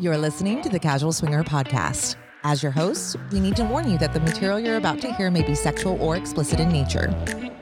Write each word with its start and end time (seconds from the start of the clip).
You're 0.00 0.16
listening 0.16 0.62
to 0.62 0.68
the 0.68 0.78
Casual 0.78 1.10
Swinger 1.10 1.42
Podcast. 1.42 2.14
As 2.44 2.62
your 2.62 2.70
hosts, 2.70 3.16
we 3.32 3.40
need 3.40 3.56
to 3.56 3.64
warn 3.64 3.90
you 3.90 3.98
that 3.98 4.12
the 4.12 4.20
material 4.20 4.60
you're 4.60 4.76
about 4.76 5.00
to 5.00 5.12
hear 5.12 5.28
may 5.28 5.42
be 5.42 5.56
sexual 5.56 6.00
or 6.00 6.14
explicit 6.14 6.60
in 6.60 6.68
nature. 6.68 7.12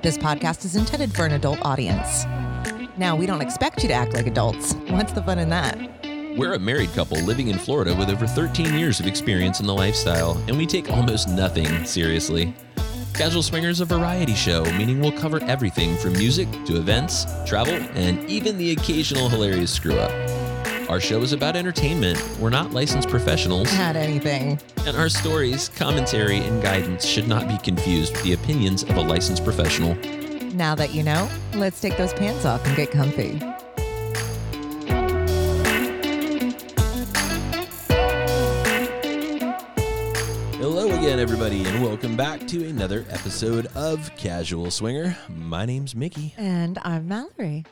This 0.02 0.18
podcast 0.18 0.66
is 0.66 0.76
intended 0.76 1.14
for 1.14 1.24
an 1.24 1.32
adult 1.32 1.58
audience. 1.62 2.26
Now, 2.98 3.16
we 3.16 3.24
don't 3.24 3.40
expect 3.40 3.82
you 3.82 3.88
to 3.88 3.94
act 3.94 4.12
like 4.12 4.26
adults. 4.26 4.74
What's 4.90 5.14
the 5.14 5.22
fun 5.22 5.38
in 5.38 5.48
that? 5.48 5.78
We're 6.36 6.52
a 6.52 6.58
married 6.58 6.90
couple 6.90 7.18
living 7.20 7.48
in 7.48 7.56
Florida 7.56 7.94
with 7.94 8.10
over 8.10 8.26
13 8.26 8.74
years 8.74 9.00
of 9.00 9.06
experience 9.06 9.60
in 9.60 9.66
the 9.66 9.74
lifestyle, 9.74 10.36
and 10.46 10.58
we 10.58 10.66
take 10.66 10.90
almost 10.90 11.30
nothing 11.30 11.86
seriously. 11.86 12.54
Casual 13.14 13.42
Swinger 13.42 13.70
is 13.70 13.80
a 13.80 13.86
variety 13.86 14.34
show, 14.34 14.62
meaning 14.76 15.00
we'll 15.00 15.10
cover 15.10 15.42
everything 15.44 15.96
from 15.96 16.12
music 16.12 16.50
to 16.66 16.76
events, 16.76 17.24
travel, 17.46 17.76
and 17.94 18.28
even 18.28 18.58
the 18.58 18.72
occasional 18.72 19.30
hilarious 19.30 19.72
screw 19.72 19.98
up. 19.98 20.45
Our 20.88 21.00
show 21.00 21.20
is 21.22 21.32
about 21.32 21.56
entertainment. 21.56 22.22
We're 22.38 22.50
not 22.50 22.72
licensed 22.72 23.08
professionals, 23.08 23.72
Not 23.76 23.96
anything. 23.96 24.60
and 24.86 24.96
our 24.96 25.08
stories, 25.08 25.68
commentary, 25.70 26.38
and 26.38 26.62
guidance 26.62 27.04
should 27.04 27.26
not 27.26 27.48
be 27.48 27.58
confused 27.58 28.12
with 28.14 28.22
the 28.22 28.34
opinions 28.34 28.84
of 28.84 28.90
a 28.96 29.00
licensed 29.00 29.42
professional. 29.42 29.96
Now 30.54 30.74
that 30.76 30.94
you 30.94 31.02
know, 31.02 31.28
let's 31.54 31.80
take 31.80 31.96
those 31.96 32.12
pants 32.12 32.44
off 32.44 32.64
and 32.66 32.76
get 32.76 32.92
comfy. 32.92 33.40
Hello 40.58 40.86
again, 40.98 41.18
everybody, 41.18 41.64
and 41.64 41.82
welcome 41.82 42.16
back 42.16 42.46
to 42.48 42.68
another 42.68 43.04
episode 43.10 43.66
of 43.74 44.14
Casual 44.16 44.70
Swinger. 44.70 45.16
My 45.28 45.64
name's 45.64 45.94
Mickey. 45.94 46.34
And 46.36 46.78
I'm 46.82 47.08
Mallory. 47.08 47.64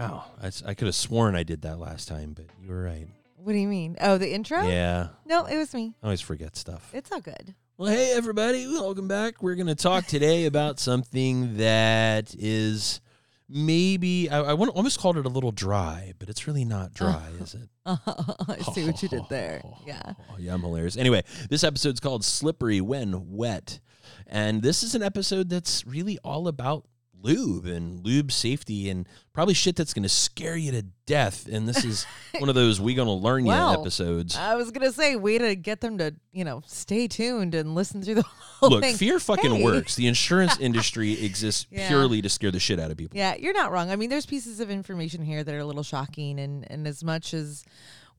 Wow, 0.00 0.24
I, 0.40 0.46
s- 0.46 0.62
I 0.64 0.72
could 0.72 0.86
have 0.86 0.94
sworn 0.94 1.36
I 1.36 1.42
did 1.42 1.60
that 1.62 1.78
last 1.78 2.08
time, 2.08 2.32
but 2.32 2.46
you 2.62 2.70
were 2.70 2.82
right. 2.82 3.06
What 3.36 3.52
do 3.52 3.58
you 3.58 3.68
mean? 3.68 3.96
Oh, 4.00 4.16
the 4.16 4.32
intro? 4.32 4.66
Yeah, 4.66 5.08
No, 5.26 5.44
it 5.44 5.56
was 5.58 5.74
me. 5.74 5.94
I 6.02 6.06
always 6.06 6.22
forget 6.22 6.56
stuff. 6.56 6.90
It's 6.94 7.12
all 7.12 7.20
good. 7.20 7.54
Well, 7.76 7.90
hey, 7.90 8.12
everybody, 8.14 8.66
welcome 8.66 9.08
back. 9.08 9.42
We're 9.42 9.56
going 9.56 9.66
to 9.66 9.74
talk 9.74 10.06
today 10.06 10.46
about 10.46 10.78
something 10.78 11.58
that 11.58 12.34
is 12.38 13.00
maybe, 13.46 14.30
I, 14.30 14.40
I 14.40 14.52
want, 14.54 14.70
almost 14.74 14.98
called 15.00 15.18
it 15.18 15.26
a 15.26 15.30
little 15.30 15.52
dry, 15.52 16.14
but 16.18 16.30
it's 16.30 16.46
really 16.46 16.64
not 16.64 16.94
dry, 16.94 17.28
is 17.40 17.54
it? 17.54 17.68
I 17.86 18.56
see 18.72 18.86
what 18.86 19.02
you 19.02 19.08
did 19.10 19.22
there. 19.28 19.62
Yeah. 19.86 20.00
Oh, 20.30 20.36
yeah, 20.38 20.54
I'm 20.54 20.60
hilarious. 20.62 20.96
Anyway, 20.96 21.24
this 21.50 21.62
episode's 21.64 22.00
called 22.00 22.24
Slippery 22.24 22.80
When 22.80 23.34
Wet. 23.36 23.80
And 24.26 24.62
this 24.62 24.82
is 24.82 24.94
an 24.94 25.02
episode 25.02 25.48
that's 25.50 25.86
really 25.86 26.16
all 26.24 26.48
about 26.48 26.86
lube 27.22 27.66
and 27.66 28.04
lube 28.04 28.32
safety 28.32 28.88
and 28.90 29.06
probably 29.32 29.54
shit 29.54 29.76
that's 29.76 29.92
going 29.94 30.02
to 30.02 30.08
scare 30.08 30.56
you 30.56 30.72
to 30.72 30.82
death. 31.06 31.46
And 31.50 31.68
this 31.68 31.84
is 31.84 32.04
one 32.38 32.48
of 32.48 32.54
those 32.54 32.80
we 32.80 32.94
going 32.94 33.06
to 33.08 33.12
learn 33.12 33.46
you 33.46 33.52
episodes. 33.52 34.36
I 34.36 34.54
was 34.54 34.70
gonna 34.70 34.92
say, 34.92 35.16
way 35.16 35.38
to 35.38 35.54
get 35.56 35.80
them 35.80 35.98
to, 35.98 36.14
you 36.32 36.44
know, 36.44 36.62
stay 36.66 37.08
tuned 37.08 37.54
and 37.54 37.74
listen 37.74 38.02
through 38.02 38.16
the 38.16 38.22
whole 38.60 38.68
thing. 38.68 38.76
Look, 38.76 38.84
thing. 38.84 38.96
fear 38.96 39.18
fucking 39.20 39.54
Hey. 39.56 39.64
works. 39.64 39.94
The 39.96 40.06
insurance 40.06 40.56
industry 40.60 41.24
exists 41.24 41.66
Yeah. 41.70 41.88
purely 41.88 42.22
to 42.22 42.28
scare 42.28 42.50
the 42.50 42.60
shit 42.60 42.78
out 42.78 42.90
of 42.90 42.96
people. 42.96 43.16
Yeah, 43.18 43.34
you're 43.36 43.54
not 43.54 43.72
wrong. 43.72 43.90
I 43.90 43.96
mean, 43.96 44.10
there's 44.10 44.26
pieces 44.26 44.60
of 44.60 44.70
information 44.70 45.22
here 45.24 45.42
that 45.44 45.54
are 45.54 45.58
a 45.58 45.64
little 45.64 45.82
shocking, 45.82 46.38
and 46.38 46.70
and 46.70 46.86
as 46.86 47.02
much 47.04 47.34
as 47.34 47.64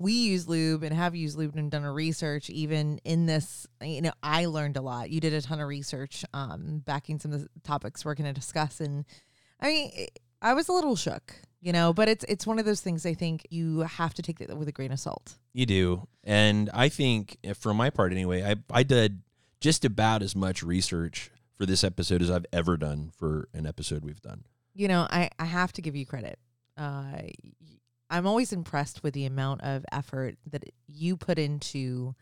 we 0.02 0.14
use 0.14 0.48
lube 0.48 0.84
and 0.84 0.94
have 0.96 1.16
used 1.16 1.38
lube 1.38 1.56
and 1.56 1.70
done 1.72 1.84
a 1.84 1.92
research, 1.92 2.50
even 2.50 3.00
in 3.04 3.26
this, 3.26 3.68
you 3.82 4.02
know, 4.02 4.12
I 4.24 4.46
learned 4.46 4.78
a 4.78 4.82
lot. 4.82 5.10
You 5.10 5.20
did 5.20 5.34
a 5.34 5.42
ton 5.42 5.60
of 5.60 5.68
research, 5.68 6.26
um, 6.34 6.82
backing 6.86 7.20
some 7.20 7.34
of 7.34 7.42
the 7.42 7.50
topics 7.64 8.04
we're 8.04 8.16
going 8.16 8.34
to 8.34 8.34
discuss, 8.34 8.80
and 8.80 9.06
I 9.60 9.68
mean, 9.68 10.08
I 10.42 10.54
was 10.54 10.70
a 10.70 10.74
little 10.74 10.96
shook, 10.96 11.36
you 11.62 11.72
know, 11.72 11.94
but 11.94 12.10
it's 12.10 12.26
it's 12.28 12.48
one 12.48 12.58
of 12.58 12.66
those 12.66 12.82
things. 12.82 13.06
I 13.06 13.14
think 13.14 13.46
you 13.50 13.82
have 13.82 14.14
to 14.16 14.22
take 14.22 14.40
that 14.40 14.58
with 14.58 14.68
a 14.68 14.72
grain 14.72 14.92
of 14.92 15.00
salt. 15.00 15.38
You 15.54 15.66
do. 15.66 16.08
And 16.24 16.70
I 16.74 16.90
think, 16.90 17.38
eh, 17.44 17.54
for 17.54 17.74
my 17.74 17.90
part 17.90 18.12
anyway, 18.12 18.44
I, 18.44 18.56
I 18.72 18.84
did 18.84 19.22
just 19.60 19.86
about 19.86 20.24
as 20.24 20.36
much 20.36 20.64
research 20.64 21.30
for 21.54 21.68
this 21.68 21.84
episode 21.84 22.24
as 22.24 22.32
I've 22.32 22.48
ever 22.52 22.78
done 22.78 23.12
for 23.16 23.48
an 23.54 23.68
episode 23.68 24.04
we've 24.04 24.22
done. 24.22 24.46
you 24.74 24.88
know, 24.88 25.06
I, 25.10 25.30
I 25.38 25.46
have 25.46 25.72
to 25.74 25.82
give 25.82 25.96
you 25.96 26.06
credit. 26.06 26.40
Uh, 26.78 27.22
I'm 28.12 28.28
always 28.28 28.52
impressed 28.52 29.02
with 29.02 29.14
the 29.14 29.26
amount 29.26 29.62
of 29.62 29.86
effort 29.92 30.36
that 30.52 30.66
you 30.88 31.16
put 31.16 31.40
into 31.40 32.14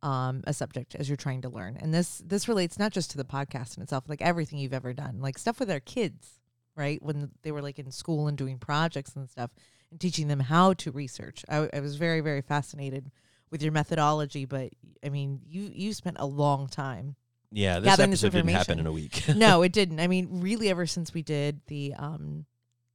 um, 0.00 0.44
a 0.46 0.54
subject 0.54 0.94
as 0.94 1.08
you're 1.08 1.16
trying 1.16 1.42
to 1.42 1.48
learn. 1.48 1.76
And 1.76 1.92
this 1.92 2.22
this 2.24 2.46
relates 2.46 2.78
not 2.78 2.92
just 2.92 3.10
to 3.10 3.16
the 3.16 3.24
podcast 3.24 3.76
in 3.76 3.82
itself, 3.82 4.04
like 4.06 4.22
everything 4.22 4.58
you've 4.58 4.72
ever 4.72 4.92
done, 4.92 5.20
like 5.20 5.36
stuff 5.36 5.58
with 5.58 5.70
our 5.70 5.80
kids, 5.80 6.38
right? 6.76 7.02
When 7.02 7.32
they 7.42 7.50
were 7.50 7.62
like 7.62 7.78
in 7.78 7.90
school 7.90 8.28
and 8.28 8.38
doing 8.38 8.58
projects 8.58 9.16
and 9.16 9.28
stuff, 9.28 9.50
and 9.90 10.00
teaching 10.00 10.28
them 10.28 10.40
how 10.40 10.74
to 10.74 10.92
research. 10.92 11.44
I, 11.48 11.68
I 11.72 11.80
was 11.80 11.96
very 11.96 12.20
very 12.20 12.42
fascinated 12.42 13.10
with 13.50 13.62
your 13.62 13.72
methodology, 13.72 14.44
but 14.44 14.70
I 15.04 15.08
mean, 15.08 15.40
you 15.46 15.70
you 15.74 15.92
spent 15.94 16.18
a 16.20 16.26
long 16.26 16.68
time 16.68 17.16
Yeah, 17.50 17.80
this 17.80 17.90
Gathering 17.90 18.10
this 18.10 18.20
didn't 18.20 18.48
happen 18.48 18.78
in 18.78 18.86
a 18.86 18.92
week. 18.92 19.24
no, 19.34 19.62
it 19.62 19.72
didn't. 19.72 20.00
I 20.00 20.06
mean, 20.06 20.40
really, 20.40 20.68
ever 20.68 20.86
since 20.86 21.14
we 21.14 21.22
did 21.22 21.60
the 21.66 21.94
um 21.94 22.46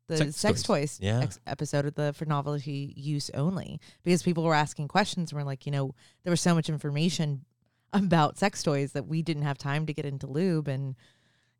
the 0.09 0.17
Sex 0.17 0.35
sex, 0.37 0.63
toys. 0.63 0.97
toys, 0.97 0.99
Yeah. 1.01 1.21
ex- 1.21 1.39
episode 1.47 1.85
of 1.85 1.95
the 1.95 2.11
for 2.13 2.25
novelty 2.25 2.93
use 2.97 3.29
only, 3.33 3.79
because 4.03 4.21
people 4.23 4.43
were 4.43 4.53
asking 4.53 4.89
questions 4.89 5.31
and 5.31 5.39
we're 5.39 5.45
like, 5.45 5.65
you 5.65 5.71
know, 5.71 5.95
there 6.23 6.31
was 6.31 6.41
so 6.41 6.53
much 6.53 6.67
information 6.69 7.45
about 7.93 8.37
sex 8.37 8.61
toys 8.61 8.91
that 8.91 9.07
we 9.07 9.21
didn't 9.21 9.43
have 9.43 9.57
time 9.57 9.85
to 9.85 9.93
get 9.93 10.05
into 10.05 10.27
lube, 10.27 10.67
and 10.67 10.95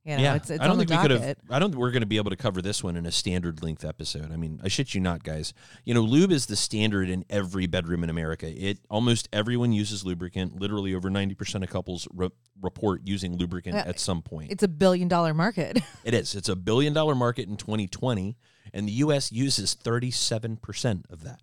you 0.06 0.16
know, 0.16 0.24
yeah, 0.24 0.36
it's 0.36 0.50
it's 0.50 0.62
I 0.64 0.68
don't 0.68 0.78
think 0.78 0.90
we 0.90 0.98
could 0.98 1.12
have. 1.12 1.36
I 1.50 1.60
don't 1.60 1.72
think 1.72 1.80
we're 1.80 1.92
going 1.92 2.02
to 2.02 2.08
be 2.08 2.18
able 2.18 2.30
to 2.32 2.36
cover 2.38 2.62
this 2.62 2.84
one 2.84 2.96
in 2.96 3.06
a 3.06 3.12
standard 3.12 3.62
length 3.62 3.84
episode. 3.86 4.32
I 4.32 4.38
mean, 4.38 4.60
I 4.64 4.68
shit 4.70 4.96
you 4.96 5.02
not, 5.02 5.24
guys. 5.24 5.54
You 5.84 5.94
know, 5.94 6.02
lube 6.02 6.32
is 6.32 6.46
the 6.46 6.56
standard 6.56 7.10
in 7.10 7.26
every 7.30 7.68
bedroom 7.68 8.04
in 8.04 8.10
America. 8.10 8.48
It 8.48 8.80
almost 8.90 9.28
everyone 9.34 9.72
uses 9.74 10.06
lubricant. 10.06 10.60
Literally, 10.60 10.96
over 10.96 11.10
ninety 11.10 11.36
percent 11.36 11.64
of 11.64 11.70
couples 11.70 12.08
re- 12.14 12.30
report 12.62 13.02
using 13.06 13.38
lubricant 13.38 13.76
Yeah, 13.76 13.84
at 13.86 14.00
some 14.00 14.22
point. 14.22 14.52
It's 14.52 14.64
a 14.64 14.68
billion 14.70 15.08
dollar 15.10 15.34
market. 15.34 15.80
It 16.06 16.14
is. 16.14 16.34
It's 16.34 16.50
a 16.50 16.56
billion 16.56 16.94
dollar 16.94 17.14
market 17.14 17.48
in 17.50 17.58
2020, 17.58 18.38
and 18.74 18.88
the 18.88 18.94
U.S. 18.94 19.32
uses 19.32 19.76
37% 19.76 21.12
of 21.12 21.24
that. 21.24 21.42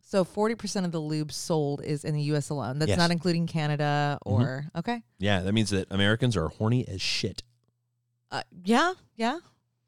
so 0.00 0.22
forty 0.24 0.54
percent 0.54 0.86
of 0.86 0.92
the 0.92 1.00
lube 1.00 1.32
sold 1.32 1.82
is 1.84 2.04
in 2.04 2.14
the 2.14 2.22
U.S. 2.24 2.48
alone. 2.50 2.78
That's 2.78 2.90
Yes. 2.90 2.98
not 2.98 3.10
including 3.10 3.46
Canada 3.48 4.18
Mhm. 4.24 4.30
or 4.32 4.66
okay. 4.76 5.02
Yeah, 5.18 5.40
that 5.42 5.52
means 5.52 5.70
that 5.70 5.88
Americans 5.90 6.36
are 6.36 6.48
horny 6.48 6.86
as 6.86 7.02
shit. 7.02 7.42
Uh, 8.36 8.42
yeah, 8.64 8.92
yeah, 9.16 9.38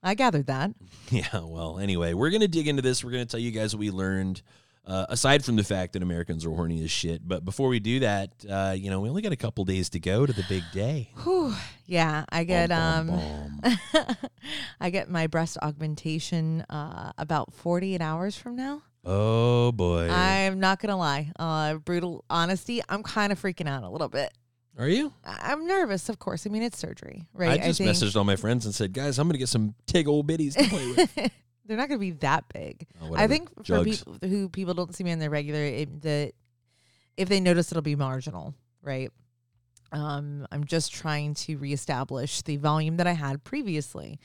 I 0.02 0.14
gathered 0.14 0.46
that. 0.46 0.70
Yeah, 1.10 1.40
well, 1.42 1.78
anyway, 1.78 2.12
we're 2.12 2.28
going 2.30 2.42
to 2.42 2.48
dig 2.48 2.68
into 2.68 2.82
this. 2.82 3.02
We're 3.02 3.12
going 3.12 3.24
to 3.26 3.30
tell 3.30 3.40
you 3.40 3.50
guys 3.50 3.74
what 3.74 3.80
we 3.80 3.90
learned, 3.90 4.42
uh, 4.86 5.06
aside 5.08 5.42
from 5.42 5.56
the 5.56 5.64
fact 5.64 5.94
that 5.94 6.02
Americans 6.02 6.44
are 6.44 6.50
horny 6.50 6.82
as 6.84 6.90
shit. 6.90 7.26
But 7.26 7.46
before 7.46 7.68
we 7.68 7.78
do 7.80 8.00
that, 8.00 8.30
uh, 8.48 8.74
you 8.76 8.90
know, 8.90 9.00
we 9.00 9.08
only 9.08 9.22
got 9.22 9.32
a 9.32 9.36
couple 9.36 9.64
days 9.64 9.88
to 9.90 10.00
go 10.00 10.26
to 10.26 10.32
the 10.32 10.44
big 10.50 10.62
day. 10.72 11.10
Whew. 11.24 11.54
Yeah, 11.86 12.24
I 12.30 12.44
get 12.44 12.68
Bum, 12.70 13.10
um 13.10 13.60
bum, 13.62 14.16
I 14.80 14.90
get 14.90 15.08
my 15.10 15.26
breast 15.26 15.56
augmentation 15.62 16.62
uh 16.68 17.12
about 17.16 17.52
48 17.54 18.00
hours 18.02 18.36
from 18.36 18.56
now. 18.56 18.82
Oh, 19.04 19.72
boy. 19.72 20.08
I'm 20.10 20.60
not 20.60 20.78
going 20.80 20.90
to 20.90 20.96
lie. 20.96 21.32
Uh 21.38 21.76
brutal 21.76 22.24
honesty, 22.28 22.82
I'm 22.88 23.02
kind 23.02 23.32
of 23.32 23.40
freaking 23.40 23.66
out 23.68 23.82
a 23.82 23.88
little 23.88 24.08
bit. 24.08 24.30
Are 24.84 24.88
you? 24.88 25.12
I- 25.24 25.52
I'm 25.52 25.66
nervous, 25.66 26.08
of 26.08 26.18
course. 26.18 26.46
I 26.46 26.50
mean, 26.50 26.62
it's 26.62 26.78
surgery, 26.78 27.26
right? 27.34 27.60
I 27.60 27.66
just 27.66 27.78
think 27.78 27.90
messaged 27.90 28.16
all 28.16 28.24
my 28.24 28.36
friends 28.36 28.64
and 28.64 28.74
said, 28.74 28.92
guys, 28.92 29.18
I'm 29.18 29.26
going 29.26 29.32
to 29.34 29.38
get 29.38 29.48
some 29.48 29.74
tig 29.86 30.08
old 30.08 30.26
bitties 30.28 30.54
to 30.56 30.64
play 30.68 30.86
with. 30.92 31.14
They're 31.66 31.76
not 31.76 31.88
going 31.88 31.98
to 31.98 32.06
be 32.06 32.12
that 32.12 32.44
big. 32.52 32.86
Oh, 33.02 33.06
I 33.06 33.10
whatever. 33.10 33.32
think 33.32 33.54
for 33.56 33.62
Jugs. 33.62 33.98
people 34.04 34.18
who 34.28 34.48
people 34.48 34.74
don't 34.74 34.94
see 34.94 35.04
me 35.04 35.12
on 35.12 35.18
their 35.18 35.28
regular, 35.30 35.62
it, 35.62 36.00
the 36.00 36.32
if 37.16 37.28
they 37.28 37.40
notice, 37.40 37.70
it'll 37.72 37.82
be 37.82 37.96
marginal, 37.96 38.54
right? 38.80 39.10
Um, 39.92 40.46
I'm 40.52 40.64
just 40.64 40.94
trying 40.94 41.34
to 41.34 41.56
reestablish 41.58 42.42
the 42.42 42.56
volume 42.56 42.96
that 42.98 43.06
I 43.06 43.12
had 43.12 43.42
previously. 43.44 44.18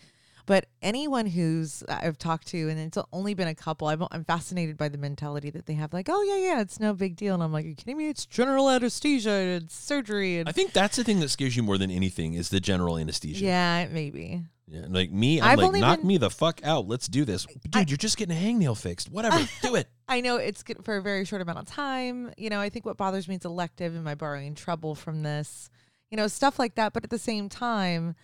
But 0.45 0.65
anyone 0.81 1.25
who's 1.25 1.83
uh, 1.87 1.99
I've 2.01 2.17
talked 2.17 2.47
to, 2.47 2.69
and 2.69 2.77
it's 2.79 2.97
only 3.13 3.33
been 3.33 3.47
a 3.47 3.55
couple, 3.55 3.87
I'm, 3.87 4.05
I'm 4.11 4.25
fascinated 4.25 4.77
by 4.77 4.89
the 4.89 4.97
mentality 4.97 5.49
that 5.51 5.65
they 5.67 5.73
have, 5.75 5.93
like, 5.93 6.09
oh 6.09 6.21
yeah, 6.23 6.37
yeah, 6.55 6.61
it's 6.61 6.79
no 6.79 6.93
big 6.93 7.15
deal, 7.15 7.33
and 7.33 7.41
I'm 7.41 7.53
like, 7.53 7.65
are 7.65 7.69
you 7.69 7.75
kidding 7.75 7.97
me? 7.97 8.09
It's 8.09 8.25
general 8.25 8.69
anesthesia, 8.69 9.31
and 9.31 9.63
it's 9.63 9.75
surgery, 9.75 10.39
and 10.39 10.49
I 10.49 10.51
think 10.51 10.73
that's 10.73 10.97
the 10.97 11.03
thing 11.05 11.19
that 11.21 11.29
scares 11.29 11.55
you 11.55 11.63
more 11.63 11.77
than 11.77 11.89
anything 11.91 12.33
is 12.33 12.49
the 12.49 12.59
general 12.59 12.97
anesthesia. 12.97 13.45
yeah, 13.45 13.87
maybe. 13.91 14.43
Yeah, 14.67 14.85
like 14.89 15.11
me, 15.11 15.39
I'm 15.41 15.51
I've 15.51 15.57
like, 15.59 15.67
only 15.67 15.81
knock 15.81 15.99
been- 15.99 16.07
me 16.07 16.17
the 16.17 16.29
fuck 16.29 16.61
out. 16.63 16.87
Let's 16.87 17.07
do 17.07 17.25
this, 17.25 17.45
dude. 17.45 17.75
I- 17.75 17.85
you're 17.87 17.97
just 17.97 18.17
getting 18.17 18.35
a 18.35 18.39
hangnail 18.39 18.77
fixed. 18.77 19.09
Whatever, 19.11 19.37
do 19.61 19.75
it. 19.75 19.87
I 20.07 20.21
know 20.21 20.37
it's 20.37 20.63
good 20.63 20.83
for 20.83 20.97
a 20.97 21.01
very 21.01 21.25
short 21.25 21.41
amount 21.41 21.59
of 21.59 21.65
time. 21.67 22.31
You 22.37 22.49
know, 22.49 22.59
I 22.59 22.69
think 22.69 22.85
what 22.85 22.97
bothers 22.97 23.27
me 23.27 23.35
is 23.35 23.45
elective. 23.45 23.95
Am 23.95 24.07
I 24.07 24.15
borrowing 24.15 24.55
trouble 24.55 24.95
from 24.95 25.21
this? 25.21 25.69
You 26.11 26.17
know, 26.17 26.27
stuff 26.27 26.59
like 26.59 26.75
that. 26.75 26.93
But 26.93 27.03
at 27.03 27.09
the 27.09 27.19
same 27.19 27.49
time, 27.49 28.15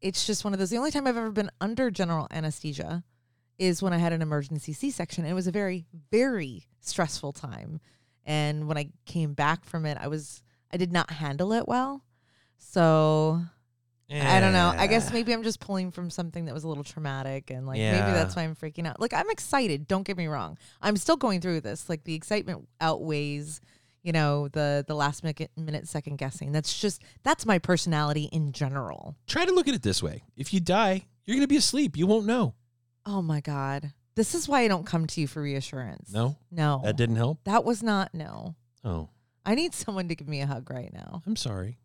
it's 0.00 0.26
just 0.26 0.44
one 0.44 0.52
of 0.52 0.58
those. 0.58 0.70
The 0.70 0.78
only 0.78 0.90
time 0.90 1.06
I've 1.06 1.16
ever 1.16 1.30
been 1.30 1.50
under 1.60 1.90
general 1.90 2.26
anesthesia 2.30 3.04
is 3.58 3.82
when 3.82 3.92
I 3.92 3.98
had 3.98 4.12
an 4.12 4.22
emergency 4.22 4.72
C 4.72 4.90
section. 4.90 5.24
It 5.24 5.32
was 5.32 5.46
a 5.46 5.52
very, 5.52 5.86
very 6.10 6.66
stressful 6.80 7.32
time. 7.32 7.80
And 8.24 8.66
when 8.66 8.78
I 8.78 8.90
came 9.06 9.34
back 9.34 9.64
from 9.64 9.86
it, 9.86 9.98
I 10.00 10.08
was, 10.08 10.42
I 10.72 10.76
did 10.76 10.92
not 10.92 11.10
handle 11.10 11.52
it 11.52 11.68
well. 11.68 12.04
So 12.58 13.42
yeah. 14.08 14.34
I 14.34 14.40
don't 14.40 14.52
know. 14.52 14.72
I 14.76 14.86
guess 14.86 15.12
maybe 15.12 15.32
I'm 15.32 15.42
just 15.42 15.60
pulling 15.60 15.90
from 15.90 16.10
something 16.10 16.44
that 16.46 16.54
was 16.54 16.64
a 16.64 16.68
little 16.68 16.84
traumatic 16.84 17.50
and 17.50 17.66
like 17.66 17.78
maybe 17.78 18.12
that's 18.12 18.36
why 18.36 18.42
I'm 18.42 18.54
freaking 18.54 18.86
out. 18.86 19.00
Like 19.00 19.14
I'm 19.14 19.30
excited, 19.30 19.88
don't 19.88 20.04
get 20.04 20.16
me 20.16 20.26
wrong. 20.26 20.58
I'm 20.82 20.96
still 20.96 21.16
going 21.16 21.40
through 21.40 21.62
this. 21.62 21.88
Like 21.88 22.04
the 22.04 22.14
excitement 22.14 22.68
outweighs, 22.80 23.60
you 24.04 24.12
know, 24.12 24.46
the 24.48 24.84
the 24.86 24.94
last 24.94 25.24
minute, 25.24 25.50
minute 25.56 25.88
second 25.88 26.16
guessing. 26.18 26.52
That's 26.52 26.78
just 26.78 27.02
that's 27.24 27.44
my 27.44 27.58
personality 27.58 28.28
in 28.30 28.52
general. 28.52 29.16
Try 29.26 29.44
to 29.46 29.52
look 29.52 29.66
at 29.66 29.74
it 29.74 29.82
this 29.82 30.00
way: 30.02 30.22
if 30.36 30.54
you 30.54 30.60
die, 30.60 31.06
you're 31.24 31.36
gonna 31.36 31.48
be 31.48 31.56
asleep. 31.56 31.96
You 31.96 32.06
won't 32.06 32.26
know. 32.26 32.54
Oh 33.06 33.20
my 33.22 33.40
god. 33.40 33.92
This 34.14 34.34
is 34.36 34.46
why 34.48 34.60
I 34.60 34.68
don't 34.68 34.86
come 34.86 35.08
to 35.08 35.20
you 35.20 35.26
for 35.26 35.42
reassurance. 35.42 36.12
No, 36.12 36.36
No. 36.52 36.80
that 36.84 36.96
didn't 36.96 37.16
help. 37.16 37.40
That 37.44 37.64
was 37.64 37.82
not 37.82 38.14
no. 38.14 38.54
Oh, 38.84 39.08
I 39.44 39.56
need 39.56 39.74
someone 39.74 40.06
to 40.08 40.14
give 40.14 40.28
me 40.28 40.40
a 40.40 40.46
hug 40.46 40.70
right 40.70 40.92
now. 40.92 41.22
I'm 41.26 41.34
sorry. 41.34 41.78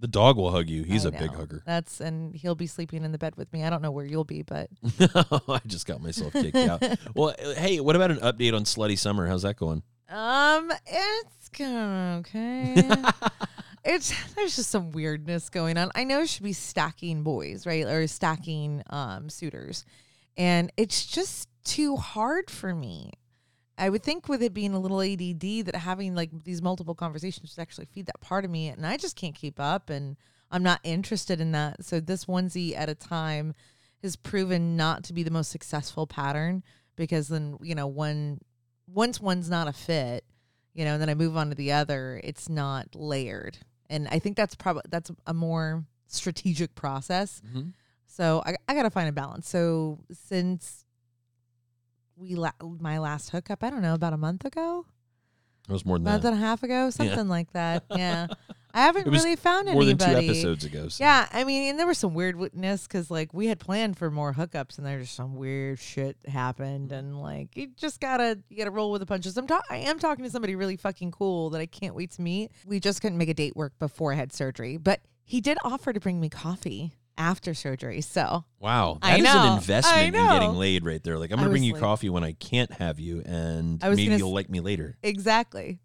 The 0.00 0.08
dog 0.08 0.36
will 0.36 0.50
hug 0.50 0.68
you. 0.70 0.84
He's 0.84 1.04
I 1.04 1.10
a 1.10 1.12
big 1.12 1.32
hugger. 1.34 1.62
That's 1.66 2.00
and 2.00 2.34
he'll 2.34 2.54
be 2.54 2.66
sleeping 2.66 3.04
in 3.04 3.12
the 3.12 3.18
bed 3.18 3.36
with 3.36 3.52
me. 3.52 3.62
I 3.64 3.70
don't 3.70 3.82
know 3.82 3.90
where 3.90 4.04
you'll 4.06 4.24
be, 4.24 4.42
but 4.42 4.70
I 5.48 5.60
just 5.66 5.86
got 5.86 6.00
myself 6.00 6.32
kicked 6.32 6.56
out. 6.56 6.82
Well, 7.14 7.34
hey, 7.56 7.80
what 7.80 7.94
about 7.96 8.10
an 8.12 8.18
update 8.18 8.54
on 8.54 8.62
Slutty 8.64 8.98
Summer? 8.98 9.26
How's 9.26 9.42
that 9.42 9.56
going? 9.56 9.82
Um, 10.08 10.72
it's 10.86 11.48
going 11.50 12.18
okay. 12.18 12.74
it's 13.84 14.34
there's 14.34 14.56
just 14.56 14.70
some 14.70 14.90
weirdness 14.92 15.50
going 15.50 15.76
on. 15.76 15.90
I 15.94 16.04
know 16.04 16.22
it 16.22 16.28
should 16.28 16.44
be 16.44 16.52
stacking 16.52 17.22
boys, 17.22 17.66
right, 17.66 17.86
or 17.86 18.06
stacking 18.06 18.82
um 18.90 19.28
suitors, 19.28 19.84
and 20.36 20.72
it's 20.76 21.06
just 21.06 21.48
too 21.64 21.96
hard 21.96 22.50
for 22.50 22.74
me. 22.74 23.12
I 23.76 23.90
would 23.90 24.02
think 24.02 24.28
with 24.28 24.42
it 24.42 24.52
being 24.52 24.74
a 24.74 24.80
little 24.80 25.00
ADD 25.00 25.66
that 25.66 25.76
having 25.76 26.14
like 26.14 26.30
these 26.44 26.62
multiple 26.62 26.94
conversations 26.94 27.54
would 27.56 27.62
actually 27.62 27.86
feed 27.86 28.06
that 28.06 28.20
part 28.20 28.44
of 28.44 28.50
me, 28.50 28.68
and 28.68 28.86
I 28.86 28.96
just 28.96 29.16
can't 29.16 29.34
keep 29.34 29.60
up, 29.60 29.90
and 29.90 30.16
I'm 30.50 30.62
not 30.62 30.80
interested 30.82 31.40
in 31.40 31.52
that. 31.52 31.84
So 31.84 32.00
this 32.00 32.24
onesie 32.24 32.76
at 32.76 32.88
a 32.88 32.94
time 32.94 33.54
has 34.02 34.16
proven 34.16 34.76
not 34.76 35.04
to 35.04 35.12
be 35.12 35.22
the 35.22 35.30
most 35.30 35.50
successful 35.50 36.06
pattern 36.06 36.62
because 36.96 37.28
then 37.28 37.56
you 37.62 37.74
know 37.74 37.86
one 37.86 38.40
once 38.92 39.20
one's 39.20 39.48
not 39.50 39.68
a 39.68 39.72
fit, 39.72 40.24
you 40.74 40.84
know, 40.84 40.92
and 40.94 41.02
then 41.02 41.08
I 41.08 41.14
move 41.14 41.36
on 41.36 41.48
to 41.50 41.54
the 41.54 41.72
other, 41.72 42.20
it's 42.24 42.48
not 42.48 42.94
layered, 42.94 43.58
and 43.90 44.08
I 44.10 44.18
think 44.18 44.36
that's 44.36 44.54
probably 44.54 44.82
that's 44.88 45.10
a 45.26 45.34
more 45.34 45.84
strategic 46.06 46.74
process. 46.74 47.42
Mm-hmm. 47.46 47.70
So 48.06 48.42
I, 48.46 48.54
I 48.68 48.74
got 48.74 48.82
to 48.84 48.90
find 48.90 49.08
a 49.08 49.12
balance. 49.12 49.48
So 49.48 50.00
since 50.12 50.84
we 52.16 52.34
la- 52.34 52.52
my 52.62 52.98
last 52.98 53.30
hookup, 53.30 53.62
I 53.62 53.70
don't 53.70 53.82
know, 53.82 53.94
about 53.94 54.12
a 54.12 54.16
month 54.16 54.44
ago, 54.44 54.86
It 55.68 55.72
was 55.72 55.84
more 55.86 55.98
than 55.98 56.04
month 56.04 56.22
that. 56.22 56.32
and 56.32 56.36
a 56.42 56.46
half 56.46 56.62
ago, 56.62 56.90
something 56.90 57.28
like 57.28 57.52
that. 57.52 57.84
Yeah, 57.90 58.26
I 58.74 58.82
haven't 58.82 59.06
It 59.06 59.10
really 59.10 59.34
found 59.36 59.66
More 59.72 59.84
than 59.84 60.00
anybody. 60.00 60.26
two 60.26 60.32
episodes 60.32 60.64
ago. 60.64 60.88
so- 60.88 61.02
Yeah, 61.02 61.26
I 61.32 61.44
mean, 61.44 61.70
and 61.70 61.78
there 61.78 61.86
was 61.86 61.98
some 61.98 62.14
weirdness 62.14 62.82
because 62.86 63.10
like 63.10 63.32
we 63.32 63.46
had 63.46 63.58
planned 63.58 63.96
for 63.96 64.10
more 64.10 64.34
hookups, 64.34 64.76
and 64.78 64.86
there's 64.86 65.10
some 65.10 65.34
weird 65.36 65.78
shit 65.78 66.16
happened, 66.26 66.92
and 66.92 67.20
like 67.20 67.56
you 67.56 67.68
just 67.76 68.00
gotta 68.00 68.38
you 68.48 68.56
gotta 68.56 68.70
roll 68.70 68.90
with 68.92 69.00
the 69.00 69.06
punches. 69.06 69.36
I'm 69.36 69.46
ta- 69.46 69.62
I 69.70 69.78
am 69.78 69.98
talking 69.98 70.24
to 70.24 70.30
somebody 70.30 70.54
really 70.54 70.76
fucking 70.76 71.10
cool 71.12 71.50
that 71.50 71.60
I 71.60 71.66
can't 71.66 71.94
wait 71.94 72.10
to 72.12 72.22
meet. 72.22 72.52
We 72.66 72.78
just 72.80 73.00
couldn't 73.00 73.18
make 73.18 73.28
a 73.30 73.34
date 73.34 73.56
work 73.56 73.72
before 73.78 74.12
I 74.12 74.16
had 74.16 74.32
surgery, 74.32 74.76
but 74.76 75.00
he 75.24 75.40
did 75.40 75.58
offer 75.64 75.92
to 75.92 76.00
bring 76.00 76.20
me 76.20 76.28
coffee 76.28 76.92
after 77.16 77.52
surgery. 77.54 78.00
So 78.00 78.44
Wow, 78.60 78.98
I 79.02 79.12
that 79.12 79.18
is 79.18 79.24
know. 79.24 79.46
an 79.52 79.58
investment 79.58 80.06
in 80.06 80.12
getting 80.12 80.52
laid 80.54 80.84
right 80.84 81.02
there. 81.02 81.18
Like 81.18 81.32
I'm 81.32 81.38
gonna 81.38 81.50
bring 81.50 81.64
you 81.64 81.72
like- 81.72 81.82
coffee 81.82 82.10
when 82.10 82.22
I 82.22 82.32
can't 82.32 82.72
have 82.74 83.00
you, 83.00 83.22
and 83.24 83.82
maybe 83.82 84.04
gonna 84.06 84.18
you'll 84.18 84.32
like 84.32 84.48
me 84.50 84.60
later. 84.60 84.96
exactly, 85.02 85.80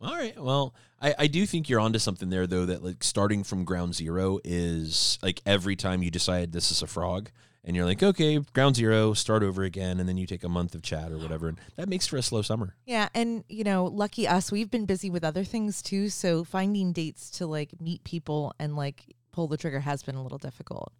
All 0.00 0.14
right. 0.14 0.38
Well, 0.38 0.74
I, 1.00 1.14
I 1.20 1.26
do 1.26 1.46
think 1.46 1.68
you're 1.68 1.80
onto 1.80 1.98
something 1.98 2.28
there, 2.30 2.46
though. 2.46 2.66
That 2.66 2.84
like 2.84 3.02
starting 3.02 3.44
from 3.44 3.64
ground 3.64 3.94
zero 3.94 4.38
is 4.44 5.18
like 5.22 5.40
every 5.46 5.76
time 5.76 6.02
you 6.02 6.10
decide 6.10 6.52
this 6.52 6.70
is 6.70 6.82
a 6.82 6.86
frog, 6.86 7.30
and 7.64 7.74
you're 7.74 7.84
like, 7.84 8.02
okay, 8.02 8.38
ground 8.52 8.76
zero, 8.76 9.12
start 9.14 9.42
over 9.42 9.64
again, 9.64 9.98
and 9.98 10.08
then 10.08 10.16
you 10.16 10.26
take 10.26 10.44
a 10.44 10.48
month 10.48 10.74
of 10.74 10.82
chat 10.82 11.10
or 11.10 11.18
whatever, 11.18 11.48
and 11.48 11.58
that 11.76 11.88
makes 11.88 12.06
for 12.06 12.16
a 12.16 12.22
slow 12.22 12.42
summer. 12.42 12.76
yeah, 12.84 13.08
and 13.14 13.44
you 13.48 13.64
know, 13.64 13.86
lucky 13.86 14.28
us, 14.28 14.52
we've 14.52 14.70
been 14.70 14.86
busy 14.86 15.10
with 15.10 15.24
other 15.24 15.44
things 15.44 15.82
too. 15.82 16.08
So 16.08 16.44
finding 16.44 16.92
dates 16.92 17.30
to 17.32 17.46
like 17.46 17.80
meet 17.80 18.04
people 18.04 18.54
and 18.58 18.76
like 18.76 19.04
pull 19.32 19.48
the 19.48 19.56
trigger 19.56 19.80
has 19.80 20.02
been 20.02 20.14
a 20.14 20.22
little 20.22 20.38
difficult. 20.38 20.92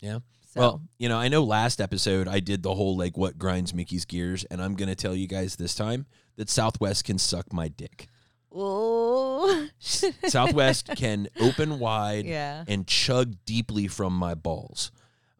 Yeah. 0.00 0.18
So 0.46 0.60
Well, 0.60 0.82
you 0.98 1.08
know, 1.08 1.18
I 1.18 1.28
know 1.28 1.42
last 1.42 1.80
episode 1.80 2.28
I 2.28 2.40
did 2.40 2.62
the 2.62 2.74
whole 2.74 2.96
like 2.96 3.16
what 3.16 3.38
grinds 3.38 3.74
Mickey's 3.74 4.04
gears, 4.04 4.44
and 4.44 4.62
I'm 4.62 4.74
gonna 4.74 4.94
tell 4.94 5.16
you 5.16 5.26
guys 5.26 5.56
this 5.56 5.74
time 5.74 6.06
that 6.36 6.48
Southwest 6.50 7.04
can 7.04 7.18
suck 7.18 7.52
my 7.52 7.68
dick. 7.68 8.08
Oh, 8.54 9.68
Southwest 9.78 10.88
can 10.96 11.28
open 11.40 11.78
wide 11.78 12.24
yeah. 12.24 12.64
and 12.66 12.86
chug 12.86 13.34
deeply 13.44 13.88
from 13.88 14.16
my 14.16 14.34
balls. 14.34 14.90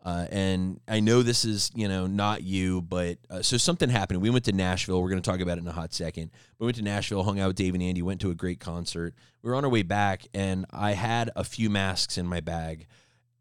Uh, 0.04 0.26
and 0.30 0.80
I 0.86 1.00
know 1.00 1.22
this 1.22 1.46
is, 1.46 1.70
you 1.74 1.88
know, 1.88 2.06
not 2.06 2.42
you, 2.42 2.82
but 2.82 3.16
uh, 3.30 3.40
so 3.40 3.56
something 3.56 3.88
happened. 3.88 4.20
We 4.20 4.28
went 4.28 4.44
to 4.44 4.52
Nashville. 4.52 5.00
We're 5.00 5.08
going 5.08 5.22
to 5.22 5.30
talk 5.30 5.40
about 5.40 5.56
it 5.56 5.62
in 5.62 5.68
a 5.68 5.72
hot 5.72 5.94
second. 5.94 6.30
We 6.58 6.66
went 6.66 6.76
to 6.76 6.82
Nashville, 6.82 7.22
hung 7.22 7.40
out 7.40 7.48
with 7.48 7.56
Dave 7.56 7.72
and 7.72 7.82
Andy, 7.82 8.02
went 8.02 8.20
to 8.20 8.30
a 8.30 8.34
great 8.34 8.60
concert. 8.60 9.14
We 9.42 9.48
were 9.48 9.56
on 9.56 9.64
our 9.64 9.70
way 9.70 9.82
back, 9.82 10.26
and 10.34 10.66
I 10.70 10.92
had 10.92 11.30
a 11.34 11.42
few 11.42 11.70
masks 11.70 12.18
in 12.18 12.26
my 12.26 12.40
bag, 12.40 12.86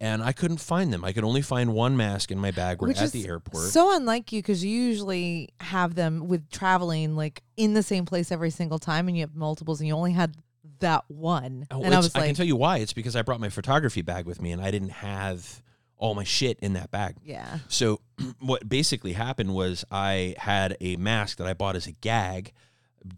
and 0.04 0.22
I 0.22 0.34
couldn't 0.34 0.58
find 0.58 0.92
them. 0.92 1.06
I 1.06 1.14
could 1.14 1.24
only 1.24 1.42
find 1.42 1.74
one 1.74 1.96
mask 1.96 2.30
in 2.30 2.38
my 2.38 2.52
bag. 2.52 2.82
We're 2.82 2.90
Which 2.90 3.00
at 3.00 3.14
the 3.14 3.26
airport. 3.26 3.70
So 3.70 3.96
unlike 3.96 4.34
you, 4.34 4.42
because 4.42 4.64
you 4.64 4.70
usually 4.70 5.54
have 5.62 5.96
them 5.96 6.28
with 6.28 6.50
traveling 6.52 7.16
like 7.16 7.42
in 7.56 7.74
the 7.74 7.84
same 7.84 8.06
place 8.06 8.30
every 8.30 8.50
single 8.50 8.80
time, 8.80 9.08
and 9.08 9.16
you 9.16 9.24
have 9.24 9.34
multiples, 9.34 9.80
and 9.80 9.88
you 9.88 9.94
only 9.94 10.12
had 10.12 10.36
that 10.80 11.06
one. 11.08 11.68
Oh, 11.72 11.84
and 11.84 11.94
I 11.94 11.98
was 11.98 12.14
I 12.16 12.26
can 12.26 12.36
tell 12.36 12.46
you 12.46 12.58
why. 12.58 12.80
It's 12.80 12.92
because 12.92 13.16
I 13.16 13.22
brought 13.22 13.40
my 13.40 13.48
photography 13.48 14.02
bag 14.02 14.26
with 14.26 14.42
me, 14.42 14.52
and 14.52 14.62
I 14.62 14.72
didn't 14.72 14.90
have 14.90 15.64
all 15.96 16.16
my 16.16 16.26
shit 16.26 16.60
in 16.60 16.74
that 16.74 16.92
bag. 16.92 17.16
yeah, 17.24 17.60
So 17.70 18.02
what 18.40 18.68
basically 18.68 19.14
happened 19.14 19.54
was 19.56 19.86
I 19.90 20.36
had 20.38 20.76
a 20.82 20.98
mask 20.98 21.38
that 21.38 21.48
I 21.48 21.54
bought 21.54 21.78
as 21.78 21.88
a 21.88 21.94
gag 21.94 22.52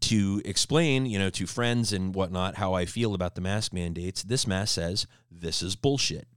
to 0.02 0.40
explain, 0.46 1.08
you 1.08 1.18
know, 1.18 1.32
to 1.32 1.48
friends 1.48 1.92
and 1.92 2.14
whatnot 2.14 2.56
how 2.56 2.74
I 2.74 2.86
feel 2.86 3.16
about 3.16 3.34
the 3.34 3.42
mask 3.42 3.74
mandates. 3.74 4.22
This 4.22 4.46
mask 4.46 4.76
says 4.76 5.08
this 5.32 5.64
is 5.64 5.76
bullshit. 5.76 6.28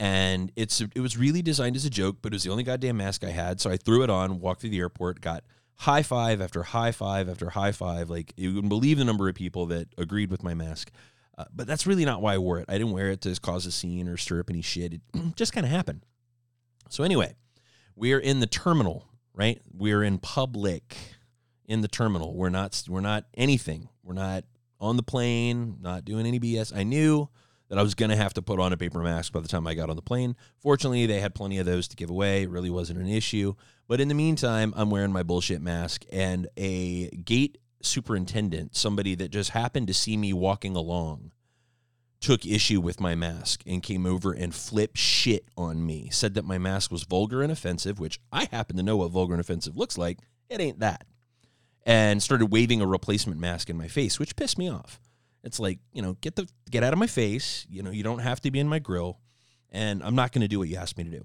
And 0.00 0.52
it's 0.54 0.80
it 0.80 1.00
was 1.00 1.16
really 1.16 1.42
designed 1.42 1.74
as 1.74 1.84
a 1.84 1.90
joke, 1.90 2.18
but 2.22 2.32
it 2.32 2.36
was 2.36 2.44
the 2.44 2.50
only 2.50 2.62
goddamn 2.62 2.98
mask 2.98 3.24
I 3.24 3.30
had. 3.30 3.60
So 3.60 3.70
I 3.70 3.76
threw 3.76 4.02
it 4.02 4.10
on, 4.10 4.38
walked 4.38 4.60
through 4.60 4.70
the 4.70 4.78
airport, 4.78 5.20
got 5.20 5.44
high 5.74 6.02
five 6.02 6.40
after 6.40 6.62
high 6.62 6.92
five 6.92 7.28
after 7.28 7.50
high 7.50 7.72
five. 7.72 8.08
Like 8.08 8.32
you 8.36 8.54
wouldn't 8.54 8.68
believe 8.68 8.98
the 8.98 9.04
number 9.04 9.28
of 9.28 9.34
people 9.34 9.66
that 9.66 9.88
agreed 9.98 10.30
with 10.30 10.42
my 10.42 10.54
mask. 10.54 10.92
Uh, 11.36 11.44
but 11.54 11.66
that's 11.66 11.86
really 11.86 12.04
not 12.04 12.20
why 12.20 12.34
I 12.34 12.38
wore 12.38 12.58
it. 12.58 12.64
I 12.68 12.78
didn't 12.78 12.92
wear 12.92 13.10
it 13.10 13.20
to 13.22 13.34
cause 13.40 13.64
a 13.64 13.70
scene 13.70 14.08
or 14.08 14.16
stir 14.16 14.40
up 14.40 14.50
any 14.50 14.62
shit. 14.62 14.94
It 14.94 15.00
just 15.36 15.52
kind 15.52 15.64
of 15.64 15.70
happened. 15.70 16.04
So 16.88 17.04
anyway, 17.04 17.36
we're 17.94 18.18
in 18.18 18.40
the 18.40 18.46
terminal, 18.46 19.08
right? 19.34 19.60
We're 19.72 20.02
in 20.02 20.18
public 20.18 20.96
in 21.66 21.80
the 21.80 21.88
terminal. 21.88 22.34
We're 22.34 22.48
not 22.48 22.82
we're 22.88 23.00
not 23.00 23.24
anything. 23.34 23.88
We're 24.02 24.14
not 24.14 24.44
on 24.80 24.96
the 24.96 25.02
plane, 25.02 25.76
not 25.80 26.04
doing 26.04 26.26
any 26.26 26.40
BS. 26.40 26.74
I 26.76 26.82
knew 26.82 27.28
that 27.68 27.78
I 27.78 27.82
was 27.82 27.94
going 27.94 28.10
to 28.10 28.16
have 28.16 28.34
to 28.34 28.42
put 28.42 28.60
on 28.60 28.72
a 28.72 28.76
paper 28.76 29.02
mask 29.02 29.32
by 29.32 29.40
the 29.40 29.48
time 29.48 29.66
I 29.66 29.74
got 29.74 29.90
on 29.90 29.96
the 29.96 30.02
plane. 30.02 30.36
Fortunately, 30.58 31.06
they 31.06 31.20
had 31.20 31.34
plenty 31.34 31.58
of 31.58 31.66
those 31.66 31.88
to 31.88 31.96
give 31.96 32.10
away. 32.10 32.42
It 32.42 32.50
really 32.50 32.70
wasn't 32.70 33.00
an 33.00 33.08
issue. 33.08 33.54
But 33.86 34.00
in 34.00 34.08
the 34.08 34.14
meantime, 34.14 34.72
I'm 34.76 34.90
wearing 34.90 35.12
my 35.12 35.22
bullshit 35.22 35.60
mask 35.60 36.04
and 36.10 36.48
a 36.56 37.08
gate 37.10 37.58
superintendent, 37.82 38.76
somebody 38.76 39.14
that 39.14 39.30
just 39.30 39.50
happened 39.50 39.86
to 39.86 39.94
see 39.94 40.16
me 40.16 40.32
walking 40.32 40.76
along, 40.76 41.32
took 42.20 42.44
issue 42.44 42.80
with 42.80 43.00
my 43.00 43.14
mask 43.14 43.62
and 43.66 43.82
came 43.82 44.04
over 44.04 44.32
and 44.32 44.54
flipped 44.54 44.98
shit 44.98 45.48
on 45.56 45.84
me. 45.84 46.08
Said 46.10 46.34
that 46.34 46.44
my 46.44 46.58
mask 46.58 46.90
was 46.90 47.04
vulgar 47.04 47.42
and 47.42 47.52
offensive, 47.52 48.00
which 48.00 48.18
I 48.32 48.48
happen 48.50 48.76
to 48.76 48.82
know 48.82 48.96
what 48.96 49.10
vulgar 49.10 49.34
and 49.34 49.40
offensive 49.40 49.76
looks 49.76 49.96
like. 49.96 50.18
It 50.48 50.60
ain't 50.60 50.80
that. 50.80 51.04
And 51.86 52.22
started 52.22 52.46
waving 52.46 52.82
a 52.82 52.86
replacement 52.86 53.40
mask 53.40 53.70
in 53.70 53.78
my 53.78 53.88
face, 53.88 54.18
which 54.18 54.36
pissed 54.36 54.58
me 54.58 54.68
off. 54.68 55.00
It's 55.44 55.60
like, 55.60 55.78
you 55.92 56.02
know, 56.02 56.14
get 56.20 56.36
the 56.36 56.48
get 56.70 56.82
out 56.82 56.92
of 56.92 56.98
my 56.98 57.06
face. 57.06 57.66
You 57.70 57.82
know, 57.82 57.90
you 57.90 58.02
don't 58.02 58.18
have 58.20 58.40
to 58.42 58.50
be 58.50 58.58
in 58.58 58.68
my 58.68 58.78
grill. 58.78 59.18
And 59.70 60.02
I'm 60.02 60.14
not 60.14 60.32
going 60.32 60.42
to 60.42 60.48
do 60.48 60.58
what 60.58 60.68
you 60.68 60.76
asked 60.76 60.96
me 60.96 61.04
to 61.04 61.10
do. 61.10 61.24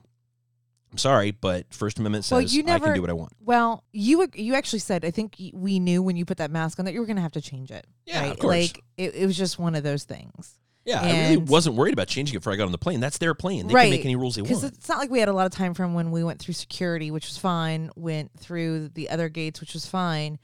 I'm 0.91 0.97
sorry, 0.99 1.31
but 1.31 1.73
First 1.73 1.97
Amendment 1.97 2.27
Well, 2.29 2.41
says 2.41 2.55
you 2.55 2.61
I 2.63 2.65
never- 2.65 2.85
can 2.85 2.93
do 2.95 3.01
what 3.01 3.09
I 3.09 3.13
want. 3.13 3.31
Well, 3.39 3.83
you 3.91 4.27
you 4.35 4.53
actually 4.53 4.79
said 4.79 5.03
I 5.03 5.09
think 5.11 5.35
we 5.53 5.79
knew 5.79 6.03
when 6.03 6.15
you 6.17 6.25
put 6.25 6.37
that 6.37 6.51
mask 6.51 6.77
on 6.77 6.85
that 6.85 6.93
you 6.93 6.99
were 6.99 7.07
going 7.07 7.15
to 7.15 7.21
have 7.23 7.31
to 7.31 7.41
change 7.41 7.71
it. 7.71 7.87
Yeah, 8.05 8.21
right? 8.21 8.31
of 8.31 8.39
course. 8.39 8.53
Like 8.53 8.83
it, 8.97 9.15
it 9.15 9.25
was 9.25 9.35
just 9.37 9.57
one 9.57 9.73
of 9.75 9.83
those 9.83 10.03
things. 10.03 10.59
Yeah, 10.85 11.01
I 11.01 11.11
really 11.29 11.37
wasn't 11.37 11.77
worried 11.77 11.93
about 11.93 12.09
changing 12.09 12.35
it 12.35 12.39
before 12.39 12.51
I 12.51 12.57
got 12.57 12.65
on 12.65 12.73
the 12.73 12.77
plane. 12.77 12.99
That's 12.99 13.17
their 13.17 13.33
plane. 13.33 13.67
They 13.67 13.73
Right, 13.73 13.83
can 13.83 13.91
make 13.91 14.03
any 14.05 14.17
rules 14.17 14.35
they 14.35 14.41
want. 14.41 14.49
Because 14.49 14.65
it's 14.65 14.89
not 14.89 14.97
like 14.97 15.09
we 15.09 15.21
had 15.21 15.29
a 15.29 15.33
lot 15.33 15.45
of 15.45 15.53
time 15.53 15.73
from 15.73 15.93
when 15.93 16.11
we 16.11 16.25
went 16.25 16.39
through 16.39 16.55
security, 16.55 17.09
which 17.09 17.25
was 17.25 17.37
fine, 17.37 17.89
went 17.95 18.31
through 18.37 18.89
the 18.89 19.09
other 19.09 19.29
gates, 19.29 19.61
which 19.61 19.73
was 19.73 19.85
fine, 19.85 20.39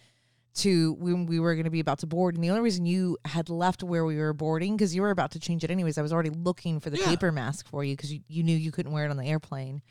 to 0.56 0.94
when 0.94 1.26
we 1.26 1.40
were 1.40 1.54
going 1.56 1.66
to 1.66 1.70
be 1.70 1.80
about 1.80 2.00
to 2.00 2.08
board. 2.08 2.36
And 2.36 2.44
the 2.44 2.50
only 2.50 2.62
reason 2.62 2.86
you 2.86 3.18
had 3.26 3.50
left 3.50 3.84
where 3.84 4.04
we 4.06 4.18
were 4.18 4.34
boarding, 4.34 4.76
because 4.76 4.94
you 4.96 5.02
were 5.02 5.12
about 5.12 5.32
to 5.32 5.40
change 5.40 5.64
it 5.64 5.72
anyways, 5.72 5.98
I 5.98 6.02
was 6.02 6.12
already 6.12 6.32
looking 6.32 6.80
for 6.80 6.90
the 6.90 6.98
Yeah. 6.98 7.06
paper 7.06 7.32
mask 7.32 7.68
for 7.68 7.84
you 7.84 7.96
because 7.96 8.12
you, 8.12 8.22
you 8.28 8.44
knew 8.44 8.56
you 8.58 8.72
couldn't 8.72 8.92
wear 8.92 9.06
it 9.06 9.12
on 9.12 9.18
the 9.18 9.26
airplane. 9.26 9.82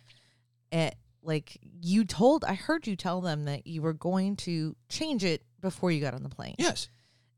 It, 0.73 0.97
like 1.23 1.59
you 1.63 2.05
told, 2.05 2.45
I 2.45 2.55
heard 2.55 2.87
you 2.87 2.97
tell 2.97 3.21
them 3.21 3.45
that 3.45 3.67
you 3.67 3.83
were 3.83 3.93
going 3.93 4.37
to 4.37 4.77
change 4.89 5.25
it 5.25 5.43
before 5.61 5.91
you 5.91 6.01
got 6.01 6.15
on 6.15 6.23
the 6.23 6.29
plane. 6.29 6.55
Yes. 6.59 6.89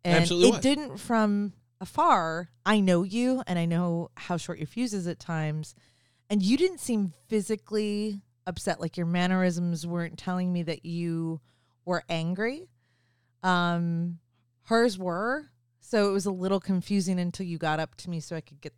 And 0.05 0.23
Absolutely 0.23 0.49
it 0.49 0.53
was. 0.53 0.61
didn't 0.61 0.97
from 0.99 1.53
afar. 1.81 2.49
I 2.67 2.81
know 2.81 3.03
you 3.03 3.43
and 3.47 3.59
I 3.59 3.67
know 3.67 4.11
how 4.17 4.37
short 4.39 4.59
your 4.59 4.67
fuse 4.67 4.93
is 4.95 5.07
at 5.07 5.19
times. 5.19 5.75
And 6.29 6.43
you 6.43 6.57
didn't 6.57 6.81
seem 6.81 7.13
physically 7.29 8.21
upset. 8.47 8.81
Like 8.81 8.97
your 8.97 9.07
mannerisms 9.07 9.87
weren't 9.87 10.19
telling 10.19 10.53
me 10.53 10.63
that 10.65 10.85
you 10.87 11.41
were 11.85 12.03
angry. 12.09 12.69
Um 13.43 14.19
hers 14.63 14.99
were. 14.99 15.51
So 15.81 16.09
it 16.09 16.13
was 16.13 16.27
a 16.27 16.31
little 16.31 16.61
confusing 16.61 17.19
until 17.19 17.47
you 17.47 17.59
got 17.59 17.81
up 17.81 17.97
to 17.97 18.11
me 18.11 18.21
so 18.21 18.37
I 18.37 18.41
could 18.41 18.61
get 18.61 18.75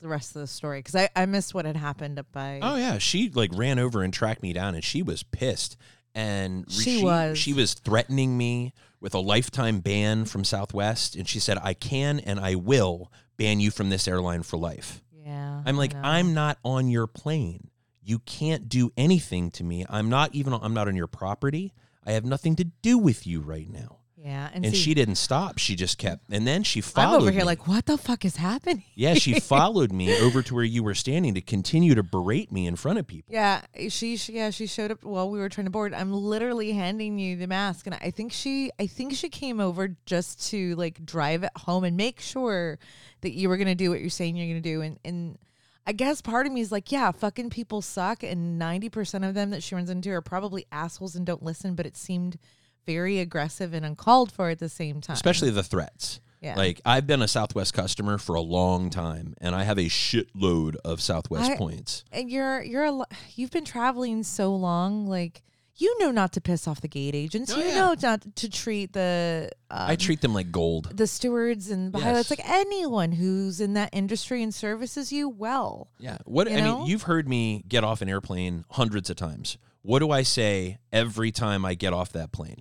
the 0.00 0.08
rest 0.08 0.34
of 0.34 0.40
the 0.40 0.46
story 0.46 0.80
because 0.80 0.94
I, 0.96 1.08
I 1.14 1.26
missed 1.26 1.54
what 1.54 1.64
had 1.64 1.76
happened 1.76 2.18
up 2.18 2.26
by. 2.32 2.60
Oh 2.62 2.76
yeah, 2.76 2.98
she 2.98 3.30
like 3.30 3.50
ran 3.54 3.78
over 3.78 4.02
and 4.02 4.12
tracked 4.12 4.42
me 4.42 4.52
down, 4.52 4.74
and 4.74 4.84
she 4.84 5.02
was 5.02 5.22
pissed. 5.22 5.76
And 6.14 6.64
re- 6.66 6.84
She 6.84 7.04
was. 7.04 7.38
she 7.38 7.52
was 7.52 7.74
threatening 7.74 8.36
me 8.36 8.74
with 9.00 9.14
a 9.14 9.20
lifetime 9.20 9.78
ban 9.80 10.24
from 10.24 10.44
Southwest, 10.44 11.14
and 11.16 11.28
she 11.28 11.38
said, 11.38 11.58
"I 11.62 11.74
can 11.74 12.18
and 12.20 12.40
I 12.40 12.56
will 12.56 13.12
ban 13.36 13.60
you 13.60 13.70
from 13.70 13.90
this 13.90 14.08
airline 14.08 14.42
for 14.42 14.56
life." 14.56 15.02
Yeah. 15.12 15.62
I'm 15.64 15.76
like. 15.76 15.94
I'm 16.02 16.34
not 16.34 16.58
on 16.64 16.88
your 16.88 17.06
plane. 17.06 17.68
You 18.02 18.18
can't 18.20 18.68
do 18.68 18.90
anything 18.96 19.50
to 19.52 19.64
me. 19.64 19.86
I'm 19.88 20.08
not 20.08 20.34
even. 20.34 20.52
I'm 20.52 20.74
not 20.74 20.88
on 20.88 20.96
your 20.96 21.06
property. 21.06 21.72
I 22.04 22.12
have 22.12 22.24
nothing 22.24 22.56
to 22.56 22.64
do 22.64 22.98
with 22.98 23.26
you 23.26 23.40
right 23.40 23.70
now. 23.70 23.99
Yeah. 24.22 24.50
And, 24.52 24.66
And 24.66 24.74
see, 24.74 24.80
she 24.80 24.94
didn't 24.94 25.14
stop. 25.14 25.58
She 25.58 25.74
just 25.74 25.96
kept. 25.96 26.24
And 26.30 26.46
then 26.46 26.62
she 26.62 26.80
followed. 26.80 27.16
I'm 27.16 27.22
over 27.22 27.30
here 27.30 27.40
me. 27.40 27.46
like, 27.46 27.66
what 27.66 27.86
the 27.86 27.96
fuck 27.96 28.24
is 28.24 28.36
happening? 28.36 28.84
yeah, 28.94 29.14
she 29.14 29.40
followed 29.40 29.92
me 29.92 30.14
over 30.20 30.42
to 30.42 30.54
where 30.54 30.64
you 30.64 30.82
were 30.82 30.94
standing 30.94 31.34
to 31.34 31.40
continue 31.40 31.94
to 31.94 32.02
berate 32.02 32.52
me 32.52 32.66
in 32.66 32.76
front 32.76 32.98
of 32.98 33.06
people. 33.06 33.32
Yeah, 33.32 33.62
she, 33.88 34.16
she 34.16 34.34
yeah 34.34 34.50
she 34.50 34.66
showed 34.66 34.90
up 34.90 35.04
while 35.04 35.30
we 35.30 35.38
were 35.38 35.48
trying 35.48 35.64
to 35.66 35.70
board. 35.70 35.94
I'm 35.94 36.12
literally 36.12 36.72
handing 36.72 37.18
you 37.18 37.36
the 37.36 37.46
mask, 37.46 37.86
and 37.86 37.94
I 37.94 38.10
think 38.10 38.32
she 38.32 38.70
I 38.78 38.86
think 38.86 39.14
she 39.14 39.28
came 39.28 39.58
over 39.60 39.96
just 40.04 40.50
to 40.50 40.74
like 40.76 41.04
drive 41.04 41.42
it 41.42 41.52
home 41.56 41.84
and 41.84 41.96
make 41.96 42.20
sure 42.20 42.78
that 43.22 43.32
you 43.32 43.48
were 43.48 43.56
gonna 43.56 43.74
do 43.74 43.90
what 43.90 44.00
you're 44.00 44.10
saying 44.10 44.36
you're 44.36 44.48
gonna 44.48 44.60
do. 44.60 44.82
And 44.82 44.98
and 45.04 45.38
I 45.86 45.92
guess 45.92 46.20
part 46.20 46.46
of 46.46 46.52
me 46.52 46.60
is 46.60 46.70
like, 46.70 46.92
yeah, 46.92 47.10
fucking 47.10 47.50
people 47.50 47.80
suck, 47.80 48.22
and 48.22 48.58
ninety 48.58 48.90
percent 48.90 49.24
of 49.24 49.34
them 49.34 49.50
that 49.50 49.62
she 49.62 49.74
runs 49.74 49.88
into 49.88 50.10
are 50.10 50.20
probably 50.20 50.66
assholes 50.70 51.16
and 51.16 51.24
don't 51.24 51.42
listen. 51.42 51.74
But 51.74 51.86
it 51.86 51.96
seemed 51.96 52.38
very 52.86 53.18
aggressive 53.18 53.72
and 53.74 53.84
uncalled 53.84 54.32
for 54.32 54.48
at 54.50 54.58
the 54.58 54.68
same 54.68 55.00
time. 55.00 55.14
especially 55.14 55.50
the 55.50 55.62
threats. 55.62 56.20
Yeah. 56.40 56.54
Like 56.56 56.80
I've 56.86 57.06
been 57.06 57.20
a 57.20 57.28
Southwest 57.28 57.74
customer 57.74 58.16
for 58.16 58.34
a 58.34 58.40
long 58.40 58.88
time, 58.88 59.34
and 59.42 59.54
I 59.54 59.64
have 59.64 59.76
a 59.78 59.88
shitload 59.90 60.76
of 60.84 61.00
Southwest 61.00 61.50
I- 61.50 61.56
points. 61.56 62.04
and 62.12 62.30
you're 62.30 62.62
you're 62.62 62.84
a, 62.84 63.00
you've 63.36 63.50
been 63.50 63.64
traveling 63.64 64.22
so 64.22 64.54
long, 64.54 65.06
like. 65.06 65.42
You 65.76 65.96
know 65.98 66.10
not 66.10 66.34
to 66.34 66.42
piss 66.42 66.68
off 66.68 66.82
the 66.82 66.88
gate 66.88 67.14
agents. 67.14 67.50
Oh, 67.54 67.58
you 67.58 67.64
yeah. 67.68 67.74
know 67.76 67.94
not 68.02 68.36
to 68.36 68.50
treat 68.50 68.92
the 68.92 69.50
um, 69.70 69.78
I 69.88 69.96
treat 69.96 70.20
them 70.20 70.34
like 70.34 70.52
gold. 70.52 70.94
the 70.94 71.06
stewards 71.06 71.70
and 71.70 71.90
pilots, 71.90 72.28
Yes. 72.28 72.38
like 72.38 72.46
anyone 72.46 73.12
who's 73.12 73.62
in 73.62 73.72
that 73.74 73.88
industry 73.94 74.42
and 74.42 74.54
services 74.54 75.10
you 75.10 75.26
well. 75.30 75.88
Yeah. 75.98 76.18
What 76.26 76.52
I 76.52 76.60
know? 76.60 76.80
mean, 76.80 76.86
you've 76.88 77.04
heard 77.04 77.26
me 77.26 77.64
get 77.66 77.82
off 77.82 78.02
an 78.02 78.10
airplane 78.10 78.66
hundreds 78.72 79.08
of 79.08 79.16
times. 79.16 79.56
What 79.80 80.00
do 80.00 80.10
I 80.10 80.22
say 80.22 80.76
every 80.92 81.30
time 81.32 81.64
I 81.64 81.72
get 81.72 81.94
off 81.94 82.12
that 82.12 82.30
plane 82.30 82.60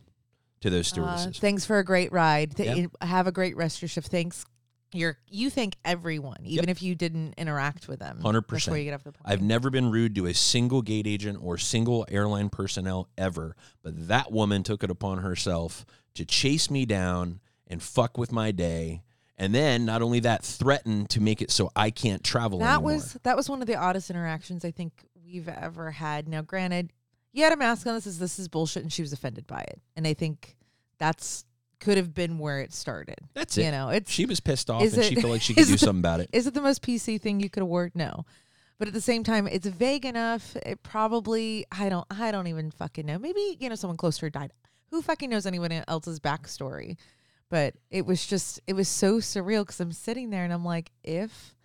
to 0.62 0.70
those 0.70 0.88
Uh, 0.88 0.90
stewardesses? 0.96 1.40
thanks 1.40 1.66
for 1.66 1.80
a 1.80 1.84
great 1.84 2.12
ride. 2.12 2.58
Yep. 2.60 2.92
Have 3.02 3.28
a 3.28 3.32
great 3.32 3.56
rest 3.56 3.78
of 3.78 3.82
your 3.84 3.90
shift. 3.90 4.10
Thanks. 4.10 4.46
You're 4.92 5.18
you 5.28 5.52
thank 5.52 5.76
everyone, 5.86 6.38
even 6.46 6.68
if 6.68 6.82
you 6.82 6.96
didn't 6.96 7.36
interact 7.38 7.88
with 7.88 8.00
them. 8.00 8.20
100%. 8.24 8.48
Before 8.72 8.78
you 8.78 8.86
get 8.86 8.96
off 8.96 9.04
the 9.04 9.12
plane. 9.12 9.32
I've 9.32 9.42
never 9.42 9.70
been 9.70 9.92
rude 9.92 10.16
to 10.16 10.26
a 10.26 10.34
single 10.34 10.82
gate 10.82 11.06
agent 11.06 11.38
or 11.44 11.60
single 11.60 12.08
airline 12.10 12.50
personnel 12.50 13.08
ever, 13.16 13.56
but 13.84 14.08
that 14.08 14.32
woman 14.32 14.64
took 14.64 14.84
it 14.84 14.90
upon 14.90 15.20
herself 15.20 15.86
to 16.16 16.26
chase 16.26 16.72
me 16.72 16.88
down 16.88 17.40
and 17.68 17.84
fuck 17.84 18.18
with 18.18 18.32
my 18.32 18.50
day. 18.52 19.04
And 19.38 19.54
then 19.54 19.86
not 19.86 20.02
only 20.02 20.20
that, 20.22 20.44
threaten 20.44 21.06
to 21.10 21.22
make 21.22 21.42
it 21.44 21.52
so 21.52 21.72
I 21.76 21.92
can't 21.92 22.24
travel 22.24 22.58
that 22.60 22.74
anymore. 22.74 22.94
was 22.96 23.14
that 23.22 23.38
was 23.38 23.48
one 23.48 23.62
of 23.62 23.68
the 23.68 23.76
oddest 23.76 24.10
interactions 24.10 24.66
I 24.66 24.72
think 24.72 25.06
we've 25.24 25.48
ever 25.48 25.92
had. 25.92 26.28
Now, 26.28 26.42
granted, 26.42 26.92
you 27.34 27.44
had 27.44 27.54
a 27.54 27.58
mask 27.58 27.86
on. 27.88 27.94
This 27.96 28.08
is 28.08 28.20
this 28.20 28.40
is 28.40 28.48
bullshit, 28.48 28.84
and 28.84 28.92
she 28.92 29.02
was 29.02 29.14
offended 29.14 29.46
by 29.48 29.62
it. 29.62 29.82
And 29.96 30.06
I 30.08 30.14
think 30.14 30.56
that's 30.98 31.46
could 31.80 31.96
have 31.98 32.14
been 32.14 32.40
where 32.40 32.60
it 32.60 32.74
started. 32.74 33.16
That's 33.34 33.58
it. 33.58 33.64
You 33.66 33.72
know, 33.72 33.90
it's 33.90 34.12
she 34.12 34.26
was 34.26 34.40
pissed 34.40 34.70
off 34.70 34.82
and 34.82 34.94
it- 34.98 35.04
she 35.06 35.16
felt 35.16 35.32
like 35.32 35.42
she 35.42 35.54
could 35.56 35.68
do 35.68 35.74
it- 35.74 35.80
something 35.80 36.00
about 36.02 36.20
it. 36.20 36.30
Is 36.34 36.46
it 36.48 36.54
the 36.54 36.62
most 36.62 36.82
PC 36.82 37.20
thing 37.22 37.40
you 37.40 37.50
could 37.50 37.62
have 37.62 37.68
worn? 37.70 37.92
No. 37.96 38.26
But 38.78 38.88
at 38.88 38.94
the 38.94 39.02
same 39.02 39.24
time, 39.26 39.46
it's 39.48 39.68
vague 39.68 40.06
enough. 40.06 40.56
It 40.58 40.84
probably 40.84 41.66
I 41.72 41.90
don't 41.90 42.06
I 42.10 42.32
don't 42.32 42.48
even 42.48 42.72
fucking 42.72 43.06
know. 43.06 43.18
Maybe, 43.20 43.58
you 43.60 43.68
know, 43.70 43.76
someone 43.76 43.98
close 43.98 44.18
to 44.20 44.26
her 44.26 44.30
died. 44.30 44.52
Who 44.92 45.02
fucking 45.02 45.30
knows 45.30 45.46
anyone 45.46 45.72
else's 45.88 46.20
backstory? 46.20 46.98
But 47.50 47.76
it 47.92 48.06
was 48.06 48.26
just 48.26 48.60
it 48.68 48.74
was 48.74 48.88
so 48.88 49.18
surreal 49.18 49.64
because 49.64 49.80
I'm 49.80 49.92
sitting 49.92 50.30
there 50.30 50.44
and 50.44 50.54
I'm 50.54 50.64
like, 50.66 50.92
if 51.04 51.56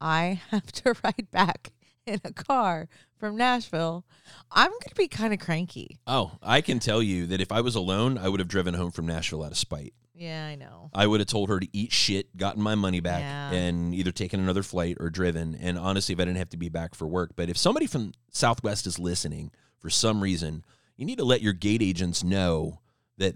I 0.00 0.40
have 0.50 0.70
to 0.72 0.94
ride 1.04 1.30
back 1.30 1.72
in 2.06 2.20
a 2.24 2.32
car 2.32 2.88
from 3.18 3.36
Nashville, 3.36 4.04
I'm 4.50 4.70
gonna 4.70 4.94
be 4.96 5.08
kind 5.08 5.32
of 5.32 5.40
cranky. 5.40 5.98
Oh, 6.06 6.32
I 6.42 6.60
can 6.60 6.78
tell 6.78 7.02
you 7.02 7.26
that 7.26 7.40
if 7.40 7.50
I 7.52 7.60
was 7.60 7.74
alone, 7.74 8.18
I 8.18 8.28
would 8.28 8.40
have 8.40 8.48
driven 8.48 8.74
home 8.74 8.90
from 8.90 9.06
Nashville 9.06 9.42
out 9.42 9.52
of 9.52 9.58
spite. 9.58 9.94
Yeah, 10.16 10.46
I 10.46 10.54
know. 10.54 10.90
I 10.94 11.06
would 11.08 11.20
have 11.20 11.26
told 11.28 11.48
her 11.48 11.58
to 11.58 11.68
eat 11.76 11.90
shit, 11.92 12.36
gotten 12.36 12.62
my 12.62 12.76
money 12.76 13.00
back, 13.00 13.20
Yeah. 13.20 13.50
and 13.50 13.92
either 13.94 14.12
taken 14.12 14.38
another 14.38 14.62
flight 14.62 14.96
or 15.00 15.10
driven. 15.10 15.56
And 15.56 15.76
honestly, 15.76 16.12
if 16.12 16.20
I 16.20 16.24
didn't 16.24 16.38
have 16.38 16.50
to 16.50 16.56
be 16.56 16.68
back 16.68 16.94
for 16.94 17.06
work, 17.08 17.32
but 17.34 17.48
if 17.48 17.56
somebody 17.58 17.86
from 17.88 18.12
Southwest 18.30 18.86
is 18.86 18.98
listening 19.00 19.50
for 19.80 19.90
some 19.90 20.22
reason, 20.22 20.64
you 20.96 21.04
need 21.04 21.18
to 21.18 21.24
let 21.24 21.42
your 21.42 21.52
gate 21.52 21.82
agents 21.82 22.22
know 22.22 22.78
that 23.18 23.34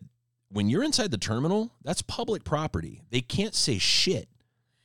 when 0.50 0.68
you're 0.68 0.84
inside 0.84 1.10
the 1.10 1.18
terminal, 1.18 1.72
that's 1.82 2.00
public 2.02 2.44
property. 2.44 3.02
They 3.10 3.22
can't 3.22 3.56
say 3.56 3.78
shit. 3.78 4.28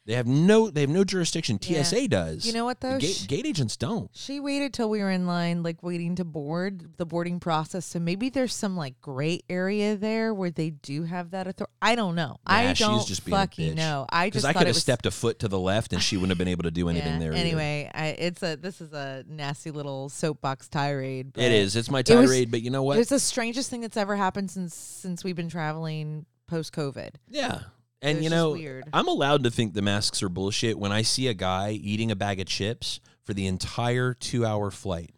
They 0.05 0.15
have 0.15 0.27
no 0.27 0.69
they 0.69 0.81
have 0.81 0.89
no 0.89 1.05
jurisdiction. 1.05 1.57
Yeah. 1.62 1.83
TSA 1.83 2.10
does. 2.10 2.45
You 2.45 2.51
know 2.51 2.65
what 2.65 2.81
though? 2.81 2.98
Gate, 3.00 3.25
gate 3.29 3.45
agents 3.45 3.77
don't. 3.77 4.10
She 4.13 4.41
waited 4.41 4.74
till 4.74 4.89
we 4.89 5.00
were 5.00 5.10
in 5.10 5.25
line, 5.25 5.63
like 5.63 5.81
waiting 5.81 6.15
to 6.15 6.25
board 6.25 6.98
the 6.98 7.05
boarding 7.05 7.39
process. 7.39 7.86
So 7.86 8.00
maybe 8.00 8.29
there's 8.29 8.53
some 8.53 8.75
like 8.75 9.00
gray 9.00 9.39
area 9.50 9.95
there 9.95 10.33
where 10.33 10.51
they 10.51 10.72
do 10.72 11.03
have 11.03 11.31
that 11.31 11.48
authority. 11.48 11.72
I 11.81 11.95
don't 11.95 12.15
know. 12.15 12.36
I 12.45 12.65
Nah, 12.65 12.74
don't 12.74 13.07
just 13.07 13.24
being 13.25 13.33
a 13.38 13.39
fucking 13.39 13.75
know. 13.75 14.05
I 14.10 14.29
just 14.29 14.45
I 14.45 14.51
thought 14.51 14.60
could 14.60 14.67
have 14.67 14.75
was, 14.75 14.81
stepped 14.83 15.05
a 15.05 15.12
foot 15.12 15.39
to 15.39 15.48
the 15.48 15.60
left 15.60 15.93
and 15.93 16.01
she 16.01 16.17
wouldn't 16.17 16.31
have 16.31 16.38
been 16.38 16.50
able 16.50 16.63
to 16.63 16.72
do 16.72 16.89
anything 16.89 17.13
Yeah, 17.13 17.19
there. 17.19 17.33
Anyway, 17.33 17.89
I, 17.93 18.07
it's 18.07 18.43
a 18.43 18.57
this 18.57 18.81
is 18.81 18.91
a 18.91 19.24
nasty 19.29 19.72
little 19.72 20.10
soapbox 20.10 20.67
tirade. 20.67 21.38
It 21.38 21.51
is. 21.53 21.77
It's 21.77 21.89
my 21.89 22.00
It 22.00 22.10
was- 22.10 22.29
tirade, 22.29 22.51
but 22.51 22.62
you 22.62 22.72
know 22.72 22.83
what? 22.83 23.00
It's 23.00 23.10
the 23.10 23.19
strangest 23.19 23.69
thing 23.69 23.79
that's 23.79 23.95
ever 23.98 24.17
happened 24.17 24.51
since 24.51 24.75
since 24.75 25.24
we've 25.24 25.36
been 25.38 25.48
traveling 25.50 26.25
post 26.48 26.74
COVID. 26.74 27.12
Yeah. 27.29 27.60
And 28.03 28.24
you 28.24 28.29
know. 28.29 28.55
I'm 28.93 29.07
allowed 29.07 29.43
to 29.45 29.50
think 29.51 29.74
the 29.74 29.81
masks 29.81 30.22
are 30.22 30.29
bullshit 30.29 30.77
when 30.77 30.91
I 30.91 31.01
see 31.01 31.27
a 31.27 31.33
guy 31.33 31.72
eating 31.72 32.12
a 32.12 32.15
bag 32.15 32.39
of 32.39 32.45
chips 32.48 33.00
for 33.24 33.33
the 33.33 33.48
entire 33.48 34.13
two 34.13 34.45
hour 34.45 34.69
flight. 34.72 35.12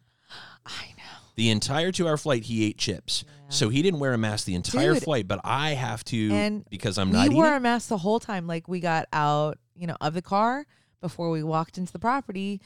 I 0.65 0.87
know. 0.97 1.03
The 1.35 1.49
entire 1.49 1.91
two 1.91 2.07
hour 2.07 2.15
flight, 2.17 2.43
he 2.43 2.65
ate 2.65 2.77
chips. 2.77 3.25
So 3.49 3.69
he 3.69 3.81
didn't 3.81 3.99
wear 3.99 4.13
a 4.13 4.17
mask 4.17 4.45
the 4.45 4.55
entire 4.55 4.93
Dude. 4.95 5.03
flight, 5.03 5.27
but 5.27 5.39
I 5.43 5.71
have 5.71 6.03
to 6.05 6.31
And 6.31 6.65
because 6.69 6.97
I'm 6.97 7.11
not. 7.11 7.29
we 7.29 7.35
wore 7.35 7.53
a 7.53 7.59
mask 7.59 7.89
the 7.89 7.97
whole 7.97 8.19
time. 8.19 8.47
Like 8.47 8.67
we 8.67 8.79
got 8.79 9.07
out, 9.13 9.57
you 9.75 9.85
know, 9.87 9.95
of 10.01 10.13
the 10.13 10.21
car 10.21 10.65
before 11.01 11.29
we 11.29 11.43
walked 11.43 11.77
into 11.77 11.91
the 11.93 11.99
property. 11.99 12.61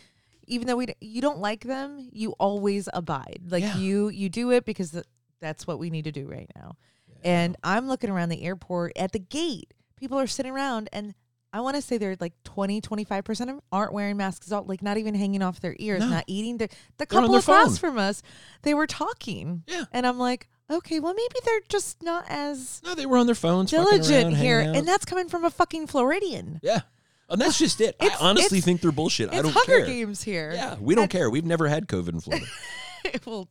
Even 0.47 0.67
though 0.67 0.77
we 0.77 0.87
you 1.01 1.21
don't 1.21 1.39
like 1.39 1.61
them, 1.65 2.09
you 2.11 2.31
always 2.39 2.87
abide. 2.93 3.41
Like 3.49 3.63
Yeah. 3.63 3.77
you 3.77 4.09
you 4.09 4.29
do 4.29 4.51
it 4.51 4.65
because 4.65 4.91
th- 4.91 5.05
that's 5.41 5.67
what 5.67 5.79
we 5.79 5.89
need 5.89 6.03
to 6.05 6.11
do 6.11 6.27
right 6.27 6.49
now. 6.55 6.75
And 7.23 7.57
I'm 7.63 7.87
looking 7.87 8.09
around 8.09 8.29
the 8.29 8.41
airport 8.43 8.93
at 8.95 9.11
the 9.11 9.19
gate. 9.19 9.73
People 9.99 10.19
are 10.19 10.27
sitting 10.27 10.51
around 10.51 10.89
and 10.93 11.13
I 11.51 11.61
want 11.61 11.75
to 11.77 11.81
say 11.81 11.97
they're 11.97 12.15
like 12.19 12.33
20, 12.43 12.79
25% 12.79 13.29
of 13.29 13.37
them 13.47 13.61
aren't 13.71 13.91
wearing 13.91 14.17
masks 14.17 14.51
at 14.51 14.55
all, 14.55 14.63
like 14.65 14.83
not 14.83 14.97
even 14.97 15.15
hanging 15.15 15.41
off 15.41 15.59
their 15.59 15.75
ears, 15.79 15.99
No. 16.01 16.07
not 16.09 16.23
eating. 16.27 16.57
The, 16.57 16.69
the 16.97 17.05
couple 17.07 17.29
their 17.31 17.39
across 17.39 17.79
from 17.79 17.97
us, 17.97 18.21
they 18.61 18.75
were 18.75 18.85
talking. 18.85 19.63
Yeah. 19.67 19.85
And 19.91 20.05
I'm 20.05 20.19
like, 20.19 20.47
okay, 20.69 20.99
well, 20.99 21.15
maybe 21.15 21.35
they're 21.43 21.61
just 21.67 22.03
not 22.03 22.25
as 22.29 22.81
No, 22.85 22.93
they 22.93 23.07
were 23.07 23.17
on 23.17 23.25
their 23.25 23.33
phones. 23.33 23.71
diligent 23.71 24.25
around, 24.33 24.35
here, 24.35 24.59
and 24.59 24.87
that's 24.87 25.05
coming 25.05 25.27
from 25.27 25.43
a 25.43 25.49
fucking 25.49 25.87
Floridian. 25.87 26.59
yeah. 26.61 26.81
And 27.31 27.39
that's 27.39 27.59
just 27.59 27.79
it. 27.79 27.95
I 27.99 28.09
honestly 28.19 28.59
think 28.59 28.81
they're 28.81 28.91
bullshit. 28.91 29.29
I 29.31 29.43
don't 29.43 29.53
care. 29.53 29.53
Hunger 29.53 29.77
care. 29.77 29.85
Games 29.85 30.23
here. 30.23 30.51
Yeah, 30.53 30.77
we 30.79 30.95
don't 30.95 31.03
And- 31.03 31.11
care. 31.11 31.29
We've 31.29 31.45
never 31.45 31.67
had 31.67 31.87
COVID 31.87 32.09
in 32.09 32.19
Florida. 32.21 32.45
well, 33.25 33.47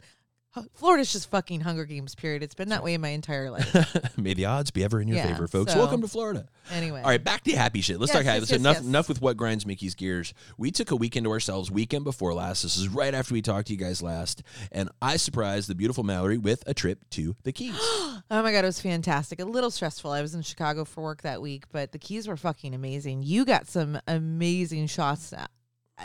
Florida's 0.75 1.13
just 1.13 1.31
fucking 1.31 1.61
Hunger 1.61 1.85
Games. 1.85 2.15
Period. 2.15 2.43
It's 2.43 2.55
been 2.55 2.69
that 2.71 2.83
way 2.85 2.95
in 2.95 3.01
my 3.01 3.09
entire 3.11 3.51
life. 3.51 4.17
May 4.19 4.35
the 4.35 4.47
odds 4.47 4.71
be 4.71 4.85
ever 4.85 5.01
in 5.01 5.09
your 5.09 5.17
Yeah, 5.19 5.29
favor, 5.29 5.47
folks. 5.49 5.73
so- 5.73 5.79
Welcome 5.79 6.01
to 6.03 6.09
Florida. 6.09 6.47
Anyway, 6.73 7.01
All 7.01 7.09
right, 7.09 7.23
back 7.23 7.45
to 7.45 7.53
happy 7.57 7.81
shit. 7.81 7.99
Let's 7.99 8.11
Yes, 8.11 8.17
talk 8.19 8.25
happy. 8.27 8.41
yes, 8.41 8.49
so 8.49 8.55
yes, 8.55 8.61
enough, 8.61 8.77
yes. 8.77 8.85
enough 8.85 9.09
with 9.09 9.21
what 9.23 9.37
grinds 9.37 9.65
Mickey's 9.65 9.95
gears. 9.95 10.35
We 10.59 10.71
took 10.71 10.91
a 10.91 10.97
weekend 10.97 11.25
to 11.25 11.31
ourselves, 11.31 11.71
weekend 11.71 12.05
before 12.05 12.35
last. 12.35 12.63
This 12.63 12.77
is 12.77 12.89
right 12.89 13.15
after 13.15 13.33
we 13.35 13.41
talked 13.43 13.69
to 13.69 13.73
you 13.73 13.79
guys 13.79 14.03
last, 14.03 14.43
and 14.71 14.91
I 15.01 15.17
surprised 15.17 15.69
the 15.69 15.75
beautiful 15.75 16.05
Mallory 16.05 16.37
with 16.39 16.63
a 16.67 16.75
trip 16.75 17.09
to 17.11 17.37
the 17.45 17.53
Keys. 17.53 17.75
Oh 18.31 18.43
my 18.43 18.53
god, 18.53 18.65
it 18.65 18.67
was 18.67 18.81
fantastic. 18.81 19.41
A 19.41 19.45
little 19.45 19.71
stressful. 19.71 20.11
I 20.11 20.21
was 20.21 20.35
in 20.35 20.43
Chicago 20.43 20.85
for 20.85 21.03
work 21.03 21.23
that 21.23 21.41
week, 21.41 21.65
but 21.73 21.93
the 21.93 21.99
keys 21.99 22.29
were 22.29 22.37
fucking 22.37 22.75
amazing. 22.75 23.23
You 23.23 23.47
got 23.47 23.67
some 23.69 23.99
amazing 24.07 24.87
shots 24.89 25.33
uh, 25.33 25.47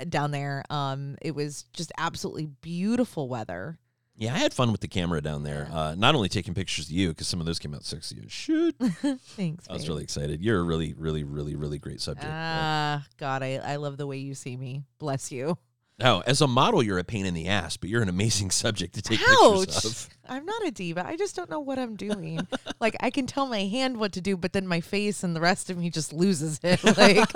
down 0.07 0.31
there. 0.31 0.63
Um, 0.69 1.17
it 1.22 1.36
was 1.36 1.65
just 1.74 1.91
absolutely 1.98 2.45
beautiful 2.45 3.27
weather. 3.27 3.77
Yeah, 4.15 4.34
I 4.34 4.38
had 4.38 4.53
fun 4.53 4.72
with 4.72 4.82
the 4.82 4.88
camera 4.88 5.22
down 5.22 5.43
there. 5.43 5.70
Uh, 5.72 5.96
not 5.98 6.13
only 6.15 6.29
taking 6.29 6.53
pictures 6.53 6.86
of 6.86 6.91
you 6.91 7.10
because 7.10 7.27
some 7.27 7.39
of 7.39 7.46
those 7.46 7.60
came 7.60 7.74
out 7.74 7.84
sexy 7.84 8.22
as 8.24 8.32
shit. 8.32 8.75
Thanks. 8.79 9.67
I 9.70 9.74
was 9.74 9.84
babe. 9.84 9.89
really 9.89 10.03
excited. 10.03 10.41
You're 10.41 10.60
a 10.60 10.63
really, 10.63 10.93
really, 10.93 11.24
really, 11.24 11.55
really 11.55 11.79
great 11.79 12.00
subject. 12.00 12.27
Ah, 12.29 13.05
God, 13.17 13.41
I, 13.41 13.55
I 13.55 13.77
love 13.77 13.98
the 13.98 14.05
way 14.05 14.17
you 14.17 14.36
see 14.36 14.55
me. 14.55 14.84
Bless 15.00 15.32
you. 15.32 15.58
Now, 16.00 16.22
as 16.25 16.41
a 16.41 16.48
model, 16.48 16.82
you're 16.82 16.98
a 16.98 17.03
pain 17.03 17.25
in 17.25 17.34
the 17.34 17.48
ass, 17.48 17.77
but 17.77 17.89
you're 17.89 18.01
an 18.01 18.10
amazing 18.10 18.51
subject 18.51 18.96
to 18.96 19.01
take 19.01 19.20
pictures 19.20 19.38
Ouch. 19.41 19.86
of. 19.86 20.10
I'm 20.29 20.46
not 20.46 20.65
a 20.65 20.72
diva. 20.72 21.05
I 21.05 21.17
just 21.17 21.36
don't 21.36 21.50
know 21.50 21.60
what 21.60 21.77
I'm 21.77 21.96
doing. 21.96 22.48
like 22.79 22.96
I 23.00 23.10
can 23.10 23.27
tell 23.27 23.46
my 23.46 23.65
hand 23.65 23.98
what 23.98 24.13
to 24.13 24.22
do, 24.22 24.38
but 24.38 24.53
then 24.53 24.67
my 24.67 24.79
face 24.82 25.24
and 25.24 25.36
the 25.36 25.41
rest 25.41 25.70
of 25.70 25.77
me 25.77 25.89
just 25.89 26.13
loses 26.13 26.60
it. 26.63 26.84
Like 26.84 27.29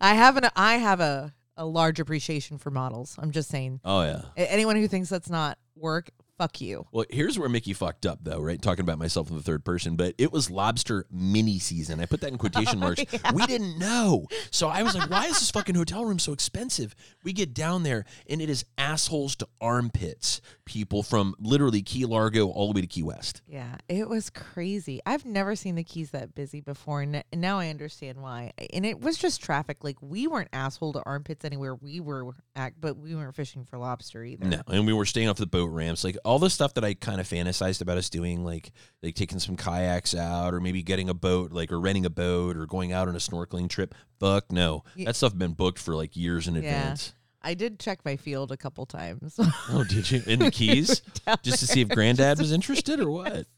I 0.00 0.14
have 0.14 0.36
an 0.36 0.48
I 0.54 0.76
have 0.76 1.00
a 1.00 1.32
a 1.56 1.64
large 1.64 2.00
appreciation 2.00 2.58
for 2.58 2.70
models. 2.70 3.16
I'm 3.18 3.30
just 3.30 3.48
saying. 3.48 3.80
Oh 3.84 4.02
yeah. 4.02 4.22
Anyone 4.36 4.76
who 4.76 4.88
thinks 4.88 5.08
that's 5.08 5.30
not 5.30 5.58
work, 5.76 6.10
fuck 6.42 6.60
you. 6.60 6.86
Well, 6.90 7.04
here's 7.08 7.38
where 7.38 7.48
Mickey 7.48 7.72
fucked 7.72 8.04
up, 8.04 8.18
though, 8.22 8.40
right? 8.40 8.60
Talking 8.60 8.82
about 8.82 8.98
myself 8.98 9.30
in 9.30 9.36
the 9.36 9.42
third 9.42 9.64
person, 9.64 9.94
but 9.94 10.14
it 10.18 10.32
was 10.32 10.50
lobster 10.50 11.06
mini 11.10 11.58
season. 11.60 12.00
I 12.00 12.06
put 12.06 12.20
that 12.22 12.32
in 12.32 12.38
quotation 12.38 12.78
marks. 12.80 13.04
We 13.32 13.46
didn't 13.46 13.78
know. 13.78 14.26
So 14.50 14.68
I 14.68 14.82
was 14.82 14.96
like, 14.96 15.08
why 15.08 15.26
is 15.26 15.38
this 15.38 15.50
fucking 15.50 15.76
hotel 15.76 16.04
room 16.04 16.18
so 16.18 16.32
expensive? 16.32 16.96
We 17.22 17.32
get 17.32 17.54
down 17.54 17.84
there, 17.84 18.04
and 18.28 18.42
it 18.42 18.50
is 18.50 18.64
assholes 18.76 19.36
to 19.36 19.48
armpits 19.60 20.40
people 20.64 21.02
from 21.02 21.34
literally 21.38 21.82
Key 21.82 22.06
Largo 22.06 22.48
all 22.48 22.72
the 22.72 22.74
way 22.74 22.80
to 22.80 22.86
Key 22.86 23.02
West. 23.02 23.42
Yeah, 23.46 23.76
it 23.88 24.08
was 24.08 24.30
crazy. 24.30 25.00
I've 25.06 25.24
never 25.24 25.54
seen 25.54 25.76
the 25.76 25.84
Keys 25.84 26.10
that 26.10 26.34
busy 26.34 26.60
before, 26.60 27.02
and 27.02 27.22
and 27.30 27.40
now 27.40 27.58
I 27.58 27.68
understand 27.68 28.20
why. 28.20 28.52
And 28.72 28.84
it 28.84 29.00
was 29.00 29.16
just 29.16 29.42
traffic. 29.42 29.84
Like 29.84 29.98
we 30.00 30.26
weren't 30.26 30.48
asshole 30.52 30.94
to 30.94 31.02
armpits 31.06 31.44
anywhere 31.44 31.74
we 31.74 32.00
were 32.00 32.34
at, 32.56 32.80
but 32.80 32.96
we 32.96 33.14
weren't 33.14 33.36
fishing 33.36 33.64
for 33.64 33.78
lobster 33.78 34.24
either. 34.24 34.46
No, 34.46 34.62
and 34.66 34.86
we 34.86 34.92
were 34.92 35.06
staying 35.06 35.28
off 35.28 35.36
the 35.36 35.46
boat 35.46 35.70
ramps, 35.70 36.02
like 36.02 36.16
all 36.24 36.31
the 36.38 36.50
stuff 36.50 36.74
that 36.74 36.84
I 36.84 36.94
kind 36.94 37.20
of 37.20 37.28
fantasized 37.28 37.80
about 37.80 37.98
us 37.98 38.08
doing, 38.10 38.44
like 38.44 38.72
like 39.02 39.14
taking 39.14 39.38
some 39.38 39.56
kayaks 39.56 40.14
out, 40.14 40.54
or 40.54 40.60
maybe 40.60 40.82
getting 40.82 41.08
a 41.08 41.14
boat, 41.14 41.52
like 41.52 41.72
or 41.72 41.80
renting 41.80 42.06
a 42.06 42.10
boat, 42.10 42.56
or 42.56 42.66
going 42.66 42.92
out 42.92 43.08
on 43.08 43.14
a 43.14 43.18
snorkeling 43.18 43.68
trip. 43.68 43.94
Fuck 44.20 44.52
no, 44.52 44.84
Yeah. 44.94 45.06
that 45.06 45.16
stuff 45.16 45.36
been 45.36 45.52
booked 45.54 45.78
for 45.78 45.94
like 45.94 46.16
years 46.16 46.46
in 46.48 46.54
Yeah. 46.54 46.60
advance. 46.60 47.14
I 47.44 47.54
did 47.54 47.80
check 47.80 48.04
my 48.04 48.16
field 48.16 48.52
a 48.52 48.56
couple 48.56 48.86
times. 48.86 49.34
Oh, 49.38 49.84
did 49.88 50.10
you 50.10 50.22
in 50.26 50.38
the 50.38 50.50
Keys 50.52 51.02
just 51.42 51.58
to 51.58 51.66
see 51.66 51.80
if 51.80 51.88
Granddad 51.88 52.38
was 52.38 52.52
interested 52.52 53.00
or 53.00 53.10
what? 53.10 53.46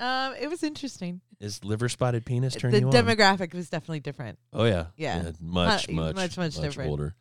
Um, 0.00 0.34
it 0.40 0.48
was 0.48 0.62
interesting. 0.62 1.20
Is 1.40 1.64
liver 1.64 1.88
spotted 1.88 2.24
penis 2.24 2.54
The 2.54 2.60
turning 2.60 2.84
on? 2.84 2.92
demographic 2.92 3.52
was 3.52 3.68
definitely 3.68 3.98
different. 3.98 4.38
Oh 4.52 4.64
yeah, 4.64 4.86
Yeah. 4.96 5.32
much, 5.40 5.88
Uh, 5.88 5.92
much, 5.92 6.14
much, 6.14 6.36
much 6.38 6.54
different. 6.54 6.88
older. 6.90 7.16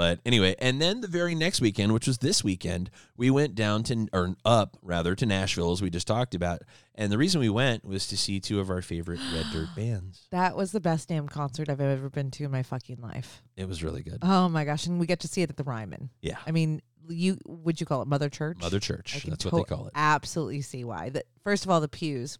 But 0.00 0.20
anyway, 0.24 0.56
and 0.58 0.80
then 0.80 1.02
the 1.02 1.08
very 1.08 1.34
next 1.34 1.60
weekend, 1.60 1.92
which 1.92 2.06
was 2.06 2.16
this 2.16 2.42
weekend, 2.42 2.90
we 3.18 3.28
went 3.28 3.54
down 3.54 3.82
to 3.82 4.08
or 4.14 4.34
up 4.46 4.78
rather 4.80 5.14
to 5.14 5.26
Nashville, 5.26 5.72
as 5.72 5.82
we 5.82 5.90
just 5.90 6.06
talked 6.06 6.34
about. 6.34 6.62
And 6.94 7.12
the 7.12 7.18
reason 7.18 7.38
we 7.38 7.50
went 7.50 7.84
was 7.84 8.06
to 8.06 8.16
see 8.16 8.40
two 8.40 8.60
of 8.60 8.70
our 8.70 8.80
favorite 8.80 9.20
Red 9.34 9.44
Dirt 9.52 9.68
bands. 9.76 10.26
That 10.30 10.56
was 10.56 10.72
the 10.72 10.80
best 10.80 11.10
damn 11.10 11.28
concert 11.28 11.68
I've 11.68 11.82
ever 11.82 12.08
been 12.08 12.30
to 12.30 12.44
in 12.44 12.50
my 12.50 12.62
fucking 12.62 12.96
life. 13.02 13.42
It 13.58 13.68
was 13.68 13.84
really 13.84 14.02
good. 14.02 14.20
Oh 14.22 14.48
my 14.48 14.64
gosh! 14.64 14.86
And 14.86 15.00
we 15.00 15.06
get 15.06 15.20
to 15.20 15.28
see 15.28 15.42
it 15.42 15.50
at 15.50 15.58
the 15.58 15.64
Ryman. 15.64 16.08
Yeah, 16.22 16.38
I 16.46 16.50
mean, 16.50 16.80
you 17.06 17.36
would 17.44 17.78
you 17.78 17.84
call 17.84 18.00
it 18.00 18.08
Mother 18.08 18.30
Church? 18.30 18.56
Mother 18.58 18.80
Church. 18.80 19.22
That's 19.28 19.44
what 19.44 19.54
they 19.54 19.64
call 19.64 19.88
it. 19.88 19.92
Absolutely 19.94 20.62
see 20.62 20.82
why. 20.82 21.10
That 21.10 21.26
first 21.44 21.66
of 21.66 21.70
all, 21.70 21.82
the 21.82 21.88
pews, 21.88 22.38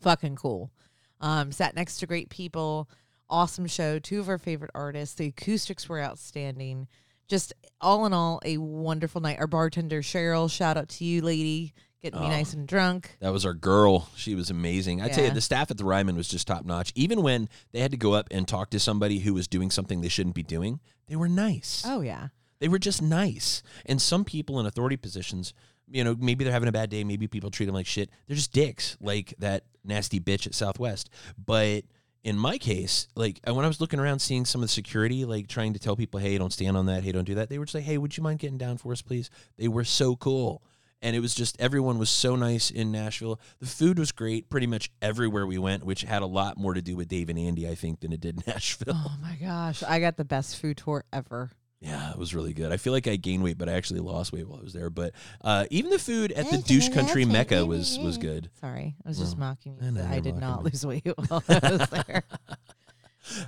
fucking 0.00 0.36
cool. 0.36 0.72
Um, 1.20 1.52
sat 1.52 1.76
next 1.76 1.98
to 1.98 2.06
great 2.06 2.30
people. 2.30 2.88
Awesome 3.30 3.66
show. 3.66 3.98
Two 3.98 4.20
of 4.20 4.28
our 4.28 4.38
favorite 4.38 4.72
artists. 4.74 5.14
The 5.14 5.26
acoustics 5.28 5.88
were 5.88 6.00
outstanding. 6.02 6.88
Just 7.28 7.52
all 7.80 8.06
in 8.06 8.12
all, 8.12 8.40
a 8.44 8.56
wonderful 8.58 9.20
night. 9.20 9.38
Our 9.38 9.46
bartender 9.46 10.02
Cheryl, 10.02 10.50
shout 10.50 10.76
out 10.76 10.88
to 10.90 11.04
you, 11.04 11.22
lady, 11.22 11.72
getting 12.02 12.18
me 12.20 12.26
Oh. 12.26 12.30
nice 12.30 12.52
and 12.54 12.66
drunk. 12.66 13.16
That 13.20 13.32
was 13.32 13.46
our 13.46 13.54
girl. 13.54 14.08
She 14.16 14.34
was 14.34 14.50
amazing. 14.50 15.00
I 15.00 15.08
tell 15.08 15.24
you, 15.24 15.30
the 15.30 15.40
staff 15.40 15.70
at 15.70 15.76
the 15.78 15.84
Ryman 15.84 16.16
was 16.16 16.26
just 16.28 16.48
top 16.48 16.64
notch. 16.64 16.90
Even 16.96 17.22
when 17.22 17.48
they 17.70 17.78
had 17.80 17.92
to 17.92 17.96
go 17.96 18.14
up 18.14 18.26
and 18.32 18.48
talk 18.48 18.70
to 18.70 18.80
somebody 18.80 19.20
who 19.20 19.32
was 19.32 19.46
doing 19.46 19.70
something 19.70 20.00
they 20.00 20.08
shouldn't 20.08 20.34
be 20.34 20.42
doing, 20.42 20.80
they 21.06 21.14
were 21.14 21.28
nice. 21.28 21.84
Oh 21.86 22.00
yeah, 22.00 22.28
They 22.58 22.68
were 22.68 22.78
just 22.80 23.00
nice. 23.00 23.62
And 23.86 24.02
some 24.02 24.24
people 24.24 24.58
in 24.58 24.66
authority 24.66 24.96
positions, 24.96 25.54
you 25.88 26.02
know, 26.02 26.16
maybe 26.18 26.42
they're 26.42 26.52
having 26.52 26.68
a 26.68 26.72
bad 26.72 26.90
day. 26.90 27.04
Maybe 27.04 27.28
people 27.28 27.50
treat 27.50 27.66
them 27.66 27.74
like 27.76 27.86
shit. 27.86 28.10
They're 28.26 28.36
just 28.36 28.52
dicks, 28.52 28.96
like 29.00 29.34
that 29.38 29.64
nasty 29.84 30.18
bitch 30.20 30.46
at 30.48 30.54
Southwest. 30.54 31.10
But 31.38 31.84
in 32.22 32.36
my 32.36 32.58
case, 32.58 33.08
like 33.14 33.40
uh, 33.48 33.54
when 33.54 33.64
I 33.64 33.68
was 33.68 33.80
looking 33.80 33.98
around 34.00 34.18
seeing 34.18 34.44
some 34.44 34.62
of 34.62 34.68
the 34.68 34.72
security, 34.72 35.24
like 35.24 35.48
trying 35.48 35.72
to 35.72 35.78
tell 35.78 35.96
people, 35.96 36.20
hey, 36.20 36.36
don't 36.38 36.52
stand 36.52 36.76
on 36.76 36.86
that. 36.86 37.02
Hey, 37.02 37.12
don't 37.12 37.24
do 37.24 37.34
that. 37.36 37.48
They 37.48 37.58
would 37.58 37.70
say, 37.70 37.80
hey, 37.80 37.98
would 37.98 38.16
you 38.16 38.22
mind 38.22 38.38
getting 38.38 38.58
down 38.58 38.76
for 38.78 38.92
us, 38.92 39.02
please? 39.02 39.30
They 39.56 39.68
were 39.68 39.84
so 39.84 40.16
cool. 40.16 40.62
And 41.02 41.16
it 41.16 41.20
was 41.20 41.34
just 41.34 41.58
everyone 41.58 41.98
was 41.98 42.10
so 42.10 42.36
nice 42.36 42.70
in 42.70 42.92
Nashville. 42.92 43.40
The 43.58 43.66
food 43.66 43.98
was 43.98 44.12
great 44.12 44.50
pretty 44.50 44.66
much 44.66 44.90
everywhere 45.00 45.46
we 45.46 45.56
went, 45.56 45.82
which 45.82 46.02
had 46.02 46.20
a 46.20 46.26
lot 46.26 46.58
more 46.58 46.74
to 46.74 46.82
do 46.82 46.94
with 46.94 47.08
Dave 47.08 47.30
and 47.30 47.38
Andy, 47.38 47.66
I 47.66 47.74
think, 47.74 48.00
than 48.00 48.12
it 48.12 48.20
did 48.20 48.46
Nashville. 48.46 48.92
oh 48.94 49.16
my 49.22 49.36
gosh, 49.36 49.82
I 49.82 49.98
got 49.98 50.18
the 50.18 50.26
best 50.26 50.58
food 50.58 50.76
tour 50.76 51.04
ever. 51.10 51.50
Yeah, 51.80 52.10
it 52.10 52.18
was 52.18 52.34
really 52.34 52.52
good. 52.52 52.72
I 52.72 52.76
feel 52.76 52.92
like 52.92 53.06
I 53.06 53.16
gained 53.16 53.42
weight, 53.42 53.56
but 53.56 53.68
I 53.68 53.72
actually 53.72 54.00
lost 54.00 54.32
weight 54.34 54.46
while 54.46 54.58
I 54.60 54.62
was 54.62 54.74
there. 54.74 54.90
But 54.90 55.14
uh, 55.42 55.64
even 55.70 55.90
the 55.90 55.98
food 55.98 56.30
at 56.32 56.50
the 56.50 56.58
douche 56.58 56.90
country 56.90 57.24
mecca 57.24 57.64
was 57.64 57.98
was 57.98 58.18
good. 58.18 58.50
Sorry, 58.60 58.96
I 59.04 59.08
was 59.08 59.18
just 59.18 59.38
mocking 59.38 59.78
I 59.80 59.84
you. 59.86 59.90
know 59.92 60.04
I 60.04 60.12
you're 60.14 60.20
did 60.22 60.36
not 60.36 60.62
me. 60.62 60.70
lose 60.70 60.84
weight 60.84 61.06
while 61.28 61.42
I 61.48 61.70
was 61.70 61.88
there. 61.90 62.22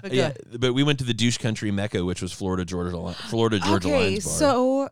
But 0.02 0.12
Yeah, 0.12 0.32
but 0.58 0.74
we 0.74 0.82
went 0.82 0.98
to 1.00 1.04
the 1.04 1.14
douche 1.14 1.38
country 1.38 1.70
mecca, 1.70 2.04
which 2.04 2.22
was 2.22 2.32
Florida 2.32 2.64
Georgia 2.64 2.96
Li- 2.98 3.14
Florida 3.14 3.58
Georgia 3.58 3.88
okay, 3.88 4.10
Line's 4.10 4.24
bar. 4.24 4.34
so 4.34 4.82
uh, 4.84 4.88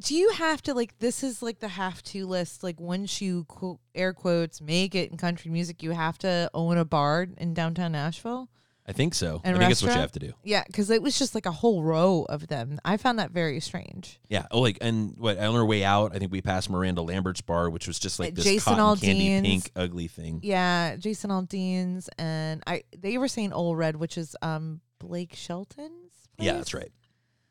do 0.00 0.14
you 0.14 0.30
have 0.32 0.60
to 0.62 0.74
like 0.74 0.98
this 0.98 1.22
is 1.22 1.40
like 1.40 1.60
the 1.60 1.68
have 1.68 2.02
to 2.02 2.26
list 2.26 2.62
like 2.62 2.78
once 2.80 3.20
you 3.22 3.44
quote 3.44 3.78
air 3.94 4.12
quotes 4.12 4.60
make 4.60 4.94
it 4.94 5.10
in 5.10 5.16
country 5.16 5.50
music 5.50 5.82
you 5.82 5.92
have 5.92 6.18
to 6.18 6.50
own 6.52 6.76
a 6.76 6.84
bar 6.84 7.26
in 7.38 7.54
downtown 7.54 7.92
Nashville? 7.92 8.48
I 8.86 8.92
think 8.92 9.14
so. 9.14 9.40
And 9.44 9.56
I 9.56 9.58
think 9.60 9.70
that's 9.70 9.82
what 9.82 9.94
you 9.94 10.00
have 10.00 10.12
to 10.12 10.18
do. 10.18 10.32
Yeah, 10.42 10.62
because 10.66 10.90
it 10.90 11.00
was 11.00 11.18
just 11.18 11.34
like 11.34 11.46
a 11.46 11.50
whole 11.52 11.82
row 11.82 12.26
of 12.28 12.48
them. 12.48 12.78
I 12.84 12.98
found 12.98 13.18
that 13.18 13.30
very 13.30 13.58
strange. 13.60 14.20
Yeah. 14.28 14.44
Oh, 14.50 14.60
like 14.60 14.76
and 14.82 15.14
what 15.16 15.38
on 15.38 15.54
our 15.54 15.64
way 15.64 15.82
out, 15.84 16.14
I 16.14 16.18
think 16.18 16.30
we 16.30 16.42
passed 16.42 16.68
Miranda 16.68 17.00
Lambert's 17.00 17.40
bar, 17.40 17.70
which 17.70 17.86
was 17.86 17.98
just 17.98 18.18
like 18.20 18.34
this 18.34 18.44
Jason 18.44 18.74
cotton 18.74 19.00
candy 19.00 19.28
Aldean's. 19.30 19.46
pink 19.46 19.70
ugly 19.74 20.06
thing. 20.08 20.40
Yeah, 20.42 20.96
Jason 20.96 21.30
Aldean's 21.30 22.10
and 22.18 22.62
I 22.66 22.82
they 22.96 23.16
were 23.16 23.28
saying 23.28 23.54
Ole 23.54 23.74
Red, 23.74 23.96
which 23.96 24.18
is 24.18 24.36
um 24.42 24.82
Blake 24.98 25.34
Shelton's. 25.34 26.12
Yeah, 26.38 26.54
that's 26.54 26.74
right. 26.74 26.92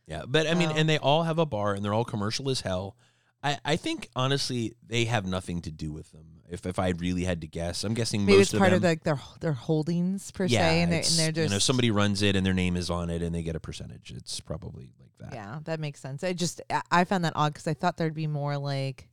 Yeah, 0.06 0.24
but 0.28 0.46
I 0.48 0.54
mean, 0.54 0.69
Wow. 0.69 0.76
and 0.78 0.88
they 0.89 0.98
all 1.00 1.24
have 1.24 1.39
a 1.39 1.46
bar, 1.46 1.74
and 1.74 1.84
they're 1.84 1.93
all 1.93 2.04
commercial 2.06 2.50
as 2.50 2.62
hell. 2.62 2.96
I, 3.41 3.58
I 3.65 3.76
think 3.78 4.10
honestly, 4.15 4.74
they 4.86 5.06
have 5.06 5.26
nothing 5.26 5.62
to 5.63 5.72
do 5.72 5.91
with 5.91 6.12
them. 6.12 6.33
If 6.54 6.66
if 6.66 6.80
I 6.80 6.89
really 6.89 7.24
had 7.24 7.42
to 7.42 7.48
guess, 7.48 7.84
I'm 7.84 7.94
guessing 7.94 8.26
Maybe 8.26 8.38
most 8.38 8.54
it's 8.54 8.60
part 8.60 8.72
of 8.72 8.78
of 8.78 8.84
like 8.84 9.04
their 9.04 9.20
their 9.42 9.54
holdings 9.54 10.32
per 10.32 10.46
yeah, 10.46 10.60
se, 10.60 10.82
and 10.84 10.92
they're, 10.92 11.00
and 11.00 11.08
they're 11.18 11.32
just 11.32 11.50
you 11.50 11.56
know 11.56 11.60
somebody 11.60 11.92
runs 11.92 12.22
it 12.22 12.36
and 12.36 12.46
their 12.46 12.54
name 12.54 12.78
is 12.78 12.89
on 12.89 13.10
it, 13.10 13.22
and 13.22 13.34
they 13.34 13.44
get 13.44 13.56
a 13.56 13.60
percentage. 13.60 14.13
It's 14.16 14.39
probably 14.39 14.92
like 15.00 15.18
that. 15.20 15.34
Yeah, 15.36 15.60
that 15.66 15.80
makes 15.80 16.00
sense. 16.00 16.24
I 16.24 16.34
just 16.34 16.62
I- 16.70 16.82
I 16.92 17.04
found 17.04 17.26
that 17.26 17.34
odd 17.36 17.54
because 17.54 17.68
I 17.68 17.74
thought 17.74 17.98
there'd 17.98 18.13
be 18.13 18.28
more 18.28 18.58
like, 18.58 19.10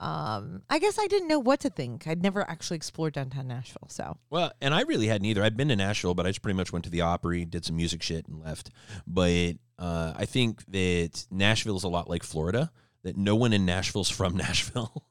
um, 0.00 0.62
I 0.70 0.78
guess 0.78 0.98
I 0.98 1.06
didn't 1.06 1.28
know 1.28 1.38
what 1.38 1.60
to 1.60 1.70
think. 1.70 2.06
I'd 2.06 2.22
never 2.22 2.48
actually 2.48 2.76
explored 2.76 3.14
downtown 3.14 3.48
Nashville, 3.48 3.88
so 3.88 4.16
Well, 4.30 4.52
and 4.60 4.74
I 4.74 4.82
really 4.82 5.06
hadn't 5.06 5.26
either. 5.26 5.42
I'd 5.42 5.56
been 5.56 5.68
to 5.68 5.76
Nashville, 5.76 6.14
but 6.14 6.26
I 6.26 6.30
just 6.30 6.42
pretty 6.42 6.56
much 6.56 6.72
went 6.72 6.84
to 6.84 6.90
the 6.90 7.00
Opry, 7.00 7.44
did 7.44 7.64
some 7.64 7.76
music 7.76 8.02
shit, 8.02 8.26
and 8.28 8.40
left. 8.42 8.70
But 9.06 9.54
uh, 9.78 10.12
I 10.16 10.26
think 10.26 10.64
that 10.66 11.26
Nashville 11.30 11.76
is 11.76 11.84
a 11.84 11.88
lot 11.88 12.08
like 12.08 12.22
Florida. 12.22 12.70
That 13.02 13.16
no 13.18 13.36
one 13.36 13.52
in 13.52 13.66
Nashville's 13.66 14.08
from 14.08 14.36
Nashville. 14.36 15.04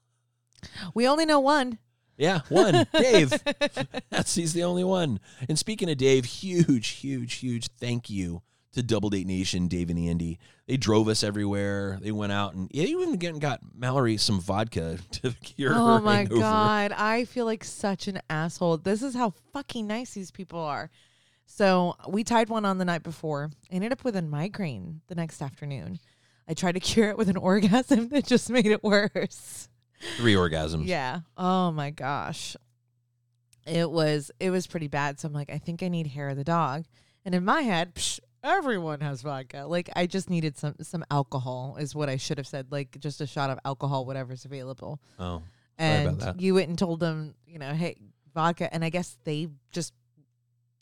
We 0.93 1.07
only 1.07 1.25
know 1.25 1.39
one. 1.39 1.77
Yeah, 2.17 2.41
one. 2.49 2.87
Dave. 2.93 3.33
That's 4.09 4.35
he's 4.35 4.53
the 4.53 4.63
only 4.63 4.83
one. 4.83 5.19
And 5.49 5.57
speaking 5.57 5.89
of 5.89 5.97
Dave, 5.97 6.25
huge, 6.25 6.87
huge, 6.89 7.33
huge 7.35 7.67
thank 7.79 8.09
you 8.09 8.41
to 8.73 8.83
Double 8.83 9.09
Date 9.09 9.27
Nation, 9.27 9.67
Dave 9.67 9.89
and 9.89 9.99
Andy. 9.99 10.39
They 10.67 10.77
drove 10.77 11.07
us 11.07 11.23
everywhere. 11.23 11.99
They 12.01 12.11
went 12.11 12.31
out 12.31 12.53
and 12.53 12.69
yeah, 12.71 12.85
even 12.85 13.39
got 13.39 13.61
Mallory 13.75 14.17
some 14.17 14.39
vodka 14.39 14.97
to 15.11 15.31
cure 15.43 15.73
oh 15.73 15.97
her 15.97 16.01
my 16.01 16.17
hangover. 16.17 16.41
god, 16.41 16.91
I 16.91 17.25
feel 17.25 17.45
like 17.45 17.63
such 17.63 18.07
an 18.07 18.21
asshole. 18.29 18.77
This 18.77 19.03
is 19.03 19.15
how 19.15 19.33
fucking 19.51 19.87
nice 19.87 20.13
these 20.13 20.31
people 20.31 20.59
are. 20.59 20.89
So 21.45 21.95
we 22.07 22.23
tied 22.23 22.49
one 22.49 22.65
on 22.65 22.77
the 22.77 22.85
night 22.85 23.03
before. 23.03 23.51
I 23.71 23.75
ended 23.75 23.91
up 23.91 24.03
with 24.03 24.15
a 24.15 24.21
migraine 24.21 25.01
the 25.07 25.15
next 25.15 25.41
afternoon. 25.41 25.99
I 26.47 26.53
tried 26.53 26.73
to 26.73 26.79
cure 26.79 27.09
it 27.09 27.17
with 27.17 27.29
an 27.29 27.37
orgasm 27.37 28.09
that 28.09 28.25
just 28.25 28.49
made 28.49 28.65
it 28.65 28.83
worse. 28.83 29.69
Three 30.17 30.33
orgasms. 30.35 30.87
Yeah. 30.87 31.19
Oh 31.37 31.71
my 31.71 31.89
gosh. 31.91 32.55
It 33.65 33.89
was 33.89 34.31
it 34.39 34.49
was 34.49 34.67
pretty 34.67 34.87
bad. 34.87 35.19
So 35.19 35.27
I'm 35.27 35.33
like, 35.33 35.49
I 35.49 35.57
think 35.57 35.83
I 35.83 35.87
need 35.87 36.07
hair 36.07 36.29
of 36.29 36.37
the 36.37 36.43
dog. 36.43 36.85
And 37.25 37.33
in 37.33 37.45
my 37.45 37.61
head, 37.61 37.95
psh, 37.95 38.19
everyone 38.43 38.99
has 38.99 39.21
vodka. 39.21 39.65
Like 39.65 39.89
I 39.95 40.05
just 40.05 40.29
needed 40.29 40.57
some 40.57 40.75
some 40.81 41.05
alcohol 41.09 41.77
is 41.79 41.95
what 41.95 42.09
I 42.09 42.17
should 42.17 42.37
have 42.37 42.47
said. 42.47 42.67
Like 42.71 42.99
just 42.99 43.21
a 43.21 43.27
shot 43.27 43.49
of 43.49 43.59
alcohol, 43.63 44.05
whatever's 44.05 44.45
available. 44.45 44.99
Oh. 45.17 45.41
And 45.77 46.21
you 46.39 46.53
went 46.55 46.69
and 46.69 46.77
told 46.77 46.99
them, 46.99 47.33
you 47.47 47.57
know, 47.57 47.73
hey, 47.73 47.97
vodka. 48.33 48.71
And 48.73 48.83
I 48.85 48.89
guess 48.89 49.17
they 49.23 49.47
just 49.71 49.93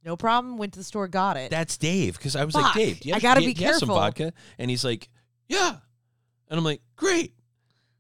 no 0.04 0.18
problem, 0.18 0.58
went 0.58 0.74
to 0.74 0.80
the 0.80 0.84
store, 0.84 1.08
got 1.08 1.38
it. 1.38 1.52
That's 1.52 1.78
Dave. 1.78 2.18
Because 2.18 2.36
I 2.36 2.44
was 2.44 2.56
Fuck. 2.56 2.64
like, 2.64 2.74
Dave, 2.74 3.06
you 3.06 3.14
I 3.14 3.20
gotta 3.20 3.42
you- 3.42 3.50
be 3.50 3.54
do 3.54 3.62
you 3.62 3.68
have 3.68 3.78
some 3.78 3.90
vodka? 3.90 4.34
And 4.58 4.70
he's 4.72 4.84
like, 4.84 5.10
Yeah. 5.48 5.76
And 6.50 6.58
I'm 6.58 6.64
like, 6.66 6.82
Great. 6.96 7.36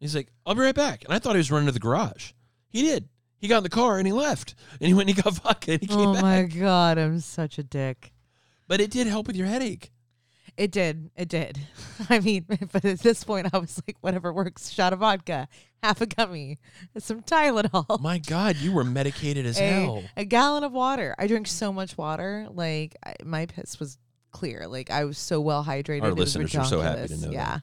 He's 0.02 0.16
like, 0.16 0.28
I'll 0.46 0.56
be 0.56 0.62
right 0.62 0.76
back. 0.76 1.06
And 1.06 1.14
I 1.14 1.20
thought 1.20 1.34
he 1.36 1.38
was 1.38 1.52
running 1.52 1.68
to 1.68 1.72
the 1.72 1.80
garage. 1.80 2.32
He 2.70 2.82
did. 2.82 3.08
He 3.38 3.48
got 3.48 3.58
in 3.60 3.64
the 3.64 3.70
car 3.70 3.98
and 3.98 4.06
he 4.06 4.12
left. 4.14 4.56
And 4.80 4.88
he 4.88 4.94
went 4.94 5.08
and 5.10 5.16
he 5.18 5.22
got 5.22 5.34
vodka 5.44 5.74
and 5.74 5.82
he 5.82 5.88
came 5.88 6.00
oh 6.00 6.14
back. 6.14 6.24
oh 6.24 6.26
back. 6.26 6.54
my 6.54 6.60
god, 6.60 6.98
I'm 6.98 7.20
such 7.22 7.58
a 7.58 7.64
dick. 7.64 8.12
But 8.68 8.82
it 8.82 8.92
did 8.92 9.08
help 9.08 9.28
with 9.28 9.36
your 9.36 9.48
headache. 9.48 9.92
It 10.58 10.72
did. 10.72 11.12
It 11.16 11.30
did. 11.30 11.60
I 12.10 12.20
mean, 12.20 12.46
but 12.72 12.84
at 12.84 13.00
this 13.00 13.24
point, 13.24 13.48
I 13.54 13.58
was 13.58 13.82
like, 13.88 13.98
whatever 14.02 14.34
works. 14.34 14.70
Shot 14.70 14.92
of 14.94 15.00
vodka, 15.00 15.48
half 15.82 16.02
a 16.02 16.06
gummy, 16.06 16.60
some 16.98 17.22
Tylenol, 17.22 18.00
My 18.02 18.18
God, 18.20 18.58
you 18.58 18.72
were 18.74 18.84
medicated 18.84 19.46
as 19.46 19.60
a, 19.60 19.64
hell. 19.64 20.04
a 20.18 20.26
gallon 20.26 20.64
of 20.64 20.72
water. 20.74 21.16
I 21.18 21.28
drink 21.28 21.48
so 21.48 21.72
much 21.72 21.98
water. 21.98 22.48
Like 22.52 22.96
I, 23.06 23.16
my 23.24 23.46
piss 23.46 23.80
was 23.80 23.98
clear. 24.32 24.68
Like 24.68 24.92
I 24.92 25.06
was 25.06 25.18
so 25.18 25.40
well 25.42 25.64
hydrated. 25.64 26.04
Our 26.04 26.10
it 26.10 26.16
was 26.16 26.36
listeners 26.36 26.56
are 26.56 26.66
so 26.66 26.82
happy 26.82 27.08
to 27.08 27.18
know 27.18 27.32
Yeah. 27.32 27.46
that. 27.46 27.62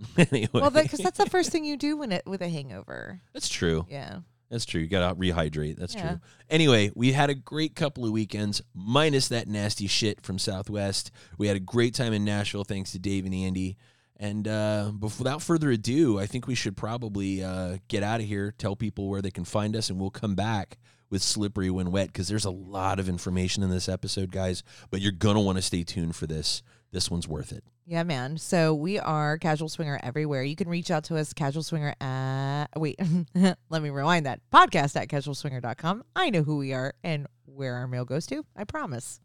anyway, 0.16 0.48
Well, 0.52 0.70
because 0.70 1.00
that's 1.00 1.18
the 1.18 1.28
first 1.30 1.50
thing 1.50 1.64
you 1.64 1.76
do 1.76 1.96
when 1.96 2.12
it 2.12 2.22
with 2.26 2.40
a 2.42 2.48
hangover. 2.48 3.20
that's 3.32 3.48
true. 3.48 3.86
Yeah. 3.90 4.18
That's 4.50 4.66
true. 4.66 4.82
You 4.82 4.86
got 4.88 5.08
to 5.08 5.14
rehydrate. 5.14 5.78
That's 5.78 5.94
Yeah. 5.94 6.08
true. 6.10 6.20
Anyway, 6.50 6.90
we 6.94 7.12
had 7.12 7.30
a 7.30 7.34
great 7.34 7.74
couple 7.74 8.04
of 8.04 8.12
weekends, 8.12 8.60
minus 8.74 9.28
that 9.28 9.48
nasty 9.48 9.86
shit 9.86 10.20
from 10.20 10.38
Southwest. 10.38 11.10
We 11.38 11.46
had 11.46 11.56
a 11.56 11.60
great 11.60 11.94
time 11.94 12.12
in 12.12 12.22
Nashville, 12.24 12.64
thanks 12.64 12.92
to 12.92 12.98
Dave 12.98 13.24
and 13.24 13.34
Andy. 13.34 13.78
And 14.18 14.46
uh, 14.46 14.92
bef- 14.94 15.18
without 15.18 15.40
further 15.40 15.70
ado, 15.70 16.18
I 16.18 16.26
think 16.26 16.46
we 16.46 16.54
should 16.54 16.76
probably 16.76 17.42
uh, 17.42 17.78
get 17.88 18.02
out 18.02 18.20
of 18.20 18.26
here, 18.26 18.52
tell 18.58 18.76
people 18.76 19.08
where 19.08 19.22
they 19.22 19.30
can 19.30 19.44
find 19.44 19.74
us, 19.74 19.88
and 19.88 19.98
we'll 19.98 20.10
come 20.10 20.34
back 20.34 20.76
with 21.08 21.22
Slippery 21.22 21.70
When 21.70 21.90
Wet 21.90 22.08
because 22.08 22.28
there's 22.28 22.44
a 22.44 22.50
lot 22.50 22.98
of 23.00 23.08
information 23.08 23.62
in 23.62 23.70
this 23.70 23.88
episode, 23.88 24.30
guys. 24.32 24.62
But 24.90 25.00
you're 25.00 25.12
going 25.12 25.36
to 25.36 25.40
want 25.40 25.56
to 25.58 25.62
stay 25.62 25.82
tuned 25.82 26.14
for 26.14 26.26
this. 26.26 26.62
This 26.92 27.10
one's 27.10 27.26
worth 27.26 27.52
it. 27.52 27.64
Yeah, 27.86 28.02
man. 28.02 28.36
So 28.36 28.74
we 28.74 28.98
are 28.98 29.38
Casual 29.38 29.68
Swinger 29.68 29.98
everywhere. 30.02 30.42
You 30.44 30.54
can 30.54 30.68
reach 30.68 30.90
out 30.90 31.04
to 31.04 31.16
us, 31.16 31.32
Casual 31.32 31.62
Swinger 31.62 31.94
at, 32.00 32.66
wait, 32.76 33.00
let 33.70 33.82
me 33.82 33.90
rewind 33.90 34.26
that. 34.26 34.40
Podcast 34.52 34.94
at 35.00 35.08
casualswinger.com. 35.08 36.04
I 36.14 36.30
know 36.30 36.42
who 36.42 36.58
we 36.58 36.72
are 36.74 36.94
and 37.02 37.26
where 37.46 37.74
our 37.74 37.88
mail 37.88 38.04
goes 38.04 38.26
to. 38.26 38.44
I 38.54 38.64
promise. 38.64 39.20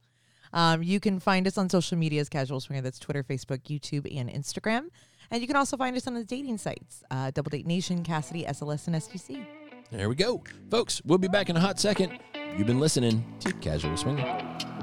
Um, 0.53 0.81
you 0.81 0.99
can 0.99 1.19
find 1.19 1.45
us 1.45 1.57
on 1.57 1.69
social 1.69 1.97
media 1.97 2.21
as 2.21 2.29
Casual 2.29 2.61
Swinger. 2.61 2.81
That's 2.81 2.99
Twitter, 2.99 3.23
Facebook, 3.23 3.63
YouTube, 3.63 4.17
and 4.17 4.29
Instagram. 4.29 4.87
And 5.29 5.41
you 5.41 5.47
can 5.47 5.57
also 5.57 5.75
find 5.75 5.95
us 5.97 6.07
on 6.07 6.13
the 6.13 6.23
dating 6.23 6.57
sites, 6.57 7.03
uh, 7.11 7.31
Double 7.31 7.49
Date 7.49 7.67
Nation, 7.67 8.01
Kasidie, 8.01 8.47
SLS, 8.47 8.87
and 8.87 8.95
SDC. 8.95 9.45
There 9.91 10.07
we 10.07 10.15
go. 10.15 10.41
Folks, 10.71 11.01
we'll 11.05 11.17
be 11.17 11.27
back 11.27 11.49
in 11.49 11.57
a 11.57 11.59
hot 11.59 11.79
second. 11.79 12.19
You've 12.57 12.67
been 12.67 12.79
listening 12.79 13.25
to 13.41 13.51
Casual 13.53 13.95
Swinger. 13.97 14.76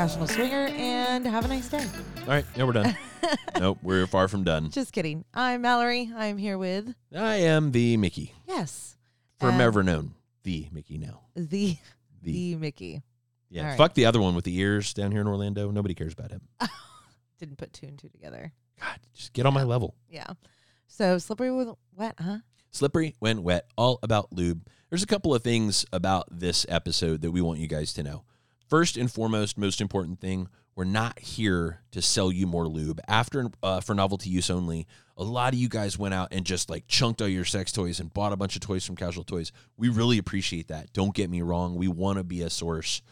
Thanks 0.00 0.14
for 0.14 0.20
listening 0.22 0.46
to 0.48 0.52
Casual 0.54 0.70
Swinger 0.72 0.82
and 0.82 1.26
have 1.26 1.44
a 1.44 1.48
nice 1.48 1.68
day. 1.68 1.84
All 2.22 2.26
right, 2.28 2.44
yeah, 2.56 2.64
we're 2.64 2.72
done. 2.72 2.96
nope, 3.60 3.78
we're 3.82 4.06
far 4.06 4.28
from 4.28 4.44
done. 4.44 4.70
Just 4.70 4.94
kidding. 4.94 5.26
I'm 5.34 5.60
Mallory. 5.60 6.10
I'm 6.16 6.38
here 6.38 6.56
with, 6.56 6.94
I 7.14 7.34
am 7.34 7.72
the 7.72 7.98
Mickey, 7.98 8.32
yes, 8.48 8.96
forever 9.38 9.82
known 9.82 10.14
the 10.42 10.68
Mickey 10.72 10.96
now. 10.96 11.20
the, 11.36 11.76
The, 12.22 12.32
the 12.54 12.56
Mickey. 12.56 13.02
yeah, 13.50 13.62
all 13.62 13.68
right. 13.68 13.76
fuck 13.76 13.92
the 13.92 14.06
other 14.06 14.22
one 14.22 14.34
with 14.34 14.46
the 14.46 14.56
ears 14.58 14.94
down 14.94 15.12
here 15.12 15.20
in 15.20 15.26
Orlando. 15.26 15.70
Nobody 15.70 15.92
cares 15.92 16.14
about 16.14 16.30
him. 16.30 16.48
Didn't 17.38 17.58
put 17.58 17.74
two 17.74 17.86
and 17.86 17.98
two 17.98 18.08
together. 18.08 18.54
God, 18.80 18.98
just 19.12 19.34
get 19.34 19.44
on 19.44 19.52
my 19.52 19.64
level. 19.64 19.96
Yeah. 20.08 20.28
So 20.86 21.18
slippery 21.18 21.50
with 21.50 21.68
wet, 21.94 22.14
huh? 22.18 22.38
Slippery 22.70 23.16
when 23.18 23.42
wet, 23.42 23.66
all 23.76 23.98
about 24.02 24.32
lube. 24.32 24.66
There's 24.88 25.02
a 25.02 25.06
couple 25.06 25.34
of 25.34 25.44
things 25.44 25.84
about 25.92 26.26
this 26.30 26.64
episode 26.70 27.20
that 27.20 27.32
we 27.32 27.42
want 27.42 27.58
you 27.58 27.66
guys 27.66 27.92
to 27.92 28.02
know. 28.02 28.24
First 28.70 28.96
and 28.96 29.10
foremost, 29.10 29.58
most 29.58 29.80
important 29.80 30.20
thing, 30.20 30.48
we're 30.76 30.84
not 30.84 31.18
here 31.18 31.80
to 31.90 32.00
sell 32.00 32.30
you 32.30 32.46
more 32.46 32.68
lube. 32.68 33.00
After 33.08 33.48
uh, 33.64 33.80
for 33.80 33.96
novelty 33.96 34.30
use 34.30 34.48
only, 34.48 34.86
a 35.16 35.24
lot 35.24 35.52
of 35.52 35.58
you 35.58 35.68
guys 35.68 35.98
went 35.98 36.14
out 36.14 36.28
and 36.30 36.46
just 36.46 36.70
like 36.70 36.86
chunked 36.86 37.20
all 37.20 37.26
your 37.26 37.44
sex 37.44 37.72
toys 37.72 37.98
and 37.98 38.14
bought 38.14 38.32
a 38.32 38.36
bunch 38.36 38.54
of 38.54 38.62
toys 38.62 38.86
from 38.86 38.94
Casual 38.94 39.24
Toys. 39.24 39.50
We 39.76 39.88
really 39.88 40.18
appreciate 40.18 40.68
that. 40.68 40.92
Don't 40.92 41.12
get 41.12 41.28
me 41.28 41.42
wrong. 41.42 41.74
We 41.74 41.88
want 41.88 42.18
to 42.18 42.24
be 42.24 42.42
a 42.42 42.48
source, 42.48 43.02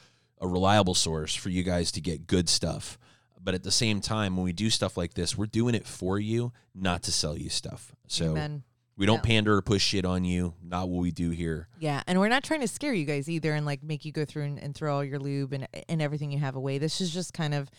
a 0.41 0.47
reliable 0.47 0.95
source 0.95 1.35
for 1.35 1.49
you 1.49 1.65
guys 1.65 1.91
to 1.93 2.01
get 2.01 2.29
good 2.29 2.49
stuff. 2.49 2.97
But 3.43 3.55
at 3.55 3.65
the 3.65 3.73
same 3.73 4.01
time, 4.01 4.37
when 4.37 4.45
we 4.45 4.53
do 4.53 4.71
stuff 4.71 4.97
like 4.97 5.15
this, 5.15 5.37
we're 5.37 5.47
doing 5.47 5.75
it 5.75 5.87
for 5.87 6.21
you, 6.21 6.53
not 6.73 7.03
to 7.03 7.13
sell 7.13 7.37
you 7.37 7.49
stuff. 7.49 7.93
So 8.07 8.31
Amen. 8.31 8.63
We 8.99 9.07
don't 9.07 9.17
Yeah. 9.19 9.23
pander 9.23 9.55
or 9.57 9.63
push 9.63 9.83
shit 9.83 10.05
on 10.05 10.25
you. 10.25 10.53
Not 10.63 10.89
what 10.91 11.01
we 11.01 11.11
do 11.13 11.31
here. 11.31 11.69
Yeah, 11.79 12.03
and 12.07 12.19
we're 12.19 12.29
not 12.29 12.43
trying 12.45 12.61
to 12.61 12.69
scare 12.69 12.93
you 12.93 13.07
guys 13.07 13.29
either, 13.31 13.55
and 13.55 13.65
like 13.65 13.83
make 13.83 14.05
you 14.05 14.13
go 14.13 14.25
through 14.27 14.43
and, 14.45 14.59
and 14.59 14.75
throw 14.75 14.95
all 14.97 15.05
your 15.05 15.19
lube 15.19 15.53
and 15.55 15.67
and 15.89 16.03
everything 16.03 16.31
you 16.33 16.39
have 16.41 16.57
away. 16.57 16.77
This 16.79 17.01
is 17.01 17.11
just 17.15 17.33
kind 17.33 17.55
of 17.55 17.71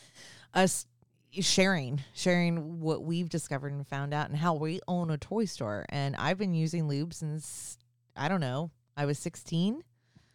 us 0.55 0.87
sharing, 1.31 2.01
sharing 2.15 2.79
what 2.79 3.03
we've 3.03 3.29
discovered 3.29 3.71
and 3.71 3.85
found 3.87 4.13
out, 4.13 4.29
and 4.29 4.37
how 4.37 4.55
we 4.55 4.79
own 4.87 5.11
a 5.11 5.17
toy 5.17 5.45
store. 5.45 5.85
And 5.89 6.15
I've 6.15 6.37
been 6.39 6.55
using 6.55 6.87
lube 6.87 7.13
since 7.13 7.77
I 8.15 8.27
don't 8.29 8.41
know, 8.41 8.71
I 8.97 9.05
was 9.05 9.19
sixteen, 9.19 9.83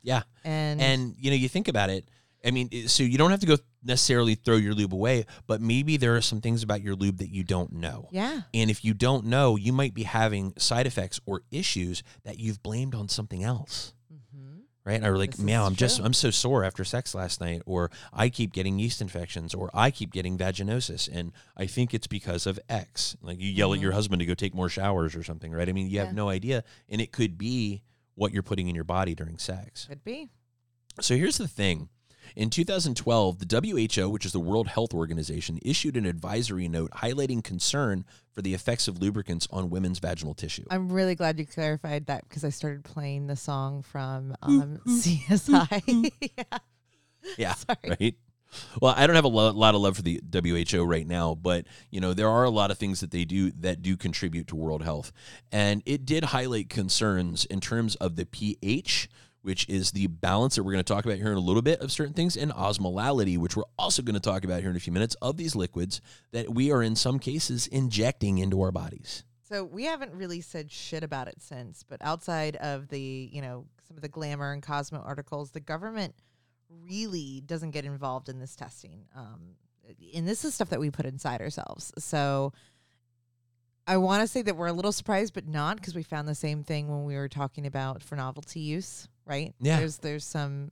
Yeah. 0.02 0.22
and 0.44 0.80
And 0.80 1.14
you 1.18 1.30
know, 1.30 1.36
you 1.36 1.48
think 1.48 1.66
about 1.68 1.90
it. 1.90 2.04
I 2.44 2.50
mean, 2.50 2.88
so 2.88 3.02
you 3.02 3.16
don't 3.18 3.30
have 3.30 3.40
to 3.40 3.46
go 3.46 3.56
necessarily 3.82 4.34
throw 4.34 4.56
your 4.56 4.74
lube 4.74 4.92
away, 4.94 5.24
but 5.46 5.60
maybe 5.60 5.96
there 5.96 6.14
are 6.16 6.20
some 6.20 6.40
things 6.40 6.62
about 6.62 6.82
your 6.82 6.94
lube 6.94 7.18
that 7.18 7.30
you 7.30 7.44
don't 7.44 7.72
know. 7.72 8.08
yeah, 8.12 8.42
And 8.52 8.70
if 8.70 8.84
you 8.84 8.94
don't 8.94 9.26
know, 9.26 9.56
you 9.56 9.72
might 9.72 9.94
be 9.94 10.02
having 10.04 10.52
side 10.58 10.86
effects 10.86 11.20
or 11.26 11.42
issues 11.50 12.02
that 12.24 12.38
you've 12.38 12.62
blamed 12.62 12.94
on 12.94 13.08
something 13.08 13.42
else. 13.44 13.94
hmm 14.10 14.18
Right? 14.86 15.02
Or 15.02 15.16
like, 15.16 15.30
This 15.30 15.38
is 15.38 15.44
man, 15.46 15.62
I'm 15.62 15.74
just. 15.76 15.98
I'm 16.00 16.12
so 16.12 16.30
sore 16.30 16.62
after 16.62 16.84
sex 16.84 17.14
last 17.14 17.40
night, 17.40 17.62
or 17.64 17.90
I 18.12 18.28
keep 18.28 18.52
getting 18.52 18.78
yeast 18.78 19.00
infections, 19.00 19.54
or 19.54 19.70
I 19.72 19.90
keep 19.90 20.12
getting 20.12 20.36
vaginosis, 20.36 21.08
and 21.10 21.32
I 21.56 21.64
think 21.66 21.94
it's 21.94 22.06
because 22.06 22.46
of 22.46 22.60
X. 22.68 23.16
Like 23.22 23.40
you 23.40 23.50
yell 23.50 23.72
at 23.72 23.78
Mhm. 23.78 23.82
your 23.84 23.92
husband 23.92 24.20
to 24.20 24.26
go 24.26 24.34
take 24.34 24.54
more 24.54 24.68
showers 24.68 25.16
or 25.16 25.22
something, 25.22 25.50
right? 25.52 25.66
I 25.68 25.72
mean, 25.72 25.86
you 25.88 25.96
Yeah. 25.96 26.04
have 26.04 26.14
no 26.14 26.28
idea, 26.28 26.64
and 26.90 27.00
it 27.00 27.12
could 27.12 27.38
be 27.38 27.82
what 28.14 28.32
you're 28.32 28.42
putting 28.42 28.68
in 28.68 28.74
your 28.74 28.84
body 28.84 29.14
during 29.14 29.38
sex. 29.38 29.86
could 29.86 30.04
be. 30.04 30.28
So 31.00 31.16
here's 31.16 31.38
the 31.38 31.48
thing. 31.48 31.88
In 32.36 32.50
2012, 32.50 33.38
the 33.38 33.60
WHO, 33.96 34.08
which 34.10 34.26
is 34.26 34.32
the 34.32 34.40
World 34.40 34.66
Health 34.68 34.92
Organization, 34.92 35.58
issued 35.62 35.96
an 35.96 36.04
advisory 36.04 36.68
note 36.68 36.90
highlighting 36.90 37.44
concern 37.44 38.04
for 38.32 38.42
the 38.42 38.54
effects 38.54 38.88
of 38.88 39.00
lubricants 39.00 39.46
on 39.52 39.70
women's 39.70 40.00
vaginal 40.00 40.34
tissue. 40.34 40.64
I'm 40.68 40.90
really 40.90 41.14
glad 41.14 41.38
you 41.38 41.46
clarified 41.46 42.06
that 42.06 42.28
because 42.28 42.44
I 42.44 42.48
started 42.48 42.82
playing 42.82 43.28
the 43.28 43.36
song 43.36 43.82
from 43.82 44.34
um, 44.42 44.80
CSI. 44.86 46.10
yeah. 46.36 46.58
Yeah, 47.38 47.54
Sorry. 47.54 47.96
right. 48.00 48.14
Well, 48.80 48.94
I 48.96 49.06
don't 49.06 49.16
have 49.16 49.24
a 49.24 49.28
lo- 49.28 49.52
lot 49.52 49.74
of 49.74 49.80
love 49.80 49.96
for 49.96 50.02
the 50.02 50.20
WHO 50.32 50.84
right 50.84 51.06
now, 51.06 51.34
but 51.34 51.66
you 51.90 52.00
know 52.00 52.14
there 52.14 52.28
are 52.28 52.44
a 52.44 52.50
lot 52.50 52.70
of 52.70 52.78
things 52.78 53.00
that 53.00 53.10
they 53.10 53.24
do 53.24 53.50
that 53.52 53.82
do 53.82 53.96
contribute 53.96 54.46
to 54.48 54.56
world 54.56 54.82
health, 54.82 55.12
and 55.50 55.82
it 55.86 56.04
did 56.04 56.24
highlight 56.24 56.68
concerns 56.68 57.44
in 57.46 57.60
terms 57.60 57.94
of 57.96 58.16
the 58.16 58.26
pH, 58.26 59.08
which 59.44 59.68
is 59.68 59.90
the 59.90 60.06
balance 60.06 60.54
that 60.54 60.62
we're 60.62 60.72
going 60.72 60.82
to 60.82 60.92
talk 60.94 61.04
about 61.04 61.18
here 61.18 61.30
in 61.30 61.36
a 61.36 61.40
little 61.40 61.60
bit 61.60 61.78
of 61.80 61.92
certain 61.92 62.14
things, 62.14 62.34
and 62.34 62.50
osmolality, 62.50 63.36
which 63.36 63.54
we're 63.54 63.62
also 63.78 64.00
going 64.00 64.14
to 64.14 64.20
talk 64.20 64.42
about 64.42 64.62
here 64.62 64.70
in 64.70 64.76
a 64.76 64.80
few 64.80 64.92
minutes 64.92 65.14
of 65.20 65.36
these 65.36 65.54
liquids 65.54 66.00
that 66.32 66.54
we 66.54 66.72
are 66.72 66.82
in 66.82 66.96
some 66.96 67.18
cases 67.18 67.66
injecting 67.66 68.38
into 68.38 68.62
our 68.62 68.72
bodies. 68.72 69.22
So 69.46 69.62
we 69.62 69.84
haven't 69.84 70.14
really 70.14 70.40
said 70.40 70.72
shit 70.72 71.04
about 71.04 71.28
it 71.28 71.42
since, 71.42 71.82
but 71.82 72.00
outside 72.00 72.56
of 72.56 72.88
the, 72.88 73.28
you 73.30 73.42
know, 73.42 73.66
some 73.86 73.98
of 73.98 74.02
the 74.02 74.08
glamour 74.08 74.50
and 74.50 74.62
Cosmo 74.62 75.02
articles, 75.04 75.50
the 75.50 75.60
government 75.60 76.14
really 76.88 77.42
doesn't 77.44 77.72
get 77.72 77.84
involved 77.84 78.30
in 78.30 78.38
this 78.38 78.56
testing. 78.56 79.04
Um, 79.14 79.56
and 80.14 80.26
this 80.26 80.46
is 80.46 80.54
stuff 80.54 80.70
that 80.70 80.80
we 80.80 80.90
put 80.90 81.04
inside 81.04 81.42
ourselves. 81.42 81.92
So 81.98 82.54
I 83.86 83.98
want 83.98 84.22
to 84.22 84.26
say 84.26 84.40
that 84.40 84.56
we're 84.56 84.68
a 84.68 84.72
little 84.72 84.92
surprised, 84.92 85.34
but 85.34 85.46
not 85.46 85.76
because 85.76 85.94
we 85.94 86.02
found 86.02 86.26
the 86.26 86.34
same 86.34 86.64
thing 86.64 86.88
when 86.88 87.04
we 87.04 87.16
were 87.16 87.28
talking 87.28 87.66
about 87.66 88.02
for 88.02 88.16
novelty 88.16 88.60
use, 88.60 89.06
right? 89.26 89.54
Yeah. 89.60 89.78
There's 89.78 89.98
there's 89.98 90.24
some 90.24 90.70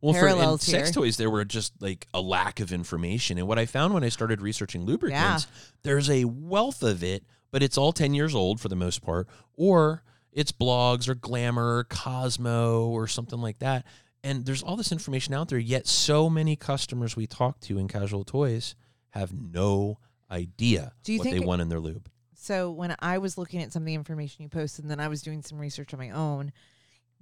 Well, 0.00 0.14
for 0.14 0.28
in 0.28 0.58
sex 0.58 0.90
toys, 0.90 1.16
there 1.16 1.30
were 1.30 1.44
just 1.44 1.80
like 1.80 2.06
a 2.12 2.20
lack 2.20 2.60
of 2.60 2.72
information. 2.72 3.38
And 3.38 3.46
what 3.46 3.58
I 3.58 3.66
found 3.66 3.94
when 3.94 4.04
I 4.04 4.08
started 4.08 4.40
researching 4.40 4.84
lubricants, 4.84 5.46
there's 5.82 6.10
a 6.10 6.24
wealth 6.24 6.82
of 6.82 7.02
it, 7.02 7.24
but 7.50 7.62
it's 7.62 7.78
all 7.78 7.92
10 7.92 8.14
years 8.14 8.34
old 8.34 8.60
for 8.60 8.68
the 8.68 8.76
most 8.76 9.02
part, 9.02 9.28
or 9.54 10.02
it's 10.32 10.52
blogs 10.52 11.08
or 11.08 11.14
Glamour 11.14 11.78
or 11.78 11.84
Cosmo 11.84 12.88
or 12.88 13.06
something 13.06 13.40
like 13.40 13.58
that. 13.60 13.86
And 14.22 14.44
there's 14.46 14.62
all 14.62 14.76
this 14.76 14.90
information 14.90 15.34
out 15.34 15.48
there, 15.48 15.58
yet 15.58 15.86
so 15.86 16.30
many 16.30 16.56
customers 16.56 17.14
we 17.14 17.26
talk 17.26 17.60
to 17.60 17.78
in 17.78 17.88
casual 17.88 18.24
toys 18.24 18.74
have 19.10 19.32
no 19.32 19.98
idea 20.30 20.92
what 21.06 21.24
they 21.24 21.36
it- 21.36 21.44
want 21.44 21.60
in 21.62 21.68
their 21.68 21.80
lube. 21.80 22.08
So 22.36 22.70
when 22.72 22.94
I 22.98 23.18
was 23.18 23.38
looking 23.38 23.62
at 23.62 23.72
some 23.72 23.82
of 23.82 23.86
the 23.86 23.94
information 23.94 24.42
you 24.42 24.48
posted, 24.50 24.84
and 24.84 24.90
then 24.90 25.00
I 25.00 25.08
was 25.08 25.22
doing 25.22 25.40
some 25.40 25.58
research 25.58 25.94
on 25.94 25.98
my 25.98 26.10
own, 26.10 26.52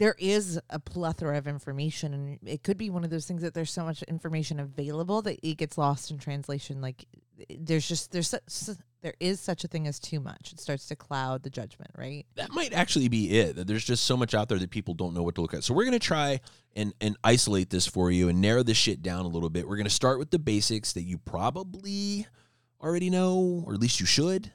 there 0.03 0.17
is 0.19 0.59
a 0.69 0.81
plethora 0.81 1.39
of 1.39 1.47
information, 1.47 2.13
and 2.13 2.39
it 2.45 2.65
could 2.65 2.77
be 2.77 2.91
one 2.91 3.05
of 3.05 3.11
those 3.11 3.25
things 3.25 3.41
that 3.43 3.55
there's 3.55 3.71
so 3.71 3.85
much 3.85 4.03
information 4.03 4.59
available 4.59 5.23
that 5.23 5.39
it 5.47 5.55
gets 5.55 5.79
lost 5.79 6.11
in 6.11 6.19
translation. 6.19 6.81
Like 6.81 7.05
there's 7.49 7.87
just 7.87 8.11
there's 8.11 8.35
su- 8.49 8.75
there 9.03 9.15
is 9.21 9.39
such 9.39 9.63
a 9.63 9.69
thing 9.69 9.87
as 9.87 10.01
too 10.01 10.19
much. 10.19 10.53
It 10.53 10.59
starts 10.59 10.87
to 10.87 10.97
cloud 10.97 11.45
the 11.45 11.51
judgment, 11.51 11.93
right? 11.97 12.27
that 12.35 12.51
might 12.51 12.73
actually 12.73 13.07
be 13.07 13.39
it. 13.39 13.55
That 13.55 13.69
there's 13.69 13.85
just 13.85 14.03
so 14.03 14.17
much 14.17 14.35
out 14.35 14.49
there 14.49 14.59
that 14.59 14.71
people 14.71 14.95
don't 14.95 15.15
know 15.15 15.23
what 15.23 15.37
to 15.37 15.41
look 15.41 15.55
at. 15.55 15.63
So 15.63 15.73
we're 15.73 15.85
gonna 15.85 16.01
try 16.01 16.41
and 16.75 16.93
and 17.01 17.17
isolate 17.23 17.71
this 17.71 17.87
for 17.87 18.11
you 18.11 18.29
and 18.29 18.41
narrow 18.41 18.65
this 18.65 18.77
shit 18.77 19.03
down 19.03 19.25
a 19.25 19.29
little 19.29 19.51
bit. 19.51 19.69
We're 19.69 19.77
gonna 19.77 19.89
start 19.89 20.19
with 20.19 20.33
the 20.33 20.41
basics 20.41 20.95
that 20.95 21.03
you 21.03 21.19
probably 21.19 22.27
already 22.81 23.09
know, 23.09 23.63
or 23.69 23.75
at 23.75 23.81
least 23.81 24.01
you 24.01 24.07
should. 24.07 24.51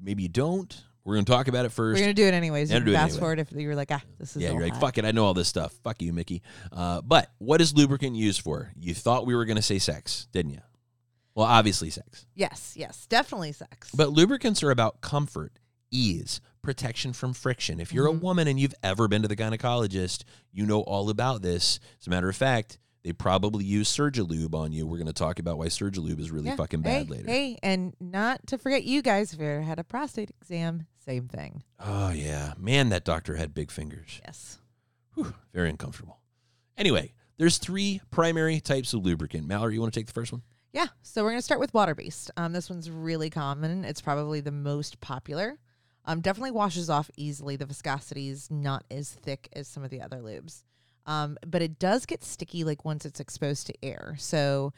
Maybe 0.00 0.22
you 0.22 0.30
don't. 0.30 0.82
We're 1.08 1.14
gonna 1.14 1.24
talk 1.24 1.48
about 1.48 1.64
it 1.64 1.70
1st 1.72 1.94
We're 1.94 2.00
gonna 2.00 2.12
do 2.12 2.26
it 2.26 2.34
anyways. 2.34 2.68
Yeah, 2.70 2.76
You 2.76 2.84
do 2.84 2.84
can 2.84 2.94
it 2.94 2.96
fast 2.98 3.10
anyway. 3.12 3.20
forward 3.20 3.38
if 3.38 3.52
you're 3.52 3.74
like, 3.74 3.90
ah, 3.90 4.02
this 4.18 4.36
is 4.36 4.42
yeah, 4.42 4.48
all 4.48 4.54
you're 4.56 4.64
like, 4.64 4.74
hot. 4.74 4.80
fuck 4.82 4.98
it, 4.98 5.06
I 5.06 5.10
know 5.12 5.24
all 5.24 5.32
this 5.32 5.48
stuff. 5.48 5.72
Fuck 5.82 6.02
you, 6.02 6.12
Mickey. 6.12 6.42
Uh, 6.70 7.00
but 7.00 7.32
what 7.38 7.62
is 7.62 7.72
lubricant 7.74 8.14
used 8.14 8.42
for? 8.42 8.70
You 8.78 8.92
thought 8.92 9.24
we 9.24 9.34
were 9.34 9.46
gonna 9.46 9.62
say 9.62 9.78
sex, 9.78 10.28
didn't 10.32 10.50
you? 10.52 10.60
Well, 11.34 11.46
obviously 11.46 11.88
sex. 11.88 12.26
Yes, 12.34 12.74
yes, 12.76 13.06
definitely 13.06 13.52
sex. 13.52 13.90
But 13.94 14.10
lubricants 14.10 14.62
are 14.62 14.70
about 14.70 15.00
comfort, 15.00 15.58
ease, 15.90 16.42
protection 16.60 17.14
from 17.14 17.32
friction. 17.32 17.80
If 17.80 17.90
you're 17.94 18.06
Mhm. 18.08 18.16
a 18.16 18.18
woman 18.18 18.46
and 18.46 18.60
you've 18.60 18.74
ever 18.82 19.08
been 19.08 19.22
to 19.22 19.28
the 19.28 19.36
gynecologist, 19.36 20.24
you 20.52 20.66
know 20.66 20.82
all 20.82 21.08
about 21.08 21.40
this. 21.40 21.80
As 22.02 22.06
a 22.06 22.10
matter 22.10 22.28
of 22.28 22.36
fact, 22.36 22.78
they 23.04 23.12
probably 23.12 23.64
use 23.64 23.90
Surgilube 23.94 24.54
on 24.54 24.72
you. 24.72 24.86
We're 24.86 24.98
going 24.98 25.06
to 25.06 25.12
talk 25.12 25.38
about 25.38 25.58
why 25.58 25.66
Surgilube 25.66 26.18
is 26.20 26.30
really 26.30 26.46
Yeah. 26.48 26.56
fucking 26.56 26.82
hey, 26.82 26.98
bad 27.00 27.10
later. 27.10 27.26
Hey, 27.26 27.58
and 27.62 27.94
not 28.00 28.46
to 28.48 28.58
forget 28.58 28.84
you 28.84 29.02
guys, 29.02 29.32
if 29.32 29.40
you 29.40 29.46
ever 29.46 29.62
had 29.62 29.78
a 29.78 29.84
prostate 29.84 30.30
exam, 30.40 30.86
same 31.04 31.28
thing. 31.28 31.62
Oh, 31.78 32.10
yeah. 32.10 32.54
Man, 32.58 32.88
that 32.90 33.04
doctor 33.04 33.36
had 33.36 33.54
big 33.54 33.70
fingers. 33.70 34.20
Yes. 34.24 34.58
Whew, 35.14 35.34
very 35.54 35.70
uncomfortable. 35.70 36.18
Anyway, 36.76 37.12
there's 37.38 37.58
three 37.58 38.00
primary 38.10 38.60
types 38.60 38.92
of 38.92 39.04
lubricant. 39.04 39.46
Mallory, 39.46 39.74
you 39.74 39.80
want 39.80 39.92
to 39.92 39.98
take 39.98 40.06
the 40.06 40.12
first 40.12 40.32
one? 40.32 40.42
Yeah, 40.72 40.88
so 41.02 41.24
we're 41.24 41.30
gonna 41.30 41.40
start 41.42 41.60
with 41.60 41.72
water 41.72 41.94
based. 41.94 42.30
Um, 42.36 42.52
this 42.52 42.68
one's 42.68 42.90
really 42.90 43.30
common. 43.30 43.84
It's 43.84 44.02
probably 44.02 44.40
the 44.40 44.52
most 44.52 45.00
popular. 45.00 45.56
Um, 46.04 46.20
definitely 46.20 46.50
washes 46.50 46.90
off 46.90 47.10
easily. 47.16 47.56
The 47.56 47.64
viscosity 47.66 48.28
is 48.28 48.50
not 48.50 48.84
as 48.90 49.10
thick 49.10 49.48
as 49.54 49.66
some 49.66 49.82
of 49.82 49.90
the 49.90 50.02
other 50.02 50.18
lubes, 50.18 50.62
um, 51.08 51.36
but 51.44 51.60
it 51.62 51.78
does 51.80 52.06
get 52.06 52.22
sticky 52.22 52.62
like 52.62 52.84
once 52.84 53.04
it's 53.04 53.18
exposed 53.18 53.66
to 53.66 53.74
air. 53.82 54.14
So, 54.18 54.72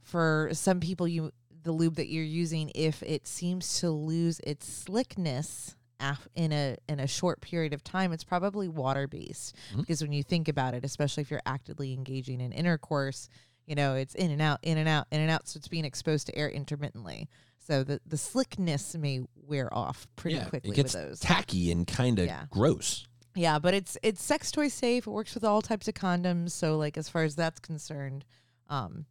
for 0.00 0.48
some 0.52 0.80
people, 0.80 1.06
you 1.06 1.30
the 1.64 1.72
lube 1.72 1.96
that 1.96 2.08
you're 2.08 2.24
using, 2.24 2.72
if 2.74 3.02
it 3.02 3.26
seems 3.28 3.78
to 3.80 3.90
lose 3.90 4.40
its 4.40 4.66
slickness 4.66 5.76
af- 6.00 6.26
in 6.34 6.52
a 6.52 6.76
in 6.88 6.98
a 7.00 7.06
short 7.06 7.40
period 7.40 7.72
of 7.72 7.84
time, 7.84 8.12
it's 8.12 8.24
probably 8.24 8.68
water 8.68 9.06
based. 9.06 9.54
Mhm. 9.74 9.78
Because 9.78 10.00
when 10.02 10.12
you 10.12 10.22
think 10.22 10.48
about 10.48 10.74
it, 10.74 10.84
especially 10.84 11.22
if 11.22 11.30
you're 11.30 11.42
actively 11.46 11.92
engaging 11.92 12.40
in 12.40 12.52
intercourse, 12.52 13.28
you 13.66 13.74
know 13.74 13.94
it's 13.94 14.14
in 14.14 14.30
and 14.30 14.42
out, 14.42 14.58
in 14.62 14.78
and 14.78 14.88
out, 14.88 15.06
in 15.10 15.20
and 15.20 15.30
out. 15.30 15.46
So 15.48 15.58
it's 15.58 15.68
being 15.68 15.84
exposed 15.84 16.26
to 16.26 16.36
air 16.36 16.48
intermittently. 16.50 17.28
So 17.58 17.84
the 17.84 18.00
the 18.06 18.18
slickness 18.18 18.96
may 18.96 19.20
wear 19.36 19.72
off 19.72 20.06
pretty 20.16 20.36
yeah, 20.38 20.44
quickly 20.48 20.70
it 20.72 20.76
gets 20.76 20.94
with 20.94 21.08
those. 21.10 21.20
tacky 21.20 21.70
and 21.70 21.86
kind 21.86 22.18
of 22.18 22.26
Yeah. 22.26 22.46
gross. 22.50 23.06
Yeah, 23.34 23.58
but 23.58 23.72
it's 23.74 23.96
it's 24.02 24.22
sex 24.22 24.50
toy 24.50 24.68
safe. 24.68 25.06
It 25.06 25.10
works 25.10 25.34
with 25.34 25.44
all 25.44 25.62
types 25.62 25.88
of 25.88 25.94
condoms. 25.94 26.50
So 26.50 26.76
like 26.76 26.96
as 26.98 27.08
far 27.08 27.22
as 27.24 27.34
that's 27.34 27.60
concerned, 27.60 28.24
um, 28.68 29.06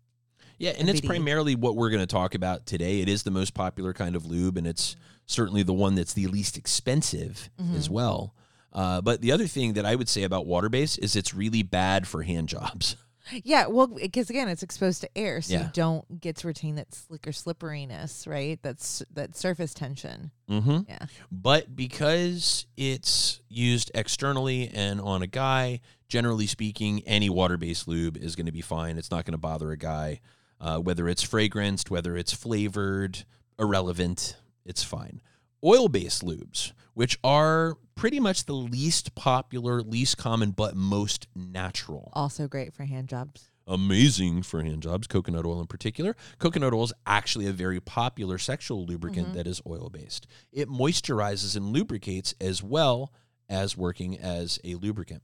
Yeah, 0.57 0.71
and 0.77 0.88
it's 0.89 1.01
primarily 1.01 1.55
what 1.55 1.75
we're 1.75 1.89
going 1.89 2.01
to 2.01 2.07
talk 2.07 2.36
about 2.36 2.65
today. 2.65 3.01
It 3.01 3.10
is 3.10 3.23
the 3.23 3.31
most 3.31 3.53
popular 3.53 3.93
kind 3.93 4.15
of 4.15 4.25
lube, 4.25 4.57
and 4.57 4.67
it's 4.67 4.95
certainly 5.25 5.63
the 5.63 5.73
one 5.73 5.95
that's 5.95 6.13
the 6.13 6.27
least 6.27 6.57
expensive 6.57 7.49
as 7.75 7.86
Mm-hmm. 7.86 7.93
well. 7.93 8.36
Uh, 8.73 9.01
but 9.01 9.21
the 9.21 9.31
other 9.31 9.47
thing 9.47 9.73
that 9.73 9.86
I 9.86 9.95
would 9.95 10.07
say 10.07 10.23
about 10.23 10.45
water 10.45 10.69
based 10.69 10.99
is 10.99 11.15
it's 11.15 11.34
really 11.34 11.62
bad 11.63 12.07
for 12.07 12.23
hand 12.23 12.47
jobs. 12.49 12.95
yeah, 13.43 13.67
well, 13.67 13.88
because 13.88 14.29
again, 14.29 14.47
it's 14.47 14.63
exposed 14.63 15.01
to 15.01 15.17
air, 15.17 15.41
so 15.41 15.53
Yeah. 15.53 15.63
you 15.65 15.69
don't 15.73 16.19
get 16.21 16.38
to 16.38 16.47
retain 16.47 16.75
that 16.75 16.93
slick 16.93 17.27
or 17.27 17.31
slipperiness, 17.31 18.25
right? 18.27 18.60
That's 18.62 19.03
that 19.13 19.36
surface 19.36 19.73
tension. 19.73 20.31
Mm-hmm. 20.49 20.79
Yeah. 20.89 21.05
But 21.31 21.75
because 21.75 22.65
it's 22.77 23.41
used 23.49 23.91
externally 23.95 24.69
and 24.73 24.99
on 24.99 25.21
a 25.21 25.27
guy, 25.27 25.81
generally 26.07 26.47
speaking, 26.47 27.03
any 27.05 27.29
water 27.29 27.57
based 27.57 27.88
lube 27.88 28.17
is 28.17 28.36
going 28.36 28.47
to 28.47 28.51
be 28.51 28.62
fine. 28.62 28.97
It's 28.97 29.12
not 29.12 29.25
going 29.25 29.34
to 29.34 29.38
bother 29.38 29.71
a 29.71 29.77
guy. 29.77 30.19
Uh, 30.60 30.77
whether 30.77 31.07
it's 31.10 31.25
fragranced, 31.25 31.89
whether 31.89 32.15
it's 32.15 32.34
flavored, 32.34 33.23
irrelevant, 33.57 34.36
it's 34.65 34.84
fine. 34.84 35.21
Oil 35.63 35.88
based 35.88 36.23
lubes, 36.23 36.71
which 36.93 37.17
are 37.23 37.75
pretty 37.95 38.19
much 38.19 38.45
the 38.45 38.54
least 38.54 39.15
popular, 39.15 39.82
least 39.82 40.17
common, 40.17 40.51
but 40.51 40.75
most 40.75 41.27
natural 41.36 42.10
Also 42.13 42.47
great 42.47 42.73
for 42.73 42.84
hand 42.86 43.08
jobs. 43.08 43.49
amazing 43.67 44.41
for 44.43 44.63
hand 44.63 44.82
jobs, 44.82 45.08
coconut 45.08 45.45
oil 45.45 45.62
in 45.62 45.67
particular. 45.67 46.15
Coconut 46.39 46.73
oil 46.73 46.84
is 46.84 46.93
actually 47.06 47.45
a 47.47 47.54
very 47.54 47.80
popular 47.80 48.38
sexual 48.38 48.86
lubricant 48.86 49.30
Mhm. 49.30 49.34
that 49.34 49.47
is 49.47 49.62
oil 49.67 49.89
based. 49.89 50.27
It 50.51 50.67
moisturizes 50.67 51.56
and 51.56 51.71
lubricates 51.71 52.34
as 52.41 52.62
well 52.63 53.13
as 53.47 53.77
working 53.77 54.17
as 54.17 54.60
a 54.63 54.75
lubricant. 54.75 55.21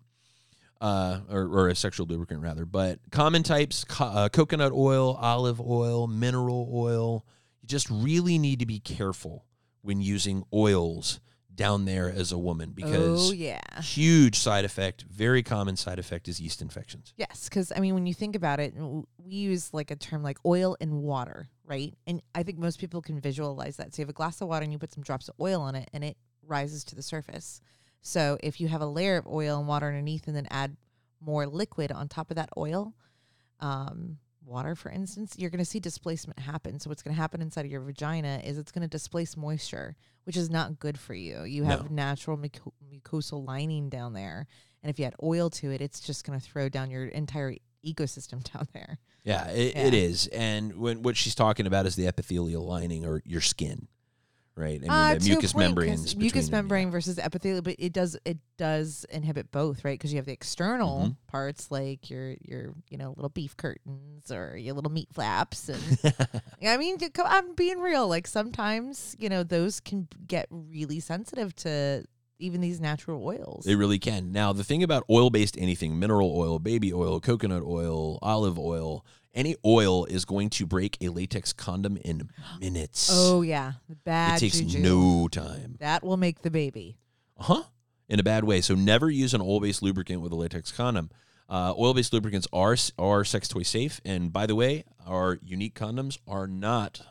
Uh, 0.79 1.21
or, 1.27 1.47
or 1.47 1.67
a 1.69 1.75
sexual 1.75 2.05
lubricant 2.05 2.39
rather, 2.39 2.63
but 2.63 2.99
common 3.09 3.41
types: 3.41 3.83
co- 3.83 4.05
uh, 4.05 4.29
coconut 4.29 4.71
oil, 4.71 5.15
olive 5.19 5.59
oil, 5.59 6.05
mineral 6.05 6.69
oil. 6.71 7.25
You 7.63 7.67
just 7.67 7.89
really 7.89 8.37
need 8.37 8.59
to 8.59 8.67
be 8.67 8.79
careful 8.79 9.45
when 9.81 10.01
using 10.01 10.43
oils 10.53 11.19
down 11.57 11.83
there 11.85 12.09
as 12.09 12.31
a 12.31 12.37
woman 12.37 12.71
because 12.73 13.31
oh 13.31 13.33
yeah. 13.33 13.59
huge 13.81 14.37
side 14.37 14.63
effect, 14.63 15.03
very 15.09 15.43
common 15.43 15.75
side 15.75 15.99
effect 15.99 16.29
is 16.29 16.39
yeast 16.39 16.61
infections. 16.61 17.13
Yes, 17.17 17.49
because 17.49 17.73
I 17.75 17.79
mean, 17.79 17.95
when 17.95 18.05
you 18.05 18.13
think 18.13 18.35
about 18.35 18.61
it, 18.61 18.73
we 18.77 19.05
use 19.35 19.73
like 19.73 19.91
a 19.91 19.95
term 19.97 20.23
like 20.23 20.37
oil 20.45 20.77
and 20.79 21.01
water, 21.01 21.49
right? 21.65 21.93
And 22.05 22.21
I 22.33 22.43
think 22.43 22.59
most 22.59 22.79
people 22.79 23.01
can 23.01 23.19
visualize 23.19 23.75
that. 23.77 23.93
So 23.93 24.01
you 24.01 24.03
have 24.03 24.09
a 24.09 24.13
glass 24.13 24.39
of 24.39 24.47
water 24.47 24.63
and 24.63 24.71
you 24.71 24.79
put 24.79 24.93
some 24.93 25.03
drops 25.03 25.27
of 25.27 25.35
oil 25.41 25.59
on 25.61 25.75
it, 25.75 25.89
and 25.91 26.03
it 26.03 26.15
rises 26.45 26.85
to 26.85 26.95
the 26.95 27.01
surface. 27.01 27.59
So 28.01 28.37
if 28.41 28.61
you 28.61 28.69
have 28.69 28.81
a 28.81 28.85
layer 28.85 29.17
of 29.17 29.27
oil 29.27 29.57
and 29.59 29.67
water 29.67 29.87
underneath, 29.87 30.27
and 30.27 30.35
then 30.35 30.47
add 30.49 30.77
more 31.19 31.47
liquid 31.47 31.91
on 31.91 32.07
top 32.07 32.29
of 32.29 32.35
that 32.35 32.49
oil, 32.55 32.93
um, 33.59 34.19
water, 34.47 34.73
for 34.75 34.89
instance, 34.89 35.35
you're 35.37 35.49
going 35.49 35.59
to 35.59 35.65
see 35.65 35.79
displacement 35.79 36.39
happen. 36.39 36.79
So 36.79 36.89
what's 36.89 37.03
going 37.03 37.13
to 37.15 37.21
happen 37.21 37.41
inside 37.41 37.65
of 37.65 37.71
your 37.71 37.81
vagina 37.81 38.41
is 38.43 38.57
it's 38.57 38.71
going 38.71 38.81
to 38.83 38.87
displace 38.87 39.35
moisture, 39.37 39.95
which 40.23 40.37
is 40.37 40.49
not 40.49 40.79
good 40.79 40.97
for 40.97 41.13
you. 41.13 41.43
You 41.43 41.63
have 41.65 41.89
No. 41.89 41.95
natural 41.95 42.37
muco- 42.37 42.73
mucosal 42.91 43.45
lining 43.45 43.89
down 43.89 44.13
there. 44.13 44.47
And 44.81 44.89
if 44.89 44.97
you 44.99 45.05
add 45.05 45.15
oil 45.21 45.49
to 45.51 45.71
it, 45.71 45.81
it's 45.81 45.99
just 45.99 46.25
going 46.25 46.39
to 46.39 46.45
throw 46.45 46.69
down 46.69 46.89
your 46.89 47.05
entire 47.07 47.55
ecosystem 47.85 48.41
down 48.53 48.67
there. 48.73 48.99
Yeah, 49.23 49.49
it, 49.49 49.75
it 49.75 49.93
Yeah. 49.93 49.99
is. 49.99 50.27
And 50.27 50.75
when 50.77 51.01
what 51.03 51.17
she's 51.17 51.35
talking 51.35 51.67
about 51.67 51.85
is 51.85 51.95
the 51.95 52.07
epithelial 52.07 52.65
lining 52.65 53.05
or 53.05 53.21
your 53.25 53.41
skin, 53.41 53.87
right? 54.57 54.77
I 54.77 54.79
mean, 54.81 54.91
Uh, 54.91 55.13
the 55.15 55.29
mucous 55.29 55.53
point, 55.53 55.67
membranes. 55.67 56.15
mucous 56.15 56.45
them, 56.47 56.53
yeah. 56.53 56.61
membrane 56.61 56.91
versus 56.91 57.17
epithelial, 57.19 57.61
but 57.61 57.75
it 57.79 57.93
does 57.93 58.17
it 58.25 58.39
does 58.57 59.05
inhibit 59.09 59.51
both, 59.51 59.85
right? 59.85 59.97
Because 59.97 60.11
you 60.11 60.17
have 60.17 60.25
the 60.25 60.33
external 60.33 60.99
Mhm. 61.09 61.15
parts 61.27 61.69
like 61.71 62.09
your 62.09 62.35
your 62.41 62.73
you 62.89 62.97
know 62.97 63.13
little 63.15 63.29
beef 63.29 63.55
curtains 63.55 64.31
or 64.31 64.57
your 64.57 64.73
little 64.73 64.91
meat 64.91 65.09
flaps, 65.13 65.69
and 65.69 65.79
I 66.65 66.77
mean, 66.77 66.97
I'm 67.23 67.53
being 67.55 67.79
real. 67.79 68.07
Like 68.07 68.27
sometimes 68.27 69.15
you 69.19 69.29
know 69.29 69.43
those 69.43 69.79
can 69.79 70.07
get 70.27 70.47
really 70.49 70.99
sensitive 70.99 71.55
to 71.57 72.03
even 72.39 72.61
these 72.61 72.79
natural 72.79 73.25
oils. 73.25 73.65
They 73.65 73.73
really 73.75 73.97
can. 73.97 74.31
Now, 74.31 74.53
the 74.53 74.63
thing 74.63 74.83
about 74.83 75.03
oil 75.09 75.31
based 75.31 75.57
anything, 75.57 75.97
mineral 75.97 76.31
oil, 76.37 76.59
baby 76.59 76.93
oil, 76.93 77.19
coconut 77.19 77.63
oil, 77.63 78.19
olive 78.21 78.59
oil, 78.59 79.03
any 79.37 79.55
oil 79.63 80.03
is 80.05 80.25
going 80.25 80.49
to 80.49 80.65
break 80.65 80.97
a 80.99 81.09
latex 81.09 81.53
condom 81.53 81.95
in 81.97 82.29
minutes. 82.59 83.09
oh 83.13 83.41
yeah, 83.43 83.73
the 83.87 83.95
bad 83.95 84.37
it 84.37 84.39
takes 84.39 84.59
juju. 84.59 84.79
no 84.79 85.27
time. 85.27 85.77
That 85.79 86.03
will 86.03 86.17
make 86.17 86.41
the 86.41 86.51
baby. 86.51 86.97
Huh? 87.39 87.63
In 88.09 88.19
a 88.19 88.23
bad 88.23 88.43
way. 88.43 88.61
So 88.61 88.73
never 88.73 89.09
use 89.09 89.33
an 89.33 89.41
oil 89.41 89.59
based 89.59 89.81
lubricant 89.81 90.21
with 90.21 90.31
a 90.31 90.35
latex 90.35 90.71
condom. 90.71 91.11
Uh, 91.47 91.73
oil 91.77 91.93
based 91.93 92.11
lubricants 92.11 92.47
are 92.51 92.75
are 92.97 93.23
sex 93.23 93.47
toy 93.47 93.63
safe, 93.63 94.01
and 94.03 94.33
by 94.33 94.45
the 94.45 94.55
way, 94.55 94.83
our 95.05 95.39
unique 95.43 95.75
condoms 95.75 96.17
are 96.27 96.47
not 96.47 97.01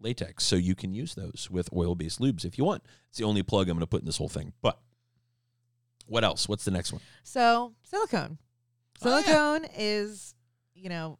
latex, 0.00 0.44
so 0.44 0.56
you 0.56 0.74
can 0.74 0.94
use 0.94 1.14
those 1.14 1.48
with 1.50 1.68
oil 1.72 1.94
based 1.94 2.20
lubes 2.20 2.44
if 2.44 2.58
you 2.58 2.64
want. 2.64 2.82
It's 3.10 3.18
the 3.18 3.24
only 3.24 3.42
plug 3.42 3.68
I'm 3.68 3.76
going 3.76 3.80
to 3.80 3.86
put 3.86 4.00
in 4.00 4.06
this 4.06 4.16
whole 4.16 4.28
thing. 4.28 4.52
But 4.62 4.80
what 6.06 6.24
else? 6.24 6.48
What's 6.48 6.64
the 6.64 6.70
next 6.70 6.92
one? 6.92 7.02
So 7.22 7.74
silicone. 7.82 8.38
Oh, 9.02 9.18
yeah. 9.18 9.22
Silicone 9.22 9.66
is, 9.76 10.34
you 10.74 10.88
know, 10.88 11.18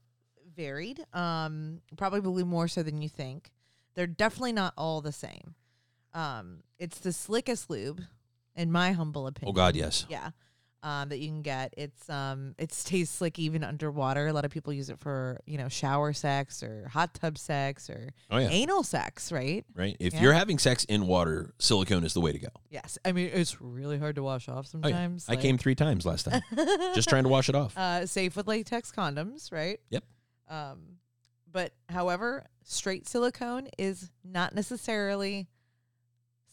varied. 0.56 1.04
Um, 1.12 1.80
probably 1.96 2.44
more 2.44 2.68
so 2.68 2.82
than 2.82 3.00
you 3.02 3.08
think. 3.08 3.50
They're 3.94 4.06
definitely 4.06 4.52
not 4.52 4.74
all 4.76 5.00
the 5.00 5.12
same. 5.12 5.54
Um, 6.12 6.58
it's 6.78 6.98
the 6.98 7.12
slickest 7.12 7.70
lube, 7.70 8.00
in 8.56 8.70
my 8.72 8.92
humble 8.92 9.26
opinion. 9.26 9.50
Oh 9.50 9.56
God, 9.56 9.76
yes. 9.76 10.06
Yeah. 10.08 10.30
Um, 10.82 11.08
that 11.08 11.18
you 11.18 11.28
can 11.28 11.40
get. 11.40 11.72
It's 11.78 12.10
um 12.10 12.54
it 12.58 12.70
stays 12.70 13.08
slick 13.08 13.38
even 13.38 13.64
underwater. 13.64 14.26
A 14.26 14.34
lot 14.34 14.44
of 14.44 14.50
people 14.50 14.70
use 14.70 14.90
it 14.90 14.98
for, 14.98 15.40
you 15.46 15.56
know, 15.56 15.66
shower 15.70 16.12
sex 16.12 16.62
or 16.62 16.88
hot 16.92 17.14
tub 17.14 17.38
sex 17.38 17.88
or 17.88 18.10
Oh 18.30 18.36
yeah. 18.36 18.48
anal 18.50 18.82
sex, 18.82 19.32
right? 19.32 19.64
Right. 19.74 19.96
If 19.98 20.12
Yeah. 20.12 20.20
you're 20.20 20.32
having 20.34 20.58
sex 20.58 20.84
in 20.84 21.06
water, 21.06 21.54
silicone 21.58 22.04
is 22.04 22.12
the 22.12 22.20
way 22.20 22.32
to 22.32 22.38
go. 22.38 22.48
Yes. 22.68 22.98
I 23.02 23.12
mean 23.12 23.30
it's 23.32 23.62
really 23.62 23.98
hard 23.98 24.16
to 24.16 24.22
wash 24.22 24.46
off 24.46 24.66
Oh, 24.74 24.78
yeah. 24.86 24.90
sometimes. 24.90 25.26
I 25.26 25.36
came 25.36 25.56
three 25.56 25.74
times 25.74 26.04
last 26.04 26.24
time, 26.24 26.42
just 26.94 27.08
trying 27.08 27.22
to 27.22 27.30
wash 27.30 27.48
it 27.48 27.54
off. 27.54 27.76
uh, 27.78 28.04
safe 28.06 28.36
with 28.36 28.46
latex 28.46 28.92
condoms, 28.92 29.50
right? 29.50 29.80
Yep. 29.88 30.04
Um, 30.48 30.98
But 31.50 31.72
however, 31.88 32.46
straight 32.64 33.06
silicone 33.08 33.68
is 33.78 34.10
not 34.24 34.54
necessarily 34.54 35.46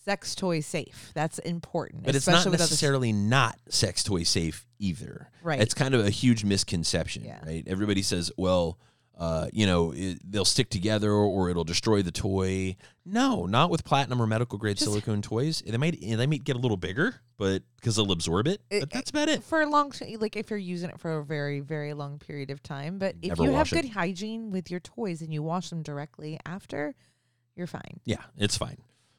sex 0.06 0.36
toy 0.36 0.60
safe. 0.60 1.12
That's 1.14 1.40
important. 1.40 2.04
But 2.04 2.16
it's 2.16 2.28
not 2.28 2.46
necessarily 2.52 3.12
not 3.12 3.58
sex 3.70 4.04
toy 4.04 4.24
safe 4.24 4.66
either. 4.80 5.30
Right. 5.44 5.60
It's 5.60 5.74
kind 5.74 5.94
of 5.96 6.06
a 6.06 6.10
huge 6.10 6.44
misconception, 6.44 7.24
Yeah. 7.26 7.44
right? 7.46 7.64
Everybody 7.68 8.02
says, 8.02 8.32
well, 8.38 8.78
uh, 9.22 9.48
you 9.54 9.68
know, 9.68 9.92
it, 9.96 10.18
they'll 10.30 10.44
stick 10.44 10.70
together 10.72 11.12
or 11.12 11.52
it'll 11.52 11.64
destroy 11.64 12.02
the 12.02 12.12
toy. 12.12 12.76
No, 13.06 13.46
not 13.46 13.70
with 13.70 13.84
platinum 13.86 14.20
or 14.20 14.26
medical 14.26 14.58
grade 14.58 14.78
Just- 14.78 14.90
silicone 14.90 15.22
toys. 15.22 15.62
They 15.66 15.78
might 15.78 16.02
they 16.02 16.26
might 16.26 16.44
get 16.44 16.56
a 16.56 16.60
little 16.60 16.76
bigger, 16.78 17.22
but 17.38 17.62
because 17.76 17.96
they'll 17.98 18.12
absorb 18.12 18.48
it. 18.48 18.62
It- 18.72 18.80
But 18.80 18.90
that's 18.90 19.12
about 19.12 19.30
it. 19.30 19.44
for 19.44 19.62
a 19.62 19.70
long 19.70 19.92
t- 19.92 20.18
like 20.18 20.36
if 20.36 20.50
you're 20.50 20.58
using 20.58 20.90
it 20.90 21.00
for 21.00 21.20
a 21.20 21.24
very 21.24 21.60
very 21.60 21.94
long 21.94 22.18
period 22.18 22.50
of 22.50 22.64
time 22.64 22.98
but 22.98 23.16
if 23.22 23.30
Never 23.30 23.44
you 23.44 23.52
have 23.52 23.68
it. 23.72 23.76
good 23.84 23.90
hygiene 23.92 24.50
with 24.50 24.72
your 24.72 24.80
toys 24.80 25.22
and 25.22 25.32
you 25.32 25.44
wash 25.44 25.70
them 25.70 25.84
directly 25.84 26.40
after 26.46 26.96
you're 27.56 27.68
fine 27.68 28.00
Yeah, 28.06 28.24
it's 28.38 28.58
fine. 28.58 28.78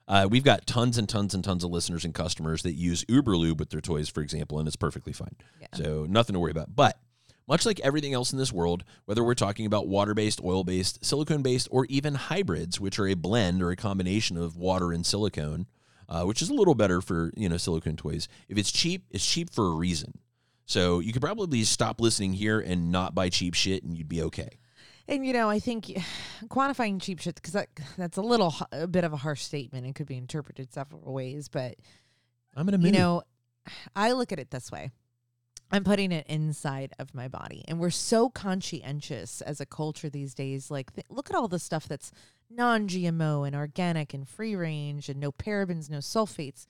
Uh, 0.09 0.27
we've 0.29 0.43
got 0.45 0.67
tons 0.67 0.99
and 0.99 1.09
tons 1.09 1.33
and 1.33 1.45
tons 1.45 1.63
of 1.63 1.71
listeners 1.71 2.05
and 2.05 2.13
customers 2.13 2.63
that 2.65 2.73
use 2.73 3.05
Uberlube 3.05 3.59
with 3.59 3.71
their 3.71 3.81
toys, 3.81 4.09
for 4.09 4.21
example, 4.21 4.59
and 4.59 4.67
it's 4.67 4.75
perfectly 4.77 5.13
fine. 5.13 5.37
Yeah. 5.61 5.69
So 5.75 6.07
nothing 6.09 6.35
to 6.35 6.41
worry 6.41 6.51
about. 6.51 6.75
But 6.75 6.99
much 7.49 7.67
like 7.67 7.81
everything 7.81 8.15
else 8.15 8.33
in 8.33 8.39
this 8.39 8.53
world, 8.53 8.85
whether 9.05 9.23
we're 9.25 9.35
talking 9.35 9.67
about 9.67 9.89
water-based, 9.89 10.41
oil-based, 10.43 11.05
silicone-based, 11.05 11.69
or 11.71 11.87
even 11.87 12.15
hybrids, 12.15 12.81
which 12.81 12.99
are 12.99 13.09
a 13.09 13.15
blend 13.15 13.63
or 13.63 13.71
a 13.71 13.77
combination 13.77 14.37
of 14.37 14.57
water 14.57 14.93
and 14.93 15.05
silicone, 15.05 15.67
uh, 16.09 16.25
which 16.25 16.41
is 16.43 16.51
a 16.51 16.55
little 16.55 16.75
better 16.75 17.01
for 17.01 17.33
you 17.37 17.49
know 17.49 17.57
silicone 17.57 17.97
toys. 17.97 18.29
If 18.49 18.59
it's 18.59 18.71
cheap, 18.73 19.05
it's 19.11 19.27
cheap 19.27 19.53
for 19.53 19.67
a 19.67 19.75
reason. 19.75 20.19
So 20.67 21.01
you 21.01 21.13
could 21.13 21.23
probably 21.23 21.65
stop 21.65 22.01
listening 22.01 22.35
here 22.35 22.61
and 22.61 22.93
not 22.93 23.15
buy 23.15 23.29
cheap 23.29 23.55
shit, 23.55 23.83
and 23.83 23.97
you'd 23.97 24.09
be 24.09 24.23
okay. 24.23 24.49
and 25.09 25.27
you 25.27 25.33
know 25.33 25.51
i 25.51 25.59
think 25.59 25.93
quantifying 26.45 27.03
cheap 27.03 27.19
shit 27.19 27.35
because 27.35 27.53
that, 27.55 27.69
that's 27.99 28.17
a 28.17 28.23
little 28.23 28.55
h- 28.55 28.69
a 28.71 28.87
bit 28.87 29.03
of 29.03 29.13
a 29.13 29.17
harsh 29.17 29.43
statement 29.43 29.85
and 29.85 29.95
could 29.97 30.07
be 30.07 30.17
interpreted 30.17 30.73
several 30.73 31.13
ways 31.13 31.49
but 31.49 31.75
I'm 32.57 32.65
gonna 32.67 32.79
you 32.87 32.93
know 32.93 33.23
i 33.97 34.13
look 34.13 34.31
at 34.33 34.39
it 34.39 34.51
this 34.53 34.71
way 34.71 34.91
i'm 35.73 35.85
putting 35.85 36.13
it 36.13 36.27
inside 36.29 36.93
of 36.99 37.15
my 37.15 37.27
body 37.29 37.65
and 37.67 37.79
we're 37.81 37.91
so 37.91 38.29
conscientious 38.29 39.41
as 39.41 39.61
a 39.61 39.67
culture 39.67 40.09
these 40.11 40.35
days 40.35 40.71
like 40.71 40.93
th- 40.95 41.07
look 41.11 41.31
at 41.31 41.37
all 41.37 41.49
the 41.49 41.59
stuff 41.59 41.89
that's 41.89 42.13
non-gmo 42.51 43.47
and 43.47 43.57
organic 43.57 44.13
and 44.15 44.29
free 44.29 44.55
range 44.55 45.09
and 45.09 45.19
no 45.19 45.33
parabens 45.33 45.89
no 45.91 45.99
sulfates 45.99 46.67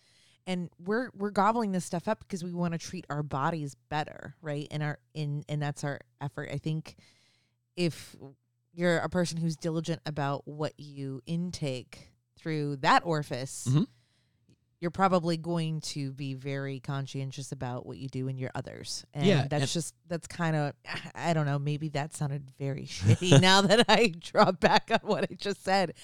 and 0.46 0.70
we're 0.84 1.10
we're 1.14 1.30
gobbling 1.30 1.72
this 1.72 1.84
stuff 1.84 2.08
up 2.08 2.20
because 2.20 2.42
we 2.44 2.52
want 2.52 2.72
to 2.72 2.78
treat 2.78 3.04
our 3.10 3.22
bodies 3.22 3.76
better 3.88 4.34
right 4.40 4.66
and 4.70 4.82
our 4.82 4.98
in 5.14 5.44
and 5.48 5.60
that's 5.60 5.84
our 5.84 5.98
effort 6.20 6.48
i 6.52 6.56
think 6.58 6.96
if 7.76 8.14
you're 8.74 8.98
a 8.98 9.08
person 9.08 9.38
who's 9.38 9.56
diligent 9.56 10.00
about 10.06 10.46
what 10.46 10.72
you 10.78 11.20
intake 11.26 12.08
through 12.38 12.76
that 12.76 13.02
orifice 13.04 13.66
Mhm. 13.70 13.86
You're 14.82 14.90
probably 14.90 15.36
going 15.36 15.80
to 15.80 16.10
be 16.10 16.34
very 16.34 16.80
conscientious 16.80 17.52
about 17.52 17.86
what 17.86 17.98
you 17.98 18.08
do 18.08 18.26
in 18.26 18.36
your 18.36 18.50
others. 18.52 19.04
And 19.14 19.24
Yeah, 19.24 19.46
that's 19.48 19.62
and- 19.62 19.70
just 19.70 19.94
that's 20.08 20.26
kind 20.26 20.56
of 20.56 20.72
i 21.14 21.32
don't 21.32 21.46
know 21.46 21.58
maybe 21.58 21.88
that 21.90 22.12
sounded 22.14 22.50
very 22.58 22.82
shitty 22.86 23.40
now 23.40 23.60
that 23.62 23.84
i 23.88 24.12
draw 24.18 24.50
back 24.50 24.90
on 24.90 24.98
what 25.04 25.24
i 25.30 25.34
just 25.34 25.62
said 25.64 25.94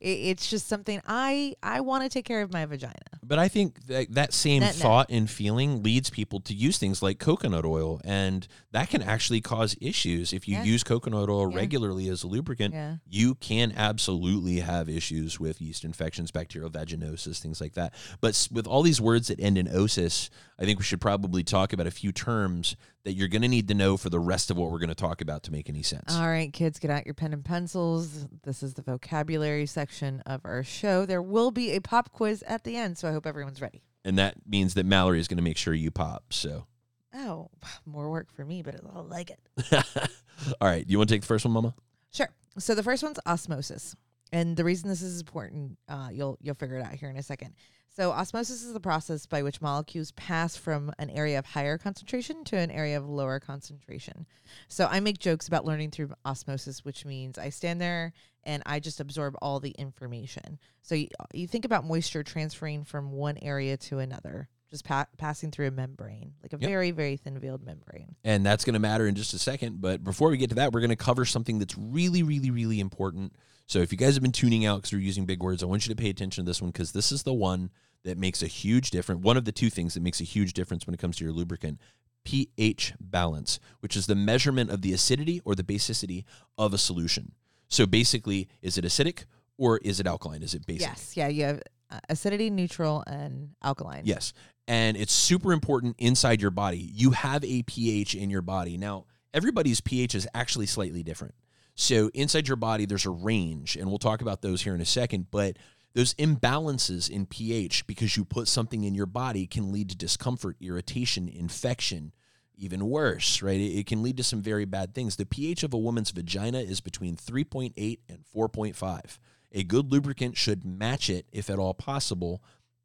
it, 0.00 0.08
it's 0.08 0.48
just 0.50 0.66
something 0.66 1.00
i 1.06 1.54
i 1.62 1.80
want 1.80 2.02
to 2.02 2.08
take 2.08 2.24
care 2.24 2.42
of 2.42 2.52
my 2.52 2.64
vagina 2.66 2.94
But 3.22 3.38
I 3.40 3.48
think 3.48 3.86
that 3.86 4.12
that 4.14 4.32
same 4.32 4.60
Net-net. 4.60 4.80
thought 4.82 5.06
and 5.10 5.28
feeling 5.28 5.82
leads 5.82 6.10
people 6.10 6.38
to 6.40 6.54
use 6.54 6.78
things 6.78 7.02
like 7.02 7.18
coconut 7.18 7.64
oil, 7.64 8.00
and 8.04 8.46
that 8.70 8.88
can 8.88 9.02
actually 9.02 9.40
cause 9.40 9.74
issues. 9.80 10.32
If 10.32 10.46
you 10.46 10.54
Yeah. 10.56 10.62
use 10.62 10.84
coconut 10.84 11.28
oil 11.28 11.50
Yeah. 11.50 11.56
regularly 11.56 12.08
as 12.08 12.22
a 12.22 12.28
lubricant, 12.28 12.72
yeah 12.74 12.96
you 13.08 13.34
can 13.36 13.72
absolutely 13.76 14.60
have 14.60 14.88
issues 14.88 15.40
with 15.40 15.60
yeast 15.60 15.84
infections, 15.84 16.30
bacterial 16.30 16.70
vaginosis, 16.70 17.38
things 17.40 17.60
like 17.60 17.72
that. 17.74 17.92
But 18.20 18.48
with 18.52 18.66
all 18.66 18.82
these 18.82 19.00
words 19.00 19.26
that 19.28 19.40
end 19.40 19.58
in 19.58 19.66
osis, 19.66 20.30
I 20.58 20.64
think 20.64 20.78
we 20.78 20.84
should 20.84 21.00
probably 21.00 21.42
talk 21.42 21.72
about 21.72 21.86
a 21.88 21.90
few 21.90 22.12
terms 22.12 22.76
that 23.06 23.12
you're 23.12 23.28
going 23.28 23.42
to 23.42 23.48
need 23.48 23.68
to 23.68 23.74
know 23.74 23.96
for 23.96 24.10
the 24.10 24.18
rest 24.18 24.50
of 24.50 24.56
what 24.56 24.70
we're 24.72 24.80
going 24.80 24.88
to 24.88 24.94
talk 24.94 25.20
about 25.20 25.44
to 25.44 25.52
make 25.52 25.68
any 25.68 25.82
sense. 25.82 26.12
All 26.14 26.26
right, 26.28 26.52
kids, 26.52 26.78
get 26.80 26.90
out 26.90 27.06
your 27.06 27.14
pen 27.14 27.32
and 27.32 27.44
pencils. 27.44 28.26
This 28.42 28.62
is 28.64 28.74
the 28.74 28.82
vocabulary 28.82 29.64
section 29.66 30.20
of 30.26 30.40
our 30.44 30.64
show. 30.64 31.06
There 31.06 31.22
will 31.22 31.52
be 31.52 31.70
a 31.70 31.80
pop 31.80 32.10
quiz 32.12 32.42
at 32.48 32.64
the 32.64 32.76
end, 32.76 32.98
so 32.98 33.08
I 33.08 33.12
hope 33.12 33.24
everyone's 33.24 33.62
ready. 33.62 33.82
and 34.04 34.18
that 34.18 34.34
means 34.46 34.74
that 34.74 34.84
Mallory 34.86 35.20
is 35.20 35.28
going 35.28 35.38
to 35.38 35.42
make 35.44 35.56
sure 35.56 35.72
you 35.72 35.90
pop. 35.92 36.32
So, 36.32 36.66
Oh, 37.14 37.48
more 37.86 38.10
work 38.10 38.32
for 38.32 38.44
me, 38.44 38.62
but 38.62 38.74
I'll 38.94 39.04
like 39.04 39.30
it. 39.30 39.38
all 40.60 40.68
right, 40.68 40.84
you 40.88 40.98
want 40.98 41.08
to 41.08 41.14
take 41.14 41.22
the 41.22 41.28
first 41.28 41.44
one, 41.44 41.54
Mama? 41.54 41.74
Sure. 42.12 42.28
So 42.58 42.74
the 42.74 42.82
first 42.82 43.02
one's 43.04 43.20
osmosis, 43.24 43.94
and 44.32 44.56
the 44.56 44.64
reason 44.64 44.88
this 44.88 45.00
is 45.02 45.20
important, 45.20 45.78
uh, 45.88 46.08
you'll 46.12 46.38
you'll 46.40 46.54
figure 46.56 46.78
it 46.78 46.82
out 46.84 46.94
here 46.94 47.08
in 47.08 47.16
a 47.16 47.22
second. 47.22 47.54
So 47.96 48.10
osmosis 48.12 48.62
is 48.62 48.74
the 48.74 48.80
process 48.80 49.24
by 49.24 49.42
which 49.42 49.62
molecules 49.62 50.10
pass 50.12 50.54
from 50.54 50.92
an 50.98 51.08
area 51.08 51.38
of 51.38 51.46
higher 51.46 51.78
concentration 51.78 52.44
to 52.44 52.56
an 52.58 52.70
area 52.70 52.98
of 52.98 53.08
lower 53.08 53.40
concentration. 53.40 54.26
So 54.68 54.86
I 54.86 55.00
make 55.00 55.18
jokes 55.18 55.48
about 55.48 55.64
learning 55.64 55.92
through 55.92 56.10
osmosis, 56.22 56.84
which 56.84 57.06
means 57.06 57.38
I 57.38 57.48
stand 57.48 57.80
there 57.80 58.12
and 58.44 58.62
I 58.66 58.80
just 58.80 59.00
absorb 59.00 59.34
all 59.40 59.60
the 59.60 59.70
information. 59.70 60.58
So 60.82 60.94
you, 60.94 61.08
uh, 61.18 61.24
you 61.32 61.46
think 61.46 61.64
about 61.64 61.86
moisture 61.86 62.22
transferring 62.22 62.84
from 62.84 63.12
one 63.12 63.38
area 63.40 63.78
to 63.78 63.98
another, 64.00 64.50
just 64.70 64.84
pa- 64.84 65.06
passing 65.16 65.50
through 65.50 65.68
a 65.68 65.70
membrane, 65.70 66.34
like 66.42 66.52
a 66.52 66.58
Yep. 66.60 66.68
very 66.68 66.90
very 66.90 67.16
thin 67.16 67.38
veiled 67.38 67.64
membrane. 67.64 68.14
and 68.22 68.44
that's 68.44 68.66
going 68.66 68.74
to 68.74 68.78
matter 68.78 69.06
in 69.06 69.14
just 69.14 69.32
a 69.32 69.38
second. 69.38 69.80
But 69.80 70.04
before 70.04 70.28
we 70.28 70.36
get 70.36 70.50
to 70.50 70.56
that, 70.56 70.72
we're 70.74 70.80
going 70.80 70.90
to 70.90 70.96
cover 70.96 71.24
something 71.24 71.58
that's 71.58 71.78
really, 71.78 72.22
really, 72.22 72.50
really 72.50 72.78
important. 72.78 73.32
So 73.66 73.80
if 73.80 73.92
you 73.92 73.98
guys 73.98 74.14
have 74.14 74.22
been 74.22 74.32
tuning 74.32 74.64
out 74.64 74.76
because 74.76 74.92
we're 74.92 75.00
using 75.00 75.26
big 75.26 75.42
words, 75.42 75.62
I 75.62 75.66
want 75.66 75.86
you 75.86 75.94
to 75.94 76.00
pay 76.00 76.10
attention 76.10 76.44
to 76.44 76.48
this 76.48 76.62
one 76.62 76.70
because 76.70 76.92
this 76.92 77.12
is 77.12 77.24
the 77.24 77.34
one 77.34 77.70
that 78.04 78.16
makes 78.16 78.42
a 78.42 78.46
huge 78.46 78.90
difference. 78.90 79.22
One 79.22 79.36
of 79.36 79.44
the 79.44 79.52
two 79.52 79.70
things 79.70 79.94
that 79.94 80.02
makes 80.02 80.20
a 80.20 80.24
huge 80.24 80.52
difference 80.52 80.86
when 80.86 80.94
it 80.94 81.00
comes 81.00 81.16
to 81.16 81.24
your 81.24 81.32
lubricant. 81.32 81.80
pH 82.24 82.94
balance, 83.00 83.60
which 83.80 83.96
is 83.96 84.06
the 84.06 84.14
measurement 84.14 84.70
of 84.70 84.82
the 84.82 84.92
acidity 84.92 85.40
or 85.44 85.54
the 85.54 85.62
basicity 85.62 86.24
of 86.58 86.74
a 86.74 86.78
solution. 86.78 87.32
So 87.68 87.86
basically, 87.86 88.48
is 88.62 88.78
it 88.78 88.84
acidic 88.84 89.24
or 89.58 89.78
is 89.78 90.00
it 90.00 90.06
alkaline? 90.06 90.42
Is 90.42 90.54
it 90.54 90.66
basic? 90.66 90.88
Yes, 90.88 91.16
yeah, 91.16 91.28
you 91.28 91.44
have 91.44 91.62
uh, 91.90 92.00
acidity, 92.08 92.50
neutral, 92.50 93.04
and 93.06 93.50
alkaline. 93.62 94.02
Yes. 94.04 94.32
And 94.68 94.96
it's 94.96 95.12
super 95.12 95.52
important 95.52 95.96
inside 95.98 96.40
your 96.40 96.50
body. 96.50 96.78
You 96.78 97.12
have 97.12 97.44
a 97.44 97.62
pH 97.62 98.14
in 98.14 98.30
your 98.30 98.42
body. 98.42 98.76
Now, 98.76 99.06
everybody's 99.32 99.80
pH 99.80 100.14
is 100.14 100.28
actually 100.34 100.66
slightly 100.66 101.02
different. 101.02 101.34
So, 101.76 102.10
inside 102.14 102.48
your 102.48 102.56
body, 102.56 102.86
there's 102.86 103.04
a 103.04 103.10
range, 103.10 103.76
and 103.76 103.88
we'll 103.88 103.98
talk 103.98 104.22
about 104.22 104.40
those 104.40 104.62
here 104.62 104.74
in 104.74 104.80
a 104.80 104.86
second. 104.86 105.26
But 105.30 105.58
those 105.92 106.14
imbalances 106.14 107.08
in 107.10 107.26
pH, 107.26 107.86
because 107.86 108.16
you 108.16 108.24
put 108.24 108.48
something 108.48 108.84
in 108.84 108.94
your 108.94 109.06
body, 109.06 109.46
can 109.46 109.70
lead 109.70 109.90
to 109.90 109.96
discomfort, 109.96 110.56
irritation, 110.60 111.28
infection, 111.28 112.12
even 112.56 112.88
worse, 112.88 113.42
right? 113.42 113.60
It, 113.60 113.86
can 113.86 114.02
lead 114.02 114.16
to 114.16 114.24
some 114.24 114.40
very 114.40 114.64
bad 114.64 114.94
things. 114.94 115.16
The 115.16 115.26
pH 115.26 115.62
of 115.62 115.74
a 115.74 115.78
woman's 115.78 116.10
vagina 116.10 116.60
is 116.60 116.80
between 116.80 117.14
3.8 117.14 117.98
and 118.08 118.20
4.5. 118.34 119.18
A 119.52 119.62
good 119.62 119.92
lubricant 119.92 120.36
should 120.36 120.64
match 120.64 121.10
it 121.10 121.26
if 121.30 121.50
at 121.50 121.58
all 121.58 121.74
possible. 121.74 122.42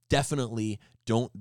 Definitely 0.10 0.80
don't 1.06 1.32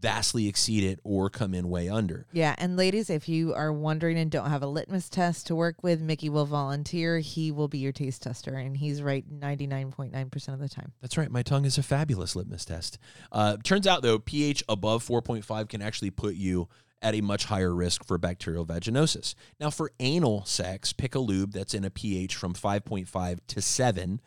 vastly 0.00 0.48
exceed 0.48 0.84
it 0.84 1.00
or 1.04 1.30
come 1.30 1.54
in 1.54 1.68
way 1.68 1.88
under. 1.88 2.26
Yeah, 2.32 2.54
and 2.58 2.76
ladies, 2.76 3.10
if 3.10 3.28
you 3.28 3.54
are 3.54 3.72
wondering 3.72 4.18
and 4.18 4.30
don't 4.30 4.50
have 4.50 4.62
a 4.62 4.66
litmus 4.66 5.08
test 5.08 5.46
to 5.48 5.54
work 5.54 5.82
with, 5.82 6.00
Mickey 6.00 6.28
will 6.28 6.46
volunteer. 6.46 7.18
He 7.18 7.50
will 7.50 7.68
be 7.68 7.78
your 7.78 7.92
taste 7.92 8.22
tester, 8.22 8.54
and 8.54 8.76
he's 8.76 9.02
right 9.02 9.24
99.9% 9.30 10.48
of 10.54 10.60
the 10.60 10.68
time. 10.68 10.92
That's 11.00 11.16
right. 11.16 11.30
My 11.30 11.42
tongue 11.42 11.64
is 11.64 11.78
a 11.78 11.82
fabulous 11.82 12.34
litmus 12.34 12.64
test. 12.64 12.98
Uh, 13.30 13.56
turns 13.62 13.86
out, 13.86 14.02
though, 14.02 14.18
pH 14.18 14.62
above 14.68 15.06
4.5 15.06 15.68
can 15.68 15.82
actually 15.82 16.10
put 16.10 16.34
you 16.34 16.68
at 17.02 17.14
a 17.14 17.20
much 17.20 17.46
higher 17.46 17.74
risk 17.74 18.04
for 18.04 18.18
bacterial 18.18 18.66
vaginosis. 18.66 19.34
Now, 19.58 19.70
for 19.70 19.92
anal 20.00 20.44
sex, 20.44 20.92
pick 20.92 21.14
a 21.14 21.18
lube 21.18 21.52
that's 21.52 21.74
in 21.74 21.84
a 21.84 21.90
pH 21.90 22.36
from 22.36 22.52
5.5 22.52 23.38
to 23.48 23.62
7. 23.62 24.20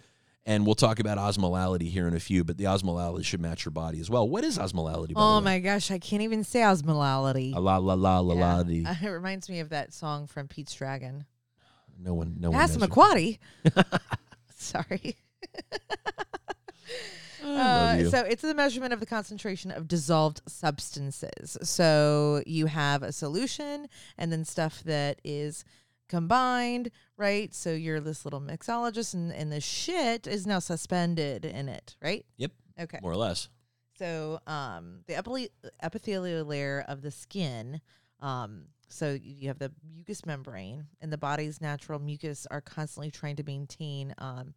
And 0.45 0.65
we'll 0.65 0.75
talk 0.75 0.99
about 0.99 1.17
osmolality 1.17 1.89
here 1.89 2.05
in 2.05 2.13
a 2.13 2.19
few, 2.19 2.43
but 2.43 2.57
the 2.57 2.65
osmolality 2.65 3.23
should 3.23 3.39
match 3.39 3.63
your 3.63 3.71
body 3.71 4.01
as 4.01 4.09
well. 4.09 4.27
What 4.27 4.43
is 4.43 4.57
osmolality? 4.57 5.13
Oh 5.15 5.39
my 5.39 5.59
gosh, 5.59 5.89
I 5.89 5.99
can't 5.99 6.21
even 6.21 6.43
say 6.43 6.59
osmolality. 6.59 7.55
A 7.55 7.59
la 7.59 7.77
la 7.77 7.93
la 7.93 8.19
la 8.19 8.35
Yeah. 8.35 8.55
la. 8.57 8.95
It 9.01 9.09
reminds 9.09 9.49
me 9.49 9.61
of 9.61 9.69
that 9.69 9.93
song 9.93 10.27
from 10.27 10.49
Pete's 10.49 10.73
Dragon. 10.73 11.25
No 11.97 12.13
one, 12.13 12.35
no 12.39 12.49
one. 12.49 12.59
knows 12.59 12.75
it. 12.75 13.39
Sorry. 14.57 15.15
Uh, 17.43 18.09
so 18.09 18.19
it's 18.21 18.41
the 18.41 18.53
measurement 18.55 18.93
of 18.93 18.99
the 19.01 19.05
concentration 19.05 19.69
of 19.71 19.87
dissolved 19.87 20.41
substances. 20.47 21.57
So 21.61 22.41
you 22.45 22.67
have 22.67 23.03
a 23.03 23.11
solution 23.11 23.87
and 24.17 24.31
then 24.31 24.45
stuff 24.45 24.81
that 24.85 25.19
is 25.23 25.65
combined, 26.09 26.91
right? 27.17 27.53
So 27.53 27.73
you're 27.73 27.99
this 27.99 28.25
little 28.25 28.41
mixologist 28.41 29.13
and, 29.13 29.31
and 29.31 29.51
the 29.51 29.61
shit 29.61 30.27
is 30.27 30.45
now 30.45 30.59
suspended 30.59 31.45
in 31.45 31.69
it, 31.69 31.95
right? 32.01 32.25
Yep. 32.37 32.51
Okay. 32.81 32.99
More 33.01 33.11
or 33.11 33.17
less. 33.17 33.49
So 33.97 34.39
um, 34.47 35.01
the 35.07 35.13
epile- 35.13 35.49
epithelial 35.81 36.45
layer 36.45 36.83
of 36.87 37.01
the 37.01 37.11
skin, 37.11 37.79
um, 38.19 38.65
So 38.89 39.17
you 39.21 39.47
have 39.47 39.59
the 39.59 39.71
mucous 39.95 40.25
membrane, 40.25 40.85
and 41.01 41.11
the 41.11 41.17
body's 41.17 41.61
natural 41.61 41.99
mucus 41.99 42.45
are 42.51 42.61
constantly 42.61 43.11
trying 43.11 43.35
to 43.37 43.43
maintain 43.43 44.13
um, 44.17 44.53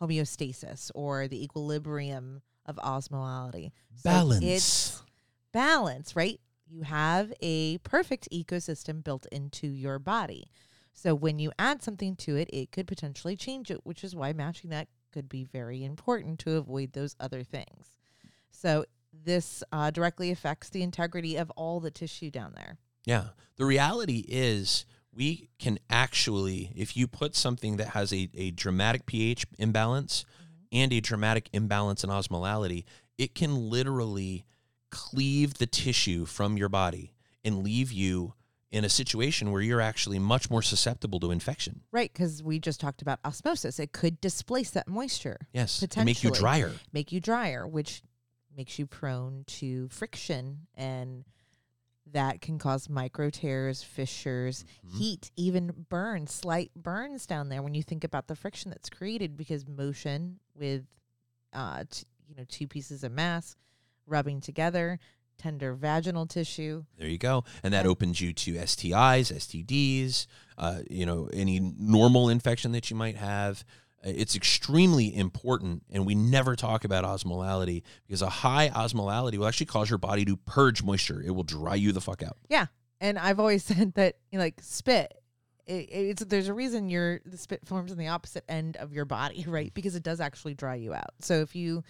homeostasis 0.00 0.90
or 0.94 1.28
the 1.28 1.42
equilibrium 1.42 2.42
of 2.66 2.76
osmolality. 2.76 3.72
So 3.96 4.10
Balance. 4.10 4.44
it's 4.44 5.02
balance, 5.52 6.14
right? 6.14 6.40
You 6.66 6.82
have 6.82 7.32
a 7.40 7.78
perfect 7.78 8.28
ecosystem 8.32 9.02
built 9.02 9.26
into 9.32 9.66
your 9.66 9.98
body. 9.98 10.50
So 10.92 11.14
when 11.14 11.38
you 11.38 11.52
add 11.58 11.82
something 11.82 12.16
to 12.16 12.36
it, 12.36 12.50
it 12.52 12.72
could 12.72 12.86
potentially 12.86 13.36
change 13.36 13.70
it, 13.70 13.86
which 13.86 14.04
is 14.04 14.14
why 14.14 14.32
matching 14.32 14.70
that 14.70 14.88
could 15.12 15.28
be 15.28 15.44
very 15.44 15.84
important 15.84 16.38
to 16.40 16.56
avoid 16.56 16.92
those 16.92 17.16
other 17.18 17.42
things. 17.42 17.96
So 18.50 18.84
this 19.12 19.62
uh, 19.72 19.90
directly 19.90 20.30
affects 20.30 20.68
the 20.68 20.82
integrity 20.82 21.36
of 21.36 21.50
all 21.50 21.80
the 21.80 21.90
tissue 21.90 22.30
down 22.30 22.52
there. 22.54 22.78
Yeah. 23.04 23.28
The 23.56 23.64
reality 23.64 24.24
is 24.28 24.84
we 25.12 25.50
can 25.58 25.78
actually, 25.88 26.72
if 26.76 26.96
you 26.96 27.06
put 27.06 27.34
something 27.34 27.76
that 27.78 27.88
has 27.88 28.12
a, 28.12 28.28
a 28.34 28.50
dramatic 28.52 29.06
pH 29.06 29.46
imbalance 29.58 30.24
and 30.72 30.92
a 30.92 31.00
dramatic 31.00 31.48
imbalance 31.52 32.04
in 32.04 32.10
osmolality, 32.10 32.84
it 33.18 33.34
can 33.34 33.70
literally 33.70 34.44
cleave 34.90 35.54
the 35.54 35.66
tissue 35.66 36.24
from 36.24 36.56
your 36.56 36.68
body 36.68 37.12
and 37.44 37.62
leave 37.62 37.90
you 37.92 38.34
in 38.70 38.84
a 38.84 38.88
situation 38.88 39.50
where 39.50 39.60
you're 39.62 39.80
actually 39.80 40.18
much 40.18 40.48
more 40.50 40.62
susceptible 40.62 41.18
to 41.20 41.30
infection. 41.30 41.80
Right, 41.90 42.12
because 42.12 42.42
we 42.42 42.58
just 42.60 42.80
talked 42.80 43.02
about 43.02 43.18
osmosis. 43.24 43.78
It 43.80 43.92
could 43.92 44.20
displace 44.20 44.70
that 44.70 44.86
moisture, 44.88 45.38
Yes. 45.52 45.82
And 45.96 46.04
make 46.04 46.22
you 46.22 46.30
drier. 46.30 46.72
make 46.92 47.10
you 47.12 47.20
drier, 47.20 47.66
which 47.66 48.02
makes 48.56 48.78
you 48.78 48.86
prone 48.86 49.44
to 49.46 49.88
friction 49.88 50.66
and 50.74 51.24
that 52.12 52.40
can 52.40 52.58
cause 52.58 52.88
micro 52.88 53.30
tears, 53.30 53.82
fissures, 53.84 54.64
Mhm. 54.84 54.98
heat, 54.98 55.30
even 55.36 55.86
burns, 55.88 56.32
slight 56.32 56.72
burns 56.74 57.26
down 57.26 57.48
there 57.48 57.62
when 57.62 57.74
you 57.74 57.82
think 57.84 58.02
about 58.02 58.26
the 58.26 58.34
friction 58.34 58.70
that's 58.70 58.90
created 58.90 59.36
because 59.36 59.66
motion 59.66 60.40
with 60.54 60.86
uh 61.52 61.84
t- 61.90 62.04
you 62.28 62.34
know 62.36 62.44
two 62.48 62.66
pieces 62.68 63.02
of 63.04 63.10
mass 63.12 63.56
rubbing 64.06 64.40
together, 64.40 64.98
tender 65.40 65.74
vaginal 65.74 66.26
tissue. 66.26 66.84
There 66.98 67.08
you 67.08 67.18
go. 67.18 67.44
And 67.62 67.72
that 67.72 67.84
Yeah. 67.84 67.90
opens 67.90 68.20
you 68.20 68.32
to 68.32 68.54
STIs, 68.58 69.32
STDs, 69.32 70.26
uh, 70.58 70.80
you 70.90 71.06
know, 71.06 71.28
any 71.32 71.58
normal 71.60 72.28
infection 72.28 72.72
that 72.72 72.90
you 72.90 72.96
might 72.96 73.16
have. 73.16 73.64
Uh, 74.04 74.10
It's 74.14 74.34
extremely 74.36 75.14
important, 75.14 75.82
and 75.90 76.04
we 76.06 76.14
never 76.14 76.56
talk 76.56 76.84
about 76.84 77.04
osmolality 77.04 77.82
because 78.06 78.22
a 78.22 78.28
high 78.28 78.68
osmolality 78.70 79.36
will 79.38 79.46
actually 79.46 79.66
cause 79.66 79.88
your 79.90 79.98
body 79.98 80.24
to 80.24 80.36
purge 80.36 80.82
moisture. 80.82 81.22
It 81.22 81.30
will 81.30 81.42
dry 81.44 81.74
you 81.74 81.92
the 81.92 82.00
fuck 82.00 82.22
out. 82.22 82.36
Yeah, 82.48 82.66
and 83.00 83.18
I've 83.18 83.40
always 83.40 83.64
said 83.70 83.94
that 83.94 84.16
you 84.30 84.38
know, 84.38 84.44
like 84.44 84.60
spit 84.62 85.14
it, 85.66 85.88
it's 85.92 86.24
there's 86.24 86.48
a 86.48 86.54
reason 86.54 86.88
your 86.88 87.20
the 87.26 87.36
spit 87.38 87.66
forms 87.66 87.92
in 87.92 87.98
the 87.98 88.08
opposite 88.08 88.44
end 88.48 88.76
of 88.78 88.92
your 88.92 89.04
body, 89.04 89.44
right? 89.48 89.72
Because 89.74 89.94
it 89.94 90.02
does 90.02 90.20
actually 90.20 90.54
dry 90.54 90.74
you 90.76 90.92
out. 90.94 91.12
So 91.20 91.40
if 91.42 91.54
you, 91.54 91.82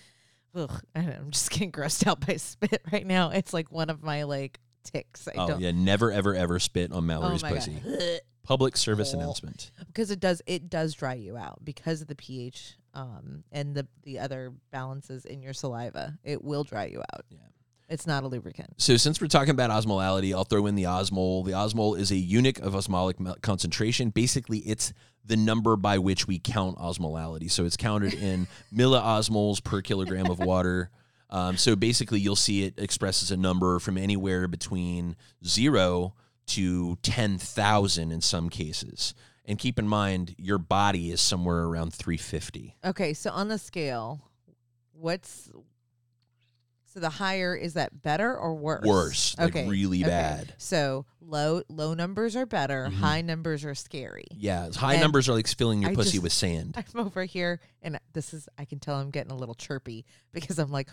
ugh, 0.54 0.82
I 0.94 1.00
don't 1.00 1.10
know, 1.10 1.16
I'm 1.16 1.30
just 1.30 1.50
getting 1.50 1.72
grossed 1.72 2.06
out 2.06 2.26
by 2.26 2.36
spit 2.38 2.82
right 2.92 3.06
now. 3.06 3.30
It's 3.30 3.52
like 3.52 3.70
one 3.70 3.90
of 3.90 4.02
my 4.02 4.24
like 4.24 4.58
ticks. 4.84 5.28
I 5.28 5.32
oh 5.36 5.46
don't. 5.48 5.60
yeah, 5.60 5.70
never 5.72 6.10
ever 6.10 6.34
ever 6.34 6.58
spit 6.58 6.90
on 6.92 6.98
Oh 6.98 7.00
Mallory's 7.02 7.42
my 7.42 7.52
pussy. 7.52 7.80
god. 7.84 8.20
Public 8.42 8.76
service 8.76 9.12
Oh. 9.14 9.18
announcement. 9.18 9.70
because 9.86 10.10
it 10.10 10.18
does 10.20 10.42
it 10.46 10.68
does 10.70 10.94
dry 10.94 11.14
you 11.14 11.36
out 11.36 11.58
because 11.64 12.00
of 12.00 12.08
the 12.08 12.14
pH 12.16 12.74
um 12.94 13.44
and 13.52 13.74
the 13.76 13.86
the 14.02 14.18
other 14.18 14.52
balances 14.72 15.24
in 15.24 15.42
your 15.42 15.52
saliva. 15.52 16.18
It 16.24 16.42
will 16.42 16.64
dry 16.64 16.86
you 16.86 17.00
out. 17.14 17.24
Yeah. 17.30 17.38
It's 17.90 18.06
not 18.06 18.22
a 18.22 18.28
lubricant. 18.28 18.80
So 18.80 18.96
since 18.96 19.20
we're 19.20 19.26
talking 19.26 19.50
about 19.50 19.70
osmolality, 19.70 20.32
I'll 20.32 20.44
throw 20.44 20.66
in 20.66 20.76
the 20.76 20.84
osmol. 20.84 21.44
The 21.44 21.52
osmol 21.52 21.98
is 21.98 22.12
a 22.12 22.16
unit 22.16 22.60
of 22.60 22.76
osmotic 22.76 23.16
concentration. 23.42 24.10
Basically, 24.10 24.58
it's 24.58 24.92
the 25.24 25.36
number 25.36 25.74
by 25.74 25.98
which 25.98 26.28
we 26.28 26.38
count 26.38 26.78
osmolality. 26.78 27.50
So 27.50 27.64
it's 27.64 27.76
counted 27.76 28.14
in 28.14 28.46
milliosmoles 28.74 29.62
per 29.62 29.82
kilogram 29.82 30.30
of 30.30 30.38
water. 30.38 30.90
Um, 31.30 31.56
so 31.56 31.74
basically, 31.74 32.20
you'll 32.20 32.36
see 32.36 32.62
it 32.62 32.78
expresses 32.78 33.32
a 33.32 33.36
number 33.36 33.80
from 33.80 33.98
anywhere 33.98 34.46
between 34.46 35.16
zero 35.44 36.14
to 36.46 36.96
10,000 37.02 38.12
in 38.12 38.20
some 38.20 38.50
cases. 38.50 39.14
And 39.44 39.58
keep 39.58 39.80
in 39.80 39.88
mind, 39.88 40.36
your 40.38 40.58
body 40.58 41.10
is 41.10 41.20
somewhere 41.20 41.64
around 41.64 41.92
350. 41.92 42.76
Okay, 42.84 43.14
so 43.14 43.30
on 43.30 43.48
the 43.48 43.58
scale, 43.58 44.20
what's 44.92 45.50
so 46.92 47.00
the 47.00 47.08
higher 47.10 47.54
is 47.54 47.74
that 47.74 48.02
better 48.02 48.36
or 48.36 48.54
worse? 48.54 48.84
Worse, 48.84 49.36
like 49.38 49.50
Okay, 49.56 49.68
really 49.68 50.00
okay. 50.02 50.10
bad. 50.10 50.54
So 50.58 51.06
low 51.20 51.62
low 51.68 51.94
numbers 51.94 52.34
are 52.36 52.46
better. 52.46 52.88
Mhm. 52.90 52.94
High 52.94 53.20
numbers 53.22 53.64
are 53.64 53.74
scary. 53.74 54.26
Yeah, 54.32 54.70
high 54.74 54.94
And 54.94 55.02
numbers 55.02 55.28
are 55.28 55.32
like 55.34 55.46
filling 55.46 55.82
your 55.82 55.92
I 55.92 55.94
pussy 55.94 56.12
just- 56.12 56.22
with 56.24 56.32
sand. 56.32 56.74
I'm 56.94 57.00
over 57.06 57.24
here, 57.24 57.60
and 57.82 57.98
this 58.12 58.34
is 58.34 58.48
I 58.58 58.64
can 58.64 58.78
tell 58.80 58.96
I'm 58.96 59.10
getting 59.10 59.30
a 59.32 59.36
little 59.36 59.54
chirpy 59.54 60.04
because 60.32 60.58
I'm 60.58 60.72
like, 60.72 60.88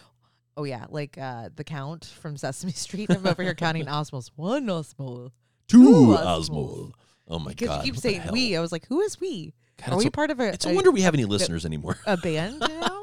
oh 0.55 0.63
yeah, 0.65 0.85
like 0.89 1.17
uh, 1.17 1.49
the 1.55 1.63
count 1.63 2.05
from 2.05 2.37
Sesame 2.37 2.71
Street. 2.73 3.09
I'm 3.11 3.25
over 3.25 3.41
here 3.43 3.55
counting 3.55 3.85
osmoles. 3.85 4.29
One 4.35 4.67
osmole. 4.67 5.31
Two 5.67 5.83
Two 5.83 5.89
osmol. 6.17 6.49
osmol. 6.49 6.91
Oh 7.27 7.39
my 7.39 7.49
Because 7.51 7.67
god! 7.69 7.85
you 7.85 7.91
keep 7.91 7.99
saying 8.01 8.21
we. 8.31 8.55
I 8.55 8.61
was 8.61 8.71
like, 8.71 8.85
who 8.87 9.01
is 9.01 9.19
we? 9.19 9.53
God, 9.83 9.93
Are 9.93 9.97
we 9.97 10.05
a, 10.07 10.11
part 10.11 10.31
of 10.31 10.39
a? 10.39 10.47
it's 10.53 10.65
a 10.65 10.73
wonder 10.73 10.89
we 10.91 11.01
have 11.01 11.13
any 11.13 11.25
listeners 11.25 11.65
anymore. 11.65 11.97
a 12.07 12.15
band 12.17 12.59
now? 12.61 13.01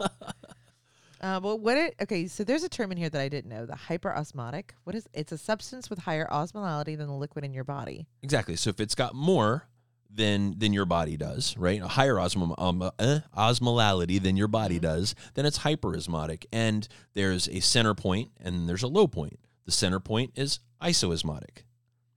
Uh, 1.25 1.41
well, 1.43 1.59
what 1.59 1.77
it? 1.77 1.95
Okay, 2.03 2.27
so 2.29 2.45
there's 2.45 2.63
a 2.65 2.69
term 2.69 2.93
in 2.93 2.99
here 2.99 3.09
that 3.09 3.21
I 3.21 3.29
didn't 3.29 3.49
know. 3.51 3.67
The 3.67 3.73
hyperosmotic. 3.75 4.71
What 4.85 4.95
is? 4.95 5.09
It's 5.15 5.33
a 5.33 5.39
substance 5.39 5.89
with 5.91 6.01
higher 6.01 6.29
osmolality 6.31 6.97
than 6.97 7.07
the 7.09 7.15
liquid 7.15 7.45
in 7.45 7.53
your 7.55 7.65
body. 7.65 8.07
exactly. 8.23 8.57
So 8.57 8.71
if 8.71 8.79
it's 8.81 8.95
got 8.95 9.15
more 9.15 9.67
than 10.11 10.57
than 10.59 10.73
your 10.73 10.85
body 10.85 11.17
does, 11.17 11.57
right? 11.57 11.81
A 11.83 11.89
higher 11.89 12.15
osmol 12.15 12.55
um, 12.59 12.83
uh, 12.83 13.19
osmolality 13.37 14.23
than 14.23 14.37
your 14.37 14.47
body 14.49 14.79
Mhm. 14.79 14.83
does, 14.83 15.15
then 15.35 15.45
it's 15.47 15.59
hyperosmotic. 15.61 16.45
And 16.53 16.87
there's 17.15 17.49
a 17.49 17.61
center 17.61 17.95
point 17.95 18.31
and 18.41 18.69
there's 18.69 18.83
a 18.85 18.89
low 18.89 19.09
point. 19.09 19.41
The 19.65 19.73
center 19.73 19.99
point 20.01 20.33
is 20.37 20.61
isoosmotic. 20.81 21.65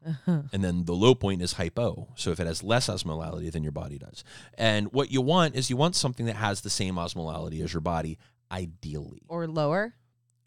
and 0.28 0.64
then 0.64 0.86
the 0.86 0.94
low 0.94 1.16
point 1.16 1.42
is 1.42 1.54
hypo. 1.54 2.08
So 2.16 2.32
if 2.32 2.40
it 2.40 2.48
has 2.48 2.64
less 2.64 2.88
osmolality 2.88 3.52
than 3.52 3.64
your 3.64 3.72
body 3.74 3.98
does, 3.98 4.24
and 4.58 4.94
what 4.94 5.12
you 5.12 5.22
want 5.22 5.56
is 5.56 5.70
you 5.70 5.76
want 5.78 5.96
something 5.96 6.28
that 6.28 6.36
has 6.38 6.62
the 6.62 6.70
same 6.70 6.96
osmolality 6.96 7.62
as 7.64 7.74
your 7.74 7.82
body, 7.82 8.18
ideally. 8.52 9.24
or 9.28 9.48
lower. 9.48 9.94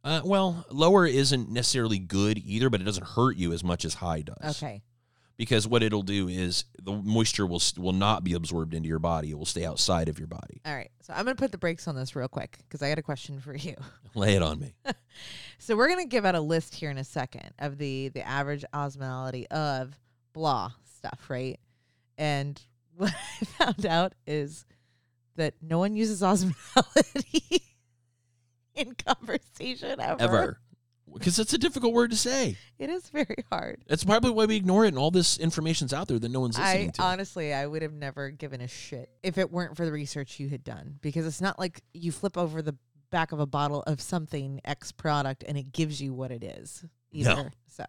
Uh, 0.02 0.22
well, 0.24 0.64
lower 0.70 1.06
isn't 1.06 1.50
necessarily 1.50 1.98
good 1.98 2.38
either, 2.38 2.70
but 2.70 2.80
it 2.80 2.84
doesn't 2.84 3.06
hurt 3.06 3.36
you 3.36 3.52
as 3.52 3.62
much 3.62 3.84
as 3.84 3.94
high 3.94 4.22
does. 4.22 4.62
Okay. 4.62 4.82
Because 5.36 5.66
what 5.66 5.82
it'll 5.82 6.02
do 6.02 6.28
is 6.28 6.64
the 6.82 6.92
moisture 6.92 7.46
will 7.46 7.62
will 7.78 7.94
not 7.94 8.24
be 8.24 8.34
absorbed 8.34 8.74
into 8.74 8.88
your 8.88 8.98
body; 8.98 9.30
it 9.30 9.38
will 9.38 9.46
stay 9.46 9.64
outside 9.64 10.10
of 10.10 10.18
your 10.18 10.28
body. 10.28 10.60
All 10.66 10.74
right. 10.74 10.90
So 11.02 11.14
I'm 11.14 11.24
gonna 11.24 11.34
put 11.34 11.50
the 11.50 11.58
brakes 11.58 11.88
on 11.88 11.96
this 11.96 12.14
real 12.14 12.28
quick 12.28 12.58
because 12.68 12.82
I 12.82 12.90
got 12.90 12.98
a 12.98 13.02
question 13.02 13.40
for 13.40 13.54
you. 13.54 13.74
Lay 14.14 14.34
it 14.34 14.42
on 14.42 14.60
me. 14.60 14.74
So 15.58 15.76
we're 15.76 15.88
gonna 15.88 16.04
give 16.06 16.26
out 16.26 16.34
a 16.34 16.40
list 16.40 16.74
here 16.74 16.90
in 16.90 16.98
a 16.98 17.04
second 17.04 17.52
of 17.58 17.78
the 17.78 18.08
the 18.08 18.26
average 18.26 18.64
osmolality 18.74 19.46
of 19.46 19.98
blah 20.34 20.72
stuff, 20.96 21.20
right? 21.28 21.58
And 22.18 22.60
what 22.96 23.14
I 23.14 23.44
found 23.44 23.86
out 23.86 24.12
is 24.26 24.66
that 25.36 25.54
no 25.62 25.78
one 25.78 25.96
uses 25.96 26.20
osmolality 26.20 27.62
in 28.86 28.94
conversation 28.94 30.00
ever. 30.00 30.22
Ever, 30.22 30.60
because 31.12 31.38
it's 31.38 31.52
a 31.52 31.58
difficult 31.58 31.92
word 31.92 32.10
to 32.10 32.16
say. 32.16 32.56
It 32.78 32.90
is 32.90 33.08
very 33.10 33.44
hard. 33.50 33.82
That's 33.86 34.04
probably 34.04 34.30
why 34.30 34.46
we 34.46 34.56
ignore 34.56 34.84
it, 34.84 34.88
and 34.88 34.98
all 34.98 35.10
this 35.10 35.38
information's 35.38 35.92
out 35.92 36.08
there 36.08 36.18
that 36.18 36.30
no 36.30 36.40
one's 36.40 36.58
listening 36.58 36.88
I 36.88 36.92
to. 36.92 37.02
honestly, 37.02 37.52
I 37.52 37.66
would 37.66 37.82
have 37.82 37.92
never 37.92 38.30
given 38.30 38.60
a 38.60 38.68
shit 38.68 39.10
if 39.22 39.38
it 39.38 39.50
weren't 39.50 39.76
for 39.76 39.84
the 39.84 39.92
research 39.92 40.38
you 40.38 40.48
had 40.48 40.64
done, 40.64 40.98
because 41.00 41.26
it's 41.26 41.40
not 41.40 41.58
like 41.58 41.82
you 41.92 42.12
flip 42.12 42.38
over 42.38 42.62
the 42.62 42.76
back 43.10 43.32
of 43.32 43.40
a 43.40 43.46
bottle 43.46 43.82
of 43.82 44.00
something 44.00 44.60
X 44.64 44.92
product 44.92 45.44
and 45.46 45.58
it 45.58 45.72
gives 45.72 46.00
you 46.00 46.14
what 46.14 46.30
it 46.30 46.42
is 46.44 46.84
No. 47.12 47.48
So 47.68 47.84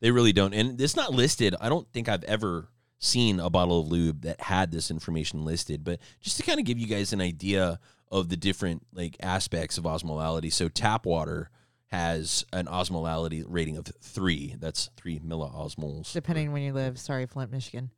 They 0.00 0.10
really 0.10 0.32
don't. 0.32 0.52
And 0.52 0.80
it's 0.80 0.96
not 0.96 1.12
listed. 1.12 1.54
I 1.60 1.68
don't 1.68 1.90
think 1.92 2.08
I've 2.08 2.24
ever 2.24 2.68
seen 2.98 3.38
a 3.40 3.50
bottle 3.50 3.80
of 3.80 3.88
lube 3.88 4.22
that 4.22 4.40
had 4.40 4.72
this 4.72 4.90
information 4.90 5.44
listed, 5.44 5.84
but 5.84 6.00
just 6.20 6.36
to 6.38 6.42
kind 6.42 6.58
of 6.58 6.64
give 6.64 6.78
you 6.78 6.86
guys 6.86 7.12
an 7.12 7.20
idea 7.20 7.78
of 8.14 8.28
the 8.28 8.36
different 8.36 8.86
like 8.94 9.16
aspects 9.20 9.76
of 9.76 9.84
osmolality. 9.84 10.50
So 10.50 10.68
tap 10.68 11.04
water 11.04 11.50
has 11.88 12.44
an 12.52 12.66
osmolality 12.66 13.44
rating 13.46 13.76
of 13.76 13.86
3. 14.00 14.54
That's 14.60 14.88
3 14.96 15.18
milliosmoles. 15.18 16.12
depending 16.12 16.52
when 16.52 16.62
you 16.62 16.72
live, 16.72 16.96
sorry, 16.98 17.26
Flint, 17.26 17.50
Michigan. 17.50 17.90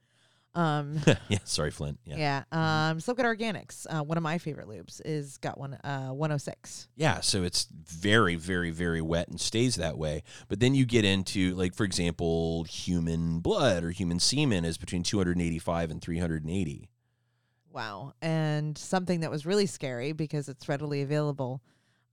Um, 0.55 0.99
yeah, 1.29 1.39
sorry 1.45 1.71
Flint. 1.71 1.99
Yeah. 2.07 2.45
yeah. 2.51 2.89
Um, 2.91 2.99
so 2.99 3.13
at 3.13 3.19
organics. 3.19 3.87
Uh, 3.91 4.03
one 4.03 4.17
of 4.17 4.23
my 4.23 4.39
favorite 4.39 4.69
lubes 4.69 5.03
is 5.05 5.37
got 5.37 5.59
one 5.59 5.75
uh 5.85 6.09
106. 6.09 6.89
Yeah, 6.97 7.21
so 7.21 7.43
it's 7.43 7.69
very, 7.71 8.37
very, 8.37 8.71
very 8.71 9.03
wet 9.03 9.29
and 9.29 9.39
stays 9.39 9.75
that 9.77 9.99
way. 9.99 10.23
But 10.49 10.61
then 10.61 10.75
you 10.75 10.87
get 10.87 11.05
into, 11.05 11.55
like, 11.55 11.75
for 11.75 11.85
example, 11.85 12.65
human 12.65 13.41
blood 13.41 13.85
or 13.85 13.91
human 13.91 14.19
semen 14.19 14.65
is 14.65 14.79
between 14.79 15.03
285 15.03 15.91
and 15.91 16.01
380. 16.01 16.89
Wow. 17.77 18.15
And 18.23 18.77
something 18.77 19.21
that 19.21 19.31
was 19.31 19.45
really 19.47 19.67
scary 19.67 20.13
because 20.13 20.49
it's 20.49 20.69
readily 20.69 21.03
available, 21.03 21.61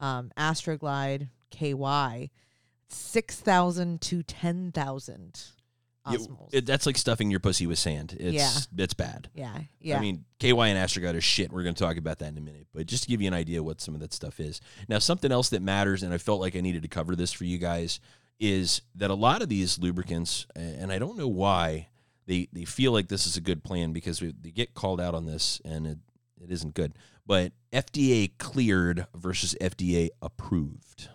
um, 0.02 0.32
Astroglide 0.38 1.30
KY, 1.52 2.30
six 2.90 3.40
thousand 3.40 4.02
to 4.02 4.22
ten 4.24 4.72
thousand. 4.74 5.42
You- 6.12 6.20
Osmoles. 6.20 6.50
it- 6.52 6.66
that's 6.66 6.86
like 6.86 6.98
stuffing 6.98 7.32
your 7.32 7.40
pussy 7.40 7.66
with 7.66 7.80
sand. 7.80 8.18
It's 8.20 8.36
Yeah. 8.36 8.84
it's 8.84 8.94
bad. 8.94 9.30
yeah, 9.34 9.62
yeah. 9.80 9.98
I 9.98 10.02
mean, 10.02 10.26
KY 10.38 10.68
and 10.68 10.78
Astroglide 10.78 11.16
are 11.16 11.22
shit. 11.22 11.50
We're 11.50 11.64
going 11.64 11.76
to 11.76 11.82
talk 11.82 11.96
about 11.96 12.20
that 12.20 12.28
in 12.34 12.38
a 12.38 12.42
minute. 12.42 12.68
But 12.74 12.88
just 12.88 13.04
to 13.04 13.10
give 13.10 13.22
you 13.22 13.28
an 13.30 13.34
idea 13.34 13.64
what 13.64 13.80
some 13.80 13.94
of 13.96 14.02
that 14.02 14.12
stuff 14.12 14.42
is. 14.42 14.60
Now, 14.90 15.00
something 15.00 15.32
else 15.32 15.48
that 15.52 15.62
matters, 15.62 16.04
and 16.04 16.14
I 16.14 16.18
felt 16.18 16.42
like 16.42 16.58
I 16.58 16.60
needed 16.60 16.82
to 16.82 16.90
cover 16.90 17.16
this 17.16 17.32
for 17.32 17.46
you 17.46 17.58
guys, 17.58 18.02
is 18.38 18.82
that 18.96 19.12
a 19.12 19.16
lot 19.16 19.42
of 19.42 19.48
these 19.48 19.80
lubricants, 19.80 20.46
and 20.58 20.92
I 20.92 21.00
don't 21.00 21.18
know 21.18 21.30
why, 21.30 21.88
they, 22.26 22.48
they 22.52 22.66
feel 22.66 22.92
like 22.92 23.08
this 23.08 23.26
is 23.28 23.38
a 23.38 23.42
good 23.42 23.64
plan 23.64 23.94
because 23.94 24.22
we, 24.22 24.34
they 24.40 24.52
get 24.52 24.74
called 24.74 25.02
out 25.02 25.16
on 25.16 25.26
this, 25.26 25.62
and 25.66 25.88
it, 25.88 25.98
it 26.42 26.52
isn't 26.52 26.74
good. 26.74 26.94
But 27.26 27.54
FDA 27.72 28.32
cleared 28.38 29.08
versus 29.16 29.56
FDA 29.62 30.10
approved. 30.22 31.10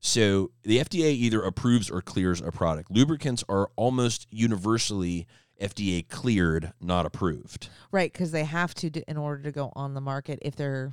So 0.00 0.52
the 0.62 0.78
FDA 0.78 1.10
either 1.12 1.42
approves 1.42 1.90
or 1.90 2.00
clears 2.00 2.40
a 2.40 2.52
product. 2.52 2.90
Lubricants 2.90 3.44
are 3.48 3.70
almost 3.76 4.26
universally 4.30 5.26
FDA 5.60 6.08
cleared, 6.08 6.72
not 6.80 7.04
approved. 7.04 7.68
right, 7.90 8.12
because 8.12 8.30
they 8.30 8.44
have 8.44 8.74
to 8.74 8.90
do, 8.90 9.02
in 9.08 9.16
order 9.16 9.42
to 9.42 9.52
go 9.52 9.72
on 9.74 9.94
the 9.94 10.00
market 10.00 10.38
if 10.42 10.54
they're 10.54 10.92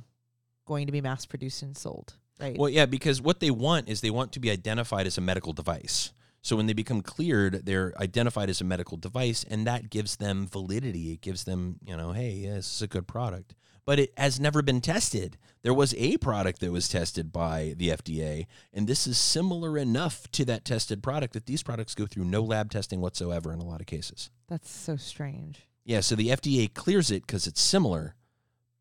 going 0.66 0.86
to 0.86 0.92
be 0.92 1.00
mass 1.00 1.24
produced 1.24 1.62
and 1.62 1.76
sold. 1.76 2.14
Right. 2.40 2.58
Well, 2.58 2.68
yeah, 2.68 2.86
because 2.86 3.22
what 3.22 3.40
they 3.40 3.50
want 3.50 3.88
is 3.88 4.00
they 4.00 4.10
want 4.10 4.32
to 4.32 4.40
be 4.40 4.50
identified 4.50 5.06
as 5.06 5.16
a 5.16 5.20
medical 5.20 5.52
device. 5.52 6.12
So 6.42 6.56
when 6.56 6.66
they 6.66 6.72
become 6.72 7.00
cleared, 7.02 7.66
they're 7.66 7.92
identified 7.98 8.48
as 8.48 8.60
a 8.60 8.64
medical 8.64 8.96
device, 8.96 9.44
and 9.48 9.66
that 9.66 9.90
gives 9.90 10.16
them 10.16 10.46
validity. 10.46 11.12
It 11.12 11.20
gives 11.20 11.44
them, 11.44 11.76
you 11.84 11.96
know, 11.96 12.12
hey, 12.12 12.30
yeah, 12.30 12.54
this 12.54 12.76
is 12.76 12.82
a 12.82 12.86
good 12.86 13.08
product. 13.08 13.54
But 13.84 13.98
it 13.98 14.12
has 14.16 14.40
never 14.40 14.62
been 14.62 14.80
tested. 14.80 15.38
There 15.62 15.74
was 15.74 15.94
a 15.94 16.16
product 16.18 16.60
that 16.60 16.72
was 16.72 16.88
tested 16.88 17.32
by 17.32 17.74
the 17.76 17.90
FDA, 17.90 18.46
and 18.72 18.86
this 18.86 19.06
is 19.06 19.18
similar 19.18 19.78
enough 19.78 20.30
to 20.32 20.44
that 20.44 20.64
tested 20.64 21.02
product 21.02 21.34
that 21.34 21.46
these 21.46 21.62
products 21.62 21.94
go 21.94 22.06
through 22.06 22.24
no 22.24 22.42
lab 22.42 22.70
testing 22.70 23.00
whatsoever 23.00 23.52
in 23.52 23.60
a 23.60 23.64
lot 23.64 23.80
of 23.80 23.86
cases. 23.86 24.30
That's 24.48 24.70
so 24.70 24.96
strange. 24.96 25.62
Yeah, 25.84 26.00
so 26.00 26.16
the 26.16 26.28
FDA 26.28 26.72
clears 26.72 27.12
it 27.12 27.26
because 27.26 27.46
it's 27.46 27.60
similar, 27.60 28.16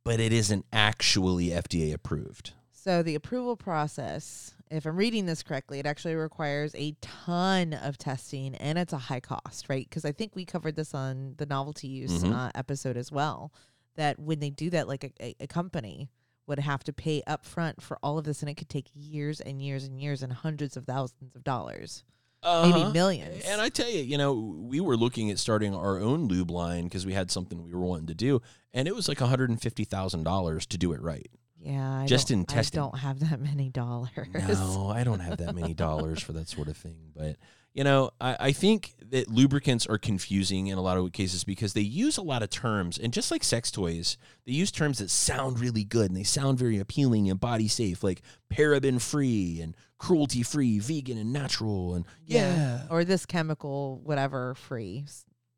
but 0.04 0.20
it 0.20 0.34
isn't 0.34 0.66
actually 0.74 1.48
FDA 1.50 1.94
approved. 1.94 2.54
So 2.86 3.02
the 3.02 3.16
approval 3.16 3.56
process, 3.58 4.54
if 4.70 4.86
I'm 4.86 4.96
reading 4.96 5.26
this 5.26 5.42
correctly, 5.42 5.80
it 5.80 5.88
actually 5.88 6.14
requires 6.14 6.76
a 6.76 6.92
ton 7.02 7.74
of 7.74 7.98
testing 7.98 8.54
and 8.54 8.78
it's 8.78 8.94
a 8.94 9.00
high 9.00 9.22
cost, 9.22 9.70
right? 9.70 9.90
Because 9.90 10.06
I 10.06 10.12
think 10.12 10.36
we 10.36 10.46
covered 10.46 10.76
this 10.76 10.94
on 10.94 11.34
the 11.38 11.48
novelty 11.48 11.88
use 11.88 12.24
Mhm. 12.24 12.32
uh, 12.32 12.52
episode 12.54 12.96
as 12.96 13.12
well. 13.12 13.52
That 13.96 14.20
when 14.20 14.40
they 14.40 14.52
do 14.52 14.70
that, 14.70 14.88
like 14.88 15.16
a, 15.20 15.36
a, 15.40 15.48
company 15.48 16.12
would 16.46 16.60
have 16.60 16.84
to 16.84 16.94
pay 16.94 17.24
up 17.26 17.44
front 17.44 17.82
for 17.82 17.98
all 18.04 18.20
of 18.20 18.26
this, 18.26 18.44
and 18.44 18.50
it 18.52 18.54
could 18.54 18.70
take 18.70 18.92
years 18.94 19.42
and 19.42 19.64
years 19.64 19.86
and 19.86 20.00
years 20.00 20.22
and 20.22 20.32
hundreds 20.32 20.78
of 20.78 20.86
thousands 20.86 21.36
of 21.36 21.44
dollars, 21.44 22.04
maybe 22.44 22.82
Uh-huh. 22.82 22.92
millions. 22.92 23.46
And 23.46 23.62
I 23.62 23.70
tell 23.70 23.90
you, 23.90 24.04
you 24.04 24.20
know, 24.20 24.32
we 24.36 24.80
were 24.80 24.96
looking 24.96 25.32
at 25.32 25.40
starting 25.40 25.74
our 25.74 25.98
own 26.00 26.28
lube 26.28 26.52
line 26.52 26.84
because 26.84 27.04
we 27.04 27.14
had 27.14 27.32
something 27.32 27.64
we 27.64 27.74
were 27.74 27.82
wanting 27.82 28.06
to 28.08 28.14
do, 28.14 28.44
and 28.76 28.88
it 28.88 28.94
was 28.94 29.08
like 29.08 29.22
one 29.22 29.30
hundred 29.32 29.50
and 29.50 29.60
fifty 29.60 29.86
thousand 29.86 30.22
dollars 30.24 30.68
to 30.68 30.78
do 30.78 30.94
it 30.94 31.02
right. 31.02 31.32
Yeah, 31.66 32.00
I 32.02 32.06
just 32.06 32.30
don't- 32.30 32.40
in 32.42 32.46
testing. 32.46 32.80
I 32.80 32.84
don't 32.84 32.98
have 33.00 33.20
that 33.30 33.40
many 33.42 33.70
dollars. 33.70 34.10
No, 34.34 34.90
I 34.90 35.04
don't 35.04 35.20
have 35.20 35.38
that 35.38 35.56
many 35.56 35.74
dollars 35.86 36.22
for 36.22 36.34
that 36.34 36.48
sort 36.48 36.68
of 36.68 36.78
thing. 36.78 37.12
But 37.16 37.38
you 37.74 37.84
know, 37.84 38.12
I, 38.22 38.38
I 38.40 38.52
think 38.54 38.94
that 39.10 39.28
lubricants 39.30 39.86
are 39.86 39.98
confusing 39.98 40.68
in 40.68 40.78
a 40.78 40.82
lot 40.82 40.98
of 40.98 41.12
cases 41.12 41.44
because 41.44 41.74
they 41.74 41.82
use 41.82 42.18
a 42.18 42.22
lot 42.22 42.42
of 42.44 42.50
terms, 42.50 42.98
and 42.98 43.12
just 43.12 43.32
like 43.32 43.44
sex 43.44 43.70
toys, 43.72 44.18
they 44.46 44.54
use 44.54 44.72
terms 44.72 45.00
that 45.00 45.10
sound 45.10 45.60
really 45.60 45.84
good 45.84 46.10
and 46.10 46.16
they 46.16 46.24
sound 46.24 46.58
very 46.58 46.80
appealing 46.80 47.30
and 47.30 47.40
body 47.40 47.68
safe, 47.68 48.02
like 48.04 48.22
paraben 48.54 49.02
free 49.02 49.60
and 49.62 49.76
cruelty 49.98 50.42
free, 50.44 50.80
vegan 50.80 51.18
and 51.18 51.34
natural, 51.34 51.96
and 51.96 52.06
yeah, 52.26 52.84
Or 52.90 53.04
this 53.04 53.26
chemical, 53.26 54.00
whatever, 54.04 54.54
free. 54.56 55.06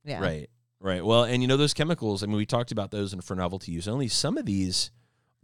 Yeah. 0.03 0.21
Right. 0.21 0.49
Right. 0.79 1.03
Well, 1.03 1.23
and 1.23 1.41
you 1.41 1.47
know 1.47 1.57
those 1.57 1.73
chemicals. 1.73 2.23
I 2.23 2.27
mean, 2.27 2.37
we 2.37 2.45
talked 2.45 2.71
about 2.71 2.91
those 2.91 3.11
in 3.13 3.21
for 3.21 3.35
novelty 3.35 3.71
use. 3.71 3.87
Only 3.87 4.07
some 4.07 4.37
of 4.37 4.45
these, 4.45 4.91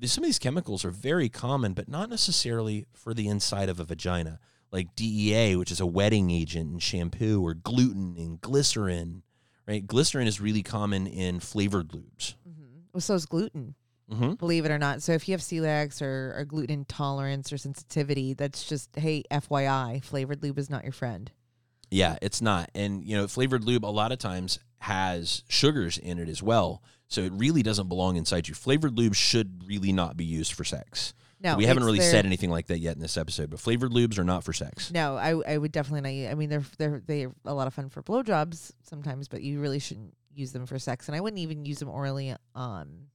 some 0.03 0.23
of 0.23 0.27
these 0.27 0.39
chemicals 0.39 0.83
are 0.85 0.91
very 0.91 1.29
common, 1.29 1.73
but 1.73 1.87
not 1.87 2.09
necessarily 2.09 2.87
for 2.93 3.13
the 3.13 3.27
inside 3.27 3.69
of 3.69 3.79
a 3.79 3.83
vagina. 3.85 4.39
Like 4.71 4.95
DEA, 4.95 5.55
which 5.55 5.71
is 5.71 5.79
a 5.79 5.85
wetting 5.85 6.31
agent 6.31 6.73
in 6.73 6.79
shampoo, 6.79 7.45
or 7.45 7.53
gluten 7.53 8.15
and 8.17 8.41
glycerin. 8.41 9.23
Right. 9.67 9.85
Glycerin 9.85 10.27
is 10.27 10.41
really 10.41 10.63
common 10.63 11.07
in 11.07 11.39
flavored 11.39 11.89
lubes. 11.89 12.35
hmm 12.43 12.79
Well, 12.91 13.01
so 13.01 13.13
is 13.13 13.25
gluten. 13.25 13.75
Mm-hmm. 14.11 14.33
believe 14.33 14.65
it 14.65 14.71
or 14.71 14.77
not. 14.77 15.01
So 15.01 15.13
if 15.13 15.27
you 15.29 15.33
have 15.33 15.39
celiacs 15.41 16.01
or, 16.01 16.33
or 16.37 16.43
gluten 16.43 16.79
intolerance 16.79 17.53
or 17.53 17.57
sensitivity, 17.57 18.33
that's 18.33 18.65
just 18.65 18.89
hey, 18.95 19.23
FYI, 19.31 20.03
flavored 20.03 20.43
lube 20.43 20.59
is 20.59 20.69
not 20.69 20.83
your 20.83 20.91
friend. 20.91 21.31
Yeah, 21.89 22.17
it's 22.21 22.41
not. 22.41 22.69
And 22.75 23.05
you 23.05 23.15
know, 23.15 23.27
flavored 23.27 23.63
lube 23.63 23.85
a 23.85 23.87
lot 23.87 24.11
of 24.11 24.19
times 24.19 24.59
has 24.83 25.43
sugars 25.47 25.97
in 25.97 26.19
it 26.19 26.27
as 26.27 26.43
well. 26.43 26.83
So 27.07 27.21
it 27.21 27.31
really 27.33 27.63
doesn't 27.63 27.87
belong 27.89 28.15
inside 28.17 28.47
you. 28.47 28.53
Flavored 28.53 28.97
lube 28.97 29.15
should 29.15 29.63
really 29.67 29.91
not 29.93 30.17
be 30.17 30.25
used 30.25 30.53
for 30.53 30.63
sex. 30.63 31.13
No, 31.39 31.55
we 31.57 31.65
haven't 31.65 31.83
really 31.83 31.99
their- 31.99 32.09
said 32.11 32.25
anything 32.25 32.49
like 32.49 32.67
that 32.67 32.79
yet 32.79 32.95
in 32.95 33.01
this 33.01 33.17
episode, 33.17 33.49
but 33.49 33.59
flavored 33.59 33.91
lubes 33.91 34.17
are 34.17 34.23
not 34.23 34.43
for 34.43 34.51
sex. 34.53 34.91
No, 34.91 35.15
I 35.17 35.31
I 35.53 35.57
would 35.57 35.71
definitely 35.71 36.23
not. 36.25 36.31
I 36.31 36.35
mean, 36.35 36.49
they're 36.49 36.63
they're 36.77 37.01
they're 37.05 37.31
a 37.45 37.53
lot 37.53 37.67
of 37.67 37.73
fun 37.73 37.89
for 37.89 38.01
blowjobs 38.03 38.71
sometimes, 38.83 39.27
but 39.27 39.41
you 39.41 39.59
really 39.61 39.79
shouldn't 39.79 40.15
use 40.33 40.51
them 40.53 40.65
for 40.65 40.79
sex. 40.79 41.07
And 41.07 41.15
I 41.15 41.21
wouldn't 41.21 41.39
even 41.41 41.65
use 41.65 41.79
them 41.79 41.89
orally 41.89 42.35
um 42.55 43.07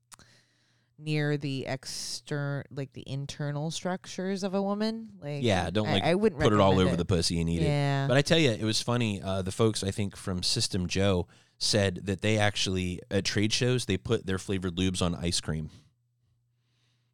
near 0.98 1.36
the 1.36 1.64
external 1.66 2.64
like 2.70 2.92
the 2.92 3.04
internal 3.06 3.70
structures 3.70 4.42
of 4.42 4.54
a 4.54 4.62
woman. 4.62 5.08
Like 5.22 5.42
Yeah, 5.42 5.70
don't 5.70 5.88
like 5.88 6.02
I, 6.02 6.14
wouldn't 6.14 6.40
put 6.40 6.52
it 6.52 6.60
all 6.60 6.78
over 6.80 6.96
the 6.96 7.04
pussy 7.04 7.40
and 7.40 7.48
eat 7.48 7.62
it. 7.62 7.66
yeah. 7.66 8.06
But 8.08 8.16
I 8.16 8.22
tell 8.22 8.38
you, 8.38 8.50
it 8.50 8.64
was 8.64 8.82
funny. 8.82 9.22
Uh, 9.22 9.42
the 9.42 9.52
folks 9.52 9.82
I 9.84 9.90
think 9.90 10.16
from 10.16 10.42
System 10.42 10.86
JO 10.86 11.26
said 11.58 12.00
that 12.04 12.20
they 12.22 12.38
actually 12.38 13.00
at 13.10 13.24
trade 13.24 13.52
shows 13.52 13.84
they 13.86 13.96
put 13.96 14.24
their 14.26 14.38
flavored 14.38 14.76
lubes 14.76 15.02
on 15.02 15.14
ice 15.14 15.40
cream 15.40 15.70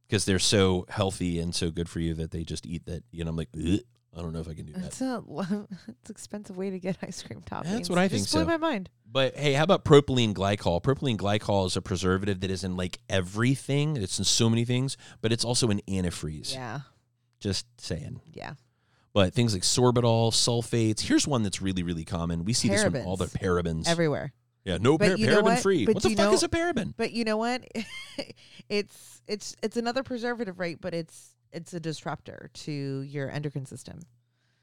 because 0.06 0.24
they're 0.26 0.38
so 0.38 0.84
healthy 0.88 1.38
and 1.38 1.54
so 1.54 1.70
good 1.70 1.88
for 1.88 2.00
you 2.00 2.14
that 2.14 2.30
they 2.30 2.44
just 2.44 2.66
eat 2.66 2.84
that. 2.86 3.02
You 3.10 3.24
know, 3.24 3.30
I'm 3.30 3.36
like, 3.36 3.48
"Ugh, 3.56 3.80
I 4.16 4.20
don't 4.20 4.32
know 4.32 4.40
if 4.40 4.48
I 4.48 4.54
can 4.54 4.66
do 4.66 4.72
that. 4.74 4.84
It's 4.84 5.00
a 5.00 5.22
it's 5.88 6.10
expensive 6.10 6.56
way 6.56 6.70
to 6.70 6.78
get 6.78 6.98
ice 7.02 7.22
cream 7.22 7.40
toppings. 7.40 7.70
That's 7.72 7.90
what 7.90 7.98
I 7.98 8.04
It 8.04 8.10
think 8.10 8.22
Just 8.24 8.32
blew 8.34 8.42
so. 8.42 8.46
my 8.46 8.58
mind. 8.58 8.90
But 9.10 9.36
hey, 9.36 9.54
how 9.54 9.64
about 9.64 9.84
propylene 9.84 10.34
glycol? 10.34 10.82
Propylene 10.82 11.16
glycol 11.16 11.66
is 11.66 11.76
a 11.76 11.82
preservative 11.82 12.40
that 12.40 12.50
is 12.50 12.64
in 12.64 12.76
like 12.76 12.98
everything. 13.08 13.96
It's 13.96 14.18
in 14.18 14.24
so 14.24 14.50
many 14.50 14.64
things, 14.64 14.96
but 15.22 15.32
it's 15.32 15.44
also 15.44 15.70
in 15.70 15.80
antifreeze. 15.88 16.52
Yeah, 16.52 16.80
Just 17.40 17.66
saying. 17.80 18.20
yeah. 18.32 18.54
But 19.14 19.32
things 19.32 19.52
like 19.54 19.62
sorbitol, 19.62 20.32
sulfates. 20.32 21.00
Here's 21.00 21.26
one 21.26 21.42
that's 21.44 21.62
really, 21.62 21.82
really 21.84 22.04
common. 22.04 22.44
We 22.44 22.52
see 22.52 22.68
this 22.68 22.82
in 22.82 22.96
all 23.06 23.16
the 23.16 23.26
Parabens. 23.26 23.84
parabens. 23.84 23.88
Everywhere. 23.88 24.32
yeah, 24.64 24.76
no 24.80 24.98
par- 24.98 25.10
paraben 25.10 25.42
what? 25.44 25.60
free. 25.60 25.86
But 25.86 25.94
What 25.94 26.02
the 26.02 26.10
fuck 26.10 26.18
know- 26.18 26.32
is 26.32 26.42
a 26.42 26.48
paraben? 26.48 26.94
But 26.96 27.12
you 27.12 27.24
know 27.24 27.36
what? 27.36 27.62
it's 28.68 29.22
it's 29.26 29.54
it's 29.62 29.76
another 29.76 30.02
preservative, 30.02 30.58
right? 30.58 30.76
But 30.80 30.94
it's 30.94 31.34
it's 31.52 31.72
a 31.74 31.80
disruptor 31.80 32.50
to 32.52 32.72
your 33.02 33.30
endocrine 33.30 33.66
system. 33.66 34.00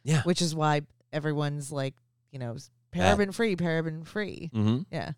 Yeah. 0.04 0.22
Which 0.24 0.42
is 0.42 0.54
why 0.54 0.82
everyone's 1.14 1.72
like, 1.72 1.94
you 2.32 2.40
know, 2.40 2.58
paraben 2.94 3.34
free, 3.34 3.56
paraben 3.56 4.06
free. 4.06 4.50
hmm 4.54 4.80
Yeah. 4.92 5.12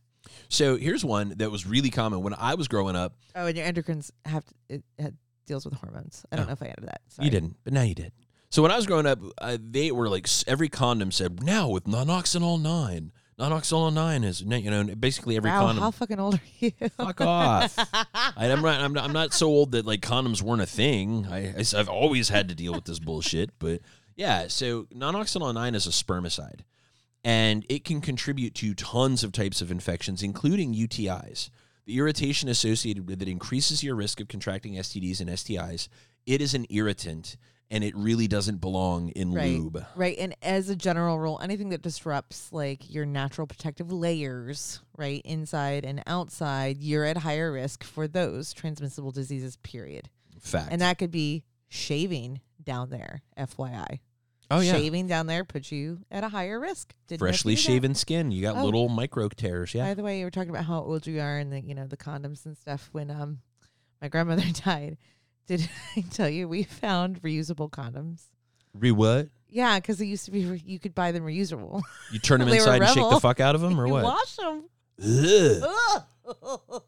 So 0.50 0.78
here's 0.78 1.04
one 1.04 1.34
that 1.38 1.50
was 1.52 1.66
really 1.66 1.90
common 1.90 2.22
when 2.22 2.34
I 2.36 2.54
was 2.54 2.68
growing 2.68 2.96
up. 2.96 3.16
Oh, 3.36 3.48
and 3.48 3.58
your 3.58 3.66
endocrines 3.66 4.12
have 4.26 4.46
to, 4.46 4.54
it, 4.70 4.84
it 4.98 5.14
deals 5.48 5.66
with 5.66 5.74
hormones. 5.74 6.26
I 6.32 6.36
don't 6.36 6.46
Oh. 6.46 6.48
know 6.48 6.54
if 6.54 6.62
I 6.64 6.68
added 6.68 6.86
that. 6.86 7.02
Sorry. 7.10 7.26
You 7.26 7.32
didn't, 7.32 7.58
but 7.64 7.74
now 7.74 7.82
you 7.82 7.96
did. 7.96 8.12
So 8.54 8.62
when 8.62 8.70
I 8.70 8.76
was 8.76 8.86
growing 8.86 9.08
up, 9.08 9.18
uh, 9.40 9.58
they 9.60 9.92
were 9.92 10.08
like 10.08 10.28
every 10.46 10.70
condom 10.70 11.12
said 11.12 11.42
now 11.42 11.70
with 11.70 11.86
nonoxynol 11.86 12.62
nine. 12.62 13.12
Nonoxynol 13.40 13.92
nine 13.92 14.24
is 14.24 14.44
you 14.44 14.70
know 14.70 14.84
basically 14.94 15.38
every 15.38 15.50
wow, 15.50 15.62
condom. 15.62 15.82
how 15.82 15.90
fucking 15.90 16.20
old 16.20 16.36
are 16.36 16.42
you? 16.60 16.72
Fuck 16.96 17.22
off. 17.22 17.74
I, 18.14 18.52
I'm 18.52 18.62
not. 18.62 18.80
I'm 18.80 18.94
not. 18.94 19.06
I'm 19.06 19.12
not 19.12 19.34
so 19.34 19.48
old 19.48 19.72
that 19.72 19.88
like 19.88 20.02
condoms 20.02 20.44
weren't 20.44 20.62
a 20.62 20.68
thing. 20.68 21.26
I, 21.32 21.56
I, 21.58 21.64
have 21.76 21.90
always 21.90 22.30
had 22.30 22.48
to 22.50 22.54
deal 22.54 22.74
with 22.74 22.86
this 22.86 23.00
bullshit. 23.00 23.50
But 23.58 23.82
yeah, 24.16 24.48
so 24.50 24.84
nonoxynol 24.94 25.52
nine 25.56 25.74
is 25.74 25.88
a 25.88 25.90
spermicide, 25.90 26.60
and 27.24 27.66
it 27.70 27.84
can 27.84 28.02
contribute 28.02 28.54
to 28.54 28.76
tons 28.76 29.24
of 29.24 29.32
types 29.32 29.64
of 29.64 29.72
infections, 29.72 30.22
including 30.22 30.76
UTIs. 30.76 31.50
The 31.88 31.98
irritation 31.98 32.50
associated 32.50 33.08
with 33.08 33.20
it 33.20 33.28
increases 33.28 33.84
your 33.84 33.96
risk 33.96 34.20
of 34.20 34.28
contracting 34.28 34.76
STDs 34.76 35.22
and 35.22 35.32
STIs. 35.32 35.88
It 36.28 36.40
is 36.40 36.54
an 36.54 36.68
irritant, 36.70 37.36
and 37.74 37.84
it 37.84 37.96
really 37.98 38.28
doesn't 38.28 38.62
belong 38.62 39.10
in 39.10 39.34
Right. 39.34 39.58
lube. 39.60 39.84
Right. 39.96 40.16
And 40.20 40.36
as 40.42 40.70
a 40.70 40.76
general 40.76 41.20
rule, 41.20 41.40
anything 41.42 41.70
that 41.70 41.82
disrupts 41.82 42.54
like 42.54 42.94
your 42.94 43.06
natural 43.06 43.48
protective 43.48 43.92
layers, 43.92 44.80
right, 44.96 45.22
inside 45.26 45.84
and 45.84 46.02
outside, 46.08 46.78
you're 46.78 47.04
at 47.04 47.18
higher 47.18 47.52
risk 47.52 47.84
for 47.84 48.08
those 48.08 48.54
transmissible 48.54 49.12
diseases, 49.12 49.58
period. 49.58 50.10
Fact. 50.40 50.70
And 50.72 50.82
that 50.82 50.98
could 51.00 51.12
be 51.12 51.44
shaving 51.68 52.42
down 52.64 52.90
there, 52.92 53.24
FYI. 53.38 54.00
oh 54.52 54.60
yeah. 54.60 54.74
Shaving 54.74 55.08
down 55.08 55.26
there 55.26 55.44
puts 55.44 55.72
you 55.72 56.00
at 56.12 56.24
a 56.24 56.30
higher 56.30 56.60
risk. 56.60 56.94
Didn't 57.08 57.22
know 57.22 57.26
if 57.26 57.32
you 57.32 57.34
Freshly 57.34 57.56
shaven 57.56 57.96
skin. 57.96 58.30
You 58.32 58.42
got 58.44 58.58
Oh. 58.58 58.64
little 58.66 58.88
micro 58.90 59.30
tears. 59.30 59.74
Yeah. 59.74 59.86
By 59.86 59.94
the 59.96 60.04
way, 60.04 60.20
you 60.20 60.26
were 60.26 60.32
talking 60.32 60.52
about 60.52 60.66
how 60.66 60.82
old 60.82 61.08
you 61.08 61.20
are 61.20 61.40
and 61.40 61.52
the 61.52 61.60
you 61.62 61.74
know 61.74 61.88
the 61.88 61.98
condoms 61.98 62.46
and 62.46 62.56
stuff. 62.58 62.90
When 62.92 63.10
um 63.10 63.40
my 64.02 64.10
grandmother 64.10 64.44
died, 64.66 64.98
did 65.48 65.70
I 65.96 66.02
tell 66.10 66.30
you 66.30 66.48
we 66.48 66.64
found 66.64 67.22
reusable 67.22 67.70
condoms? 67.70 68.24
Re 68.74 68.92
what? 68.92 69.30
Yeah, 69.50 69.80
because 69.80 70.02
it 70.02 70.06
used 70.06 70.26
to 70.26 70.32
be 70.32 70.46
re- 70.46 70.64
you 70.66 70.80
could 70.80 70.96
buy 70.96 71.12
them 71.12 71.24
reusable. 71.24 71.82
You 72.12 72.20
turn 72.20 72.40
them 72.40 72.50
They 72.50 72.56
were 72.56 72.62
inside 72.62 72.82
and 72.82 72.88
shake 72.88 72.96
the 72.96 73.02
Rebel. 73.04 73.20
fuck 73.20 73.40
out 73.40 73.54
of 73.56 73.62
them, 73.62 73.80
or 73.80 73.86
you 73.88 73.94
what? 73.94 74.04
wash 74.04 74.36
them. 74.36 74.64
Ugh. 75.04 76.04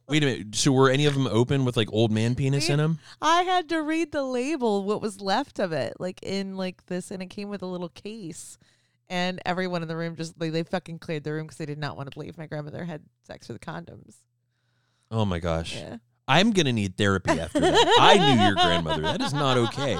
Wait 0.08 0.24
a 0.24 0.26
minute. 0.26 0.56
So 0.56 0.72
were 0.72 0.90
any 0.90 1.06
of 1.06 1.14
them 1.14 1.28
open 1.28 1.66
with 1.66 1.76
like 1.78 1.92
old 1.92 2.12
man 2.12 2.36
penis 2.36 2.70
in 2.70 2.78
them? 2.78 3.00
I 3.22 3.44
had 3.44 3.70
to 3.70 3.82
read 3.82 4.12
the 4.12 4.24
label, 4.24 4.84
what 4.84 5.02
was 5.02 5.22
left 5.22 5.60
of 5.60 5.74
it, 5.74 5.96
like 6.00 6.24
in 6.24 6.56
like 6.56 6.86
this, 6.86 7.12
and 7.12 7.22
it 7.22 7.28
came 7.28 7.50
with 7.50 7.62
a 7.62 7.66
little 7.66 7.90
case. 7.90 8.58
And 9.10 9.40
everyone 9.46 9.82
in 9.84 9.88
the 9.88 9.96
room 9.98 10.16
just 10.16 10.40
like 10.40 10.52
they 10.52 10.64
fucking 10.64 11.00
cleared 11.00 11.24
the 11.24 11.34
room 11.34 11.46
because 11.46 11.58
they 11.58 11.66
did 11.68 11.78
not 11.78 11.96
want 11.98 12.10
to 12.10 12.16
believe 12.16 12.38
my 12.38 12.48
grandmother 12.48 12.86
had 12.86 13.04
sex 13.28 13.48
with 13.50 13.60
condoms. 13.60 14.16
Oh 15.12 15.26
my 15.26 15.38
gosh. 15.40 15.76
Yeah. 15.76 15.98
I'm 16.28 16.52
gonna 16.52 16.74
need 16.74 16.98
therapy 16.98 17.32
after 17.40 17.60
that. 17.60 17.96
I 18.00 18.18
knew 18.18 18.44
your 18.44 18.56
grandmother. 18.56 19.02
That 19.04 19.22
is 19.22 19.34
not 19.34 19.58
okay. 19.58 19.98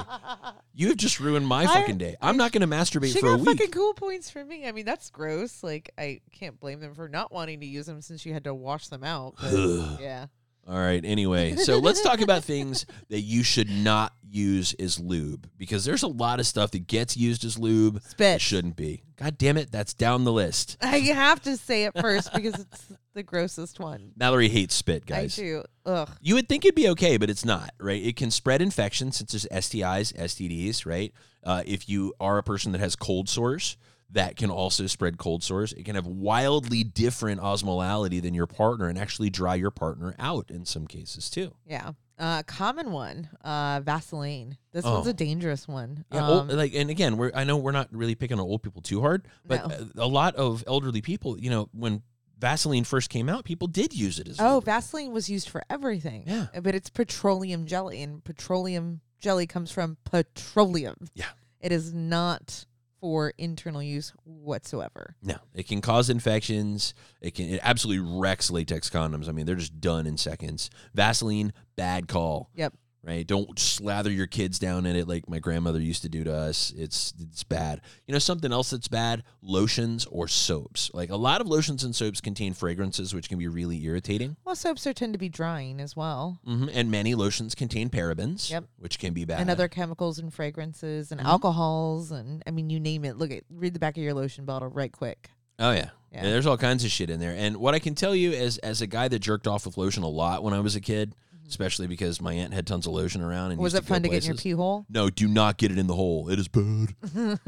You 0.74 0.88
have 0.88 0.96
just 0.96 1.20
ruined 1.20 1.46
my 1.46 1.66
fucking 1.66 1.98
day. 1.98 2.16
I'm 2.20 2.36
not 2.36 2.52
gonna 2.52 2.66
masturbate 2.66 3.12
She 3.12 3.20
for 3.20 3.28
a 3.28 3.36
got 3.36 3.46
week. 3.46 3.58
fucking 3.58 3.70
cool 3.72 3.94
points 3.94 4.28
for 4.28 4.44
me. 4.44 4.66
I 4.66 4.72
mean, 4.72 4.84
that's 4.84 5.08
gross. 5.10 5.62
Like, 5.62 5.90
I 5.96 6.20
can't 6.32 6.58
blame 6.58 6.80
them 6.80 6.94
for 6.94 7.08
not 7.08 7.32
wanting 7.32 7.60
to 7.60 7.66
use 7.66 7.86
them 7.86 8.00
since 8.02 8.26
you 8.26 8.32
had 8.32 8.44
to 8.44 8.54
wash 8.54 8.88
them 8.88 9.04
out. 9.04 9.34
But 9.40 9.52
yeah. 10.00 10.26
All 10.68 10.78
right. 10.78 11.04
Anyway, 11.04 11.56
so 11.56 11.78
let's 11.78 12.02
talk 12.02 12.20
about 12.20 12.42
things 12.42 12.86
that 13.08 13.20
you 13.20 13.42
should 13.44 13.70
not 13.70 14.12
use 14.28 14.74
as 14.74 14.98
lube 14.98 15.48
because 15.56 15.84
there's 15.84 16.02
a 16.02 16.08
lot 16.08 16.40
of 16.40 16.46
stuff 16.46 16.72
that 16.72 16.86
gets 16.86 17.16
used 17.16 17.44
as 17.44 17.58
lube 17.58 17.94
that 17.94 18.10
Spit. 18.10 18.40
shouldn't 18.40 18.76
be. 18.76 19.02
God 19.16 19.38
damn 19.38 19.56
it, 19.56 19.70
that's 19.70 19.94
down 19.94 20.24
the 20.24 20.32
list. 20.32 20.76
I 20.82 20.98
have 20.98 21.40
to 21.42 21.56
say 21.56 21.84
it 21.84 21.92
first 21.98 22.32
because 22.34 22.54
it's 22.60 22.86
the 23.14 23.22
grossest 23.22 23.78
one. 23.80 24.12
Mallory 24.16 24.48
hates 24.48 24.74
spit, 24.74 25.06
guys. 25.06 25.38
I 25.38 25.42
do. 25.42 25.62
Ugh. 25.86 26.10
You 26.20 26.34
would 26.34 26.48
think 26.48 26.64
it'd 26.64 26.74
be 26.74 26.88
okay, 26.90 27.16
but 27.16 27.30
it's 27.30 27.44
not, 27.44 27.70
right? 27.80 28.02
It 28.02 28.16
can 28.16 28.30
spread 28.30 28.60
infection 28.60 29.12
since 29.12 29.32
there's 29.32 29.46
STIs, 29.46 30.12
STDs, 30.14 30.84
right? 30.84 31.14
Uh, 31.44 31.62
if 31.64 31.88
you 31.88 32.12
are 32.20 32.38
a 32.38 32.42
person 32.42 32.72
that 32.72 32.80
has 32.80 32.96
cold 32.96 33.28
sores, 33.28 33.76
that 34.10 34.36
can 34.36 34.50
also 34.50 34.86
spread 34.86 35.18
cold 35.18 35.42
sores. 35.42 35.72
It 35.72 35.84
can 35.84 35.94
have 35.96 36.06
wildly 36.06 36.84
different 36.84 37.40
osmolality 37.40 38.22
than 38.22 38.34
your 38.34 38.46
partner 38.46 38.88
and 38.88 38.98
actually 38.98 39.30
dry 39.30 39.56
your 39.56 39.70
partner 39.72 40.14
out 40.18 40.50
in 40.50 40.64
some 40.64 40.86
cases 40.86 41.28
too. 41.28 41.54
Yeah. 41.66 41.92
Uh, 42.18 42.42
common 42.44 42.92
one, 42.92 43.28
uh, 43.44 43.80
Vaseline. 43.84 44.56
This 44.72 44.84
one's 44.84 45.06
Oh. 45.06 45.10
a 45.10 45.12
dangerous 45.12 45.68
one. 45.68 46.04
Yeah, 46.12 46.24
Um, 46.24 46.30
old, 46.48 46.52
like, 46.52 46.72
and 46.74 46.88
again, 46.88 47.16
we're 47.18 47.30
I 47.34 47.44
know 47.44 47.58
we're 47.58 47.72
not 47.72 47.88
really 47.92 48.14
picking 48.14 48.38
on 48.38 48.46
old 48.46 48.62
people 48.62 48.80
too 48.80 49.00
hard, 49.02 49.26
but 49.44 49.68
No. 49.68 49.74
uh, 49.74 49.84
a 50.04 50.08
lot 50.08 50.34
of 50.36 50.64
elderly 50.66 51.02
people, 51.02 51.38
you 51.38 51.50
know, 51.50 51.68
when 51.72 52.02
Vaseline 52.38 52.84
first 52.84 53.10
came 53.10 53.28
out, 53.28 53.44
people 53.44 53.66
did 53.66 53.92
use 53.94 54.18
it 54.18 54.28
as 54.28 54.38
well. 54.38 54.56
oh. 54.56 54.60
Vaseline 54.60 55.12
was 55.12 55.28
used 55.28 55.48
for 55.48 55.62
everything. 55.68 56.24
Yeah. 56.26 56.46
But 56.62 56.74
it's 56.74 56.88
petroleum 56.90 57.66
jelly, 57.66 58.02
and 58.02 58.22
petroleum 58.24 59.00
jelly 59.18 59.46
comes 59.46 59.70
from 59.70 59.96
petroleum. 60.04 61.08
Yeah. 61.14 61.26
It 61.60 61.72
is 61.72 61.92
not 61.92 62.64
for 63.00 63.32
internal 63.38 63.82
use 63.82 64.12
whatsoever. 64.24 65.16
No, 65.22 65.36
it 65.54 65.68
can 65.68 65.80
cause 65.80 66.10
infections. 66.10 66.94
It 67.20 67.34
can 67.34 67.48
it 67.48 67.60
absolutely 67.62 68.18
wrecks 68.18 68.50
latex 68.50 68.90
condoms. 68.90 69.28
I 69.28 69.32
mean, 69.32 69.46
they're 69.46 69.54
just 69.54 69.80
done 69.80 70.06
in 70.06 70.16
seconds. 70.16 70.70
Vaseline, 70.94 71.52
bad 71.76 72.08
call. 72.08 72.50
Yep. 72.54 72.74
Right? 73.06 73.24
Don't 73.24 73.56
slather 73.56 74.10
your 74.10 74.26
kids 74.26 74.58
down 74.58 74.84
in 74.84 74.96
it 74.96 75.06
like 75.06 75.28
my 75.28 75.38
grandmother 75.38 75.78
used 75.80 76.02
to 76.02 76.08
do 76.08 76.24
to 76.24 76.34
us. 76.34 76.72
It's 76.76 77.14
it's 77.20 77.44
bad. 77.44 77.80
You 78.04 78.12
know 78.12 78.18
something 78.18 78.52
else 78.52 78.70
that's 78.70 78.88
bad? 78.88 79.22
Lotions 79.42 80.06
or 80.10 80.26
soaps. 80.26 80.90
Like 80.92 81.10
a 81.10 81.16
lot 81.16 81.40
of 81.40 81.46
lotions 81.46 81.84
and 81.84 81.94
soaps 81.94 82.20
contain 82.20 82.52
fragrances 82.52 83.14
which 83.14 83.28
can 83.28 83.38
be 83.38 83.46
really 83.46 83.84
irritating. 83.84 84.36
Well, 84.44 84.56
soaps 84.56 84.88
are 84.88 84.92
tend 84.92 85.12
to 85.12 85.20
be 85.20 85.28
drying 85.28 85.80
as 85.80 85.94
well. 85.94 86.40
hmm 86.44 86.68
And 86.72 86.90
many 86.90 87.14
lotions 87.14 87.54
contain 87.54 87.90
parabens, 87.90 88.50
Yep. 88.50 88.64
which 88.78 88.98
can 88.98 89.12
be 89.14 89.24
bad. 89.24 89.40
And 89.40 89.50
other 89.50 89.68
chemicals 89.68 90.18
and 90.18 90.34
fragrances 90.34 91.12
and 91.12 91.20
Mhm. 91.20 91.26
alcohols 91.26 92.10
and 92.10 92.42
I 92.44 92.50
mean 92.50 92.70
you 92.70 92.80
name 92.80 93.04
it. 93.04 93.16
Look 93.18 93.30
at 93.30 93.44
read 93.50 93.72
the 93.72 93.78
back 93.78 93.96
of 93.96 94.02
your 94.02 94.14
lotion 94.14 94.44
bottle 94.44 94.68
right 94.68 94.90
quick. 94.90 95.30
Oh 95.60 95.70
yeah. 95.70 95.90
Yeah. 96.12 96.24
Yeah, 96.24 96.30
There's 96.30 96.46
all 96.46 96.56
kinds 96.56 96.82
of 96.84 96.90
shit 96.90 97.10
in 97.10 97.20
there. 97.20 97.34
And 97.36 97.58
what 97.58 97.74
I 97.74 97.78
can 97.78 97.94
tell 97.94 98.14
you 98.16 98.32
as 98.32 98.58
as 98.58 98.80
a 98.82 98.86
guy 98.86 99.06
that 99.08 99.18
jerked 99.20 99.46
off 99.46 99.64
with 99.64 99.76
lotion 99.76 100.02
a 100.02 100.08
lot 100.08 100.42
when 100.42 100.54
I 100.54 100.60
was 100.60 100.74
a 100.74 100.80
kid, 100.80 101.14
especially 101.48 101.86
because 101.86 102.20
my 102.20 102.32
aunt 102.34 102.52
had 102.54 102.66
tons 102.66 102.86
of 102.86 102.92
lotion 102.92 103.22
around 103.22 103.52
and. 103.52 103.60
Was 103.60 103.72
used 103.74 103.82
it 103.82 103.86
to 103.86 103.88
go 103.88 103.94
fun 103.94 104.02
to 104.02 104.08
get 104.08 104.16
in 104.22 104.26
your 104.28 104.34
places. 104.34 104.42
pee 104.42 104.50
hole? 104.50 104.86
No, 104.88 105.10
do 105.10 105.28
not 105.28 105.56
get 105.58 105.70
it 105.70 105.78
in 105.78 105.86
the 105.86 105.94
hole. 105.94 106.28
It 106.28 106.38
is 106.38 106.48
bad. 106.48 106.94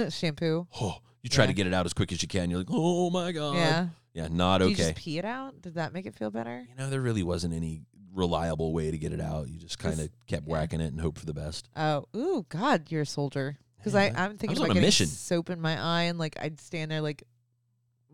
Shampoo. 0.12 0.66
Oh, 0.80 0.98
you 1.22 1.30
try 1.30 1.44
Yeah. 1.44 1.48
to 1.48 1.52
get 1.54 1.66
it 1.66 1.74
out 1.74 1.86
as 1.86 1.92
quick 1.92 2.12
as 2.12 2.22
you 2.22 2.28
can. 2.28 2.50
You're 2.50 2.60
like, 2.60 2.68
oh 2.70 3.10
my 3.10 3.32
god. 3.32 3.56
yeah. 3.56 3.86
Yeah, 4.14 4.28
not 4.30 4.58
Did 4.58 4.68
you 4.70 4.74
okay. 4.74 4.82
just 4.92 4.96
pee 4.96 5.18
it 5.18 5.24
out? 5.24 5.60
Did 5.62 5.74
that 5.74 5.92
make 5.92 6.06
it 6.06 6.14
feel 6.14 6.30
better? 6.30 6.64
You 6.68 6.74
know, 6.76 6.90
there 6.90 7.00
really 7.00 7.22
wasn't 7.22 7.54
any 7.54 7.82
reliable 8.12 8.72
way 8.72 8.90
to 8.90 8.98
get 8.98 9.12
it 9.12 9.20
out. 9.20 9.48
You 9.48 9.58
just 9.60 9.78
kind 9.78 10.00
of 10.00 10.08
kept 10.26 10.46
yeah. 10.46 10.52
whacking 10.52 10.80
it 10.80 10.86
and 10.86 11.00
hope 11.00 11.18
for 11.18 11.26
the 11.26 11.34
best. 11.34 11.68
Oh, 11.76 12.06
ooh, 12.16 12.44
God, 12.48 12.90
you're 12.90 13.02
a 13.02 13.06
soldier. 13.06 13.58
Because 13.76 13.94
Yeah, 13.94 14.12
I 14.16 14.24
I'm 14.24 14.30
thinking 14.30 14.50
was 14.50 14.58
about 14.58 14.64
on 14.64 14.70
a 14.72 14.74
getting 14.74 14.86
mission. 14.88 15.06
soap 15.06 15.50
in 15.50 15.60
my 15.60 15.80
eye 15.80 16.02
and 16.04 16.18
like 16.18 16.36
I'd 16.40 16.60
stand 16.60 16.90
there 16.90 17.00
like 17.00 17.22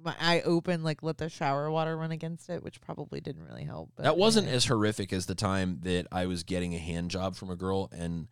my 0.05 0.15
eye 0.21 0.41
open, 0.43 0.83
like 0.83 1.03
let 1.03 1.19
the 1.19 1.29
shower 1.29 1.71
water 1.71 1.97
run 1.97 2.11
against 2.11 2.49
it, 2.51 2.63
which 2.63 2.81
probably 2.81 3.21
didn't 3.21 3.43
really 3.45 3.65
help. 3.65 3.91
But 3.97 4.03
That 4.05 4.17
wasn't 4.17 4.45
anyway. 4.47 4.57
as 4.57 4.65
horrific 4.67 5.13
as 5.13 5.27
the 5.27 5.35
time 5.35 5.81
that 5.83 6.07
I 6.13 6.27
was 6.27 6.43
getting 6.43 6.75
a 6.75 6.79
hand 6.79 7.11
job 7.11 7.35
from 7.37 7.51
a 7.51 7.57
girl, 7.57 7.89
and 7.93 8.29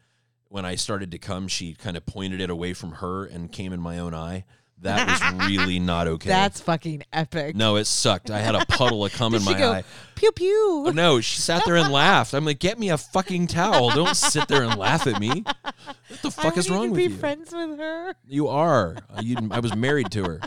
when 0.48 0.64
I 0.66 0.74
started 0.74 1.10
to 1.12 1.18
come, 1.18 1.48
she 1.48 1.74
kind 1.74 1.96
of 1.96 2.04
pointed 2.06 2.40
it 2.40 2.50
away 2.50 2.74
from 2.74 2.92
her 2.92 3.24
and 3.24 3.50
came 3.50 3.72
in 3.72 3.80
my 3.80 3.98
own 3.98 4.14
eye. 4.14 4.44
That 4.82 5.08
was 5.38 5.48
really 5.48 5.78
not 5.78 6.08
okay. 6.08 6.28
That's 6.28 6.60
fucking 6.60 7.04
epic. 7.12 7.54
no, 7.56 7.76
it 7.76 7.86
sucked. 7.86 8.30
I 8.30 8.40
had 8.40 8.54
a 8.54 8.66
puddle 8.66 9.04
of 9.04 9.12
cum 9.12 9.34
in 9.34 9.44
my 9.44 9.56
go, 9.56 9.72
eye. 9.72 9.84
Pew 10.16 10.32
pew. 10.32 10.84
Oh, 10.88 10.90
no, 10.92 11.20
she 11.20 11.40
sat 11.40 11.64
there 11.64 11.76
and 11.76 11.92
laughed. 11.92 12.34
I'm 12.34 12.44
like, 12.44 12.58
get 12.58 12.78
me 12.78 12.90
a 12.90 12.98
fucking 12.98 13.46
towel. 13.46 13.90
Don't 13.90 14.16
sit 14.16 14.48
there 14.48 14.62
and 14.64 14.76
laugh 14.78 15.06
at 15.06 15.20
me. 15.20 15.44
What 15.62 16.22
the 16.22 16.30
fuck 16.30 16.56
I 16.56 16.60
is 16.60 16.68
wrong 16.70 16.90
with 16.90 17.00
you? 17.00 17.08
Be 17.10 17.14
friends 17.14 17.52
with 17.52 17.78
her. 17.78 18.14
You 18.26 18.48
are. 18.48 18.96
Uh, 19.08 19.22
you, 19.22 19.36
I 19.50 19.60
was 19.60 19.74
married 19.74 20.10
to 20.12 20.24
her. 20.24 20.40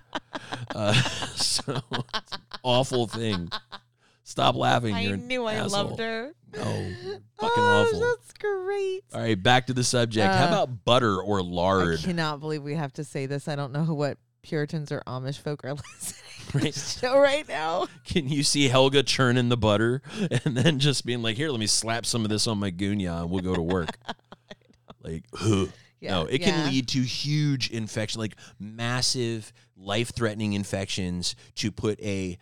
Uh, 0.73 0.93
so 1.36 1.81
awful 2.63 3.07
thing. 3.07 3.49
Stop 4.23 4.55
laughing. 4.55 4.93
I 4.95 5.05
knew 5.15 5.45
I 5.45 5.53
asshole. 5.55 5.83
loved 5.86 5.99
her. 5.99 6.33
No, 6.53 6.61
fucking 7.39 7.63
oh, 7.63 7.86
awful. 7.88 7.99
that's 7.99 8.33
great. 8.39 9.01
All 9.13 9.21
right, 9.21 9.41
back 9.41 9.67
to 9.67 9.73
the 9.73 9.83
subject. 9.83 10.25
How 10.33 10.45
Uh, 10.45 10.47
about 10.47 10.86
butter 10.86 11.21
or 11.21 11.41
lard? 11.43 11.99
I 11.99 12.01
cannot 12.01 12.39
believe 12.39 12.63
we 12.63 12.75
have 12.75 12.93
to 12.93 13.03
say 13.03 13.25
this. 13.25 13.47
I 13.47 13.55
don't 13.55 13.71
know 13.73 13.93
what 13.93 14.17
Puritans 14.45 14.91
or 14.91 15.01
Amish 15.07 15.39
folk 15.39 15.65
are 15.65 15.73
listening 15.73 16.21
to 16.51 16.57
Right. 16.59 16.73
show 16.75 17.19
right 17.19 17.47
now. 17.47 17.87
Can 18.05 18.29
you 18.29 18.43
see 18.43 18.67
Helga 18.67 19.01
churning 19.03 19.49
the 19.49 19.57
butter 19.57 20.01
and 20.45 20.55
then 20.55 20.79
just 20.79 21.05
being 21.05 21.21
like, 21.21 21.35
"Here, 21.37 21.49
let 21.49 21.59
me 21.59 21.67
slap 21.67 22.05
some 22.05 22.23
of 22.23 22.29
this 22.29 22.45
on 22.47 22.59
my 22.59 22.69
gunya 22.71 23.21
and 23.21 23.29
we'll 23.31 23.41
go 23.41 23.55
to 23.55 23.61
work." 23.61 23.97
like, 25.03 25.23
ugh. 25.41 25.69
Yeah, 25.99 26.11
no, 26.11 26.25
it 26.25 26.41
yeah. 26.41 26.51
can 26.51 26.71
lead 26.71 26.87
to 26.89 26.99
huge 27.01 27.71
infection, 27.71 28.19
like 28.19 28.35
massive, 28.59 29.51
life-threatening 29.75 30.53
infections. 30.53 31.35
To 31.55 31.71
put 31.71 31.99
a 32.01 32.37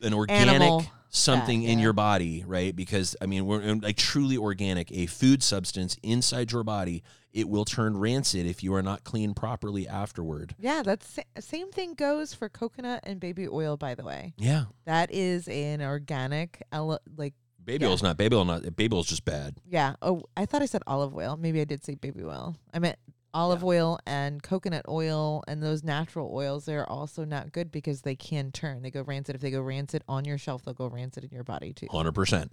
an 0.00 0.14
organic 0.14 0.54
Animal 0.54 0.86
something 1.10 1.62
in 1.62 1.78
yeah. 1.78 1.84
your 1.84 1.92
body, 1.92 2.44
right? 2.46 2.74
Because 2.74 3.16
I 3.20 3.26
mean, 3.26 3.46
we're 3.46 3.74
like 3.76 3.96
truly 3.96 4.36
organic, 4.36 4.90
a 4.92 5.06
food 5.06 5.42
substance 5.42 5.96
inside 6.02 6.52
your 6.52 6.64
body. 6.64 7.02
It 7.32 7.48
will 7.50 7.66
turn 7.66 7.98
rancid 7.98 8.46
if 8.46 8.62
you 8.62 8.72
are 8.74 8.82
not 8.82 9.04
cleaned 9.04 9.36
properly 9.36 9.86
afterward. 9.86 10.54
Yeah, 10.58 10.82
that's 10.82 11.18
same 11.38 11.70
thing 11.70 11.92
goes 11.94 12.32
for 12.32 12.48
coconut 12.48 13.00
and 13.04 13.20
baby 13.20 13.46
oil. 13.46 13.76
By 13.76 13.94
the 13.94 14.04
way, 14.04 14.32
Yeah, 14.38 14.64
that 14.86 15.12
is 15.12 15.46
an 15.48 15.82
organic, 15.82 16.62
ele- 16.72 17.00
like 17.16 17.34
baby 17.62 17.84
Yeah. 17.84 17.90
oil's 17.90 18.02
not 18.02 18.16
baby 18.16 18.36
oil. 18.36 18.44
Not 18.46 18.74
baby 18.76 18.94
oil's 18.96 19.08
just 19.08 19.24
bad. 19.26 19.56
yeah. 19.68 19.96
Oh, 20.00 20.22
I 20.36 20.46
thought 20.46 20.62
I 20.62 20.66
said 20.66 20.82
olive 20.86 21.14
oil. 21.14 21.36
Maybe 21.36 21.60
I 21.60 21.64
did 21.64 21.84
say 21.84 21.94
baby 21.94 22.22
oil. 22.22 22.56
I 22.72 22.78
meant 22.78 22.98
olive 23.36 23.62
oil 23.62 23.98
and 24.06 24.42
coconut 24.42 24.86
oil 24.88 25.44
and 25.46 25.62
those 25.62 25.84
natural 25.84 26.30
oils. 26.32 26.64
They're 26.64 26.88
also 26.90 27.24
not 27.24 27.52
good 27.52 27.70
because 27.70 28.00
they 28.00 28.16
can 28.16 28.50
turn. 28.50 28.82
They 28.82 28.90
go 28.90 29.02
rancid. 29.02 29.34
If 29.34 29.42
they 29.42 29.50
go 29.50 29.60
rancid 29.60 30.02
on 30.08 30.24
your 30.24 30.38
shelf, 30.38 30.64
they'll 30.64 30.74
go 30.74 30.86
rancid 30.86 31.22
in 31.22 31.30
your 31.30 31.44
body 31.44 31.74
too. 31.74 31.86
Hundred 31.90 32.12
percent, 32.12 32.50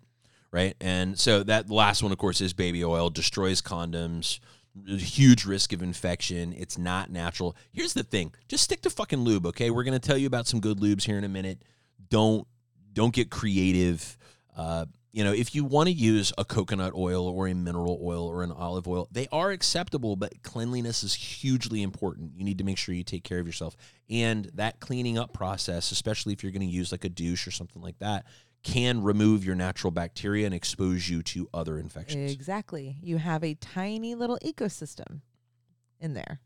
right? 0.51 0.75
And 0.81 1.17
so 1.17 1.41
that 1.43 1.69
last 1.69 2.03
one, 2.03 2.11
of 2.11 2.17
course, 2.17 2.41
is 2.41 2.53
baby 2.53 2.83
oil. 2.83 3.09
Destroys 3.09 3.61
condoms. 3.61 4.39
Huge 4.85 5.45
risk 5.45 5.71
of 5.71 5.81
infection. 5.81 6.53
It's 6.57 6.77
not 6.77 7.11
natural. 7.11 7.55
Here's 7.71 7.93
the 7.93 8.03
thing: 8.03 8.33
just 8.49 8.63
stick 8.63 8.81
to 8.81 8.89
fucking 8.89 9.19
lube, 9.19 9.45
okay? 9.45 9.69
We're 9.69 9.83
gonna 9.83 9.99
tell 9.99 10.17
you 10.17 10.27
about 10.27 10.47
some 10.47 10.59
good 10.59 10.79
lubes 10.79 11.03
here 11.03 11.17
in 11.17 11.23
a 11.23 11.29
minute. 11.29 11.63
Don't 12.09 12.45
don't 12.91 13.13
get 13.13 13.29
creative. 13.29 14.17
Uh, 14.55 14.85
you 15.13 15.23
know, 15.23 15.31
if 15.31 15.53
you 15.53 15.63
want 15.63 15.87
to 15.87 15.93
use 15.93 16.33
a 16.39 16.43
coconut 16.43 16.93
oil 16.95 17.27
or 17.27 17.47
a 17.47 17.53
mineral 17.53 17.99
oil 18.03 18.25
or 18.27 18.41
an 18.43 18.51
olive 18.51 18.87
oil, 18.87 19.07
they 19.11 19.27
are 19.31 19.51
acceptable, 19.51 20.15
but 20.15 20.41
cleanliness 20.41 21.03
is 21.03 21.13
hugely 21.13 21.83
important. 21.83 22.31
You 22.35 22.43
need 22.43 22.57
to 22.57 22.63
make 22.63 22.79
sure 22.79 22.95
you 22.95 23.03
take 23.03 23.23
care 23.23 23.37
of 23.39 23.45
yourself. 23.45 23.75
And 24.09 24.49
that 24.55 24.79
cleaning 24.79 25.19
up 25.19 25.31
process, 25.31 25.91
especially 25.91 26.33
if 26.33 26.41
you're 26.41 26.51
going 26.51 26.67
to 26.67 26.73
use 26.73 26.91
like 26.91 27.05
a 27.05 27.09
douche 27.09 27.47
or 27.47 27.51
something 27.51 27.81
like 27.81 27.99
that, 27.99 28.25
can 28.63 29.03
remove 29.03 29.45
your 29.45 29.55
natural 29.55 29.91
bacteria 29.91 30.45
and 30.47 30.55
expose 30.55 31.07
you 31.07 31.21
to 31.21 31.47
other 31.53 31.77
infections. 31.77 32.31
Exactly. 32.31 32.97
You 33.03 33.17
have 33.17 33.43
a 33.43 33.53
tiny 33.53 34.15
little 34.15 34.39
ecosystem 34.43 35.21
in 35.99 36.13
there. 36.15 36.39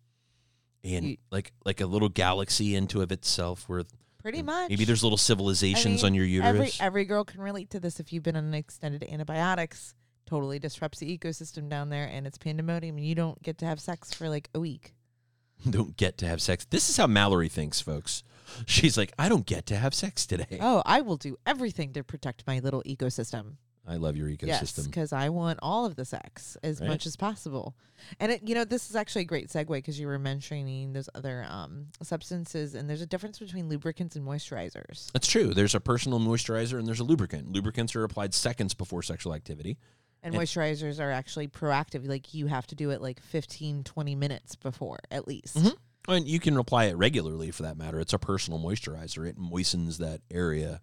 and 0.84 1.05
you- 1.05 1.18
like 1.32 1.51
like 1.65 1.82
a 1.82 1.86
little 1.86 2.07
galaxy 2.09 2.76
into 2.76 3.01
of 3.01 3.11
itself 3.11 3.68
where 3.68 3.84
Pretty 4.28 4.41
mm. 4.41 4.47
much. 4.47 4.69
maybe 4.69 4.84
there's 4.84 5.03
little 5.03 5.17
civilizations 5.17 6.03
on 6.03 6.13
your 6.13 6.25
Every 6.25 6.59
uterus. 6.59 6.82
every 6.82 7.05
girl 7.05 7.23
can 7.23 7.39
relate 7.39 7.69
to 7.69 7.80
this 7.80 8.01
if 8.01 8.11
you've 8.11 8.23
been 8.23 8.36
on 8.36 8.53
extended 8.53 9.05
antibiotics. 9.09 9.95
Totally 10.25 10.59
disrupts 10.59 10.99
the 10.99 11.17
ecosystem 11.17 11.69
down 11.69 11.88
there 11.88 12.09
and 12.11 12.28
it's 12.28 12.38
pandemonium 12.38 12.97
and 12.97 13.05
you 13.05 13.15
don't 13.15 13.41
get 13.41 13.57
to 13.59 13.65
have 13.65 13.80
sex 13.80 14.13
for 14.13 14.28
like 14.28 14.49
a 14.53 14.59
week. 14.59 14.93
don't 15.69 15.95
get 15.95 16.17
to 16.17 16.28
have 16.28 16.41
sex. 16.41 16.65
This 16.69 16.89
is 16.89 16.97
how 16.97 17.07
Mallory 17.07 17.47
thinks, 17.47 17.80
folks. 17.80 18.21
She's 18.65 18.97
like, 18.97 19.13
I 19.17 19.30
don't 19.30 19.45
get 19.45 19.65
to 19.67 19.78
have 19.78 19.93
sex 19.93 20.25
today. 20.25 20.59
Oh, 20.59 20.84
I 20.86 20.99
will 20.99 21.15
do 21.15 21.38
everything 21.45 21.93
to 21.93 22.03
protect 22.03 22.45
my 22.45 22.59
little 22.59 22.84
ecosystem. 22.84 23.53
I 23.88 23.95
love 23.95 24.17
your 24.17 24.27
Yes, 24.29 24.39
ecosystem. 24.73 24.85
because 24.85 25.13
I 25.13 25.29
want 25.29 25.59
all 25.61 25.85
of 25.85 25.95
the 25.95 26.03
sex 26.05 26.57
as 26.61 26.81
Right. 26.81 26.89
much 26.89 27.05
as 27.05 27.15
possible. 27.15 27.73
And 28.19 28.31
it, 28.33 28.43
you 28.47 28.53
know, 28.53 28.65
this 28.65 28.89
is 28.89 28.95
actually 28.95 29.21
a 29.21 29.25
great 29.25 29.47
segue 29.49 29.67
because 29.69 29.99
you 29.99 30.07
were 30.07 30.19
mentioning 30.19 30.91
those 30.93 31.09
other 31.15 31.45
um, 31.49 31.88
substances, 32.03 32.75
and 32.75 32.89
there's 32.89 33.01
a 33.01 33.05
difference 33.05 33.39
between 33.39 33.69
lubricants 33.69 34.15
and 34.15 34.25
moisturizers. 34.25 35.11
That's 35.13 35.27
true. 35.27 35.53
There's 35.53 35.73
a 35.75 35.79
personal 35.79 36.19
moisturizer 36.19 36.77
and 36.77 36.88
there's 36.88 36.99
a 36.99 37.03
lubricant. 37.05 37.51
Lubricants 37.51 37.95
are 37.95 38.03
applied 38.03 38.33
seconds 38.33 38.73
before 38.73 39.01
sexual 39.03 39.33
activity. 39.33 39.77
And 40.23 40.35
And- 40.35 40.43
moisturizers 40.43 40.99
are 40.99 41.11
actually 41.11 41.47
proactive. 41.47 42.07
Like 42.07 42.33
you 42.33 42.47
have 42.47 42.67
to 42.67 42.75
do 42.75 42.89
it 42.89 43.01
like 43.01 43.21
15, 43.21 43.83
20 43.83 44.15
minutes 44.15 44.55
before 44.55 44.99
at 45.11 45.27
least. 45.27 45.55
Mhm. 45.57 45.75
And 46.09 46.27
you 46.27 46.39
can 46.39 46.57
apply 46.57 46.85
it 46.85 46.95
regularly 46.95 47.51
for 47.51 47.63
that 47.63 47.77
matter. 47.77 47.99
It's 47.99 48.13
a 48.13 48.19
personal 48.19 48.59
moisturizer. 48.59 49.27
It 49.27 49.38
moistens 49.38 49.97
that 49.97 50.21
area. 50.31 50.81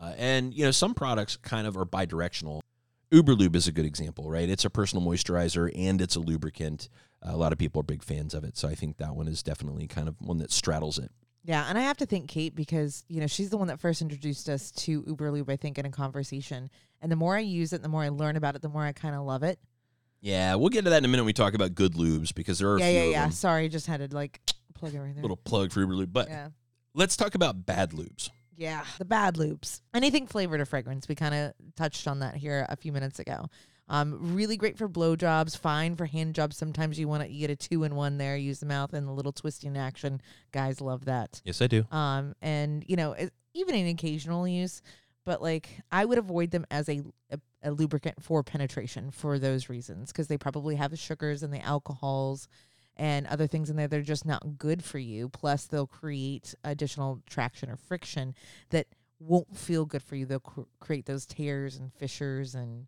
Uh, 0.00 0.12
and, 0.16 0.54
you 0.54 0.64
know, 0.64 0.70
some 0.70 0.94
products 0.94 1.36
kind 1.36 1.66
of 1.66 1.76
are 1.76 1.86
bidirectional. 1.86 2.60
Uberlube 3.12 3.54
is 3.54 3.68
a 3.68 3.72
good 3.72 3.86
example, 3.86 4.28
right? 4.28 4.48
It's 4.48 4.64
a 4.64 4.70
personal 4.70 5.04
moisturizer 5.04 5.70
and 5.74 6.00
it's 6.00 6.16
a 6.16 6.20
lubricant. 6.20 6.88
a 7.22 7.36
lot 7.36 7.52
of 7.52 7.58
people 7.58 7.80
are 7.80 7.84
big 7.84 8.02
fans 8.02 8.34
of 8.34 8.44
it. 8.44 8.56
So 8.56 8.68
I 8.68 8.74
think 8.74 8.98
that 8.98 9.14
one 9.14 9.28
is 9.28 9.42
definitely 9.42 9.86
kind 9.86 10.08
of 10.08 10.16
one 10.20 10.38
that 10.38 10.50
straddles 10.50 10.98
it. 10.98 11.10
Yeah, 11.46 11.64
and 11.68 11.78
I 11.78 11.82
have 11.82 11.96
to 11.98 12.06
thank 12.06 12.28
Kate 12.28 12.56
because 12.56 13.04
you 13.08 13.20
know 13.20 13.28
she's 13.28 13.50
the 13.50 13.56
one 13.56 13.68
that 13.68 13.78
first 13.78 14.02
introduced 14.02 14.48
us 14.48 14.72
to 14.72 15.02
Uberlube. 15.02 15.48
I 15.48 15.54
think 15.54 15.78
in 15.78 15.86
a 15.86 15.90
conversation, 15.90 16.70
and 17.00 17.10
the 17.10 17.14
more 17.14 17.36
I 17.36 17.40
use 17.40 17.72
it, 17.72 17.82
the 17.82 17.88
more 17.88 18.02
I 18.02 18.08
learn 18.08 18.34
about 18.34 18.56
it, 18.56 18.62
the 18.62 18.68
more 18.68 18.82
I 18.82 18.90
kind 18.90 19.14
of 19.14 19.22
love 19.22 19.44
it. 19.44 19.60
Yeah, 20.20 20.56
we'll 20.56 20.70
get 20.70 20.82
to 20.84 20.90
that 20.90 20.98
in 20.98 21.04
a 21.04 21.08
minute 21.08 21.22
when 21.22 21.26
we 21.26 21.32
talk 21.32 21.54
about 21.54 21.76
good 21.76 21.94
lubes 21.94 22.34
because 22.34 22.58
there 22.58 22.70
are 22.70 22.78
a 22.78 22.80
yeah, 22.80 22.90
few 22.90 22.98
yeah, 22.98 23.04
yeah. 23.04 23.28
Sorry, 23.28 23.68
just 23.68 23.86
had 23.86 24.00
to 24.00 24.12
like 24.12 24.40
plug 24.74 24.92
it 24.92 24.98
right 24.98 25.14
there. 25.14 25.22
Little 25.22 25.36
plug 25.36 25.70
for 25.70 25.86
Uberlube. 25.86 26.12
But 26.12 26.28
yeah, 26.28 26.48
let's 26.94 27.16
talk 27.16 27.36
about 27.36 27.64
bad 27.64 27.92
lubes. 27.92 28.30
Yeah. 28.56 28.84
The 28.98 29.04
bad 29.04 29.36
loops, 29.36 29.82
anything 29.94 30.26
flavored 30.26 30.60
or 30.60 30.66
fragrance. 30.66 31.08
We 31.08 31.14
kind 31.14 31.34
of 31.34 31.52
touched 31.76 32.06
on 32.08 32.20
that 32.20 32.36
here 32.36 32.66
a 32.68 32.76
few 32.76 32.92
minutes 32.92 33.18
ago. 33.18 33.46
Um, 33.88 34.34
really 34.34 34.56
great 34.56 34.76
for 34.76 34.88
blowjobs, 34.88 35.56
fine 35.56 35.94
for 35.94 36.06
hand 36.06 36.34
jobs. 36.34 36.56
Sometimes 36.56 36.98
you 36.98 37.06
want 37.06 37.22
to 37.22 37.30
you 37.30 37.46
get 37.46 37.50
a 37.50 37.56
two 37.56 37.84
in 37.84 37.94
one 37.94 38.18
there. 38.18 38.36
Use 38.36 38.58
the 38.58 38.66
mouth 38.66 38.92
and 38.92 39.06
the 39.06 39.12
little 39.12 39.30
twisting 39.32 39.76
action. 39.76 40.20
Guys 40.50 40.80
love 40.80 41.04
that. 41.04 41.40
Yes, 41.44 41.62
I 41.62 41.68
do. 41.68 41.84
um 41.92 42.34
and 42.42 42.84
you 42.88 42.96
know 42.96 43.12
it, 43.12 43.32
even 43.54 43.74
in 43.76 43.86
occasional 43.86 44.46
use 44.46 44.82
but 45.24 45.40
like 45.40 45.80
i 45.90 46.04
would 46.04 46.18
avoid 46.18 46.50
them 46.50 46.66
as 46.70 46.88
a, 46.90 47.02
a, 47.30 47.38
a 47.62 47.70
lubricant 47.70 48.22
for 48.22 48.42
penetration 48.42 49.10
for 49.10 49.38
those 49.38 49.68
reasons 49.70 50.12
because 50.12 50.28
they 50.28 50.36
probably 50.36 50.76
have 50.76 50.90
the 50.90 50.96
sugars 50.96 51.42
and 51.42 51.52
the 51.54 51.60
alcohols 51.64 52.48
and 52.96 53.26
other 53.26 53.46
things 53.46 53.70
in 53.70 53.76
there 53.76 53.88
that 53.88 53.98
are 53.98 54.02
just 54.02 54.26
not 54.26 54.58
good 54.58 54.82
for 54.82 54.98
you. 54.98 55.28
Plus 55.28 55.66
they'll 55.66 55.86
create 55.86 56.54
additional 56.64 57.20
traction 57.28 57.70
or 57.70 57.76
friction 57.76 58.34
that 58.70 58.86
won't 59.18 59.56
feel 59.56 59.84
good 59.84 60.02
for 60.02 60.16
you. 60.16 60.26
They'll 60.26 60.40
cr- 60.40 60.62
create 60.80 61.06
those 61.06 61.26
tears 61.26 61.76
and 61.76 61.92
fissures 61.92 62.54
and 62.54 62.86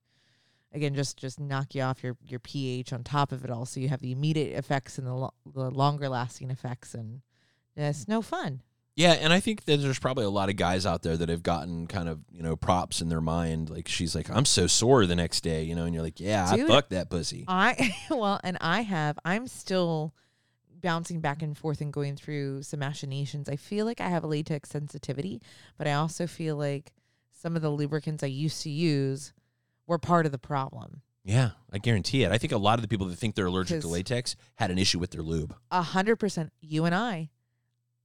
again 0.72 0.94
just 0.94 1.16
just 1.16 1.40
knock 1.40 1.74
you 1.74 1.82
off 1.82 2.02
your 2.02 2.16
your 2.26 2.40
ph 2.40 2.92
on 2.92 3.04
top 3.04 3.32
of 3.32 3.44
it 3.44 3.50
all. 3.50 3.66
So 3.66 3.80
you 3.80 3.88
have 3.88 4.00
the 4.00 4.12
immediate 4.12 4.56
effects 4.56 4.98
and 4.98 5.06
the, 5.06 5.14
lo- 5.14 5.34
the 5.46 5.70
longer 5.70 6.08
lasting 6.08 6.50
effects 6.50 6.94
and 6.94 7.22
it's 7.76 8.08
no 8.08 8.22
fun 8.22 8.62
Yeah, 8.98 9.12
and 9.12 9.32
I 9.32 9.38
think 9.38 9.64
that 9.66 9.76
there's 9.76 10.00
probably 10.00 10.24
a 10.24 10.28
lot 10.28 10.48
of 10.48 10.56
guys 10.56 10.84
out 10.84 11.02
there 11.02 11.16
that 11.16 11.28
have 11.28 11.44
gotten 11.44 11.86
kind 11.86 12.08
of, 12.08 12.18
you 12.32 12.42
know, 12.42 12.56
props 12.56 13.00
in 13.00 13.08
their 13.08 13.20
mind. 13.20 13.70
Like 13.70 13.86
she's 13.86 14.12
like, 14.12 14.28
I'm 14.28 14.44
so 14.44 14.66
sore 14.66 15.06
the 15.06 15.14
next 15.14 15.42
day, 15.42 15.62
you 15.62 15.76
know, 15.76 15.84
and 15.84 15.94
you're 15.94 16.02
like, 16.02 16.18
Yeah, 16.18 16.52
Dude. 16.52 16.64
I 16.64 16.68
fucked 16.68 16.90
that 16.90 17.08
pussy. 17.08 17.44
I 17.46 17.94
well, 18.10 18.40
and 18.42 18.58
I 18.60 18.80
have. 18.80 19.16
I'm 19.24 19.46
still 19.46 20.16
bouncing 20.80 21.20
back 21.20 21.42
and 21.42 21.56
forth 21.56 21.80
and 21.80 21.92
going 21.92 22.16
through 22.16 22.64
some 22.64 22.80
machinations. 22.80 23.48
I 23.48 23.54
feel 23.54 23.86
like 23.86 24.00
I 24.00 24.08
have 24.08 24.24
a 24.24 24.26
latex 24.26 24.70
sensitivity, 24.70 25.40
but 25.76 25.86
I 25.86 25.92
also 25.92 26.26
feel 26.26 26.56
like 26.56 26.92
some 27.30 27.54
of 27.54 27.62
the 27.62 27.70
lubricants 27.70 28.24
I 28.24 28.26
used 28.26 28.64
to 28.64 28.70
use 28.70 29.32
were 29.86 29.98
part 29.98 30.26
of 30.26 30.32
the 30.32 30.38
problem. 30.38 31.02
Yeah, 31.22 31.50
I 31.72 31.78
guarantee 31.78 32.24
it. 32.24 32.32
I 32.32 32.38
think 32.38 32.52
a 32.52 32.58
lot 32.58 32.78
of 32.78 32.82
the 32.82 32.88
people 32.88 33.06
that 33.06 33.16
think 33.16 33.36
they're 33.36 33.46
allergic 33.46 33.80
to 33.82 33.86
latex 33.86 34.34
had 34.56 34.72
an 34.72 34.78
issue 34.78 34.98
with 34.98 35.12
their 35.12 35.22
lube. 35.22 35.54
A 35.70 35.82
hundred 35.82 36.16
percent. 36.16 36.52
You 36.60 36.84
and 36.84 36.96
I, 36.96 37.30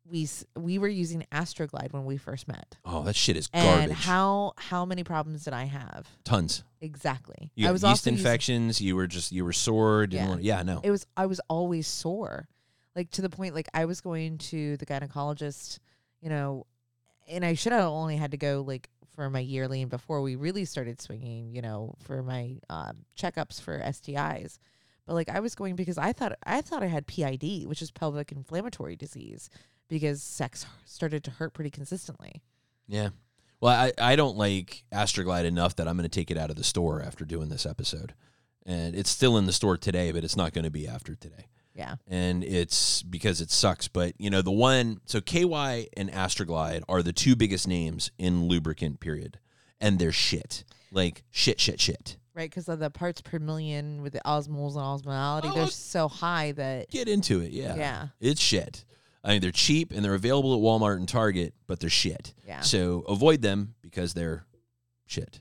we 0.06 0.28
we 0.56 0.78
were 0.78 0.88
using 0.88 1.26
Astroglide 1.32 1.94
when 1.94 2.06
we 2.06 2.18
first 2.18 2.48
met, 2.48 2.78
Oh, 2.86 3.04
that 3.04 3.16
shit 3.16 3.38
is 3.38 3.48
garbage. 3.48 3.84
and 3.84 3.92
how 3.94 4.54
how 4.58 4.86
many 4.86 5.04
problems 5.04 5.46
did 5.46 5.54
I 5.54 5.64
have? 5.66 6.08
Tons. 6.24 6.64
Exactly. 6.82 7.52
You 7.56 7.68
I 7.70 7.72
was 7.72 7.82
yeast 7.84 7.90
also 7.90 8.10
using- 8.12 8.26
infections. 8.26 8.82
You 8.82 8.96
were 8.96 9.08
just 9.08 9.32
you 9.32 9.46
were 9.46 9.54
sore. 9.54 10.06
Didn't 10.08 10.24
Yeah. 10.26 10.30
want. 10.30 10.44
Yeah, 10.44 10.64
no. 10.64 10.82
it 10.84 10.92
was 10.92 11.06
I 11.16 11.26
was 11.26 11.40
always 11.50 11.88
sore, 11.88 12.48
like 12.96 13.12
to 13.12 13.22
the 13.22 13.30
point 13.30 13.56
like 13.56 13.70
I 13.74 13.86
was 13.86 14.02
going 14.02 14.38
to 14.40 14.76
the 14.78 14.86
gynecologist, 14.86 15.80
you 16.22 16.30
know, 16.30 16.66
and 17.30 17.46
I 17.46 17.54
should 17.54 17.72
have 17.72 17.86
only 17.86 18.18
had 18.18 18.32
to 18.32 18.38
go 18.38 18.64
like 18.68 18.90
for 19.16 19.30
my 19.30 19.40
yearly 19.40 19.82
and 19.82 19.90
before 19.92 20.22
we 20.22 20.36
really 20.36 20.66
started 20.66 21.00
swinging, 21.00 21.54
you 21.56 21.62
know, 21.62 21.94
for 22.04 22.24
my 22.24 22.58
um, 22.70 23.06
checkups 23.18 23.62
for 23.62 23.80
STIs. 23.80 24.58
But 25.06 25.14
like 25.14 25.30
I 25.30 25.40
was 25.40 25.56
going 25.56 25.76
because 25.76 25.98
I 25.98 26.12
thought 26.14 26.38
I 26.46 26.62
thought 26.62 26.84
I 26.84 26.88
had 26.88 27.08
PID, 27.08 27.68
which 27.68 27.82
is 27.82 27.92
pelvic 27.92 28.32
inflammatory 28.32 28.96
disease, 28.96 29.50
because 29.94 30.22
sex 30.24 30.66
started 30.86 31.24
to 31.24 31.32
hurt 31.32 31.54
pretty 31.54 31.70
consistently. 31.70 32.42
Yeah. 32.88 33.10
Well, 33.62 33.74
I, 33.74 33.94
I 33.98 34.16
don't 34.16 34.36
like 34.38 34.84
Astroglide 34.92 35.46
enough 35.46 35.76
that 35.78 35.88
I'm 35.88 35.96
going 35.96 36.10
to 36.10 36.20
take 36.20 36.32
it 36.32 36.38
out 36.38 36.50
of 36.50 36.56
the 36.56 36.64
store 36.64 37.02
after 37.02 37.24
doing 37.26 37.50
this 37.50 37.66
episode. 37.66 38.14
And 38.66 38.96
it's 38.96 39.10
still 39.10 39.38
in 39.38 39.46
the 39.46 39.54
store 39.54 39.78
today, 39.78 40.12
but 40.12 40.24
it's 40.24 40.36
not 40.36 40.54
going 40.54 40.66
to 40.66 40.72
be 40.72 40.88
after 40.88 41.16
today. 41.16 41.48
Yeah. 41.76 41.96
And 42.08 42.44
it's 42.44 43.04
because 43.04 43.40
it 43.42 43.52
sucks. 43.52 43.88
But, 43.88 44.14
you 44.18 44.30
know, 44.30 44.42
the 44.42 44.52
one, 44.52 45.00
so 45.06 45.22
KY 45.22 45.90
and 45.96 46.12
Astroglide 46.12 46.84
are 46.90 47.02
the 47.02 47.14
two 47.14 47.36
biggest 47.36 47.68
names 47.68 48.12
in 48.18 48.48
lubricant, 48.48 49.00
period. 49.00 49.40
And 49.80 50.00
they're 50.00 50.12
shit. 50.12 50.64
Like 50.92 51.24
shit, 51.32 51.60
shit, 51.60 51.80
shit. 51.80 52.18
Right, 52.36 52.50
because 52.50 52.68
of 52.68 52.80
the 52.80 52.90
parts 52.90 53.22
per 53.22 53.38
million 53.38 54.02
with 54.02 54.14
the 54.14 54.22
osmoles 54.26 54.76
and 54.76 54.82
osmolality, 55.04 55.52
Oh, 55.52 55.54
they're 55.54 55.68
so 55.68 56.08
high 56.08 56.52
that 56.54 56.90
Get 56.90 57.08
into 57.08 57.42
it. 57.42 57.52
Yeah. 57.52 57.76
yeah, 57.76 58.08
It's 58.20 58.42
shit. 58.42 58.86
I 59.24 59.30
mean, 59.34 59.42
they're 59.42 59.52
cheap 59.52 59.92
and 59.94 60.04
they're 60.04 60.16
available 60.16 60.54
at 60.54 60.60
Walmart 60.62 60.98
and 60.98 61.08
Target, 61.08 61.54
but 61.68 61.80
they're 61.80 61.90
shit. 61.90 62.34
yeah, 62.46 62.60
So 62.62 63.02
avoid 63.08 63.42
them 63.42 63.76
because 63.82 64.14
they're 64.14 64.46
shit. 65.06 65.40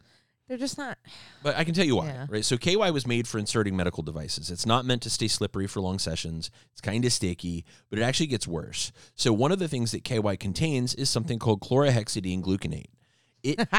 they're 0.48 0.56
just 0.58 0.78
not. 0.78 0.98
But 1.42 1.56
I 1.56 1.64
can 1.64 1.74
tell 1.74 1.84
you 1.84 1.96
why, 1.96 2.06
Yeah. 2.06 2.26
right? 2.28 2.44
So 2.44 2.56
KY 2.56 2.90
was 2.92 3.06
made 3.06 3.26
for 3.26 3.38
inserting 3.38 3.74
medical 3.74 4.02
devices. 4.02 4.50
It's 4.50 4.66
not 4.66 4.84
meant 4.84 5.02
to 5.02 5.10
stay 5.10 5.26
slippery 5.28 5.66
for 5.66 5.80
long 5.80 5.98
sessions. 5.98 6.50
It's 6.72 6.80
kind 6.80 7.04
of 7.04 7.12
sticky, 7.12 7.64
but 7.90 7.98
it 7.98 8.02
actually 8.02 8.26
gets 8.28 8.46
worse. 8.46 8.92
So 9.16 9.32
one 9.32 9.50
of 9.50 9.58
the 9.58 9.66
things 9.68 9.90
that 9.92 10.04
KY 10.04 10.36
contains 10.36 10.94
is 10.94 11.10
something 11.10 11.38
called 11.38 11.60
chlorhexidine 11.60 12.42
gluconate. 12.42 12.90
It 13.42 13.58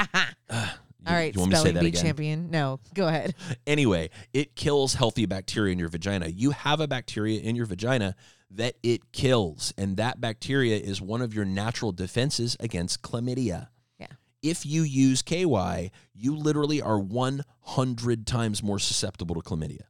You- 1.05 1.09
All 1.09 1.13
right, 1.15 1.33
you 1.33 1.39
want 1.41 1.49
me 1.51 1.55
to 1.55 1.61
say 1.61 1.69
spelling 1.69 1.73
that 1.75 1.81
bee 1.81 1.87
again? 1.87 2.01
champion. 2.03 2.49
No, 2.49 2.79
go 2.93 3.07
ahead. 3.09 3.35
Anyway, 3.67 4.09
it 4.33 4.55
kills 4.55 4.93
healthy 4.93 5.25
bacteria 5.25 5.73
in 5.73 5.79
your 5.79 5.89
vagina. 5.89 6.27
You 6.27 6.51
have 6.51 6.79
a 6.79 6.87
bacteria 6.87 7.41
in 7.41 7.57
your 7.57 7.65
vagina 7.65 8.15
that 8.55 8.75
it 8.83 9.11
kills, 9.11 9.73
and 9.77 9.97
that 9.97 10.21
bacteria 10.21 10.77
is 10.77 11.01
one 11.01 11.21
of 11.21 11.33
your 11.33 11.45
natural 11.45 11.91
defenses 11.91 12.55
against 12.59 13.01
chlamydia. 13.01 13.67
Yeah. 13.99 14.07
If 14.41 14.65
you 14.65 14.83
use 14.83 15.21
KY, 15.21 15.91
you 16.13 16.35
literally 16.35 16.81
are 16.81 16.99
100 16.99 18.27
times 18.27 18.61
more 18.61 18.79
susceptible 18.79 19.35
to 19.35 19.41
chlamydia. 19.41 19.83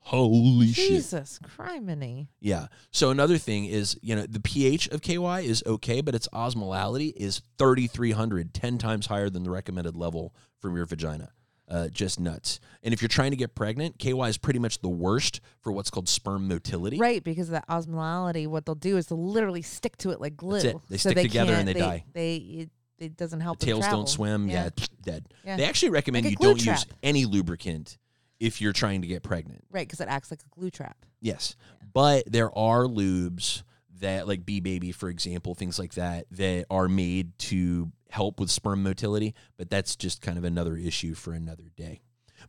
Holy 0.00 0.72
shit. 0.72 0.88
Jesus, 0.88 1.38
criminy. 1.44 2.28
Yeah. 2.40 2.68
So 2.90 3.10
another 3.10 3.36
thing 3.36 3.66
is, 3.66 3.98
you 4.00 4.16
know, 4.16 4.24
the 4.24 4.40
pH 4.40 4.88
of 4.88 5.02
KY 5.02 5.44
is 5.44 5.62
okay, 5.66 6.00
but 6.00 6.14
its 6.14 6.26
osmolality 6.28 7.12
is 7.14 7.42
3,300, 7.58 8.54
10 8.54 8.78
times 8.78 9.06
higher 9.06 9.28
than 9.28 9.42
the 9.42 9.50
recommended 9.50 9.96
level 9.96 10.34
from 10.60 10.74
your 10.76 10.86
vagina. 10.86 11.30
Uh, 11.70 11.88
just 11.88 12.18
nuts. 12.18 12.60
And 12.82 12.94
if 12.94 13.02
you're 13.02 13.10
trying 13.10 13.30
to 13.32 13.36
get 13.36 13.54
pregnant, 13.54 13.98
KY 13.98 14.22
is 14.22 14.38
pretty 14.38 14.58
much 14.58 14.80
the 14.80 14.88
worst 14.88 15.42
for 15.60 15.70
what's 15.70 15.90
called 15.90 16.08
sperm 16.08 16.48
motility. 16.48 16.96
Right, 16.98 17.22
because 17.22 17.48
of 17.48 17.52
that 17.52 17.68
osmolality, 17.68 18.46
what 18.46 18.64
they'll 18.64 18.74
do 18.74 18.96
is 18.96 19.08
they'll 19.08 19.22
literally 19.22 19.60
stick 19.60 19.98
to 19.98 20.10
it 20.10 20.18
like 20.20 20.34
glue. 20.34 20.56
It. 20.56 20.76
They 20.88 20.96
So 20.96 21.10
stick 21.10 21.22
together 21.24 21.52
and 21.52 21.66
can't- 21.68 21.74
they 21.78 21.84
die. 21.84 22.04
They 22.14 22.36
it, 22.36 22.70
it 22.98 23.16
doesn't 23.18 23.40
help. 23.40 23.58
The 23.58 23.66
tails 23.66 23.86
don't 23.86 24.08
swim. 24.08 24.48
Yeah, 24.48 24.66
it's 24.68 24.88
dead. 25.02 25.26
Yeah. 25.44 25.58
They 25.58 25.64
actually 25.66 25.90
recommend 25.90 26.24
Like 26.24 26.32
you 26.32 26.36
don't 26.38 26.64
use 26.64 26.86
any 27.02 27.26
lubricant 27.26 27.98
if 28.40 28.60
you're 28.62 28.72
trying 28.72 29.02
to 29.02 29.06
get 29.08 29.22
pregnant. 29.22 29.62
right, 29.70 29.86
because 29.86 30.00
it 30.00 30.08
acts 30.08 30.30
like 30.30 30.40
a 30.40 30.48
glue 30.58 30.70
trap. 30.70 30.96
Yes. 31.20 31.54
But 31.92 32.24
there 32.32 32.56
are 32.56 32.84
lubes 32.84 33.62
that, 34.00 34.28
like 34.28 34.44
B 34.44 34.60
Baby, 34.60 34.92
for 34.92 35.08
example, 35.08 35.54
things 35.54 35.78
like 35.78 35.94
that, 35.94 36.26
that 36.32 36.66
are 36.70 36.88
made 36.88 37.38
to 37.38 37.90
help 38.10 38.40
with 38.40 38.50
sperm 38.50 38.82
motility. 38.82 39.34
But 39.56 39.70
that's 39.70 39.96
just 39.96 40.22
kind 40.22 40.38
of 40.38 40.44
another 40.44 40.76
issue 40.76 41.14
for 41.14 41.32
another 41.32 41.70
day. 41.76 42.00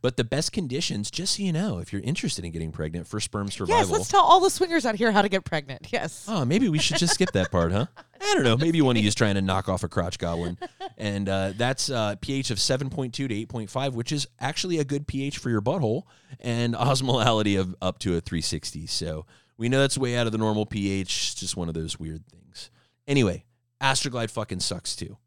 But 0.02 0.16
the 0.16 0.24
best 0.24 0.52
conditions, 0.52 1.10
just 1.10 1.36
so 1.36 1.42
you 1.42 1.52
know, 1.52 1.78
if 1.78 1.92
you're 1.92 2.02
interested 2.02 2.44
in 2.44 2.52
getting 2.52 2.72
pregnant 2.72 3.06
for 3.06 3.20
sperm 3.20 3.50
survival. 3.50 3.80
Yes, 3.80 3.90
let's 3.90 4.08
tell 4.08 4.22
all 4.22 4.40
the 4.40 4.50
swingers 4.50 4.86
out 4.86 4.94
here 4.94 5.12
how 5.12 5.22
to 5.22 5.28
get 5.28 5.44
pregnant. 5.44 5.88
Yes. 5.90 6.24
Oh, 6.28 6.44
maybe 6.44 6.68
we 6.68 6.78
should 6.78 6.96
just 6.96 7.14
skip 7.14 7.32
that 7.32 7.50
part, 7.50 7.72
huh? 7.72 7.86
I 8.20 8.34
don't 8.34 8.44
know. 8.44 8.56
Maybe 8.56 8.80
one 8.80 8.96
of 8.96 9.02
you 9.02 9.08
is 9.08 9.14
trying 9.14 9.34
to 9.34 9.42
knock 9.42 9.68
off 9.68 9.82
a 9.82 9.88
crotch 9.88 10.18
goblin. 10.18 10.56
And 10.96 11.28
uh, 11.28 11.52
that's 11.56 11.90
uh, 11.90 12.16
pH 12.20 12.50
of 12.50 12.58
7.2 12.58 13.12
to 13.12 13.28
8.5, 13.28 13.92
which 13.92 14.12
is 14.12 14.26
actually 14.38 14.78
a 14.78 14.84
good 14.84 15.06
pH 15.06 15.38
for 15.38 15.50
your 15.50 15.60
butthole, 15.60 16.04
and 16.38 16.74
osmolality 16.74 17.58
of 17.58 17.74
up 17.82 17.98
to 18.00 18.16
a 18.16 18.20
360. 18.20 18.86
So 18.86 19.26
We 19.60 19.68
know 19.68 19.80
that's 19.80 19.98
way 19.98 20.16
out 20.16 20.24
of 20.24 20.32
the 20.32 20.38
normal 20.38 20.64
pH. 20.64 21.02
It's 21.02 21.34
just 21.34 21.54
one 21.54 21.68
of 21.68 21.74
those 21.74 22.00
weird 22.00 22.26
things. 22.28 22.70
Anyway, 23.06 23.44
Astroglide 23.78 24.30
fucking 24.30 24.60
sucks 24.60 24.96
too. 24.96 25.18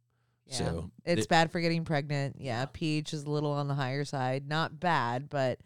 Yeah. 0.47 0.55
So 0.57 0.91
it's 1.05 1.21
it- 1.23 1.29
bad 1.29 1.51
for 1.51 1.61
getting 1.61 1.86
pregnant. 1.86 2.38
Yeah, 2.39 2.65
pH 2.73 3.13
is 3.13 3.25
a 3.25 3.29
little 3.29 3.51
on 3.51 3.67
the 3.67 3.75
higher 3.75 4.03
side. 4.03 4.47
Not 4.47 4.79
bad, 4.79 5.29
but 5.29 5.59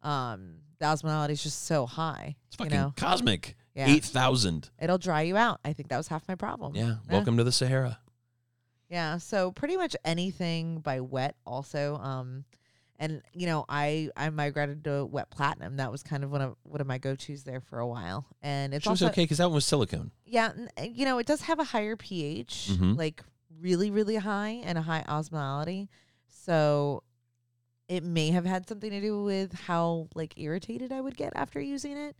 um, 0.00 0.58
the 0.78 0.84
osmolality 0.86 1.30
is 1.30 1.42
just 1.42 1.64
so 1.64 1.86
high. 1.86 2.36
it's 2.46 2.56
you 2.60 2.66
fucking 2.66 2.78
know, 2.78 2.92
cosmic. 2.96 3.56
yeah, 3.74 3.88
Eight 3.88 4.04
thousand. 4.04 4.70
it'll 4.80 4.96
dry 4.96 5.22
you 5.22 5.36
out. 5.36 5.58
I 5.64 5.72
think 5.72 5.88
that 5.88 5.96
was 5.96 6.06
half 6.06 6.22
my 6.28 6.36
problem. 6.36 6.76
Yeah. 6.76 6.94
Welcome 7.10 7.36
to 7.38 7.42
the 7.42 7.50
Sahara. 7.50 7.98
Yeah, 8.88 9.18
so 9.18 9.50
pretty 9.50 9.76
much 9.76 9.96
anything 10.04 10.78
by 10.78 11.00
wet 11.00 11.34
also. 11.44 11.96
Um 11.96 12.44
and 12.98 13.22
you 13.32 13.46
know, 13.46 13.64
I 13.68 14.10
I 14.16 14.30
migrated 14.30 14.84
to 14.84 15.04
wet 15.04 15.30
platinum. 15.30 15.76
That 15.76 15.90
was 15.90 16.02
kind 16.02 16.22
of 16.24 16.30
one 16.30 16.40
of 16.42 16.56
one 16.62 16.80
of 16.80 16.86
my 16.86 16.98
go-tos 16.98 17.42
there 17.44 17.60
for 17.60 17.78
a 17.78 17.86
while. 17.86 18.26
And 18.42 18.72
it's 18.74 18.84
Which 18.86 18.90
was 18.92 19.02
also 19.02 19.12
okay 19.12 19.24
because 19.24 19.38
that 19.38 19.46
one 19.46 19.54
was 19.56 19.66
silicone. 19.66 20.10
yeah, 20.24 20.52
n- 20.56 20.68
uh, 20.78 20.82
you 20.82 21.04
know, 21.04 21.18
it 21.18 21.26
does 21.26 21.42
have 21.42 21.58
a 21.58 21.64
higher 21.64 21.96
pH, 21.96 22.70
Mhm. 22.72 22.96
like 22.96 23.22
really 23.60 23.90
really 23.90 24.16
high 24.16 24.60
and 24.64 24.76
a 24.78 24.82
high 24.82 25.04
osmolality. 25.08 25.88
So 26.28 27.02
it 27.88 28.02
may 28.02 28.30
have 28.30 28.44
had 28.46 28.68
something 28.68 28.90
to 28.90 29.00
do 29.00 29.22
with 29.22 29.52
how 29.52 30.08
like 30.14 30.34
irritated 30.38 30.90
I 30.92 31.00
would 31.00 31.16
get 31.16 31.32
after 31.36 31.60
using 31.60 31.96
it. 31.96 32.16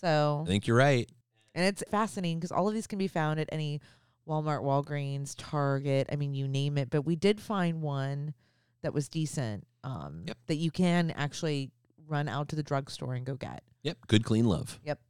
So 0.00 0.42
I 0.44 0.48
think 0.48 0.66
you're 0.66 0.76
right. 0.76 1.10
and 1.54 1.64
it's 1.66 1.82
fascinating 1.90 2.38
because 2.38 2.52
all 2.52 2.68
of 2.68 2.74
these 2.74 2.86
can 2.86 2.98
be 2.98 3.08
found 3.08 3.40
at 3.40 3.48
any 3.52 3.80
Walmart, 4.28 4.62
Walgreens, 4.62 5.34
Target. 5.38 6.08
I 6.10 6.16
mean, 6.16 6.34
you 6.34 6.48
name 6.48 6.76
it. 6.78 6.90
But 6.90 7.02
we 7.02 7.14
did 7.16 7.40
find 7.40 7.80
one 7.80 8.34
that 8.82 8.92
was 8.92 9.08
decent 9.08 9.66
um, 9.86 10.24
Yep. 10.26 10.38
that 10.48 10.56
you 10.56 10.70
can 10.70 11.10
actually 11.12 11.70
run 12.08 12.28
out 12.28 12.48
to 12.48 12.56
the 12.56 12.62
drugstore 12.62 13.14
and 13.14 13.24
go 13.24 13.34
get. 13.36 13.62
Yep. 13.82 13.98
Good 14.08 14.24
clean 14.24 14.44
love. 14.46 14.78
Yep. 14.84 15.00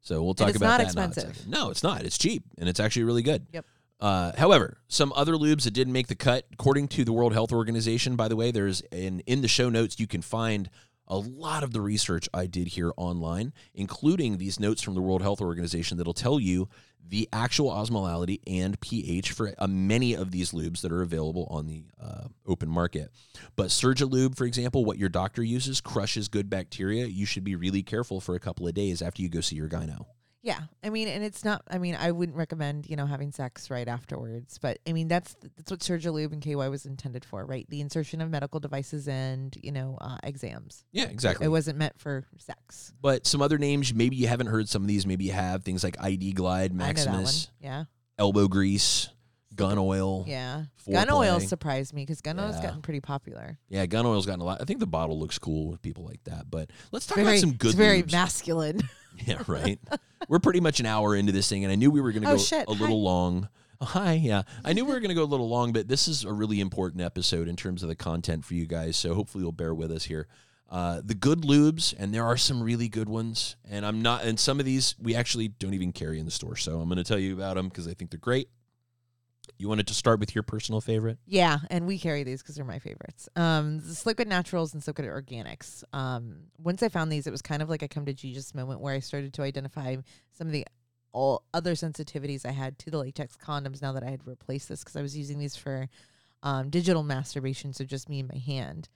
So 0.00 0.22
we'll 0.22 0.34
talk 0.34 0.48
it's 0.48 0.56
about 0.58 0.78
that 0.78 0.92
in 0.92 0.98
a 0.98 1.04
expensive. 1.06 1.46
No, 1.48 1.70
it's 1.70 1.82
not. 1.82 2.02
It's 2.04 2.18
cheap 2.18 2.42
and 2.58 2.68
it's 2.68 2.80
actually 2.80 3.04
really 3.04 3.22
good. 3.22 3.46
Yep. 3.52 3.64
Uh, 4.00 4.32
however, 4.36 4.76
some 4.88 5.12
other 5.16 5.34
lubes 5.34 5.62
that 5.62 5.70
didn't 5.70 5.92
make 5.92 6.08
the 6.08 6.14
cut, 6.14 6.44
according 6.52 6.88
to 6.88 7.04
the 7.04 7.12
World 7.12 7.32
Health 7.32 7.52
Organization, 7.52 8.16
by 8.16 8.28
the 8.28 8.36
way, 8.36 8.50
there's 8.50 8.82
in 8.92 9.20
in 9.20 9.40
the 9.40 9.48
show 9.48 9.70
notes 9.70 9.98
you 9.98 10.06
can 10.06 10.20
find 10.20 10.68
a 11.06 11.16
lot 11.16 11.62
of 11.62 11.72
the 11.72 11.80
research 11.80 12.28
I 12.34 12.46
did 12.46 12.68
here 12.68 12.92
online, 12.96 13.52
including 13.74 14.38
these 14.38 14.58
notes 14.58 14.82
from 14.82 14.94
the 14.94 15.00
World 15.00 15.22
Health 15.22 15.40
Organization 15.40 15.96
that'll 15.96 16.12
tell 16.12 16.40
you 16.40 16.68
the 17.08 17.28
actual 17.32 17.70
osmolality 17.70 18.40
and 18.46 18.80
pH 18.80 19.32
for 19.32 19.52
uh, 19.58 19.66
many 19.66 20.14
of 20.14 20.30
these 20.30 20.52
lubes 20.52 20.80
that 20.80 20.92
are 20.92 21.02
available 21.02 21.46
on 21.50 21.66
the 21.66 21.84
uh, 22.02 22.28
open 22.46 22.68
market. 22.68 23.10
But 23.56 23.68
Surgilube, 23.68 24.36
for 24.36 24.44
example, 24.44 24.84
what 24.84 24.98
your 24.98 25.08
doctor 25.08 25.42
uses 25.42 25.80
crushes 25.80 26.28
good 26.28 26.48
bacteria. 26.48 27.06
You 27.06 27.26
should 27.26 27.44
be 27.44 27.56
really 27.56 27.82
careful 27.82 28.20
for 28.20 28.34
a 28.34 28.40
couple 28.40 28.66
of 28.66 28.74
days 28.74 29.02
after 29.02 29.22
you 29.22 29.28
go 29.28 29.40
see 29.40 29.56
your 29.56 29.68
gyno. 29.68 30.06
Yeah, 30.44 30.60
I 30.82 30.90
mean, 30.90 31.08
and 31.08 31.24
it's 31.24 31.42
not. 31.42 31.62
I 31.70 31.78
mean, 31.78 31.96
I 31.98 32.10
wouldn't 32.12 32.36
recommend 32.36 32.86
you 32.86 32.96
know 32.96 33.06
having 33.06 33.32
sex 33.32 33.70
right 33.70 33.88
afterwards, 33.88 34.58
but 34.58 34.78
I 34.86 34.92
mean 34.92 35.08
that's 35.08 35.34
that's 35.56 35.70
what 35.70 35.80
Surgilube 35.80 36.32
and 36.34 36.42
KY 36.42 36.54
was 36.54 36.84
intended 36.84 37.24
for, 37.24 37.46
right? 37.46 37.66
The 37.70 37.80
insertion 37.80 38.20
of 38.20 38.28
medical 38.28 38.60
devices 38.60 39.08
and 39.08 39.56
you 39.62 39.72
know 39.72 39.96
uh, 40.02 40.18
exams. 40.22 40.84
Yeah, 40.92 41.04
exactly. 41.04 41.46
It 41.46 41.48
wasn't 41.48 41.78
meant 41.78 41.98
for 41.98 42.26
sex. 42.36 42.92
But 43.00 43.26
some 43.26 43.40
other 43.40 43.56
names, 43.56 43.94
maybe 43.94 44.16
you 44.16 44.28
haven't 44.28 44.48
heard 44.48 44.68
some 44.68 44.82
of 44.82 44.88
these. 44.88 45.06
Maybe 45.06 45.24
you 45.24 45.32
have 45.32 45.64
things 45.64 45.82
like 45.82 45.96
ID 45.98 46.32
Glide, 46.34 46.72
I 46.72 46.74
know 46.74 46.84
that 46.84 47.06
one. 47.06 47.06
Maximus, 47.16 47.50
Yeah, 47.58 47.84
elbow 48.18 48.46
grease, 48.46 49.08
gun 49.56 49.78
oil. 49.78 50.26
yeah. 50.28 50.64
Gun 50.90 51.10
oil 51.10 51.40
surprised 51.40 51.94
me 51.94 52.02
because 52.02 52.20
gun 52.20 52.38
oil's 52.38 52.60
gotten 52.60 52.82
pretty 52.82 53.00
popular. 53.00 53.58
Yeah, 53.70 53.86
gun 53.86 54.04
oil's 54.04 54.26
gotten 54.26 54.42
a 54.42 54.44
lot. 54.44 54.60
I 54.60 54.64
think 54.64 54.80
the 54.80 54.86
bottle 54.86 55.18
looks 55.18 55.38
cool 55.38 55.70
with 55.70 55.80
people 55.80 56.04
like 56.04 56.22
that. 56.24 56.50
But 56.50 56.68
let's 56.92 57.06
talk 57.06 57.16
about 57.16 57.38
some 57.38 57.54
good. 57.54 57.68
it's 57.68 57.76
very 57.78 58.02
lubes. 58.02 58.12
masculine. 58.12 58.80
yeah, 59.26 59.42
right. 59.46 59.78
We're 60.28 60.38
pretty 60.38 60.60
much 60.60 60.80
an 60.80 60.86
hour 60.86 61.14
into 61.14 61.32
this 61.32 61.48
thing, 61.48 61.64
and 61.64 61.72
I 61.72 61.76
knew 61.76 61.90
we 61.90 62.00
were 62.00 62.12
going 62.12 62.22
to 62.22 62.28
Oh, 62.30 62.36
go 62.36 62.42
shit. 62.42 62.66
a 62.68 62.72
little 62.72 63.02
long. 63.02 63.48
Oh, 63.80 63.84
hi, 63.86 64.14
yeah. 64.14 64.42
I 64.64 64.72
knew 64.72 64.84
we 64.84 64.92
were 64.92 65.00
going 65.00 65.10
to 65.10 65.14
go 65.14 65.24
a 65.24 65.26
little 65.26 65.48
long, 65.48 65.72
but 65.72 65.88
this 65.88 66.08
is 66.08 66.24
a 66.24 66.32
really 66.32 66.60
important 66.60 67.02
episode 67.02 67.48
in 67.48 67.56
terms 67.56 67.82
of 67.82 67.88
the 67.88 67.96
content 67.96 68.44
for 68.44 68.54
you 68.54 68.66
guys. 68.66 68.96
So 68.96 69.14
hopefully 69.14 69.42
you'll 69.42 69.52
bear 69.52 69.74
with 69.74 69.90
us 69.92 70.04
here. 70.04 70.26
Uh, 70.70 71.00
the 71.04 71.14
good 71.14 71.42
lubes, 71.42 71.94
and 71.98 72.12
there 72.14 72.24
are 72.24 72.36
some 72.36 72.62
really 72.62 72.88
good 72.88 73.08
ones, 73.08 73.56
and 73.70 73.84
I'm 73.84 74.00
not. 74.02 74.24
And 74.24 74.40
some 74.40 74.58
of 74.58 74.66
these 74.66 74.94
we 75.00 75.14
actually 75.14 75.48
don't 75.48 75.74
even 75.74 75.92
carry 75.92 76.18
in 76.18 76.24
the 76.24 76.30
store, 76.32 76.56
so 76.56 76.80
I'm 76.80 76.88
going 76.88 76.96
to 76.96 77.04
tell 77.04 77.18
you 77.18 77.34
about 77.34 77.56
them 77.56 77.68
because 77.68 77.86
I 77.86 77.94
think 77.94 78.10
they're 78.10 78.18
great. 78.18 78.48
You 79.58 79.68
wanted 79.68 79.86
to 79.88 79.94
start 79.94 80.20
with 80.20 80.34
your 80.34 80.42
personal 80.42 80.80
favorite? 80.80 81.18
Yeah, 81.26 81.58
and 81.70 81.86
we 81.86 81.98
carry 81.98 82.24
these 82.24 82.42
because 82.42 82.56
they're 82.56 82.64
my 82.64 82.78
favorites. 82.78 83.28
Um, 83.36 83.80
Sliquid 83.80 84.26
Naturals 84.26 84.74
and 84.74 84.82
Sliquid 84.82 85.06
Organics. 85.06 85.84
Um, 85.92 86.48
once 86.58 86.82
I 86.82 86.88
found 86.88 87.10
these, 87.10 87.26
it 87.26 87.30
was 87.30 87.42
kind 87.42 87.62
of 87.62 87.68
like 87.68 87.82
a 87.82 87.88
come 87.88 88.06
to 88.06 88.12
Jesus 88.12 88.54
moment 88.54 88.80
where 88.80 88.94
I 88.94 89.00
started 89.00 89.32
to 89.34 89.42
identify 89.42 89.96
some 90.32 90.46
of 90.46 90.52
the 90.52 90.66
all 91.12 91.44
other 91.54 91.74
sensitivities 91.74 92.44
I 92.44 92.50
had 92.50 92.78
to 92.80 92.90
the 92.90 92.98
latex 92.98 93.36
condoms. 93.36 93.80
Now 93.80 93.92
that 93.92 94.02
I 94.02 94.10
had 94.10 94.26
replaced 94.26 94.68
this, 94.68 94.80
because 94.80 94.96
I 94.96 95.02
was 95.02 95.16
using 95.16 95.38
these 95.38 95.56
for 95.56 95.88
um, 96.42 96.70
digital 96.70 97.02
masturbation, 97.02 97.72
so 97.72 97.84
just 97.84 98.08
me 98.08 98.20
and 98.20 98.28
my 98.28 98.38
hand, 98.38 98.88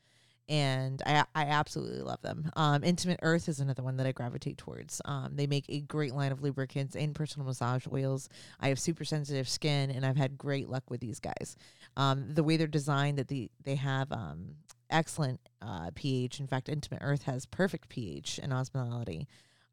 and 0.49 1.03
I 1.05 1.24
I 1.34 1.44
absolutely 1.44 2.01
love 2.01 2.22
them. 2.22 2.51
Um, 2.57 2.82
Intimate 2.84 3.20
Earth 3.22 3.49
is 3.49 3.61
another 3.61 3.82
one 3.82 3.96
that 3.99 4.07
I 4.07 4.12
gravitate 4.12 4.59
towards. 4.59 5.01
Um, 5.05 5.32
they 5.34 5.46
make 5.46 5.66
a 5.68 5.80
great 5.80 6.14
line 6.14 6.32
of 6.32 6.42
lubricants 6.42 6.96
and 6.96 7.14
personal 7.14 7.46
massage 7.46 7.86
oils. 7.92 8.28
I 8.61 8.68
have 8.68 8.78
super 8.78 9.05
sensitive 9.05 9.49
skin, 9.49 9.90
and 9.90 10.05
I've 10.07 10.16
had 10.16 10.38
great 10.38 10.68
luck 10.68 10.90
with 10.90 11.01
these 11.01 11.20
guys. 11.20 11.57
Um, 11.96 12.34
the 12.34 12.42
way 12.42 12.57
they're 12.57 12.66
designed, 12.66 13.18
that 13.18 13.28
the 13.28 13.51
they 13.64 13.74
have 13.76 14.11
um, 14.12 14.55
excellent 14.90 15.40
uh, 15.61 15.90
pH. 15.94 16.40
In 16.40 16.46
fact, 16.46 16.68
Intimate 16.68 17.03
Earth 17.03 17.22
has 17.24 17.46
perfect 17.46 17.88
pH 17.88 18.40
and 18.42 18.53
osmolality. 18.53 19.26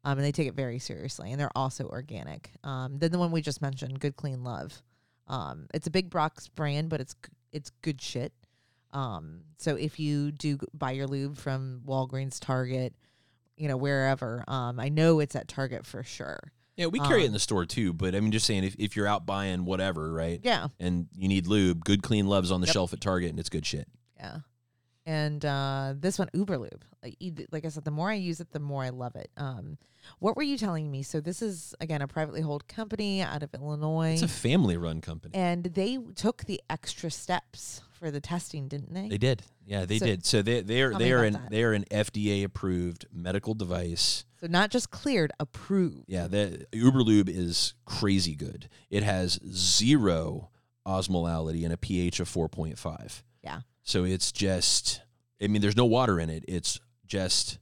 Um, 0.04 0.18
and 0.18 0.24
they 0.24 0.30
take 0.30 0.46
it 0.46 0.54
very 0.54 0.78
seriously, 0.78 1.32
and 1.32 1.40
they're 1.40 1.50
also 1.56 1.88
organic. 1.88 2.52
Um, 2.62 2.98
then 2.98 3.10
the 3.10 3.18
one 3.18 3.32
we 3.32 3.40
just 3.40 3.60
mentioned, 3.60 3.98
Good 3.98 4.14
Clean 4.14 4.44
Love. 4.44 4.80
Um, 5.26 5.66
it's 5.74 5.88
a 5.88 5.90
big 5.90 6.10
Brock's 6.10 6.46
brand, 6.46 6.90
but 6.90 7.00
it's 7.00 7.16
it's 7.52 7.70
good 7.82 8.00
shit. 8.00 8.32
Um, 8.96 9.42
so 9.58 9.76
if 9.76 9.98
you 10.00 10.32
do 10.32 10.58
buy 10.74 10.92
your 10.92 11.06
lube 11.06 11.36
from 11.36 11.82
Walgreens, 11.86 12.38
Target, 12.40 12.94
you 13.56 13.68
know 13.68 13.76
wherever, 13.76 14.44
um, 14.48 14.78
I 14.80 14.88
know 14.88 15.20
it's 15.20 15.36
at 15.36 15.48
Target 15.48 15.84
for 15.86 16.02
sure. 16.02 16.52
Yeah, 16.76 16.86
we 16.86 16.98
carry 17.00 17.22
it 17.22 17.24
in 17.24 17.30
Um, 17.30 17.32
the 17.34 17.38
store 17.40 17.64
too. 17.64 17.92
But 17.94 18.14
I 18.14 18.20
mean, 18.20 18.32
just 18.32 18.44
saying, 18.46 18.64
if, 18.64 18.76
if 18.78 18.96
you're 18.96 19.06
out 19.06 19.24
buying 19.24 19.64
whatever, 19.64 20.12
right, 20.12 20.40
Yeah, 20.42 20.68
and 20.78 21.06
you 21.16 21.26
need 21.28 21.46
lube, 21.46 21.84
good 21.84 22.02
clean 22.02 22.26
love's 22.26 22.50
on 22.50 22.60
the 22.60 22.66
Yep. 22.66 22.72
shelf 22.74 22.92
at 22.92 23.00
Target, 23.00 23.30
and 23.30 23.38
it's 23.40 23.48
good 23.48 23.64
shit. 23.64 23.88
Yeah. 24.16 24.38
And 25.06 25.44
uh, 25.44 25.94
this 25.96 26.18
one, 26.18 26.28
Uberlube. 26.34 26.82
Like, 27.02 27.16
like 27.52 27.64
I 27.64 27.68
said, 27.68 27.84
the 27.84 27.90
more 27.92 28.10
I 28.10 28.14
use 28.14 28.40
it, 28.40 28.50
the 28.50 28.58
more 28.58 28.82
I 28.82 28.88
love 28.90 29.14
it. 29.14 29.30
Um, 29.36 29.78
what 30.18 30.36
were 30.36 30.42
you 30.42 30.58
telling 30.58 30.90
me? 30.90 31.02
So 31.04 31.20
this 31.20 31.40
is 31.42 31.74
again 31.80 32.02
a 32.02 32.08
privately 32.08 32.40
held 32.40 32.66
company 32.68 33.22
out 33.22 33.42
of 33.42 33.54
Illinois, 33.54 34.14
It's 34.14 34.22
a 34.22 34.28
family-run 34.28 35.00
company. 35.00 35.34
and 35.34 35.64
they 35.64 35.98
took 36.14 36.44
the 36.44 36.60
extra 36.68 37.10
steps 37.10 37.82
for 37.98 38.10
the 38.10 38.20
testing, 38.20 38.68
didn't 38.68 38.92
they? 38.94 39.08
They 39.08 39.18
did. 39.18 39.42
Yeah, 39.64 39.84
they 39.84 39.98
So- 39.98 40.06
did. 40.06 40.24
So 40.24 40.42
they 40.42 40.60
they 40.62 40.82
are 40.82 40.94
they 40.94 41.12
are 41.12 41.24
an 41.24 41.32
that. 41.34 41.50
they 41.50 41.62
are 41.64 41.72
an 41.72 41.84
FDA 41.90 42.44
approved 42.44 43.06
medical 43.12 43.54
device. 43.54 44.24
so 44.40 44.46
not 44.46 44.70
just 44.70 44.90
cleared, 44.90 45.32
approved. 45.40 46.04
Yeah, 46.08 46.26
the 46.28 46.66
Uberlube 46.72 47.28
is 47.28 47.74
crazy 47.84 48.34
good. 48.34 48.68
It 48.90 49.02
has 49.02 49.40
zero 49.52 50.50
osmolality 50.86 51.64
and 51.64 51.72
a 51.72 51.76
pH 51.76 52.20
of 52.20 52.28
4.5. 52.28 53.22
Yeah. 53.42 53.60
So 53.82 54.04
it's 54.04 54.30
just 54.32 55.00
I 55.42 55.48
mean 55.48 55.60
there's 55.62 55.76
no 55.76 55.84
water 55.86 56.20
in 56.20 56.30
it. 56.30 56.44
It's 56.46 56.80
just 57.06 57.58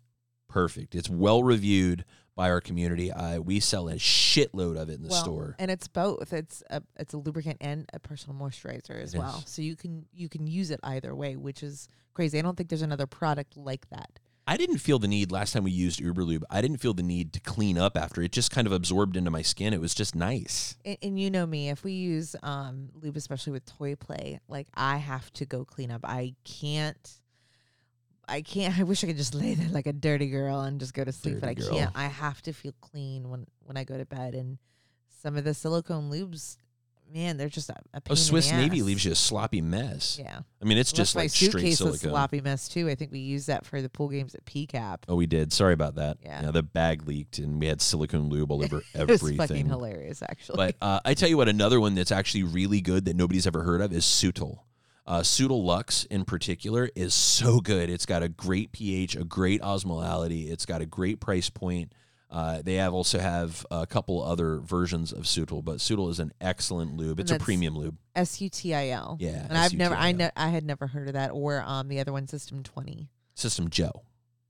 perfect. 0.48 0.94
It's 0.94 1.08
well 1.10 1.42
reviewed 1.42 2.04
by 2.36 2.50
our 2.50 2.60
community. 2.60 3.12
I 3.12 3.38
we 3.38 3.60
sell 3.60 3.88
a 3.88 3.94
shitload 3.94 4.76
of 4.76 4.88
it 4.88 4.94
in 4.94 5.02
the 5.02 5.08
Well, 5.08 5.22
store. 5.22 5.56
and 5.58 5.70
it's 5.70 5.88
both. 5.88 6.32
It's 6.32 6.62
a 6.70 6.82
it's 6.96 7.14
a 7.14 7.18
lubricant 7.18 7.58
and 7.60 7.88
a 7.92 7.98
personal 7.98 8.38
moisturizer 8.38 9.00
as 9.00 9.14
It 9.14 9.18
well. 9.18 9.42
is. 9.44 9.50
So 9.50 9.62
you 9.62 9.76
can 9.76 10.06
you 10.12 10.28
can 10.28 10.46
use 10.46 10.70
it 10.70 10.80
either 10.82 11.14
way, 11.14 11.36
which 11.36 11.62
is 11.62 11.88
crazy. 12.14 12.38
I 12.38 12.42
don't 12.42 12.56
think 12.56 12.68
there's 12.68 12.82
another 12.82 13.06
product 13.06 13.56
like 13.56 13.88
that. 13.90 14.18
I 14.46 14.58
didn't 14.58 14.76
feel 14.78 14.98
the 14.98 15.08
need 15.08 15.32
last 15.32 15.52
time 15.54 15.64
we 15.64 15.70
used 15.70 16.00
Uberlube. 16.00 16.42
I 16.50 16.60
didn't 16.60 16.76
feel 16.76 16.92
the 16.92 17.02
need 17.02 17.32
to 17.32 17.40
clean 17.40 17.78
up 17.78 17.96
after 17.96 18.20
it. 18.20 18.30
Just 18.30 18.50
kind 18.50 18.66
of 18.66 18.74
absorbed 18.74 19.16
into 19.16 19.30
my 19.30 19.40
skin. 19.40 19.72
It 19.72 19.80
was 19.80 19.94
just 19.94 20.14
nice. 20.14 20.76
And, 20.84 20.98
and 21.02 21.18
you 21.18 21.30
know 21.30 21.46
me, 21.46 21.70
if 21.70 21.82
we 21.82 21.92
use 21.92 22.36
um, 22.42 22.90
lube, 22.92 23.16
especially 23.16 23.52
with 23.54 23.64
toy 23.64 23.94
play, 23.96 24.40
like 24.46 24.66
I 24.74 24.98
have 24.98 25.32
to 25.34 25.46
go 25.46 25.64
clean 25.64 25.90
up. 25.90 26.02
I 26.04 26.34
can't. 26.44 27.10
I 28.28 28.42
can't. 28.42 28.78
I 28.78 28.82
wish 28.82 29.04
I 29.04 29.06
could 29.08 29.16
just 29.16 29.34
lay 29.34 29.54
there 29.54 29.68
like 29.70 29.86
a 29.86 29.92
dirty 29.92 30.28
girl 30.28 30.60
and 30.62 30.80
just 30.80 30.94
go 30.94 31.04
to 31.04 31.12
sleep, 31.12 31.40
but 31.40 31.48
I 31.48 31.54
girl. 31.54 31.68
can't. 31.70 31.90
I 31.94 32.06
have 32.06 32.40
to 32.42 32.52
feel 32.52 32.72
clean 32.80 33.28
when 33.30 33.46
when 33.60 33.76
I 33.76 33.84
go 33.84 33.96
to 33.98 34.04
bed. 34.06 34.34
And 34.34 34.58
some 35.22 35.36
of 35.36 35.44
the 35.44 35.54
silicone 35.54 36.10
lubes, 36.10 36.56
man, 37.12 37.36
they're 37.36 37.48
just 37.48 37.70
a, 37.70 37.76
a 37.92 38.00
pain 38.00 38.12
Oh, 38.12 38.14
Swiss 38.14 38.50
Navy 38.50 38.82
leaves 38.82 39.04
you 39.04 39.12
a 39.12 39.14
sloppy 39.14 39.60
mess. 39.60 40.18
Yeah, 40.20 40.40
I 40.60 40.64
mean, 40.64 40.78
it's 40.78 40.92
Well, 40.92 40.96
just 40.98 41.14
my 41.16 41.22
like 41.22 41.30
straight 41.30 41.74
silicone. 41.76 41.98
sloppy 42.10 42.40
mess 42.40 42.68
too. 42.68 42.88
I 42.88 42.94
think 42.94 43.12
we 43.12 43.18
used 43.20 43.46
that 43.46 43.64
for 43.66 43.80
the 43.80 43.88
pool 43.88 44.08
games 44.08 44.34
at 44.34 44.44
PCAP. 44.44 44.98
Oh, 45.08 45.16
we 45.16 45.26
did. 45.26 45.52
Sorry 45.52 45.72
about 45.74 45.94
that. 45.96 46.18
Yeah. 46.22 46.50
the 46.50 46.62
bag 46.62 47.06
leaked 47.06 47.38
and 47.38 47.60
we 47.60 47.66
had 47.66 47.80
silicone 47.80 48.28
lube 48.28 48.50
all 48.50 48.62
over 48.64 48.82
everything. 48.94 49.28
It 49.34 49.38
was 49.40 49.48
fucking 49.48 49.66
hilarious, 49.68 50.22
actually. 50.22 50.56
But 50.56 50.76
uh, 50.80 51.00
I 51.04 51.14
tell 51.14 51.28
you 51.28 51.36
what, 51.36 51.48
another 51.48 51.80
one 51.80 51.94
that's 51.94 52.12
actually 52.12 52.42
really 52.44 52.80
good 52.80 53.04
that 53.06 53.16
nobody's 53.16 53.46
ever 53.46 53.62
heard 53.62 53.80
of 53.80 53.92
is 53.92 54.04
Sutil. 54.04 54.58
Uh, 55.06 55.22
in 56.10 56.24
particular 56.24 56.88
is 56.96 57.12
so 57.14 57.60
good. 57.60 57.90
It's 57.90 58.06
got 58.06 58.22
a 58.22 58.28
great 58.28 58.72
pH, 58.72 59.16
a 59.16 59.24
great 59.24 59.60
osmolality. 59.62 60.50
It's 60.50 60.66
got 60.66 60.80
a 60.80 60.86
great 60.86 61.20
price 61.20 61.50
point. 61.50 61.92
Uh, 62.30 62.62
they 62.64 62.74
have 62.74 62.92
also 62.92 63.20
have 63.20 63.64
a 63.70 63.86
couple 63.86 64.20
other 64.22 64.58
versions 64.58 65.12
of 65.12 65.22
Sutil, 65.22 65.64
but 65.64 65.76
Sutil 65.76 66.10
is 66.10 66.18
an 66.18 66.32
excellent 66.40 66.96
lube. 66.96 67.20
It's 67.20 67.30
a 67.30 67.38
premium 67.38 67.76
lube. 67.76 67.96
S 68.16 68.40
U 68.40 68.48
T 68.48 68.74
I 68.74 68.88
L. 68.88 69.16
Yeah, 69.20 69.46
and 69.48 69.56
I've 69.56 69.72
never, 69.74 69.94
I 69.94 70.10
ne- 70.12 70.32
I 70.36 70.48
had 70.48 70.64
never 70.64 70.88
heard 70.88 71.06
of 71.08 71.14
that, 71.14 71.30
or 71.30 71.62
um, 71.64 71.86
the 71.88 72.00
other 72.00 72.12
one, 72.12 72.26
System 72.26 72.62
Twenty. 72.64 73.08
System 73.34 73.70
JO. 73.70 74.02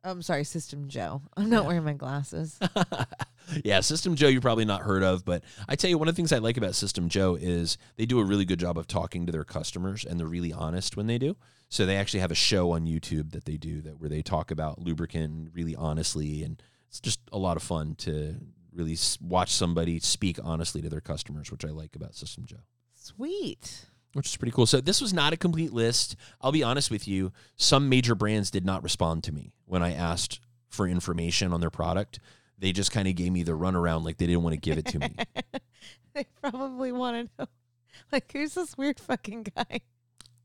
I'm 0.02 0.22
sorry, 0.22 0.44
System 0.44 0.88
JO. 0.88 1.20
I'm 1.36 1.50
not 1.50 1.62
Yeah. 1.64 1.68
wearing 1.68 1.84
my 1.84 1.92
glasses. 1.92 2.58
yeah, 3.64 3.80
System 3.80 4.14
JO, 4.14 4.28
You've 4.28 4.42
probably 4.42 4.64
not 4.64 4.82
heard 4.82 5.02
of, 5.02 5.24
but 5.24 5.42
I 5.68 5.76
tell 5.76 5.90
you, 5.90 5.98
one 5.98 6.08
of 6.08 6.14
the 6.14 6.16
things 6.16 6.32
I 6.32 6.38
like 6.38 6.56
about 6.56 6.74
System 6.74 7.08
JO 7.08 7.36
is 7.40 7.78
they 7.96 8.06
do 8.06 8.20
a 8.20 8.24
really 8.24 8.44
good 8.44 8.58
job 8.58 8.78
of 8.78 8.86
talking 8.86 9.26
to 9.26 9.32
their 9.32 9.44
customers, 9.44 10.04
and 10.04 10.18
they're 10.18 10.26
really 10.26 10.52
honest 10.52 10.96
when 10.96 11.06
they 11.06 11.18
do. 11.18 11.36
So 11.68 11.86
they 11.86 11.96
actually 11.96 12.20
have 12.20 12.30
a 12.30 12.36
show 12.36 12.72
on 12.72 12.86
YouTube 12.86 13.32
that 13.32 13.44
they 13.44 13.56
do 13.56 13.80
that 13.82 14.00
where 14.00 14.08
they 14.08 14.22
talk 14.22 14.50
about 14.50 14.80
lubricant 14.80 15.50
really 15.52 15.74
honestly, 15.74 16.42
and 16.42 16.62
it's 16.88 17.00
just 17.00 17.20
a 17.32 17.38
lot 17.38 17.56
of 17.56 17.62
fun 17.62 17.94
to 17.96 18.36
really 18.72 18.96
watch 19.20 19.52
somebody 19.52 20.00
speak 20.00 20.38
honestly 20.42 20.82
to 20.82 20.88
their 20.88 21.00
customers, 21.00 21.50
which 21.50 21.64
I 21.64 21.68
like 21.68 21.96
about 21.96 22.14
System 22.14 22.44
JO. 22.46 22.58
Sweet. 22.94 23.86
Which 24.12 24.28
is 24.28 24.36
pretty 24.36 24.52
cool. 24.52 24.66
So 24.66 24.80
this 24.80 25.00
was 25.00 25.12
not 25.12 25.32
a 25.32 25.36
complete 25.36 25.72
list. 25.72 26.16
I'll 26.40 26.52
be 26.52 26.62
honest 26.62 26.90
with 26.90 27.08
you. 27.08 27.32
Some 27.56 27.88
major 27.88 28.14
brands 28.14 28.50
did 28.50 28.64
not 28.64 28.82
respond 28.82 29.24
to 29.24 29.32
me 29.32 29.52
when 29.66 29.82
I 29.82 29.92
asked 29.92 30.40
for 30.68 30.86
information 30.86 31.52
on 31.52 31.60
their 31.60 31.70
product. 31.70 32.20
They 32.58 32.72
just 32.72 32.92
kind 32.92 33.08
of 33.08 33.14
gave 33.14 33.32
me 33.32 33.42
the 33.42 33.52
runaround 33.52 34.04
like 34.04 34.16
they 34.18 34.26
didn't 34.26 34.42
want 34.42 34.54
to 34.54 34.60
give 34.60 34.78
it 34.78 34.86
to 34.86 34.98
me. 34.98 35.14
they 36.14 36.26
probably 36.40 36.92
want 36.92 37.28
to 37.36 37.42
know, 37.42 37.48
like, 38.12 38.30
who's 38.32 38.54
this 38.54 38.76
weird 38.78 39.00
fucking 39.00 39.48
guy? 39.56 39.80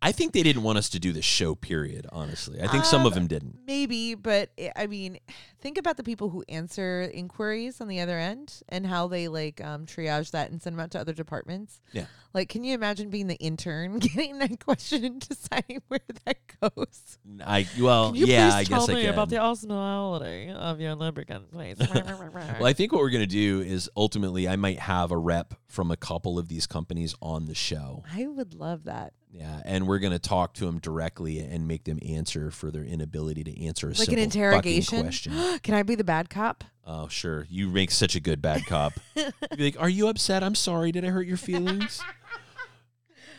I 0.02 0.12
think 0.14 0.32
they 0.32 0.44
didn't 0.44 0.64
want 0.64 0.78
us 0.78 0.90
to 0.92 1.00
do 1.00 1.12
the 1.12 1.22
show, 1.22 1.56
period, 1.56 2.08
honestly. 2.12 2.62
I 2.62 2.68
think 2.68 2.86
some 2.86 3.06
of 3.06 3.12
Um, 3.14 3.20
them 3.20 3.28
didn't. 3.28 3.60
Maybe, 3.68 4.16
but 4.16 4.50
i 4.58 4.72
I 4.76 4.88
mean, 4.88 5.20
think 5.62 5.78
about 5.78 5.98
the 5.98 6.04
people 6.04 6.30
who 6.30 6.44
answer 6.48 7.10
inquiries 7.14 7.82
on 7.82 7.88
the 7.88 8.00
other 8.00 8.18
end 8.18 8.62
and 8.70 8.86
how 8.86 9.08
they 9.08 9.28
like 9.28 9.64
um, 9.64 9.86
triage 9.86 10.32
that 10.32 10.52
and 10.52 10.62
send 10.62 10.76
them 10.76 10.80
out 10.84 10.92
to 10.92 11.00
other 11.00 11.14
departments. 11.14 11.82
Yeah. 11.92 12.06
Like, 12.34 12.50
can 12.50 12.64
you 12.64 12.74
imagine 12.76 13.10
being 13.10 13.28
the 13.28 13.36
intern 13.36 14.00
getting 14.00 14.40
that 14.40 14.64
question 14.64 15.04
and 15.04 15.20
deciding 15.20 15.82
where 15.88 16.00
that 16.26 16.38
goes? 16.62 17.18
I 17.46 17.68
well, 17.80 18.08
Can 18.12 18.16
you 18.16 18.26
yeah, 18.28 18.54
I 18.54 18.64
guess 18.64 18.86
tell 18.86 18.92
I 18.92 18.94
me 18.96 19.02
can. 19.02 19.14
about 19.14 19.30
the 19.30 19.38
osmolality 19.38 20.54
of 20.54 20.80
your 20.80 20.96
lubricant, 20.96 21.52
please? 21.52 21.78
well, 21.94 22.66
I 22.66 22.74
think 22.74 22.92
what 22.92 23.02
we're 23.02 23.10
going 23.10 23.22
to 23.22 23.28
do 23.28 23.62
is 23.62 23.90
ultimately 23.98 24.48
I 24.48 24.56
might 24.56 24.80
have 24.80 25.12
a 25.12 25.18
rep 25.18 25.56
from 25.68 25.92
a 25.92 25.98
couple 25.98 26.38
of 26.40 26.48
these 26.48 26.68
companies 26.68 27.16
on 27.22 27.46
the 27.46 27.56
show. 27.56 28.04
I 28.14 28.28
would 28.28 28.54
love 28.54 28.86
that. 28.86 29.14
Yeah, 29.32 29.62
and 29.64 29.88
we're 29.88 30.00
going 30.00 30.14
to 30.14 30.20
talk 30.20 30.56
to 30.56 30.66
them 30.66 30.80
directly 30.80 31.38
and 31.40 31.68
make 31.68 31.84
them 31.84 32.00
answer 32.04 32.50
for 32.50 32.72
their 32.72 32.84
inability 32.84 33.44
to 33.44 33.66
answer 33.66 33.88
a 33.88 33.90
Like 33.92 33.98
simple 33.98 34.24
an 34.24 34.30
fucking 34.30 34.42
interrogation. 34.42 35.02
question. 35.02 35.34
Can 35.64 35.74
I 35.74 35.84
be 35.84 35.96
the 35.96 36.04
bad 36.04 36.30
cop? 36.30 36.64
Oh, 36.86 37.08
sure. 37.08 37.46
You 37.50 37.70
make 37.70 37.92
such 37.92 38.16
a 38.16 38.20
good 38.20 38.42
bad 38.42 38.66
cop. 38.66 38.94
You'd 39.16 39.34
be 39.58 39.64
like, 39.66 39.80
"Are 39.80 39.90
you 39.90 40.08
upset? 40.08 40.44
I'm 40.44 40.56
sorry. 40.56 40.92
Did 40.92 41.06
I 41.06 41.10
hurt 41.10 41.28
your 41.28 41.38
feelings?" 41.38 42.02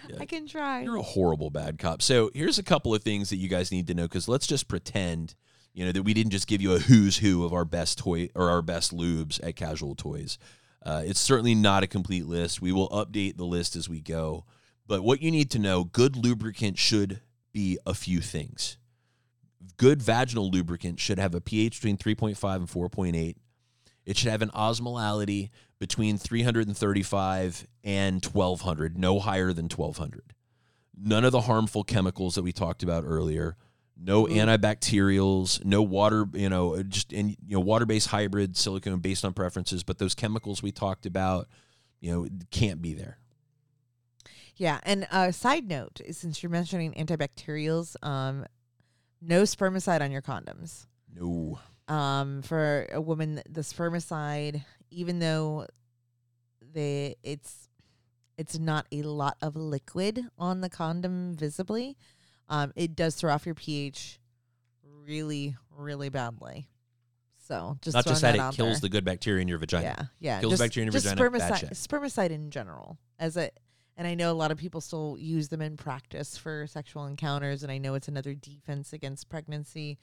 Yeah. 0.08 0.16
I 0.20 0.26
can 0.26 0.46
try. 0.46 0.82
You're 0.82 0.96
a 0.96 1.02
horrible 1.02 1.50
bad 1.50 1.78
cop. 1.78 2.02
So 2.02 2.30
here's 2.34 2.58
a 2.58 2.62
couple 2.62 2.94
of 2.94 3.02
things 3.02 3.30
that 3.30 3.36
you 3.36 3.48
guys 3.48 3.72
need 3.72 3.86
to 3.88 3.94
know 3.94 4.04
because 4.04 4.28
let's 4.28 4.46
just 4.46 4.68
pretend, 4.68 5.34
you 5.72 5.84
know, 5.84 5.92
that 5.92 6.02
we 6.02 6.14
didn't 6.14 6.32
just 6.32 6.46
give 6.46 6.62
you 6.62 6.74
a 6.74 6.78
who's 6.78 7.18
who 7.18 7.44
of 7.44 7.52
our 7.52 7.64
best 7.64 7.98
toy 7.98 8.28
or 8.34 8.50
our 8.50 8.62
best 8.62 8.94
lubes 8.96 9.40
at 9.42 9.56
Casual 9.56 9.94
Toys. 9.94 10.38
Uh, 10.84 11.02
it's 11.04 11.20
certainly 11.20 11.54
not 11.54 11.82
a 11.82 11.86
complete 11.86 12.26
list. 12.26 12.62
We 12.62 12.72
will 12.72 12.88
update 12.88 13.36
the 13.36 13.44
list 13.44 13.76
as 13.76 13.88
we 13.88 14.00
go. 14.00 14.44
But 14.86 15.02
what 15.02 15.22
you 15.22 15.30
need 15.30 15.50
to 15.52 15.58
know, 15.58 15.84
good 15.84 16.16
lubricant 16.16 16.78
should 16.78 17.20
be 17.52 17.78
a 17.86 17.94
few 17.94 18.20
things. 18.20 18.76
Good 19.76 20.02
vaginal 20.02 20.50
lubricant 20.50 21.00
should 21.00 21.18
have 21.18 21.34
a 21.34 21.40
pH 21.40 21.80
between 21.80 21.96
3.5 21.98 22.56
and 22.56 22.68
4.8. 22.68 23.36
It 24.06 24.16
should 24.16 24.30
have 24.30 24.42
an 24.42 24.50
osmolality 24.50 25.50
between 25.78 26.18
335 26.18 27.66
and 27.84 28.24
1200, 28.24 28.98
no 28.98 29.18
higher 29.18 29.52
than 29.52 29.66
1200. 29.66 30.34
None 31.02 31.24
of 31.24 31.32
the 31.32 31.42
harmful 31.42 31.84
chemicals 31.84 32.34
that 32.34 32.42
we 32.42 32.52
talked 32.52 32.82
about 32.82 33.04
earlier. 33.06 33.56
No 34.02 34.26
Ooh. 34.26 34.30
antibacterials, 34.30 35.64
no 35.64 35.82
water, 35.82 36.26
you 36.32 36.48
know, 36.48 36.82
just 36.82 37.12
and 37.12 37.30
you 37.46 37.56
know, 37.56 37.61
water-based 37.61 38.08
hybrid 38.08 38.56
silicone 38.56 39.00
based 39.00 39.24
on 39.24 39.32
preferences, 39.34 39.82
but 39.82 39.98
those 39.98 40.14
chemicals 40.14 40.62
we 40.62 40.72
talked 40.72 41.04
about, 41.04 41.48
you 42.00 42.11
know, 42.11 42.26
can't 42.50 42.80
be 42.80 42.94
there. 42.94 43.18
Yeah, 44.56 44.80
and 44.82 45.06
uh, 45.11 45.32
side 45.32 45.68
note, 45.68 46.00
since 46.11 46.42
you're 46.42 46.50
mentioning 46.50 46.92
antibacterials, 46.92 47.96
um, 48.02 48.44
no 49.21 49.43
spermicide 49.43 50.01
on 50.01 50.11
your 50.11 50.23
condoms. 50.23 50.87
No. 51.14 51.59
Um, 51.89 52.43
for 52.43 52.87
a 52.93 53.01
woman, 53.01 53.43
the 53.49 53.62
spermicide, 53.62 54.64
even 54.91 55.18
though 55.18 55.66
they 56.73 57.16
it's 57.23 57.68
it's 58.39 58.59
not 58.59 58.87
a 58.93 59.03
lot 59.03 59.37
of 59.43 59.57
liquid 59.57 60.25
on 60.39 60.61
the 60.61 60.71
condom 60.71 61.35
visibly, 61.37 61.97
um, 62.49 62.73
it 62.77 62.97
does 62.97 63.16
throw 63.16 63.33
off 63.33 63.45
your 63.45 63.55
pH 63.55 64.21
really, 64.83 65.57
really 65.77 66.09
badly. 66.09 66.68
So 67.47 67.77
just 67.83 67.95
Not 67.95 68.07
just 68.07 68.21
throwing 68.21 68.37
that, 68.37 68.55
it 68.55 68.57
kills 68.57 68.75
there. 68.75 68.83
the 68.83 68.89
good 68.91 69.05
bacteria 69.05 69.43
in 69.43 69.49
your 69.49 69.59
vagina. 69.59 70.11
Yeah, 70.21 70.37
yeah. 70.37 70.41
Kills 70.41 70.53
just, 70.53 70.62
bacteria 70.62 70.87
in 70.87 70.93
your 70.93 71.01
vagina, 71.01 71.21
Spermicide, 71.21 71.71
spermicide 71.73 72.31
in 72.31 72.51
general, 72.51 72.97
as 73.18 73.37
a, 73.37 73.51
and 73.97 74.07
I 74.07 74.14
know 74.14 74.30
a 74.30 74.34
lot 74.34 74.51
of 74.51 74.59
people 74.59 74.80
still 74.80 75.16
use 75.18 75.49
them 75.49 75.61
in 75.61 75.76
practice 75.76 76.36
for 76.36 76.66
sexual 76.66 77.07
encounters, 77.07 77.62
and 77.62 77.70
I 77.70 77.78
know 77.78 77.95
it's 77.95 78.09
another 78.09 78.34
defense 78.34 78.93
against 78.93 79.28
pregnancy. 79.28 79.99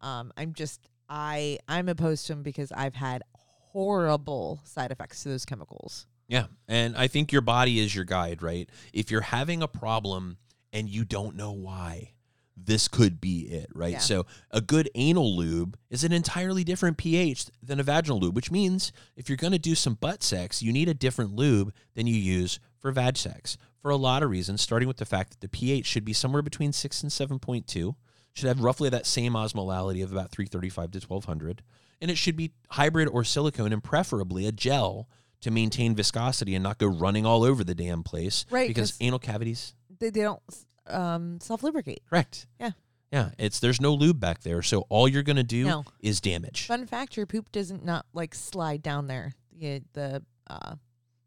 Um, 0.00 0.32
I'm 0.36 0.52
just, 0.52 0.88
I, 1.08 1.58
I'm 1.68 1.88
opposed 1.88 2.26
to 2.26 2.34
them 2.34 2.42
because 2.42 2.72
I've 2.72 2.94
had 2.94 3.22
horrible 3.32 4.60
side 4.64 4.90
effects 4.90 5.22
to 5.22 5.28
those 5.28 5.44
chemicals. 5.44 6.06
Yeah. 6.28 6.46
And 6.66 6.96
I 6.96 7.06
think 7.06 7.32
your 7.32 7.42
body 7.42 7.78
is 7.78 7.94
your 7.94 8.04
guide, 8.04 8.42
right? 8.42 8.68
If 8.92 9.10
you're 9.10 9.20
having 9.20 9.62
a 9.62 9.68
problem 9.68 10.38
and 10.72 10.88
you 10.88 11.04
don't 11.04 11.36
know 11.36 11.52
why, 11.52 12.12
this 12.56 12.88
could 12.88 13.20
be 13.20 13.40
it, 13.42 13.68
right? 13.74 13.92
Yeah. 13.92 13.98
So, 13.98 14.26
a 14.50 14.62
good 14.62 14.88
anal 14.94 15.36
lube 15.36 15.78
is 15.90 16.04
an 16.04 16.12
entirely 16.12 16.64
different 16.64 16.96
pH 16.96 17.46
than 17.62 17.78
a 17.78 17.82
vaginal 17.82 18.18
lube, 18.18 18.34
which 18.34 18.50
means 18.50 18.92
if 19.14 19.28
you're 19.28 19.36
going 19.36 19.52
to 19.52 19.58
do 19.58 19.74
some 19.74 19.94
butt 19.94 20.22
sex, 20.22 20.62
you 20.62 20.72
need 20.72 20.88
a 20.88 20.94
different 20.94 21.34
lube 21.34 21.72
than 21.94 22.06
you 22.06 22.14
use 22.14 22.58
for 22.86 22.92
vag 22.92 23.16
sex 23.16 23.58
for 23.82 23.90
a 23.90 23.96
lot 23.96 24.22
of 24.22 24.30
reasons, 24.30 24.60
starting 24.62 24.86
with 24.88 24.96
the 24.98 25.04
fact 25.04 25.30
that 25.30 25.40
the 25.40 25.48
pH 25.48 25.86
should 25.86 26.04
be 26.04 26.12
somewhere 26.12 26.42
between 26.42 26.72
6 26.72 27.02
and 27.02 27.10
7.2, 27.10 27.94
should 28.32 28.46
have 28.48 28.60
roughly 28.60 28.88
that 28.88 29.06
same 29.06 29.32
osmolality 29.32 30.02
of 30.04 30.12
about 30.12 30.30
335 30.30 30.90
to 30.92 30.98
1200, 31.00 31.62
and 32.00 32.10
it 32.10 32.16
should 32.18 32.36
be 32.36 32.52
hybrid 32.70 33.08
or 33.08 33.24
silicone 33.24 33.72
and 33.72 33.82
preferably 33.82 34.46
a 34.46 34.52
gel 34.52 35.08
to 35.40 35.50
maintain 35.50 35.94
viscosity 35.94 36.54
and 36.54 36.62
not 36.62 36.78
go 36.78 36.86
running 36.86 37.26
all 37.26 37.42
over 37.42 37.64
the 37.64 37.74
damn 37.74 38.02
place. 38.02 38.44
Right, 38.50 38.68
Because 38.68 38.94
anal 39.00 39.18
cavities, 39.18 39.74
They, 39.98 40.10
they 40.10 40.22
don't 40.22 40.42
um, 40.86 41.40
self 41.40 41.62
lubricate. 41.62 42.02
correct. 42.08 42.46
Yeah. 42.60 42.70
Yeah. 43.12 43.30
It's 43.38 43.58
there's 43.60 43.80
no 43.80 43.94
lube 43.94 44.20
back 44.20 44.42
there. 44.42 44.62
So 44.62 44.86
all 44.88 45.08
you're 45.08 45.22
gonna 45.22 45.42
do 45.44 45.64
No. 45.64 45.84
is 46.00 46.20
damage. 46.20 46.66
Fun 46.66 46.86
fact: 46.86 47.16
your 47.16 47.26
poop 47.26 47.50
doesn't 47.52 47.84
not 47.84 48.04
like 48.12 48.34
slide 48.34 48.82
down 48.82 49.06
there. 49.06 49.34
The 49.58 49.82
the 49.94 50.22
uh, 50.48 50.74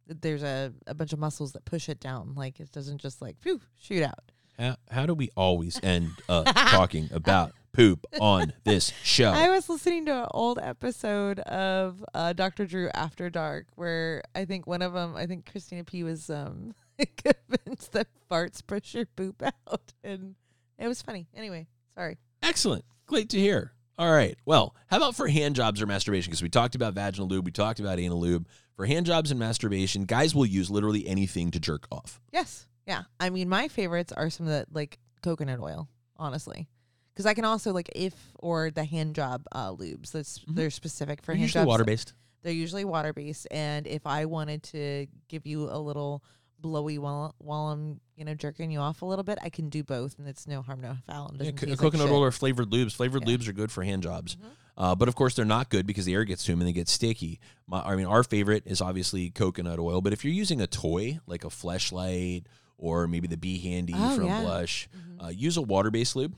there's 0.10 0.44
a, 0.44 0.74
a 0.88 0.94
bunch 0.94 1.14
of 1.14 1.20
muscles 1.20 1.54
that 1.54 1.66
push 1.66 1.90
it 1.90 2.00
down. 2.00 2.34
Like 2.36 2.60
it 2.60 2.72
doesn't 2.72 3.00
just 3.00 3.22
like 3.22 3.40
phew, 3.42 3.62
shoot 3.78 4.04
out. 4.04 4.32
How, 4.58 4.76
how 4.90 5.06
do 5.06 5.14
we 5.14 5.30
always 5.36 5.80
end 5.84 6.12
up 6.28 6.46
talking 6.48 7.10
about 7.14 7.54
poop 7.72 8.06
on 8.20 8.54
this 8.66 8.92
show? 9.04 9.32
I 9.32 9.50
was 9.50 9.70
listening 9.70 10.06
to 10.08 10.24
an 10.24 10.28
old 10.32 10.60
episode 10.62 11.40
of 11.40 12.04
uh, 12.14 12.34
Dr. 12.34 12.66
Drew 12.66 12.90
After 12.94 13.30
Dark 13.30 13.68
where 13.76 14.24
I 14.36 14.46
think 14.46 14.68
one 14.68 14.82
of 14.82 14.94
them, 14.94 15.16
I 15.16 15.28
think 15.28 15.50
Christina 15.50 15.84
P 15.84 16.04
was 16.04 16.30
um, 16.30 16.74
convinced 17.18 17.94
that 17.94 18.08
farts 18.30 18.66
push 18.66 18.94
your 18.94 19.06
poop 19.06 19.42
out, 19.44 19.94
and 20.04 20.36
it 20.78 20.88
was 20.88 21.02
funny. 21.02 21.28
Anyway, 21.34 21.68
sorry. 21.96 22.18
Excellent. 22.44 22.84
Great 23.06 23.30
to 23.30 23.40
hear. 23.40 23.74
All 23.98 24.12
right. 24.12 24.38
Well, 24.46 24.76
how 24.88 24.98
about 24.98 25.16
for 25.16 25.28
hand 25.28 25.56
jobs 25.56 25.82
or 25.82 25.86
masturbation? 25.86 26.32
Because 26.32 26.42
we 26.42 26.50
talked 26.50 26.76
about 26.76 26.94
vaginal 26.94 27.28
lube, 27.28 27.46
we 27.46 27.52
talked 27.52 27.80
about 27.80 28.00
anal 28.00 28.20
lube. 28.20 28.48
For 28.80 28.86
hand 28.86 29.06
jobs 29.06 29.30
and 29.30 29.38
masturbation, 29.38 30.06
guys 30.06 30.34
will 30.34 30.46
use 30.46 30.72
literally 30.72 31.06
anything 31.06 31.52
to 31.52 31.60
jerk 31.60 31.86
off. 31.92 32.22
Yes, 32.32 32.66
yeah. 32.88 33.02
I 33.20 33.30
mean, 33.30 33.50
my 33.50 33.68
favorites 33.68 34.14
are 34.14 34.30
some 34.30 34.48
of 34.48 34.54
the 34.54 34.66
like 34.72 35.00
coconut 35.22 35.60
oil, 35.60 35.90
honestly. 36.16 36.70
Because 37.14 37.26
I 37.26 37.34
can 37.34 37.44
also 37.44 37.74
like 37.74 37.90
if 37.94 38.14
or 38.40 38.72
the 38.72 38.86
hand 38.86 39.16
job 39.16 39.44
uh, 39.52 39.74
lubes. 39.74 40.12
That's 40.14 40.40
Mhm. 40.40 40.56
they're 40.56 40.70
specific 40.70 41.22
for 41.22 41.34
They're 41.34 41.40
hand 41.40 41.42
usually 41.50 41.64
jobs. 41.64 41.68
water 41.68 41.84
based. 41.84 42.14
They're 42.42 42.54
usually 42.54 42.86
water 42.86 43.12
based, 43.12 43.50
and 43.52 43.86
if 43.86 44.08
I 44.08 44.24
wanted 44.24 44.64
to 44.72 45.08
give 45.28 45.46
you 45.46 45.70
a 45.70 45.78
little 45.78 46.24
blowy 46.62 46.98
while 46.98 47.36
while 47.40 47.70
I'm 47.70 48.00
you 48.16 48.26
know 48.26 48.34
jerking 48.36 48.72
you 48.72 48.80
off 48.80 49.02
a 49.02 49.06
little 49.06 49.24
bit, 49.24 49.40
I 49.42 49.50
can 49.50 49.70
do 49.70 49.84
both, 49.84 50.18
and 50.20 50.28
it's 50.28 50.46
no 50.48 50.62
harm, 50.62 50.82
no 50.82 50.98
foul. 51.08 51.30
and 51.30 51.42
Yeah, 51.42 51.52
co- 51.52 51.68
like 51.68 51.80
coconut 51.80 52.10
oil 52.10 52.24
or 52.24 52.32
flavored 52.32 52.70
lubes. 52.70 52.94
Flavored 52.94 53.28
Yeah. 53.28 53.36
lubes 53.38 53.48
are 53.48 53.54
good 53.54 53.72
for 53.72 53.84
hand 53.84 54.04
jobs. 54.04 54.36
Mhm. 54.36 54.46
Uh, 54.78 54.96
but 54.96 55.08
of 55.10 55.16
course, 55.16 55.36
they're 55.36 55.44
not 55.46 55.70
good 55.70 55.86
because 55.86 56.06
the 56.06 56.14
air 56.14 56.24
gets 56.24 56.44
to 56.46 56.52
them 56.52 56.62
and 56.62 56.68
they 56.68 56.72
get 56.74 56.88
sticky. 56.88 57.40
My, 57.68 57.82
I 57.82 57.96
mean, 57.98 58.06
our 58.06 58.24
favorite 58.24 58.64
is 58.66 58.80
obviously 58.82 59.30
coconut 59.30 59.78
oil. 59.80 60.00
But 60.02 60.14
if 60.14 60.24
you're 60.24 60.34
using 60.34 60.62
a 60.62 60.68
toy 60.68 61.20
like 61.28 61.44
a 61.44 61.50
fleshlight 61.50 62.46
or 62.78 63.06
maybe 63.08 63.28
the 63.28 63.36
Be 63.38 63.60
Handy 63.60 63.94
Oh, 63.96 64.16
from 64.16 64.26
yeah. 64.28 64.42
Blush, 64.42 64.88
Mhm. 64.96 65.26
uh, 65.26 65.28
use 65.30 65.58
a 65.58 65.62
water 65.62 65.92
based 65.92 66.16
lube. 66.16 66.36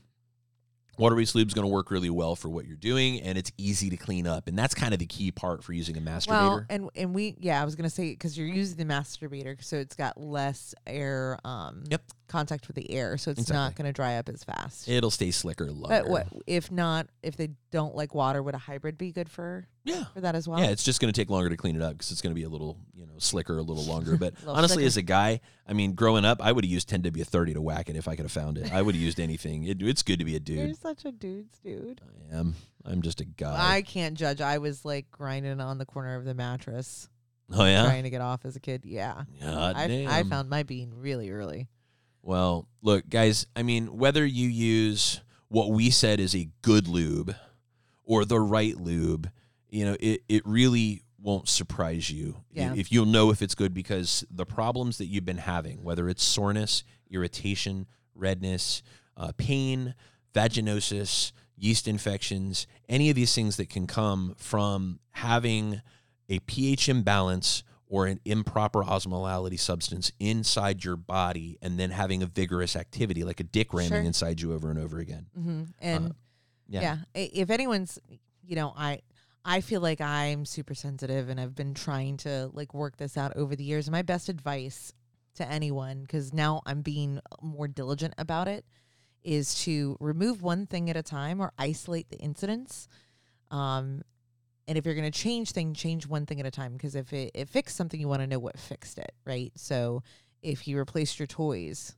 Water 0.98 1.16
based 1.16 1.34
lube 1.34 1.48
is 1.48 1.54
going 1.54 1.66
to 1.66 1.72
work 1.72 1.90
really 1.90 2.10
well 2.10 2.36
for 2.36 2.48
what 2.50 2.66
you're 2.66 2.76
doing, 2.76 3.20
and 3.22 3.38
it's 3.38 3.50
easy 3.56 3.88
to 3.90 3.96
clean 3.96 4.26
up, 4.26 4.46
and 4.46 4.58
that's 4.58 4.74
kind 4.74 4.92
of 4.92 4.98
the 5.00 5.06
key 5.06 5.30
part 5.30 5.64
for 5.64 5.72
using 5.72 5.96
a 5.96 6.00
masturbator. 6.00 6.28
Well, 6.28 6.64
and 6.68 6.90
and 6.94 7.14
we 7.14 7.34
yeah, 7.40 7.62
I 7.62 7.64
was 7.64 7.74
gonna 7.76 7.88
say 7.90 8.10
because 8.10 8.36
you're 8.36 8.46
using 8.46 8.76
the 8.76 8.84
masturbator, 8.92 9.62
so 9.64 9.76
it's 9.78 9.96
got 9.96 10.20
less 10.20 10.74
air 10.86 11.38
um 11.44 11.84
Yep. 11.90 12.02
contact 12.28 12.66
with 12.68 12.76
the 12.76 12.90
air, 12.90 13.16
so 13.16 13.30
it's 13.30 13.40
Exactly. 13.40 13.56
not 13.56 13.74
gonna 13.76 13.92
dry 13.92 14.16
up 14.16 14.28
as 14.28 14.44
fast. 14.44 14.86
It'll 14.88 15.10
stay 15.10 15.30
slicker 15.30 15.70
longer. 15.72 15.88
but 15.88 16.08
what 16.08 16.26
if 16.46 16.70
not? 16.70 17.06
If 17.22 17.36
they 17.36 17.50
don't 17.72 17.96
like 17.96 18.14
water, 18.14 18.40
would 18.40 18.54
a 18.54 18.58
hybrid 18.58 18.96
be 18.96 19.10
good 19.10 19.28
for 19.28 19.66
Yeah. 19.82 20.04
for 20.14 20.20
that 20.20 20.36
as 20.36 20.46
well? 20.46 20.60
Yeah, 20.60 20.66
it's 20.66 20.84
just 20.84 21.00
going 21.00 21.12
to 21.12 21.20
take 21.20 21.28
longer 21.28 21.48
to 21.48 21.56
clean 21.56 21.74
it 21.74 21.82
up 21.82 21.92
because 21.94 22.12
it's 22.12 22.20
going 22.22 22.30
to 22.30 22.38
be 22.38 22.44
a 22.44 22.48
little, 22.48 22.78
you 22.94 23.06
know, 23.06 23.14
slicker, 23.18 23.58
a 23.58 23.62
little 23.62 23.84
longer. 23.84 24.16
But 24.22 24.34
Little 24.38 24.54
honestly, 24.54 24.74
slicker. 24.82 24.86
as 24.86 24.96
a 24.98 25.02
guy, 25.02 25.40
I 25.66 25.72
mean, 25.72 25.94
growing 25.94 26.24
up, 26.24 26.40
I 26.40 26.52
would 26.52 26.64
have 26.64 26.70
used 26.70 26.88
10W30 26.88 27.54
to 27.54 27.60
whack 27.60 27.88
it 27.88 27.96
if 27.96 28.06
I 28.06 28.14
could 28.14 28.24
have 28.26 28.30
found 28.32 28.58
it. 28.58 28.72
I 28.72 28.80
would 28.82 28.94
have 28.94 29.02
used 29.02 29.18
anything. 29.18 29.64
It, 29.64 29.82
it's 29.82 30.02
good 30.04 30.20
to 30.20 30.24
be 30.24 30.36
a 30.36 30.40
dude. 30.40 30.58
You're 30.58 30.74
such 30.74 31.04
a 31.04 31.10
dude's 31.10 31.58
dude. 31.58 32.00
I 32.30 32.36
am. 32.36 32.54
I'm 32.84 33.02
just 33.02 33.20
a 33.20 33.24
guy. 33.24 33.56
I 33.76 33.82
can't 33.82 34.16
judge. 34.16 34.40
I 34.40 34.58
was 34.58 34.84
like 34.84 35.10
grinding 35.10 35.60
on 35.60 35.78
the 35.78 35.86
corner 35.86 36.14
of 36.16 36.24
the 36.24 36.34
mattress, 36.34 37.08
oh 37.52 37.64
yeah. 37.64 37.84
trying 37.84 38.02
to 38.04 38.10
get 38.10 38.20
off 38.20 38.44
as 38.44 38.54
a 38.56 38.60
kid. 38.60 38.84
Yeah, 38.84 39.22
God 39.40 39.76
I, 39.76 39.86
damn. 39.88 40.08
I 40.10 40.22
found 40.24 40.48
my 40.50 40.62
bean 40.62 40.92
really 40.94 41.30
early. 41.30 41.68
Well, 42.22 42.68
look, 42.82 43.08
guys, 43.08 43.46
I 43.56 43.62
mean, 43.62 43.96
whether 43.98 44.24
you 44.24 44.48
use 44.48 45.20
what 45.48 45.70
we 45.70 45.90
said 45.90 46.20
is 46.20 46.34
a 46.36 46.48
good 46.62 46.86
lube 46.88 47.34
or 48.04 48.24
the 48.24 48.40
right 48.40 48.76
lube, 48.76 49.30
you 49.70 49.84
know, 49.84 49.96
it, 50.00 50.22
it 50.28 50.42
really 50.46 51.02
won't 51.20 51.48
surprise 51.48 52.10
you 52.10 52.42
Yeah. 52.52 52.74
if 52.74 52.90
you'll 52.90 53.06
know 53.06 53.30
if 53.30 53.42
it's 53.42 53.54
good 53.54 53.72
because 53.72 54.24
the 54.30 54.44
problems 54.44 54.98
that 54.98 55.06
you've 55.06 55.24
been 55.24 55.38
having, 55.38 55.82
whether 55.84 56.08
it's 56.08 56.22
soreness, 56.22 56.82
irritation, 57.10 57.86
redness, 58.14 58.82
uh, 59.16 59.30
pain, 59.36 59.94
vaginosis, 60.34 61.32
yeast 61.56 61.86
infections, 61.86 62.66
any 62.88 63.08
of 63.08 63.14
these 63.16 63.34
things 63.34 63.56
that 63.56 63.68
can 63.68 63.86
come 63.86 64.34
from 64.36 64.98
having 65.10 65.80
a 66.28 66.38
pH 66.40 66.88
imbalance 66.88 67.62
or 67.86 68.06
an 68.06 68.18
improper 68.24 68.82
osmolality 68.82 69.58
substance 69.60 70.10
inside 70.18 70.82
your 70.82 70.96
body 70.96 71.58
and 71.62 71.78
then 71.78 71.90
having 71.90 72.22
a 72.22 72.26
vigorous 72.26 72.74
activity 72.74 73.22
like 73.22 73.38
a 73.38 73.44
dick 73.44 73.72
ramming 73.72 73.90
Sure. 73.90 74.00
inside 74.00 74.40
you 74.40 74.52
over 74.54 74.70
and 74.70 74.78
over 74.78 74.98
again. 74.98 75.26
hmm 75.34 75.62
And 75.80 76.06
Uh, 76.08 76.12
Yeah. 76.68 76.98
yeah. 77.14 77.26
if 77.32 77.50
anyone's, 77.50 77.98
you 78.44 78.56
know, 78.56 78.72
I 78.76 79.00
I 79.44 79.60
feel 79.60 79.80
like 79.80 80.00
I'm 80.00 80.44
super 80.44 80.74
sensitive, 80.74 81.28
and 81.28 81.40
I've 81.40 81.54
been 81.54 81.74
trying 81.74 82.16
to 82.18 82.50
like 82.52 82.74
work 82.74 82.96
this 82.96 83.16
out 83.16 83.36
over 83.36 83.56
the 83.56 83.64
years. 83.64 83.90
My 83.90 84.02
best 84.02 84.28
advice 84.28 84.92
to 85.34 85.48
anyone, 85.48 86.02
because 86.02 86.32
now 86.32 86.62
I'm 86.66 86.82
being 86.82 87.20
more 87.40 87.66
diligent 87.66 88.14
about 88.18 88.48
it, 88.48 88.64
is 89.24 89.54
to 89.64 89.96
remove 90.00 90.42
one 90.42 90.66
thing 90.66 90.90
at 90.90 90.96
a 90.96 91.02
time 91.02 91.40
or 91.40 91.52
isolate 91.58 92.08
the 92.10 92.18
incidents. 92.18 92.88
Um, 93.50 94.02
and 94.68 94.78
if 94.78 94.84
you're 94.86 94.94
going 94.94 95.10
to 95.10 95.18
change 95.18 95.52
thing, 95.52 95.74
change 95.74 96.06
one 96.06 96.26
thing 96.26 96.38
at 96.38 96.46
a 96.46 96.50
time. 96.50 96.72
Because 96.72 96.94
if 96.94 97.12
it, 97.12 97.32
it 97.34 97.48
fixed 97.48 97.76
something, 97.76 98.00
you 98.00 98.08
want 98.08 98.22
to 98.22 98.26
know 98.26 98.38
what 98.38 98.58
fixed 98.58 98.98
it, 98.98 99.12
right? 99.26 99.52
So 99.56 100.02
if 100.42 100.68
you 100.68 100.78
replaced 100.78 101.18
your 101.18 101.26
toys 101.26 101.96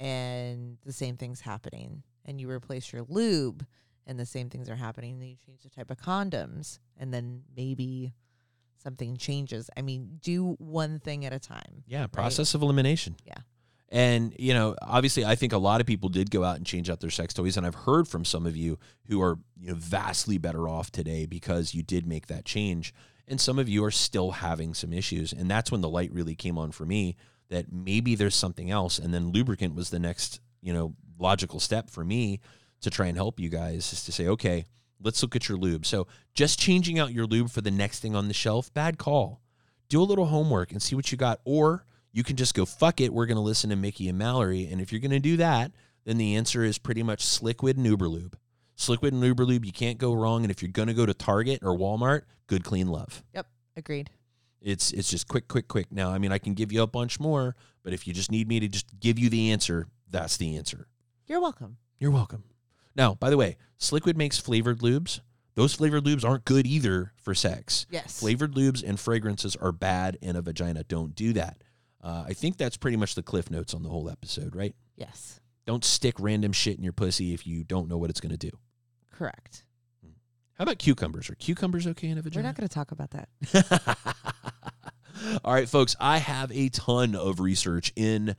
and 0.00 0.78
the 0.84 0.92
same 0.92 1.16
thing's 1.16 1.40
happening, 1.40 2.02
and 2.26 2.38
you 2.40 2.50
replace 2.50 2.92
your 2.92 3.02
lube 3.08 3.64
and 4.06 4.20
the 4.20 4.26
same 4.26 4.50
things 4.50 4.68
are 4.68 4.76
happening, 4.76 5.18
then 5.18 5.28
you 5.28 5.36
change 5.44 5.62
the 5.62 5.70
type 5.70 5.90
of 5.90 5.96
condoms, 5.96 6.78
and 6.98 7.12
then 7.12 7.42
maybe 7.56 8.12
something 8.82 9.16
changes. 9.16 9.68
I 9.76 9.82
mean, 9.82 10.20
do 10.22 10.54
one 10.58 11.00
thing 11.00 11.24
at 11.24 11.32
a 11.32 11.40
time. 11.40 11.82
Yeah, 11.86 12.06
process 12.06 12.54
of 12.54 12.62
elimination. 12.62 13.16
Yeah. 13.24 13.38
And, 13.88 14.34
you 14.38 14.52
know, 14.52 14.74
obviously 14.82 15.24
I 15.24 15.36
think 15.36 15.52
a 15.52 15.58
lot 15.58 15.80
of 15.80 15.86
people 15.86 16.08
did 16.08 16.30
go 16.30 16.42
out 16.42 16.56
and 16.56 16.66
change 16.66 16.90
out 16.90 17.00
their 17.00 17.10
sex 17.10 17.32
toys 17.34 17.56
and 17.56 17.64
I've 17.64 17.74
heard 17.74 18.08
from 18.08 18.24
some 18.24 18.46
of 18.46 18.56
you 18.56 18.78
who 19.06 19.22
are, 19.22 19.38
you 19.60 19.68
know, 19.68 19.76
vastly 19.76 20.38
better 20.38 20.68
off 20.68 20.90
today 20.90 21.24
because 21.26 21.74
you 21.74 21.82
did 21.82 22.06
make 22.06 22.26
that 22.26 22.44
change. 22.44 22.92
And 23.28 23.40
some 23.40 23.58
of 23.58 23.68
you 23.68 23.84
are 23.84 23.92
still 23.92 24.32
having 24.32 24.74
some 24.74 24.92
issues. 24.92 25.32
And 25.32 25.50
that's 25.50 25.70
when 25.70 25.80
the 25.80 25.88
light 25.88 26.12
really 26.12 26.34
came 26.34 26.58
on 26.58 26.72
for 26.72 26.84
me 26.84 27.16
that 27.48 27.72
maybe 27.72 28.16
there's 28.16 28.34
something 28.34 28.70
else 28.70 28.98
and 28.98 29.14
then 29.14 29.30
lubricant 29.30 29.74
was 29.74 29.90
the 29.90 30.00
next, 30.00 30.40
you 30.62 30.72
know, 30.72 30.94
logical 31.18 31.60
step 31.60 31.90
for 31.90 32.04
me 32.04 32.40
to 32.80 32.90
try 32.90 33.06
and 33.06 33.16
help 33.16 33.40
you 33.40 33.48
guys 33.48 33.92
is 33.92 34.04
to 34.04 34.12
say, 34.12 34.28
okay, 34.28 34.66
let's 35.00 35.22
look 35.22 35.36
at 35.36 35.48
your 35.48 35.58
lube. 35.58 35.86
So 35.86 36.06
just 36.34 36.58
changing 36.58 36.98
out 36.98 37.12
your 37.12 37.26
lube 37.26 37.50
for 37.50 37.60
the 37.60 37.70
next 37.70 38.00
thing 38.00 38.14
on 38.14 38.28
the 38.28 38.34
shelf, 38.34 38.72
bad 38.74 38.98
call. 38.98 39.40
Do 39.88 40.02
a 40.02 40.04
little 40.04 40.26
homework 40.26 40.72
and 40.72 40.82
see 40.82 40.94
what 40.94 41.12
you 41.12 41.18
got. 41.18 41.40
Or 41.44 41.84
you 42.12 42.24
can 42.24 42.36
just 42.36 42.54
go, 42.54 42.64
fuck 42.64 43.00
it, 43.00 43.12
we're 43.12 43.26
going 43.26 43.36
to 43.36 43.42
listen 43.42 43.70
to 43.70 43.76
Mickey 43.76 44.08
and 44.08 44.18
Mallory. 44.18 44.66
And 44.70 44.80
if 44.80 44.92
you're 44.92 45.00
going 45.00 45.10
to 45.10 45.20
do 45.20 45.36
that, 45.36 45.72
then 46.04 46.18
the 46.18 46.36
answer 46.36 46.64
is 46.64 46.78
pretty 46.78 47.02
much 47.02 47.24
Sliquid 47.24 47.76
and 47.76 47.86
Uberlube. 47.86 48.34
Sliquid 48.76 49.08
and 49.08 49.22
Uberlube, 49.22 49.64
you 49.64 49.72
can't 49.72 49.98
go 49.98 50.12
wrong. 50.12 50.42
And 50.42 50.50
if 50.50 50.62
you're 50.62 50.70
going 50.70 50.88
to 50.88 50.94
go 50.94 51.06
to 51.06 51.14
Target 51.14 51.60
or 51.62 51.76
Walmart, 51.76 52.22
good, 52.46 52.64
clean 52.64 52.88
love. 52.88 53.22
Yep, 53.34 53.46
agreed. 53.76 54.10
It's 54.60 54.92
it's 54.92 55.10
just 55.10 55.28
quick, 55.28 55.48
quick, 55.48 55.68
quick. 55.68 55.92
Now, 55.92 56.10
I 56.10 56.18
mean, 56.18 56.32
I 56.32 56.38
can 56.38 56.54
give 56.54 56.72
you 56.72 56.82
a 56.82 56.86
bunch 56.86 57.20
more, 57.20 57.54
but 57.82 57.92
if 57.92 58.06
you 58.06 58.12
just 58.12 58.30
need 58.30 58.48
me 58.48 58.60
to 58.60 58.68
just 58.68 58.98
give 58.98 59.18
you 59.18 59.28
the 59.28 59.52
answer, 59.52 59.86
that's 60.10 60.36
the 60.36 60.56
answer. 60.56 60.88
You're 61.26 61.40
welcome. 61.40 61.78
You're 61.98 62.10
welcome. 62.10 62.44
Now, 62.94 63.14
by 63.14 63.30
the 63.30 63.36
way, 63.36 63.56
Sliquid 63.78 64.16
makes 64.16 64.38
flavored 64.38 64.78
lubes. 64.80 65.20
Those 65.54 65.74
flavored 65.74 66.04
lubes 66.04 66.24
aren't 66.24 66.44
good 66.44 66.66
either 66.66 67.12
for 67.16 67.34
sex. 67.34 67.86
Yes. 67.90 68.20
Flavored 68.20 68.54
lubes 68.54 68.82
and 68.86 69.00
fragrances 69.00 69.56
are 69.56 69.72
bad 69.72 70.18
in 70.20 70.36
a 70.36 70.42
vagina. 70.42 70.84
Don't 70.84 71.14
do 71.14 71.32
that. 71.32 71.62
Uh, 72.02 72.24
I 72.28 72.34
think 72.34 72.56
that's 72.58 72.76
pretty 72.76 72.96
much 72.96 73.14
the 73.14 73.22
cliff 73.22 73.50
notes 73.50 73.74
on 73.74 73.82
the 73.82 73.88
whole 73.88 74.08
episode, 74.08 74.54
right? 74.54 74.74
Yes. 74.96 75.40
Don't 75.66 75.84
stick 75.84 76.14
random 76.20 76.52
shit 76.52 76.76
in 76.76 76.84
your 76.84 76.92
pussy 76.92 77.34
if 77.34 77.46
you 77.46 77.64
don't 77.64 77.88
know 77.88 77.96
what 77.96 78.10
it's 78.10 78.20
going 78.20 78.36
to 78.36 78.50
do. 78.50 78.56
Correct. 79.10 79.64
How 80.54 80.62
about 80.62 80.78
cucumbers? 80.78 81.28
Are 81.28 81.34
cucumbers 81.34 81.86
okay 81.86 82.08
in 82.08 82.18
a 82.18 82.22
vagina? 82.22 82.42
We're 82.44 82.48
not 82.48 82.56
going 82.56 82.68
to 82.68 82.74
talk 82.74 82.92
about 82.92 83.10
that. 83.10 83.96
All 85.44 85.52
right, 85.52 85.68
folks, 85.68 85.96
I 85.98 86.18
have 86.18 86.52
a 86.52 86.68
ton 86.68 87.14
of 87.14 87.40
research 87.40 87.92
in 87.96 88.36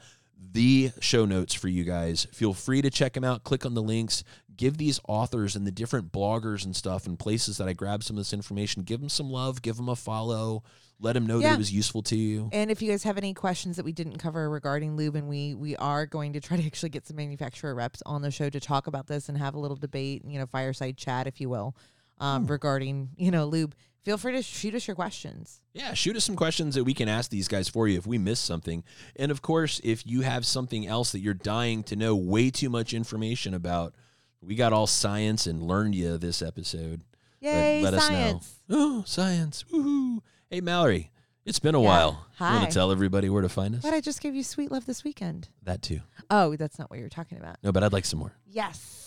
the 0.58 0.92
show 1.00 1.24
notes 1.24 1.54
for 1.54 1.68
you 1.68 1.84
guys. 1.84 2.26
Feel 2.34 2.52
free 2.52 2.82
to 2.82 2.90
check 2.90 3.14
them 3.14 3.24
out. 3.24 3.44
Click 3.44 3.64
on 3.64 3.76
the 3.76 3.82
links. 3.82 4.24
Give 4.56 4.76
these 4.76 5.00
authors 5.08 5.56
and 5.56 5.68
the 5.68 5.72
different 5.72 6.12
bloggers 6.12 6.66
and 6.66 6.76
stuff 6.76 7.06
and 7.06 7.20
places 7.20 7.58
that 7.58 7.68
I 7.68 7.74
grabbed 7.74 8.04
some 8.04 8.16
of 8.16 8.22
this 8.22 8.34
information, 8.34 8.82
give 8.82 9.00
them 9.00 9.08
some 9.08 9.30
love, 9.30 9.62
give 9.62 9.78
them 9.78 9.88
a 9.88 9.96
follow, 9.96 10.64
let 11.00 11.14
them 11.14 11.28
know 11.28 11.40
that 11.42 11.54
it 11.54 11.58
was 11.60 11.72
useful 11.72 12.02
to 12.02 12.16
you. 12.16 12.50
And 12.52 12.72
if 12.72 12.82
you 12.82 12.90
guys 12.90 13.04
have 13.04 13.20
any 13.20 13.36
questions 13.36 13.76
that 13.76 13.86
we 13.86 13.92
didn't 13.92 14.18
cover 14.18 14.50
regarding 14.50 14.98
lube, 14.98 15.16
and 15.16 15.30
we 15.30 15.54
we 15.54 15.76
are 15.76 16.08
going 16.08 16.34
to 16.34 16.40
try 16.40 16.58
to 16.58 16.66
actually 16.66 16.90
get 16.90 17.06
some 17.06 17.18
manufacturer 17.18 17.76
reps 17.76 18.02
on 18.08 18.24
the 18.24 18.32
show 18.32 18.50
to 18.50 18.60
talk 18.60 18.88
about 18.88 19.06
this 19.06 19.30
and 19.30 19.38
have 19.38 19.54
a 19.54 19.60
little 19.60 19.78
debate, 19.78 20.24
you 20.26 20.40
know, 20.40 20.48
fireside 20.48 20.98
chat, 20.98 21.28
if 21.28 21.40
you 21.40 21.50
will, 21.50 21.76
um, 22.20 22.48
regarding 22.48 23.10
you 23.16 23.30
know 23.30 23.46
lube. 23.46 23.76
Feel 24.04 24.18
free 24.18 24.32
to 24.34 24.42
shoot 24.42 24.74
us 24.74 24.88
your 24.88 24.96
questions. 24.96 25.60
Yeah, 25.74 25.94
shoot 25.94 26.16
us 26.16 26.24
some 26.24 26.36
questions 26.38 26.76
that 26.76 26.86
we 26.86 26.94
can 26.94 27.10
ask 27.10 27.30
these 27.30 27.48
guys 27.50 27.68
for 27.68 27.88
you 27.90 27.98
if 27.98 28.08
we 28.08 28.18
miss 28.18 28.40
something. 28.40 28.84
And 29.18 29.32
of 29.32 29.42
course, 29.42 29.82
if 29.84 30.08
you 30.08 30.22
have 30.22 30.46
something 30.46 30.88
else 30.88 31.12
that 31.12 31.20
you're 31.20 31.34
dying 31.34 31.84
to 31.84 31.96
know 31.98 32.16
way 32.16 32.50
too 32.50 32.70
much 32.70 32.94
information 32.94 33.54
about, 33.54 33.94
we 34.42 34.56
got 34.56 34.72
all 34.72 34.88
science 34.88 35.46
and 35.46 35.62
learned 35.62 35.94
you 35.96 36.18
this 36.18 36.42
episode. 36.42 37.04
Let- 37.42 37.54
Yay, 37.54 37.82
let, 37.84 37.94
science! 37.96 38.44
us 38.46 38.56
know. 38.70 38.78
Oh, 39.00 39.04
science. 39.06 39.66
Woohoo. 39.72 40.20
Hey, 40.50 40.62
Mallory, 40.62 41.12
it's 41.46 41.60
been 41.60 41.76
a 41.76 41.82
Yeah. 41.82 41.88
while. 41.88 42.12
You 42.12 42.46
Hi. 42.46 42.56
want 42.60 42.70
to 42.70 42.74
tell 42.74 42.92
everybody 42.92 43.30
where 43.30 43.42
to 43.42 43.50
find 43.50 43.76
us? 43.76 43.82
But 43.82 43.94
I 43.94 44.00
just 44.00 44.22
gave 44.22 44.36
you 44.36 44.44
sweet 44.44 44.72
love 44.72 44.86
this 44.86 45.04
weekend. 45.04 45.50
that 45.64 45.82
too. 45.82 46.00
Oh, 46.30 46.56
that's 46.56 46.80
not 46.80 46.90
what 46.90 46.98
you 46.98 47.04
were 47.04 47.10
talking 47.10 47.38
about. 47.38 47.58
No, 47.62 47.72
but 47.74 47.84
I'd 47.84 47.92
like 47.94 48.06
some 48.06 48.20
more. 48.20 48.34
Yes. 48.48 49.04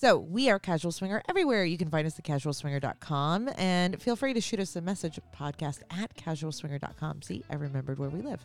So 0.00 0.16
we 0.16 0.48
are 0.48 0.60
Casual 0.60 0.92
Swinger 0.92 1.22
everywhere. 1.28 1.64
You 1.64 1.76
can 1.76 1.90
find 1.90 2.06
us 2.06 2.16
at 2.20 2.24
casualswinger.com 2.24 3.50
and 3.58 4.00
feel 4.00 4.14
free 4.14 4.32
to 4.32 4.40
shoot 4.40 4.60
us 4.60 4.76
a 4.76 4.80
message 4.80 5.18
podcast 5.36 5.80
at 5.90 6.14
casualswinger.com. 6.14 7.22
See, 7.22 7.42
I 7.50 7.56
remembered 7.56 7.98
where 7.98 8.08
we 8.08 8.22
live. 8.22 8.40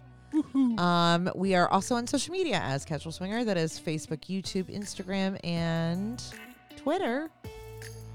Um, 0.79 1.29
we 1.35 1.53
are 1.53 1.69
also 1.69 1.93
on 1.93 2.07
social 2.07 2.31
media 2.31 2.59
as 2.63 2.85
Casual 2.85 3.11
Swinger. 3.11 3.43
That 3.43 3.55
is 3.55 3.79
Facebook, 3.79 4.21
YouTube, 4.21 4.75
Instagram, 4.75 5.39
and 5.43 6.23
Twitter. 6.75 7.29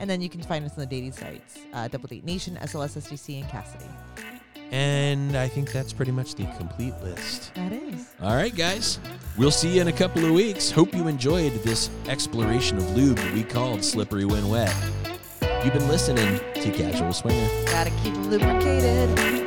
And 0.01 0.11
then 0.11 0.21
you 0.21 0.29
can 0.29 0.43
find 0.43 0.65
us 0.65 0.73
on 0.73 0.81
the 0.81 0.87
dating 0.87 1.13
sites, 1.13 1.61
uh, 1.73 1.87
Double 1.87 2.09
Date 2.09 2.25
Nation, 2.25 2.59
SLS, 2.61 2.97
SDC, 2.97 3.41
and 3.41 3.49
Kasidie. 3.49 4.28
And 4.71 5.37
I 5.37 5.49
think 5.49 5.73
that's 5.73 5.93
pretty 5.93 6.13
much 6.13 6.35
the 6.35 6.45
complete 6.59 6.95
list. 7.03 7.55
That 7.55 7.73
is. 7.73 8.07
All 8.21 8.37
right, 8.37 8.55
guys. 8.55 9.01
We'll 9.37 9.51
see 9.51 9.77
you 9.77 9.81
in 9.81 9.89
a 9.89 9.93
couple 9.93 10.25
of 10.25 10.33
weeks. 10.33 10.71
Hope 10.71 10.95
you 10.95 11.09
enjoyed 11.09 11.53
this 11.63 11.91
exploration 12.09 12.77
of 12.77 12.97
lube 12.97 13.17
that 13.17 13.33
we 13.33 13.45
called 13.45 13.85
Slippery 13.85 14.25
When 14.25 14.49
Wet. 14.49 14.75
You've 15.65 15.75
been 15.75 15.89
listening 15.89 16.41
to 16.55 16.71
Casual 16.73 17.13
Swinger. 17.13 17.49
Gotta 17.67 17.91
keep 18.03 18.15
lubricated. 18.15 19.38